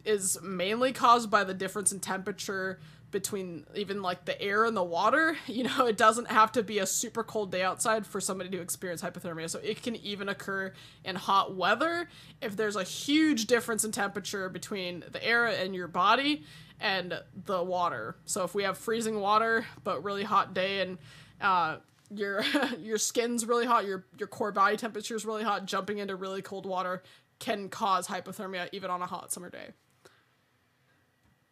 is 0.06 0.42
mainly 0.42 0.94
caused 0.94 1.30
by 1.30 1.44
the 1.44 1.54
difference 1.54 1.92
in 1.92 2.00
temperature 2.00 2.80
between 3.12 3.66
even 3.76 4.02
like 4.02 4.26
the 4.26 4.40
air 4.42 4.66
and 4.66 4.78
the 4.78 4.84
water. 4.84 5.36
You 5.48 5.64
know, 5.64 5.88
it 5.88 5.98
doesn't 5.98 6.30
have 6.30 6.52
to 6.54 6.64
be 6.64 6.80
a 6.80 6.86
super 6.86 7.24
cold 7.24 7.52
day 7.52 7.64
outside 7.64 8.06
for 8.06 8.22
somebody 8.22 8.50
to 8.52 8.62
experience 8.62 9.02
hypothermia. 9.02 9.50
So 9.50 9.60
it 9.60 9.82
can 9.82 9.96
even 9.98 10.30
occur 10.30 10.74
in 11.04 11.16
hot 11.16 11.56
weather 11.56 12.08
if 12.42 12.56
there's 12.56 12.76
a 12.76 12.84
huge 12.84 13.48
difference 13.48 13.84
in 13.84 13.92
temperature 13.92 14.48
between 14.48 15.04
the 15.12 15.24
air 15.24 15.48
and 15.48 15.76
your 15.76 15.88
body 15.88 16.44
and 16.80 17.20
the 17.46 17.64
water. 17.64 18.16
So 18.26 18.44
if 18.44 18.56
we 18.56 18.64
have 18.64 18.78
freezing 18.78 19.20
water 19.20 19.66
but 19.84 20.04
really 20.04 20.24
hot 20.24 20.54
day 20.54 20.82
and 20.82 20.98
uh, 21.42 21.78
your 22.10 22.44
your 22.80 22.98
skin's 22.98 23.46
really 23.46 23.66
hot, 23.66 23.86
your 23.86 24.06
your 24.18 24.28
core 24.28 24.52
body 24.52 24.78
temperature 24.78 25.16
is 25.16 25.26
really 25.26 25.44
hot, 25.44 25.66
jumping 25.66 25.98
into 25.98 26.16
really 26.16 26.42
cold 26.42 26.66
water 26.66 27.04
can 27.40 27.70
cause 27.70 28.08
hypothermia 28.08 28.68
even 28.74 28.92
on 28.92 29.02
a 29.02 29.06
hot 29.06 29.32
summer 29.32 29.50
day. 29.50 29.70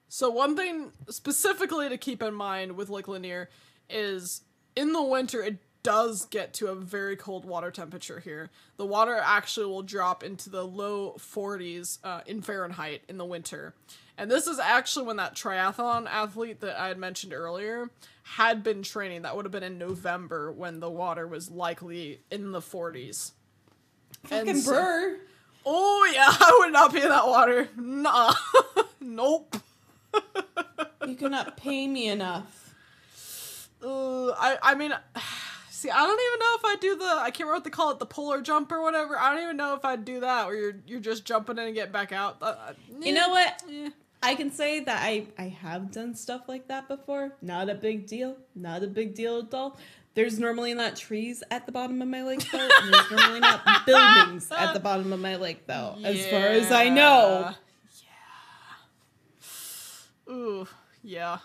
So 0.09 0.29
one 0.29 0.55
thing 0.55 0.91
specifically 1.09 1.89
to 1.89 1.97
keep 1.97 2.21
in 2.21 2.33
mind 2.33 2.73
with 2.73 2.89
Lake 2.89 3.07
Lanier 3.07 3.49
is 3.89 4.41
in 4.75 4.93
the 4.93 5.03
winter 5.03 5.41
it 5.43 5.59
does 5.83 6.25
get 6.25 6.53
to 6.53 6.67
a 6.67 6.75
very 6.75 7.15
cold 7.15 7.45
water 7.45 7.71
temperature 7.71 8.19
here. 8.19 8.49
The 8.75 8.85
water 8.85 9.15
actually 9.15 9.67
will 9.67 9.83
drop 9.83 10.21
into 10.21 10.49
the 10.49 10.65
low 10.65 11.13
40s 11.13 11.99
uh, 12.03 12.21
in 12.25 12.41
Fahrenheit 12.41 13.03
in 13.07 13.17
the 13.17 13.23
winter. 13.23 13.73
And 14.17 14.31
this 14.31 14.47
is 14.47 14.57
actually 14.59 15.05
when 15.05 15.17
that 15.17 15.35
triathlon 15.35 16.07
athlete 16.07 16.59
that 16.61 16.79
I 16.79 16.87
had 16.87 16.97
mentioned 16.97 17.33
earlier 17.33 17.89
had 18.23 18.63
been 18.63 18.81
training. 18.81 19.21
That 19.21 19.35
would 19.35 19.45
have 19.45 19.51
been 19.51 19.63
in 19.63 19.77
November 19.77 20.51
when 20.51 20.79
the 20.79 20.89
water 20.89 21.27
was 21.27 21.51
likely 21.51 22.21
in 22.31 22.51
the 22.51 22.59
40s. 22.61 23.31
Fucking 24.23 24.49
And 24.49 24.59
so- 24.59 24.71
brr. 24.73 25.17
Oh 25.69 26.09
yeah, 26.13 26.27
I 26.29 26.57
would 26.61 26.73
not 26.73 26.93
be 26.93 27.01
in 27.01 27.09
that 27.09 27.27
water. 27.27 27.67
Nah. 27.77 28.33
nope. 29.01 29.57
You 31.05 31.15
cannot 31.15 31.57
pay 31.57 31.87
me 31.87 32.07
enough. 32.07 32.63
Uh, 33.83 34.29
I 34.31 34.57
I 34.63 34.75
mean, 34.75 34.93
see, 35.69 35.89
I 35.89 35.97
don't 36.07 36.19
even 36.19 36.39
know 36.39 36.55
if 36.55 36.65
I 36.65 36.75
do 36.79 36.95
the 36.95 37.05
I 37.05 37.31
can't 37.31 37.41
remember 37.41 37.53
what 37.55 37.63
they 37.65 37.69
call 37.69 37.91
it, 37.91 37.99
the 37.99 38.05
polar 38.05 38.41
jump 38.41 38.71
or 38.71 38.81
whatever. 38.81 39.17
I 39.17 39.33
don't 39.33 39.43
even 39.43 39.57
know 39.57 39.75
if 39.75 39.85
I'd 39.85 40.05
do 40.05 40.21
that, 40.21 40.47
where 40.47 40.55
you're 40.55 40.75
you're 40.87 40.99
just 40.99 41.25
jumping 41.25 41.57
in 41.57 41.65
and 41.65 41.75
get 41.75 41.91
back 41.91 42.11
out. 42.11 42.37
Uh, 42.41 42.45
uh, 42.45 42.73
You 43.01 43.13
know 43.13 43.29
what? 43.29 43.61
eh. 43.69 43.89
I 44.21 44.35
can 44.35 44.51
say 44.51 44.79
that 44.81 45.01
I 45.03 45.27
I 45.37 45.49
have 45.49 45.91
done 45.91 46.15
stuff 46.15 46.47
like 46.47 46.67
that 46.67 46.87
before. 46.87 47.33
Not 47.41 47.69
a 47.69 47.75
big 47.75 48.07
deal. 48.07 48.37
Not 48.55 48.83
a 48.83 48.87
big 48.87 49.13
deal 49.13 49.39
at 49.39 49.53
all. 49.53 49.77
There's 50.15 50.39
normally 50.39 50.73
not 50.73 50.95
trees 50.95 51.43
at 51.51 51.67
the 51.67 51.71
bottom 51.71 52.01
of 52.01 52.07
my 52.07 52.23
lake 52.23 52.49
though. 52.51 52.67
And 52.81 52.93
there's 52.93 53.11
normally 53.11 53.39
not 53.39 53.61
buildings 53.85 54.51
at 54.51 54.73
the 54.73 54.79
bottom 54.79 55.13
of 55.13 55.19
my 55.19 55.35
lake 55.35 55.67
though, 55.67 55.95
as 56.03 56.25
far 56.25 56.47
as 56.47 56.71
I 56.71 56.89
know. 56.89 57.53
Yeah. 60.27 60.33
Ooh, 60.33 60.67
yeah. 61.03 61.37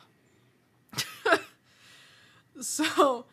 so, 2.60 3.26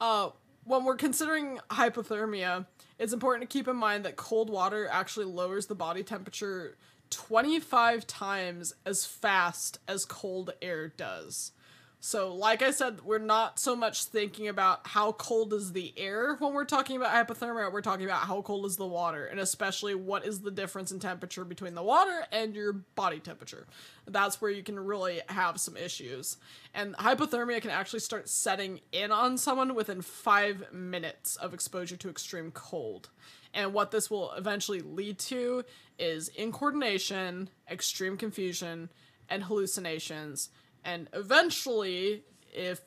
uh, 0.00 0.30
when 0.64 0.84
we're 0.84 0.96
considering 0.96 1.60
hypothermia, 1.70 2.66
it's 2.98 3.12
important 3.12 3.48
to 3.48 3.52
keep 3.54 3.68
in 3.68 3.76
mind 3.76 4.04
that 4.06 4.16
cold 4.16 4.48
water 4.48 4.88
actually 4.90 5.26
lowers 5.26 5.66
the 5.66 5.74
body 5.74 6.02
temperature 6.02 6.76
25 7.10 8.06
times 8.06 8.74
as 8.84 9.06
fast 9.06 9.78
as 9.88 10.04
cold 10.04 10.52
air 10.60 10.88
does. 10.88 11.52
So, 11.98 12.32
like 12.32 12.62
I 12.62 12.70
said, 12.70 13.00
we're 13.04 13.18
not 13.18 13.58
so 13.58 13.74
much 13.74 14.04
thinking 14.04 14.46
about 14.46 14.86
how 14.86 15.10
cold 15.10 15.52
is 15.52 15.72
the 15.72 15.92
air 15.96 16.36
when 16.38 16.52
we're 16.52 16.64
talking 16.64 16.96
about 16.96 17.10
hypothermia. 17.10 17.72
We're 17.72 17.80
talking 17.80 18.04
about 18.04 18.20
how 18.20 18.42
cold 18.42 18.64
is 18.66 18.76
the 18.76 18.86
water, 18.86 19.26
and 19.26 19.40
especially 19.40 19.96
what 19.96 20.24
is 20.24 20.40
the 20.40 20.52
difference 20.52 20.92
in 20.92 21.00
temperature 21.00 21.44
between 21.44 21.74
the 21.74 21.82
water 21.82 22.24
and 22.30 22.54
your 22.54 22.74
body 22.74 23.18
temperature. 23.18 23.66
That's 24.06 24.40
where 24.40 24.52
you 24.52 24.62
can 24.62 24.78
really 24.78 25.20
have 25.28 25.58
some 25.58 25.76
issues. 25.76 26.36
And 26.74 26.94
hypothermia 26.96 27.60
can 27.60 27.72
actually 27.72 28.00
start 28.00 28.28
setting 28.28 28.82
in 28.92 29.10
on 29.10 29.36
someone 29.36 29.74
within 29.74 30.00
five 30.00 30.72
minutes 30.72 31.34
of 31.34 31.54
exposure 31.54 31.96
to 31.96 32.08
extreme 32.08 32.52
cold. 32.52 33.08
And 33.56 33.72
what 33.72 33.90
this 33.90 34.10
will 34.10 34.32
eventually 34.32 34.80
lead 34.80 35.18
to 35.20 35.64
is 35.98 36.30
incoordination, 36.38 37.48
extreme 37.68 38.18
confusion, 38.18 38.90
and 39.30 39.42
hallucinations. 39.42 40.50
And 40.84 41.08
eventually, 41.14 42.22
if 42.52 42.80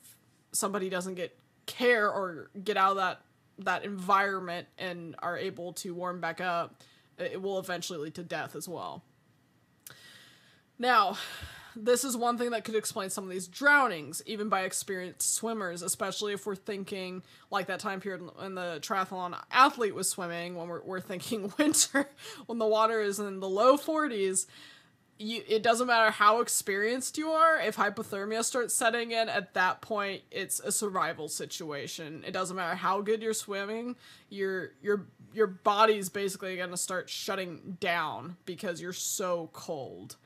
somebody 0.52 0.88
doesn't 0.88 1.16
get 1.16 1.36
care 1.66 2.08
or 2.08 2.50
get 2.64 2.76
out 2.76 2.92
of 2.92 2.96
that 2.96 3.20
that 3.58 3.84
environment 3.84 4.66
and 4.78 5.14
are 5.18 5.36
able 5.36 5.74
to 5.74 5.94
warm 5.94 6.18
back 6.18 6.40
up, 6.40 6.80
it 7.18 7.42
will 7.42 7.58
eventually 7.58 7.98
lead 7.98 8.14
to 8.14 8.22
death 8.22 8.56
as 8.56 8.66
well. 8.66 9.04
Now, 10.78 11.18
this 11.76 12.04
is 12.04 12.16
one 12.16 12.38
thing 12.38 12.50
that 12.50 12.64
could 12.64 12.74
explain 12.74 13.10
some 13.10 13.24
of 13.24 13.30
these 13.30 13.46
drownings, 13.46 14.22
even 14.26 14.48
by 14.48 14.62
experienced 14.62 15.34
swimmers, 15.34 15.82
especially 15.82 16.32
if 16.32 16.46
we're 16.46 16.56
thinking 16.56 17.22
like 17.50 17.66
that 17.66 17.80
time 17.80 18.00
period 18.00 18.22
when 18.36 18.54
the 18.54 18.78
triathlon 18.80 19.38
athlete 19.50 19.94
was 19.94 20.08
swimming, 20.08 20.54
when 20.54 20.68
we're, 20.68 20.82
we're 20.82 21.00
thinking 21.00 21.52
winter, 21.58 22.08
when 22.46 22.58
the 22.58 22.66
water 22.66 23.00
is 23.00 23.18
in 23.18 23.40
the 23.40 23.48
low 23.48 23.76
40s. 23.76 24.46
You, 25.22 25.42
it 25.46 25.62
doesn't 25.62 25.86
matter 25.86 26.10
how 26.10 26.40
experienced 26.40 27.18
you 27.18 27.28
are, 27.28 27.60
if 27.60 27.76
hypothermia 27.76 28.42
starts 28.42 28.72
setting 28.72 29.10
in, 29.10 29.28
at 29.28 29.52
that 29.52 29.82
point, 29.82 30.22
it's 30.30 30.60
a 30.60 30.72
survival 30.72 31.28
situation. 31.28 32.24
It 32.26 32.30
doesn't 32.30 32.56
matter 32.56 32.74
how 32.74 33.02
good 33.02 33.20
you're 33.20 33.34
swimming, 33.34 33.96
your 34.30 34.70
your 34.80 35.08
your 35.34 35.46
body's 35.46 36.08
basically 36.08 36.56
gonna 36.56 36.78
start 36.78 37.10
shutting 37.10 37.76
down 37.80 38.38
because 38.46 38.80
you're 38.80 38.94
so 38.94 39.50
cold. 39.52 40.16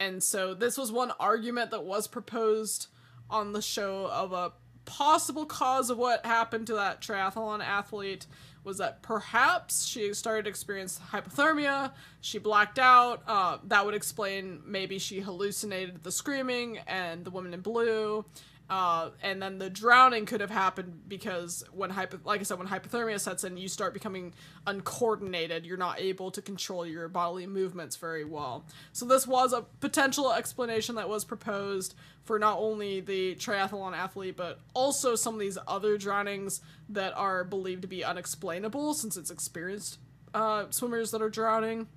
And 0.00 0.22
so 0.22 0.54
this 0.54 0.78
was 0.78 0.92
one 0.92 1.12
argument 1.18 1.70
that 1.70 1.84
was 1.84 2.06
proposed 2.06 2.88
on 3.30 3.52
the 3.52 3.62
show 3.62 4.06
of 4.06 4.32
a 4.32 4.52
possible 4.84 5.44
cause 5.44 5.90
of 5.90 5.98
what 5.98 6.24
happened 6.24 6.66
to 6.68 6.74
that 6.74 7.00
triathlon 7.00 7.62
athlete 7.62 8.26
was 8.64 8.78
that 8.78 9.02
perhaps 9.02 9.86
she 9.86 10.12
started 10.14 10.44
to 10.44 10.48
experience 10.50 11.00
hypothermia, 11.12 11.92
she 12.20 12.38
blacked 12.38 12.78
out. 12.78 13.22
Uh, 13.26 13.58
that 13.64 13.84
would 13.84 13.94
explain 13.94 14.60
maybe 14.66 14.98
she 14.98 15.20
hallucinated 15.20 16.02
the 16.02 16.12
screaming 16.12 16.78
and 16.86 17.24
the 17.24 17.30
woman 17.30 17.54
in 17.54 17.60
blue. 17.60 18.24
Uh, 18.70 19.10
and 19.22 19.40
then 19.40 19.58
the 19.58 19.70
drowning 19.70 20.26
could 20.26 20.42
have 20.42 20.50
happened 20.50 21.02
because 21.08 21.64
when 21.72 21.88
hypo, 21.88 22.18
like 22.24 22.40
I 22.40 22.42
said, 22.42 22.58
when 22.58 22.66
hypothermia 22.66 23.18
sets 23.18 23.42
in, 23.42 23.56
you 23.56 23.66
start 23.66 23.94
becoming 23.94 24.34
uncoordinated. 24.66 25.64
You're 25.64 25.78
not 25.78 25.98
able 25.98 26.30
to 26.32 26.42
control 26.42 26.84
your 26.84 27.08
bodily 27.08 27.46
movements 27.46 27.96
very 27.96 28.26
well. 28.26 28.66
So 28.92 29.06
this 29.06 29.26
was 29.26 29.54
a 29.54 29.62
potential 29.80 30.32
explanation 30.32 30.96
that 30.96 31.08
was 31.08 31.24
proposed 31.24 31.94
for 32.24 32.38
not 32.38 32.58
only 32.58 33.00
the 33.00 33.36
triathlon 33.36 33.96
athlete, 33.96 34.36
but 34.36 34.60
also 34.74 35.14
some 35.14 35.32
of 35.34 35.40
these 35.40 35.56
other 35.66 35.96
drownings 35.96 36.60
that 36.90 37.14
are 37.16 37.44
believed 37.44 37.82
to 37.82 37.88
be 37.88 38.04
unexplainable 38.04 38.92
since 38.92 39.16
it's 39.16 39.30
experienced 39.30 39.98
uh, 40.34 40.66
swimmers 40.68 41.10
that 41.12 41.22
are 41.22 41.30
drowning. 41.30 41.88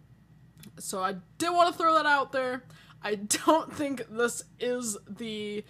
So 0.78 1.04
I 1.04 1.16
did 1.38 1.50
want 1.50 1.70
to 1.70 1.78
throw 1.78 1.96
that 1.96 2.06
out 2.06 2.32
there. 2.32 2.64
I 3.04 3.16
don't 3.46 3.74
think 3.74 4.06
this 4.10 4.44
is 4.60 4.98
the 5.06 5.66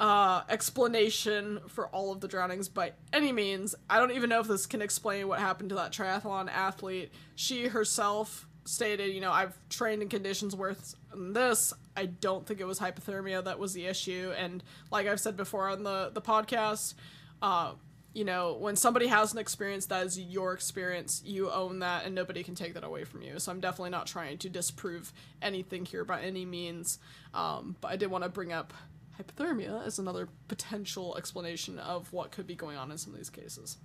uh, 0.00 0.42
explanation 0.48 1.60
for 1.68 1.88
all 1.88 2.12
of 2.12 2.20
the 2.20 2.28
drownings 2.28 2.68
by 2.68 2.92
any 3.12 3.32
means. 3.32 3.74
I 3.90 3.98
don't 3.98 4.12
even 4.12 4.30
know 4.30 4.40
if 4.40 4.46
this 4.46 4.66
can 4.66 4.80
explain 4.80 5.28
what 5.28 5.40
happened 5.40 5.70
to 5.70 5.74
that 5.76 5.92
triathlon 5.92 6.48
athlete. 6.48 7.12
She 7.34 7.66
herself 7.66 8.46
stated, 8.64 9.14
you 9.14 9.20
know, 9.20 9.32
I've 9.32 9.56
trained 9.70 10.02
in 10.02 10.08
conditions 10.08 10.54
worse 10.54 10.94
than 11.10 11.32
this. 11.32 11.72
I 11.96 12.06
don't 12.06 12.46
think 12.46 12.60
it 12.60 12.66
was 12.66 12.78
hypothermia 12.78 13.44
that 13.44 13.58
was 13.58 13.72
the 13.72 13.86
issue. 13.86 14.32
And 14.36 14.62
like 14.90 15.06
I've 15.06 15.20
said 15.20 15.36
before 15.36 15.68
on 15.68 15.82
the, 15.82 16.10
the 16.12 16.20
podcast, 16.20 16.94
uh, 17.42 17.72
you 18.14 18.24
know, 18.24 18.54
when 18.54 18.76
somebody 18.76 19.06
has 19.06 19.32
an 19.32 19.38
experience 19.38 19.86
that 19.86 20.04
is 20.04 20.18
your 20.18 20.52
experience, 20.52 21.22
you 21.24 21.50
own 21.50 21.80
that 21.80 22.04
and 22.04 22.14
nobody 22.14 22.42
can 22.42 22.54
take 22.54 22.74
that 22.74 22.84
away 22.84 23.04
from 23.04 23.22
you. 23.22 23.38
So 23.38 23.52
I'm 23.52 23.60
definitely 23.60 23.90
not 23.90 24.06
trying 24.06 24.38
to 24.38 24.48
disprove 24.48 25.12
anything 25.40 25.84
here 25.84 26.04
by 26.04 26.20
any 26.22 26.44
means. 26.44 26.98
Um, 27.34 27.76
but 27.80 27.88
I 27.88 27.96
did 27.96 28.10
want 28.10 28.24
to 28.24 28.30
bring 28.30 28.52
up 28.52 28.72
hypothermia 29.18 29.86
is 29.86 29.98
another 29.98 30.28
potential 30.46 31.16
explanation 31.16 31.78
of 31.78 32.12
what 32.12 32.30
could 32.30 32.46
be 32.46 32.54
going 32.54 32.76
on 32.76 32.90
in 32.90 32.98
some 32.98 33.12
of 33.12 33.18
these 33.18 33.30
cases. 33.30 33.78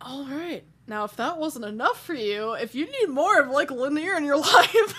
All 0.00 0.24
right. 0.26 0.64
Now, 0.86 1.04
if 1.04 1.16
that 1.16 1.38
wasn't 1.38 1.64
enough 1.64 2.02
for 2.04 2.14
you, 2.14 2.52
if 2.52 2.74
you 2.74 2.86
need 2.86 3.08
more 3.08 3.40
of 3.40 3.50
Lake 3.50 3.70
Lanier 3.70 4.16
in 4.16 4.24
your 4.24 4.36
life, 4.40 4.94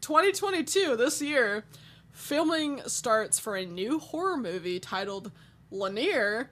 2022 0.00 0.96
this 0.96 1.22
year, 1.22 1.64
filming 2.12 2.82
starts 2.86 3.38
for 3.38 3.56
a 3.56 3.64
new 3.64 3.98
horror 3.98 4.36
movie 4.36 4.80
titled 4.80 5.30
Lanier, 5.70 6.50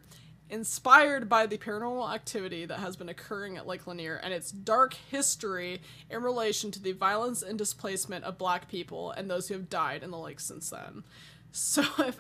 inspired 0.50 1.28
by 1.28 1.46
the 1.46 1.58
paranormal 1.58 2.12
activity 2.12 2.64
that 2.66 2.78
has 2.78 2.96
been 2.96 3.08
occurring 3.08 3.56
at 3.56 3.66
Lake 3.66 3.86
Lanier 3.86 4.16
and 4.16 4.32
its 4.32 4.50
dark 4.50 4.94
history 5.10 5.82
in 6.10 6.22
relation 6.22 6.70
to 6.70 6.80
the 6.80 6.92
violence 6.92 7.42
and 7.42 7.58
displacement 7.58 8.24
of 8.24 8.38
black 8.38 8.68
people 8.68 9.10
and 9.12 9.30
those 9.30 9.48
who 9.48 9.54
have 9.54 9.68
died 9.68 10.02
in 10.02 10.10
the 10.10 10.18
lake 10.18 10.40
since 10.40 10.70
then. 10.70 11.04
So, 11.52 11.82
if 11.98 12.18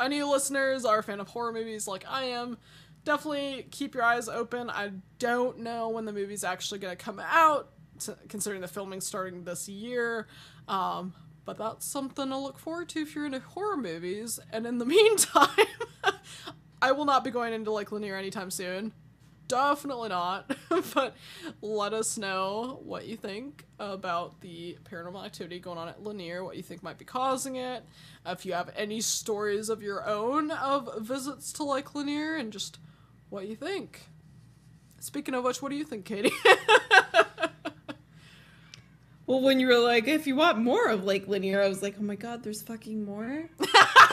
any 0.00 0.22
listeners 0.22 0.84
are 0.84 0.98
a 0.98 1.02
fan 1.02 1.20
of 1.20 1.28
horror 1.28 1.52
movies 1.52 1.86
like 1.86 2.04
I 2.08 2.24
am, 2.24 2.58
definitely 3.04 3.66
keep 3.70 3.94
your 3.94 4.04
eyes 4.04 4.28
open. 4.28 4.70
I 4.70 4.92
don't 5.18 5.58
know 5.58 5.88
when 5.88 6.04
the 6.04 6.12
movie's 6.12 6.44
actually 6.44 6.80
going 6.80 6.96
to 6.96 7.02
come 7.02 7.20
out, 7.20 7.70
considering 8.28 8.60
the 8.60 8.68
filming 8.68 9.00
starting 9.00 9.44
this 9.44 9.68
year. 9.68 10.26
Um, 10.68 11.14
but 11.44 11.58
that's 11.58 11.84
something 11.84 12.28
to 12.28 12.36
look 12.36 12.58
forward 12.58 12.88
to 12.90 13.00
if 13.00 13.14
you're 13.14 13.26
into 13.26 13.40
horror 13.40 13.76
movies. 13.76 14.38
And 14.52 14.66
in 14.66 14.78
the 14.78 14.86
meantime, 14.86 15.48
I 16.82 16.90
will 16.90 17.04
not 17.04 17.22
be 17.22 17.30
going 17.30 17.52
into 17.52 17.70
Lake 17.70 17.92
Lanier 17.92 18.16
anytime 18.16 18.50
soon. 18.50 18.92
Definitely 19.46 20.08
not. 20.08 20.52
but 20.94 21.14
let 21.60 21.94
us 21.94 22.18
know 22.18 22.80
what 22.84 23.06
you 23.06 23.16
think 23.16 23.64
about 23.78 24.40
the 24.40 24.76
paranormal 24.90 25.24
activity 25.24 25.60
going 25.60 25.78
on 25.78 25.88
at 25.88 26.02
Lanier, 26.02 26.42
what 26.42 26.56
you 26.56 26.62
think 26.62 26.82
might 26.82 26.98
be 26.98 27.04
causing 27.04 27.54
it. 27.54 27.84
If 28.26 28.44
you 28.44 28.54
have 28.54 28.70
any 28.76 29.00
stories 29.00 29.68
of 29.68 29.80
your 29.80 30.04
own 30.08 30.50
of 30.50 30.90
visits 30.98 31.52
to 31.54 31.64
Lake 31.64 31.94
Lanier 31.94 32.34
and 32.34 32.52
just 32.52 32.78
what 33.30 33.46
you 33.46 33.54
think. 33.54 34.00
Speaking 34.98 35.34
of 35.34 35.44
which, 35.44 35.62
what 35.62 35.70
do 35.70 35.76
you 35.76 35.84
think, 35.84 36.04
Kaitie? 36.04 36.32
Well, 39.32 39.40
when 39.40 39.60
you 39.60 39.68
were 39.68 39.78
like, 39.78 40.08
if 40.08 40.26
you 40.26 40.34
want 40.34 40.58
more 40.58 40.88
of 40.88 41.04
Lake 41.04 41.28
Lanier, 41.28 41.62
I 41.62 41.68
was 41.68 41.80
like, 41.80 41.94
oh 41.98 42.02
my 42.02 42.16
god, 42.16 42.42
there's 42.42 42.60
fucking 42.60 43.04
more. 43.04 43.48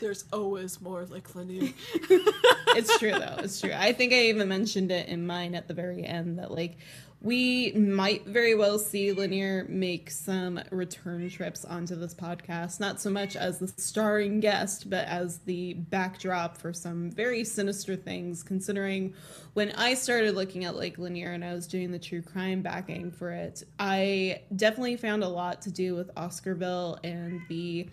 There's 0.00 0.24
always 0.32 0.80
more 0.80 1.04
Lake 1.04 1.34
Lanier. 1.34 1.72
it's 1.94 2.98
true 2.98 3.12
though. 3.12 3.36
It's 3.38 3.60
true. 3.60 3.72
I 3.74 3.92
think 3.92 4.12
I 4.12 4.22
even 4.22 4.48
mentioned 4.48 4.90
it 4.90 5.08
in 5.08 5.26
mine 5.26 5.54
at 5.54 5.68
the 5.68 5.74
very 5.74 6.04
end 6.04 6.38
that 6.38 6.50
like 6.50 6.78
we 7.22 7.72
might 7.72 8.24
very 8.24 8.54
well 8.54 8.78
see 8.78 9.12
Lanier 9.12 9.66
make 9.68 10.10
some 10.10 10.58
return 10.70 11.28
trips 11.28 11.66
onto 11.66 11.94
this 11.94 12.14
podcast, 12.14 12.80
not 12.80 12.98
so 12.98 13.10
much 13.10 13.36
as 13.36 13.58
the 13.58 13.68
starring 13.68 14.40
guest, 14.40 14.88
but 14.88 15.06
as 15.06 15.38
the 15.40 15.74
backdrop 15.74 16.56
for 16.56 16.72
some 16.72 17.10
very 17.10 17.44
sinister 17.44 17.94
things. 17.94 18.42
Considering 18.42 19.12
when 19.52 19.70
I 19.72 19.94
started 19.94 20.34
looking 20.34 20.64
at 20.64 20.76
Lake 20.76 20.96
Lanier 20.96 21.32
and 21.32 21.44
I 21.44 21.52
was 21.52 21.66
doing 21.66 21.90
the 21.90 21.98
true 21.98 22.22
crime 22.22 22.62
backing 22.62 23.10
for 23.10 23.30
it, 23.32 23.64
I 23.78 24.40
definitely 24.56 24.96
found 24.96 25.22
a 25.22 25.28
lot 25.28 25.60
to 25.62 25.70
do 25.70 25.94
with 25.94 26.14
Oscarville 26.14 27.00
and 27.04 27.42
the 27.50 27.86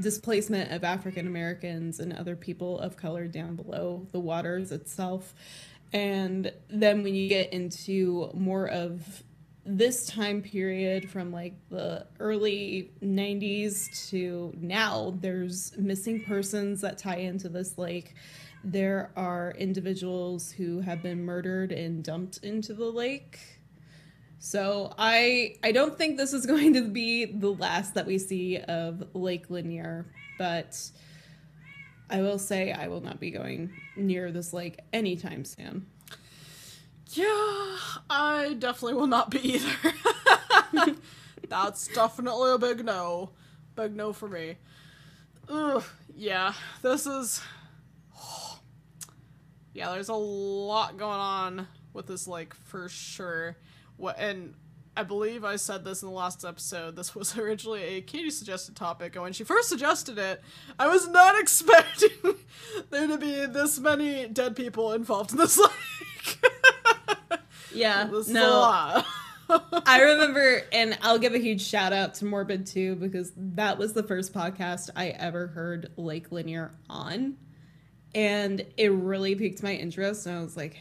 displacement 0.00 0.72
of 0.72 0.84
African 0.84 1.26
Americans 1.26 2.00
and 2.00 2.12
other 2.12 2.36
people 2.36 2.78
of 2.78 2.96
color 2.96 3.26
down 3.26 3.56
below 3.56 4.06
the 4.12 4.20
waters 4.20 4.72
itself. 4.72 5.34
And 5.92 6.52
then 6.68 7.02
when 7.02 7.14
you 7.14 7.28
get 7.28 7.52
into 7.52 8.30
more 8.34 8.68
of 8.68 9.22
this 9.64 10.06
time 10.06 10.42
period 10.42 11.10
from 11.10 11.32
like 11.32 11.54
the 11.70 12.06
early 12.20 12.92
90s 13.02 14.10
to 14.10 14.52
now, 14.60 15.14
there's 15.20 15.76
missing 15.76 16.22
persons 16.24 16.80
that 16.82 16.98
tie 16.98 17.16
into 17.16 17.48
this 17.48 17.76
lake. 17.76 18.14
There 18.62 19.10
are 19.16 19.54
individuals 19.58 20.52
who 20.52 20.80
have 20.80 21.02
been 21.02 21.24
murdered 21.24 21.72
and 21.72 22.02
dumped 22.02 22.38
into 22.38 22.74
the 22.74 22.84
lake. 22.84 23.38
So 24.46 24.94
I 24.96 25.56
I 25.64 25.72
don't 25.72 25.98
think 25.98 26.16
this 26.16 26.32
is 26.32 26.46
going 26.52 26.74
to 26.74 26.82
be 26.82 27.24
the 27.24 27.50
last 27.50 27.94
that 27.94 28.06
we 28.06 28.16
see 28.16 28.58
of 28.58 29.02
Lake 29.12 29.50
Lanier, 29.50 30.06
but 30.38 30.80
I 32.08 32.22
will 32.22 32.38
say 32.38 32.70
I 32.70 32.86
will 32.86 33.00
not 33.00 33.18
be 33.18 33.32
going 33.32 33.72
near 33.96 34.30
this 34.30 34.52
lake 34.52 34.78
anytime 34.92 35.44
soon. 35.44 35.86
Yeah, 37.08 37.76
I 38.08 38.54
definitely 38.56 38.94
will 38.94 39.08
not 39.08 39.30
be 39.30 39.54
either. 39.54 40.94
That's 41.48 41.88
definitely 41.88 42.52
a 42.52 42.58
big 42.58 42.84
no. 42.84 43.30
Big 43.74 43.96
no 43.96 44.12
for 44.12 44.28
me. 44.28 44.58
Ugh, 45.48 45.82
yeah, 46.14 46.52
this 46.82 47.06
is. 47.06 47.42
Yeah, 49.74 49.90
there's 49.90 50.08
a 50.08 50.14
lot 50.14 50.96
going 50.96 51.20
on 51.20 51.66
with 51.92 52.06
this 52.06 52.26
lake 52.26 52.54
for 52.54 52.88
sure. 52.88 53.58
What 53.96 54.18
and 54.18 54.54
I 54.96 55.02
believe 55.02 55.44
I 55.44 55.56
said 55.56 55.84
this 55.84 56.02
in 56.02 56.08
the 56.08 56.14
last 56.14 56.44
episode. 56.44 56.96
This 56.96 57.14
was 57.14 57.36
originally 57.38 57.82
a 57.82 58.02
Kaitie 58.02 58.32
suggested 58.32 58.76
topic, 58.76 59.14
and 59.14 59.22
when 59.22 59.32
she 59.32 59.44
first 59.44 59.68
suggested 59.68 60.18
it, 60.18 60.42
I 60.78 60.88
was 60.88 61.06
not 61.08 61.38
expecting 61.40 62.36
there 62.90 63.06
to 63.06 63.18
be 63.18 63.46
this 63.46 63.78
many 63.78 64.26
dead 64.28 64.56
people 64.56 64.92
involved 64.92 65.32
in 65.32 65.38
this 65.38 65.58
lake. 65.58 66.52
Yeah, 67.74 68.06
this 68.06 68.28
is 68.28 68.30
a 68.30 68.34
no. 68.34 68.50
lot. 68.50 69.06
I 69.48 70.00
remember, 70.00 70.62
and 70.72 70.98
I'll 71.02 71.18
give 71.18 71.34
a 71.34 71.38
huge 71.38 71.62
shout 71.62 71.92
out 71.92 72.14
to 72.14 72.24
Morbid 72.24 72.66
too, 72.66 72.96
because 72.96 73.32
that 73.36 73.78
was 73.78 73.92
the 73.92 74.02
first 74.02 74.32
podcast 74.32 74.90
I 74.96 75.08
ever 75.08 75.46
heard 75.48 75.92
Lake 75.96 76.32
Lanier 76.32 76.72
on. 76.88 77.36
And 78.14 78.64
it 78.76 78.90
really 78.92 79.34
piqued 79.34 79.62
my 79.62 79.74
interest. 79.74 80.26
And 80.26 80.38
I 80.38 80.42
was 80.42 80.56
like, 80.56 80.76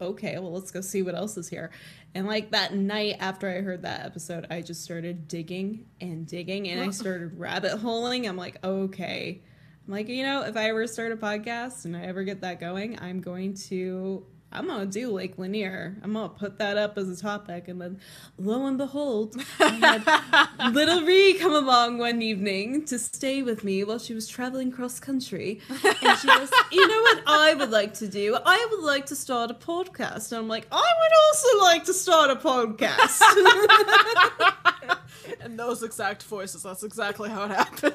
okay, 0.00 0.38
well, 0.38 0.52
let's 0.52 0.70
go 0.70 0.80
see 0.80 1.02
what 1.02 1.14
else 1.14 1.36
is 1.36 1.48
here. 1.48 1.70
And 2.14 2.28
like 2.28 2.52
that 2.52 2.74
night 2.74 3.16
after 3.18 3.48
I 3.48 3.60
heard 3.60 3.82
that 3.82 4.06
episode, 4.06 4.46
I 4.48 4.60
just 4.62 4.84
started 4.84 5.26
digging 5.26 5.86
and 6.00 6.26
digging 6.26 6.68
and 6.68 6.80
I 6.80 6.90
started 6.90 7.38
rabbit 7.38 7.78
holing. 7.78 8.28
I'm 8.28 8.36
like, 8.36 8.64
okay. 8.64 9.42
I'm 9.86 9.92
like, 9.92 10.08
you 10.08 10.22
know, 10.22 10.42
if 10.42 10.56
I 10.56 10.70
ever 10.70 10.86
start 10.86 11.10
a 11.10 11.16
podcast 11.16 11.84
and 11.84 11.96
I 11.96 12.02
ever 12.02 12.22
get 12.22 12.40
that 12.42 12.60
going, 12.60 12.98
I'm 13.00 13.20
going 13.20 13.54
to 13.68 14.24
I'm 14.54 14.68
gonna 14.68 14.86
do 14.86 15.10
Lake 15.10 15.36
Lanier. 15.36 15.96
I'm 16.02 16.12
gonna 16.12 16.28
put 16.28 16.58
that 16.58 16.76
up 16.76 16.96
as 16.96 17.08
a 17.08 17.20
topic, 17.20 17.66
and 17.66 17.80
then 17.80 17.98
lo 18.38 18.66
and 18.66 18.78
behold, 18.78 19.34
I 19.58 19.68
had 20.60 20.72
little 20.72 21.02
Ree 21.02 21.34
come 21.34 21.54
along 21.54 21.98
one 21.98 22.22
evening 22.22 22.84
to 22.86 22.98
stay 22.98 23.42
with 23.42 23.64
me 23.64 23.82
while 23.82 23.98
she 23.98 24.14
was 24.14 24.28
traveling 24.28 24.70
cross 24.70 25.00
country, 25.00 25.60
and 25.68 26.18
she 26.18 26.28
goes, 26.28 26.50
"You 26.70 26.86
know 26.86 27.00
what 27.02 27.22
I 27.26 27.54
would 27.54 27.70
like 27.70 27.94
to 27.94 28.06
do? 28.06 28.38
I 28.46 28.66
would 28.70 28.84
like 28.84 29.06
to 29.06 29.16
start 29.16 29.50
a 29.50 29.54
podcast." 29.54 30.30
And 30.30 30.38
I'm 30.38 30.48
like, 30.48 30.68
"I 30.70 30.76
would 30.76 31.12
also 31.26 31.60
like 31.64 31.84
to 31.84 31.92
start 31.92 32.30
a 32.30 32.36
podcast." 32.36 33.20
and 35.40 35.58
those 35.58 35.82
exact 35.82 36.22
voices, 36.22 36.62
that's 36.62 36.84
exactly 36.84 37.28
how 37.28 37.44
it 37.44 37.50
happened. 37.50 37.94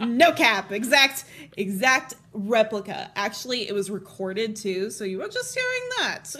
no 0.18 0.32
cap, 0.32 0.72
exact, 0.72 1.24
exact 1.56 2.14
replica. 2.32 3.10
Actually, 3.16 3.68
it 3.68 3.74
was 3.74 3.90
recorded 3.90 4.56
too, 4.56 4.90
so 4.90 5.04
you 5.04 5.18
were 5.18 5.28
just 5.28 5.54
hearing 5.54 5.88
that. 5.98 6.34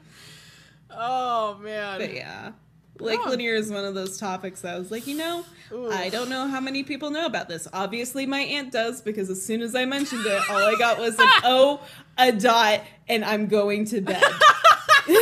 oh 0.90 1.58
man. 1.62 1.98
But 1.98 2.14
yeah. 2.14 2.52
Lake 3.00 3.20
Oh. 3.24 3.30
Lanier 3.30 3.54
is 3.54 3.70
one 3.70 3.84
of 3.84 3.94
those 3.94 4.16
topics 4.18 4.60
that 4.60 4.76
I 4.76 4.78
was 4.78 4.90
like, 4.92 5.06
you 5.08 5.16
know, 5.16 5.44
I 5.90 6.08
don't 6.10 6.28
know 6.28 6.46
how 6.46 6.60
many 6.60 6.84
people 6.84 7.10
know 7.10 7.26
about 7.26 7.48
this. 7.48 7.66
Obviously, 7.72 8.26
my 8.26 8.40
aunt 8.40 8.70
does 8.70 9.00
because 9.00 9.28
as 9.28 9.42
soon 9.44 9.60
as 9.62 9.74
I 9.74 9.86
mentioned 9.86 10.24
it, 10.24 10.42
all 10.48 10.58
I 10.58 10.76
got 10.78 10.98
was 10.98 11.18
an 11.18 11.28
O, 11.44 11.80
a 12.18 12.30
dot, 12.30 12.82
and 13.08 13.24
I'm 13.24 13.46
going 13.48 13.86
to 13.86 14.00
bed. 14.02 14.22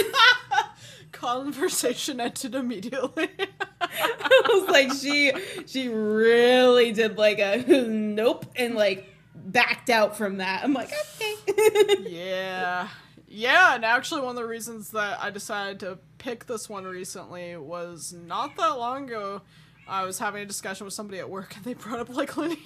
Conversation 1.21 2.19
ended 2.21 2.55
immediately. 2.55 3.29
I 3.81 4.43
was 4.49 4.69
like, 4.71 4.93
she 4.93 5.33
she 5.67 5.89
really 5.89 6.93
did 6.93 7.19
like 7.19 7.39
a 7.39 7.63
nope 7.89 8.47
and 8.57 8.75
like 8.75 9.07
backed 9.35 9.91
out 9.91 10.17
from 10.17 10.39
that. 10.39 10.65
I'm 10.65 10.73
like, 10.73 10.91
okay. 11.21 11.97
yeah. 12.09 12.89
Yeah, 13.29 13.75
and 13.77 13.85
actually 13.85 14.23
one 14.23 14.31
of 14.31 14.37
the 14.37 14.47
reasons 14.47 14.91
that 14.91 15.23
I 15.23 15.31
decided 15.31 15.81
to 15.81 15.99
pick 16.19 16.47
this 16.47 16.69
one 16.69 16.85
recently 16.85 17.57
was 17.57 18.13
not 18.13 18.57
that 18.57 18.79
long 18.79 19.05
ago. 19.05 19.43
I 19.87 20.05
was 20.05 20.19
having 20.19 20.43
a 20.43 20.47
discussion 20.47 20.85
with 20.85 20.95
somebody 20.95 21.19
at 21.19 21.29
work 21.29 21.55
and 21.57 21.65
they 21.65 21.75
brought 21.75 22.01
up 22.01 22.09
Lake 22.15 22.37
Lanier. 22.37 22.57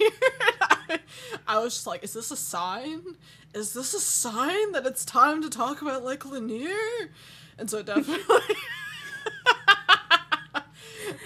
I, 0.61 0.99
I 1.47 1.59
was 1.59 1.73
just 1.73 1.87
like, 1.87 2.03
is 2.03 2.13
this 2.13 2.31
a 2.31 2.35
sign? 2.35 3.15
Is 3.53 3.73
this 3.73 3.93
a 3.93 3.99
sign 3.99 4.71
that 4.71 4.85
it's 4.85 5.05
time 5.05 5.41
to 5.41 5.49
talk 5.49 5.81
about 5.81 6.03
Lake 6.03 6.25
Lanier? 6.25 7.09
And 7.57 7.69
so 7.69 7.79
it 7.79 7.85
definitely 7.85 8.23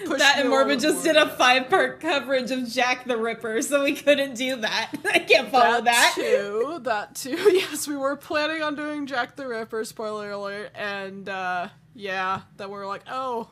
that 0.18 0.38
and 0.38 0.48
Morbid 0.48 0.80
just 0.80 1.04
did 1.04 1.16
a 1.16 1.28
five 1.28 1.68
part 1.68 2.00
coverage 2.00 2.50
of 2.50 2.68
Jack 2.68 3.04
the 3.04 3.16
Ripper, 3.16 3.62
so 3.62 3.84
we 3.84 3.94
couldn't 3.94 4.34
do 4.34 4.56
that. 4.56 4.90
I 5.04 5.20
can't 5.20 5.50
follow 5.50 5.80
that. 5.82 6.12
too. 6.14 6.80
That 6.82 7.14
too. 7.14 7.36
Yes, 7.52 7.86
we 7.88 7.96
were 7.96 8.16
planning 8.16 8.62
on 8.62 8.74
doing 8.74 9.06
Jack 9.06 9.36
the 9.36 9.46
Ripper. 9.46 9.84
Spoiler 9.84 10.30
alert. 10.30 10.70
And 10.74 11.28
uh, 11.28 11.68
yeah, 11.94 12.42
then 12.56 12.70
we're 12.70 12.86
like, 12.86 13.02
oh, 13.10 13.50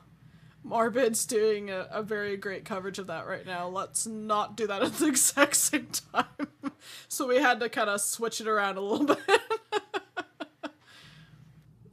Morbid's 0.63 1.27
doing 1.27 1.71
a, 1.71 1.87
a 1.91 2.03
very 2.03 2.37
great 2.37 2.65
coverage 2.65 2.99
of 2.99 3.07
that 3.09 3.27
right 3.27 3.47
now. 3.47 3.69
Let's 3.69 4.07
not 4.07 4.57
do 4.57 4.67
that 4.67 4.83
at 4.83 4.95
the 4.95 5.07
exact 5.07 5.57
same 5.57 5.89
time. 6.13 6.49
so 7.09 7.27
we 7.27 7.37
had 7.37 7.61
to 7.61 7.69
kind 7.69 7.91
of 7.91 8.01
switch 8.01 8.41
it 8.41 8.49
around 8.49 8.77
a 8.77 8.81
little 8.81 9.07
bit. 9.07 9.19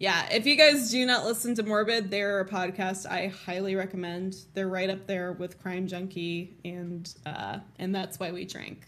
Yeah, 0.06 0.32
if 0.32 0.46
you 0.46 0.56
guys 0.56 0.92
do 0.92 1.04
not 1.04 1.26
listen 1.26 1.56
to 1.56 1.64
Morbid, 1.64 2.12
they're 2.12 2.40
a 2.40 2.46
podcast 2.46 3.10
I 3.10 3.26
highly 3.26 3.74
recommend. 3.74 4.36
They're 4.54 4.68
right 4.68 4.88
up 4.88 5.08
there 5.08 5.32
with 5.32 5.60
Crime 5.60 5.88
Junkie 5.88 6.56
and 6.64 7.12
uh 7.26 7.58
and 7.80 7.96
that's 7.96 8.20
why 8.20 8.32
we 8.32 8.46
drank. 8.46 8.86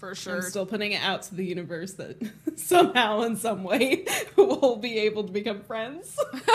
For 0.00 0.12
sure. 0.12 0.34
I'm 0.34 0.42
still 0.42 0.66
putting 0.66 0.90
it 0.90 1.02
out 1.02 1.22
to 1.22 1.36
the 1.36 1.46
universe 1.46 1.92
that 1.92 2.16
somehow 2.56 3.20
in 3.20 3.36
some 3.36 3.62
way 3.62 4.04
we'll 4.36 4.74
be 4.74 4.98
able 4.98 5.22
to 5.22 5.30
become 5.30 5.60
friends. 5.60 6.18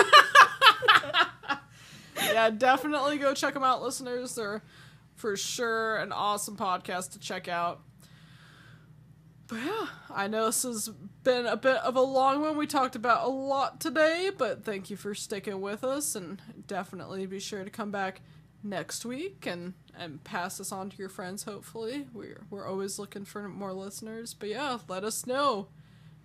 yeah, 2.22 2.50
definitely 2.50 3.18
go 3.18 3.34
check 3.34 3.54
them 3.54 3.64
out, 3.64 3.82
listeners. 3.82 4.36
They're 4.36 4.62
for 5.16 5.38
sure 5.38 5.96
an 6.00 6.12
awesome 6.12 6.58
podcast 6.58 7.14
to 7.14 7.20
check 7.20 7.48
out. 7.48 7.80
But 9.48 9.58
yeah, 9.58 9.88
I 10.10 10.28
know 10.28 10.48
this 10.48 10.64
has 10.64 10.90
been 11.24 11.46
a 11.46 11.56
bit 11.56 11.78
of 11.78 11.96
a 11.96 12.02
long 12.02 12.42
one. 12.42 12.58
We 12.58 12.66
talked 12.66 12.96
about 12.96 13.26
a 13.26 13.30
lot 13.30 13.80
today, 13.80 14.32
but 14.36 14.66
thank 14.66 14.90
you 14.90 14.98
for 14.98 15.14
sticking 15.14 15.62
with 15.62 15.84
us 15.84 16.16
and 16.16 16.42
definitely 16.66 17.26
be 17.28 17.40
sure 17.40 17.64
to 17.64 17.70
come 17.70 17.92
back 17.92 18.22
next 18.64 19.06
week 19.06 19.46
and 19.46 19.76
and 19.96 20.24
pass 20.24 20.58
this 20.58 20.72
on 20.72 20.90
to 20.90 20.98
your 20.98 21.10
friends 21.10 21.44
hopefully. 21.44 22.08
We're 22.12 22.42
we're 22.50 22.68
always 22.68 22.98
looking 22.98 23.24
for 23.24 23.48
more 23.48 23.74
listeners. 23.74 24.34
But 24.34 24.50
yeah, 24.50 24.80
let 24.88 25.04
us 25.04 25.28
know. 25.28 25.68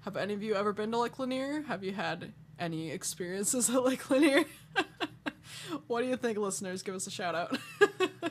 Have 0.05 0.17
any 0.17 0.33
of 0.33 0.43
you 0.43 0.55
ever 0.55 0.73
been 0.73 0.91
to 0.93 0.99
Lake 0.99 1.19
Lanier? 1.19 1.63
Have 1.69 1.85
you 1.85 1.93
had 1.93 2.33
any 2.59 2.91
experiences 2.91 3.69
at 3.75 3.85
Lake 3.85 4.09
Lanier? 4.11 4.45
what 5.87 6.01
do 6.01 6.09
you 6.09 6.17
think, 6.17 6.39
listeners? 6.39 6.83
Give 6.83 6.95
us 6.95 7.07
a 7.07 7.11
shout 7.11 7.35
out. 7.35 7.59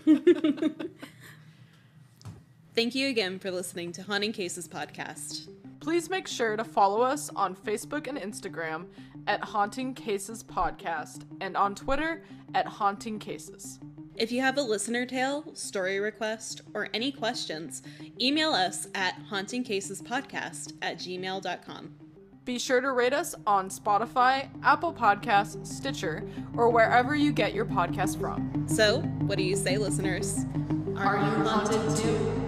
Thank 2.80 2.96
you 2.96 3.10
again 3.10 3.40
for 3.40 3.52
listening 3.52 3.92
to 3.92 4.04
Haunting 4.04 4.32
Cases 4.32 4.66
podcast. 4.66 5.50
Please 5.82 6.10
make 6.10 6.30
sure 6.30 6.56
to 6.56 6.64
follow 6.64 7.02
us 7.02 7.30
on 7.36 7.54
Facebook 7.54 8.08
and 8.08 8.18
Instagram 8.18 8.86
at 9.28 9.44
Haunting 9.44 9.94
Cases 9.94 10.46
Podcast 10.46 11.26
and 11.42 11.58
on 11.58 11.76
Twitter 11.76 12.24
at 12.56 12.66
Haunting 12.66 13.20
Cases. 13.20 13.80
If 14.16 14.32
you 14.32 14.40
have 14.40 14.58
a 14.58 14.62
listener 14.62 15.06
tale, 15.06 15.44
story 15.56 16.00
request, 16.00 16.62
or 16.74 16.88
any 16.94 17.12
questions, 17.12 17.84
email 18.22 18.52
us 18.52 18.88
at 18.96 19.16
hauntingcasespodcast 19.30 20.76
at 20.82 21.00
gmail.com. 21.00 21.96
Be 22.46 22.58
sure 22.58 22.80
to 22.80 22.94
rate 22.94 23.14
us 23.14 23.36
on 23.46 23.68
Spotify, 23.68 24.48
Apple 24.64 24.94
Podcasts, 24.94 25.68
Stitcher, 25.68 26.26
or 26.56 26.70
wherever 26.70 27.14
you 27.14 27.34
get 27.34 27.54
your 27.54 27.66
podcast 27.66 28.18
from. 28.18 28.66
So, 28.70 29.02
what 29.28 29.38
do 29.38 29.44
you 29.44 29.58
say, 29.58 29.78
listeners? 29.78 30.46
Are 30.96 31.18
you 31.18 31.44
haunted 31.44 31.98
too? 31.98 32.39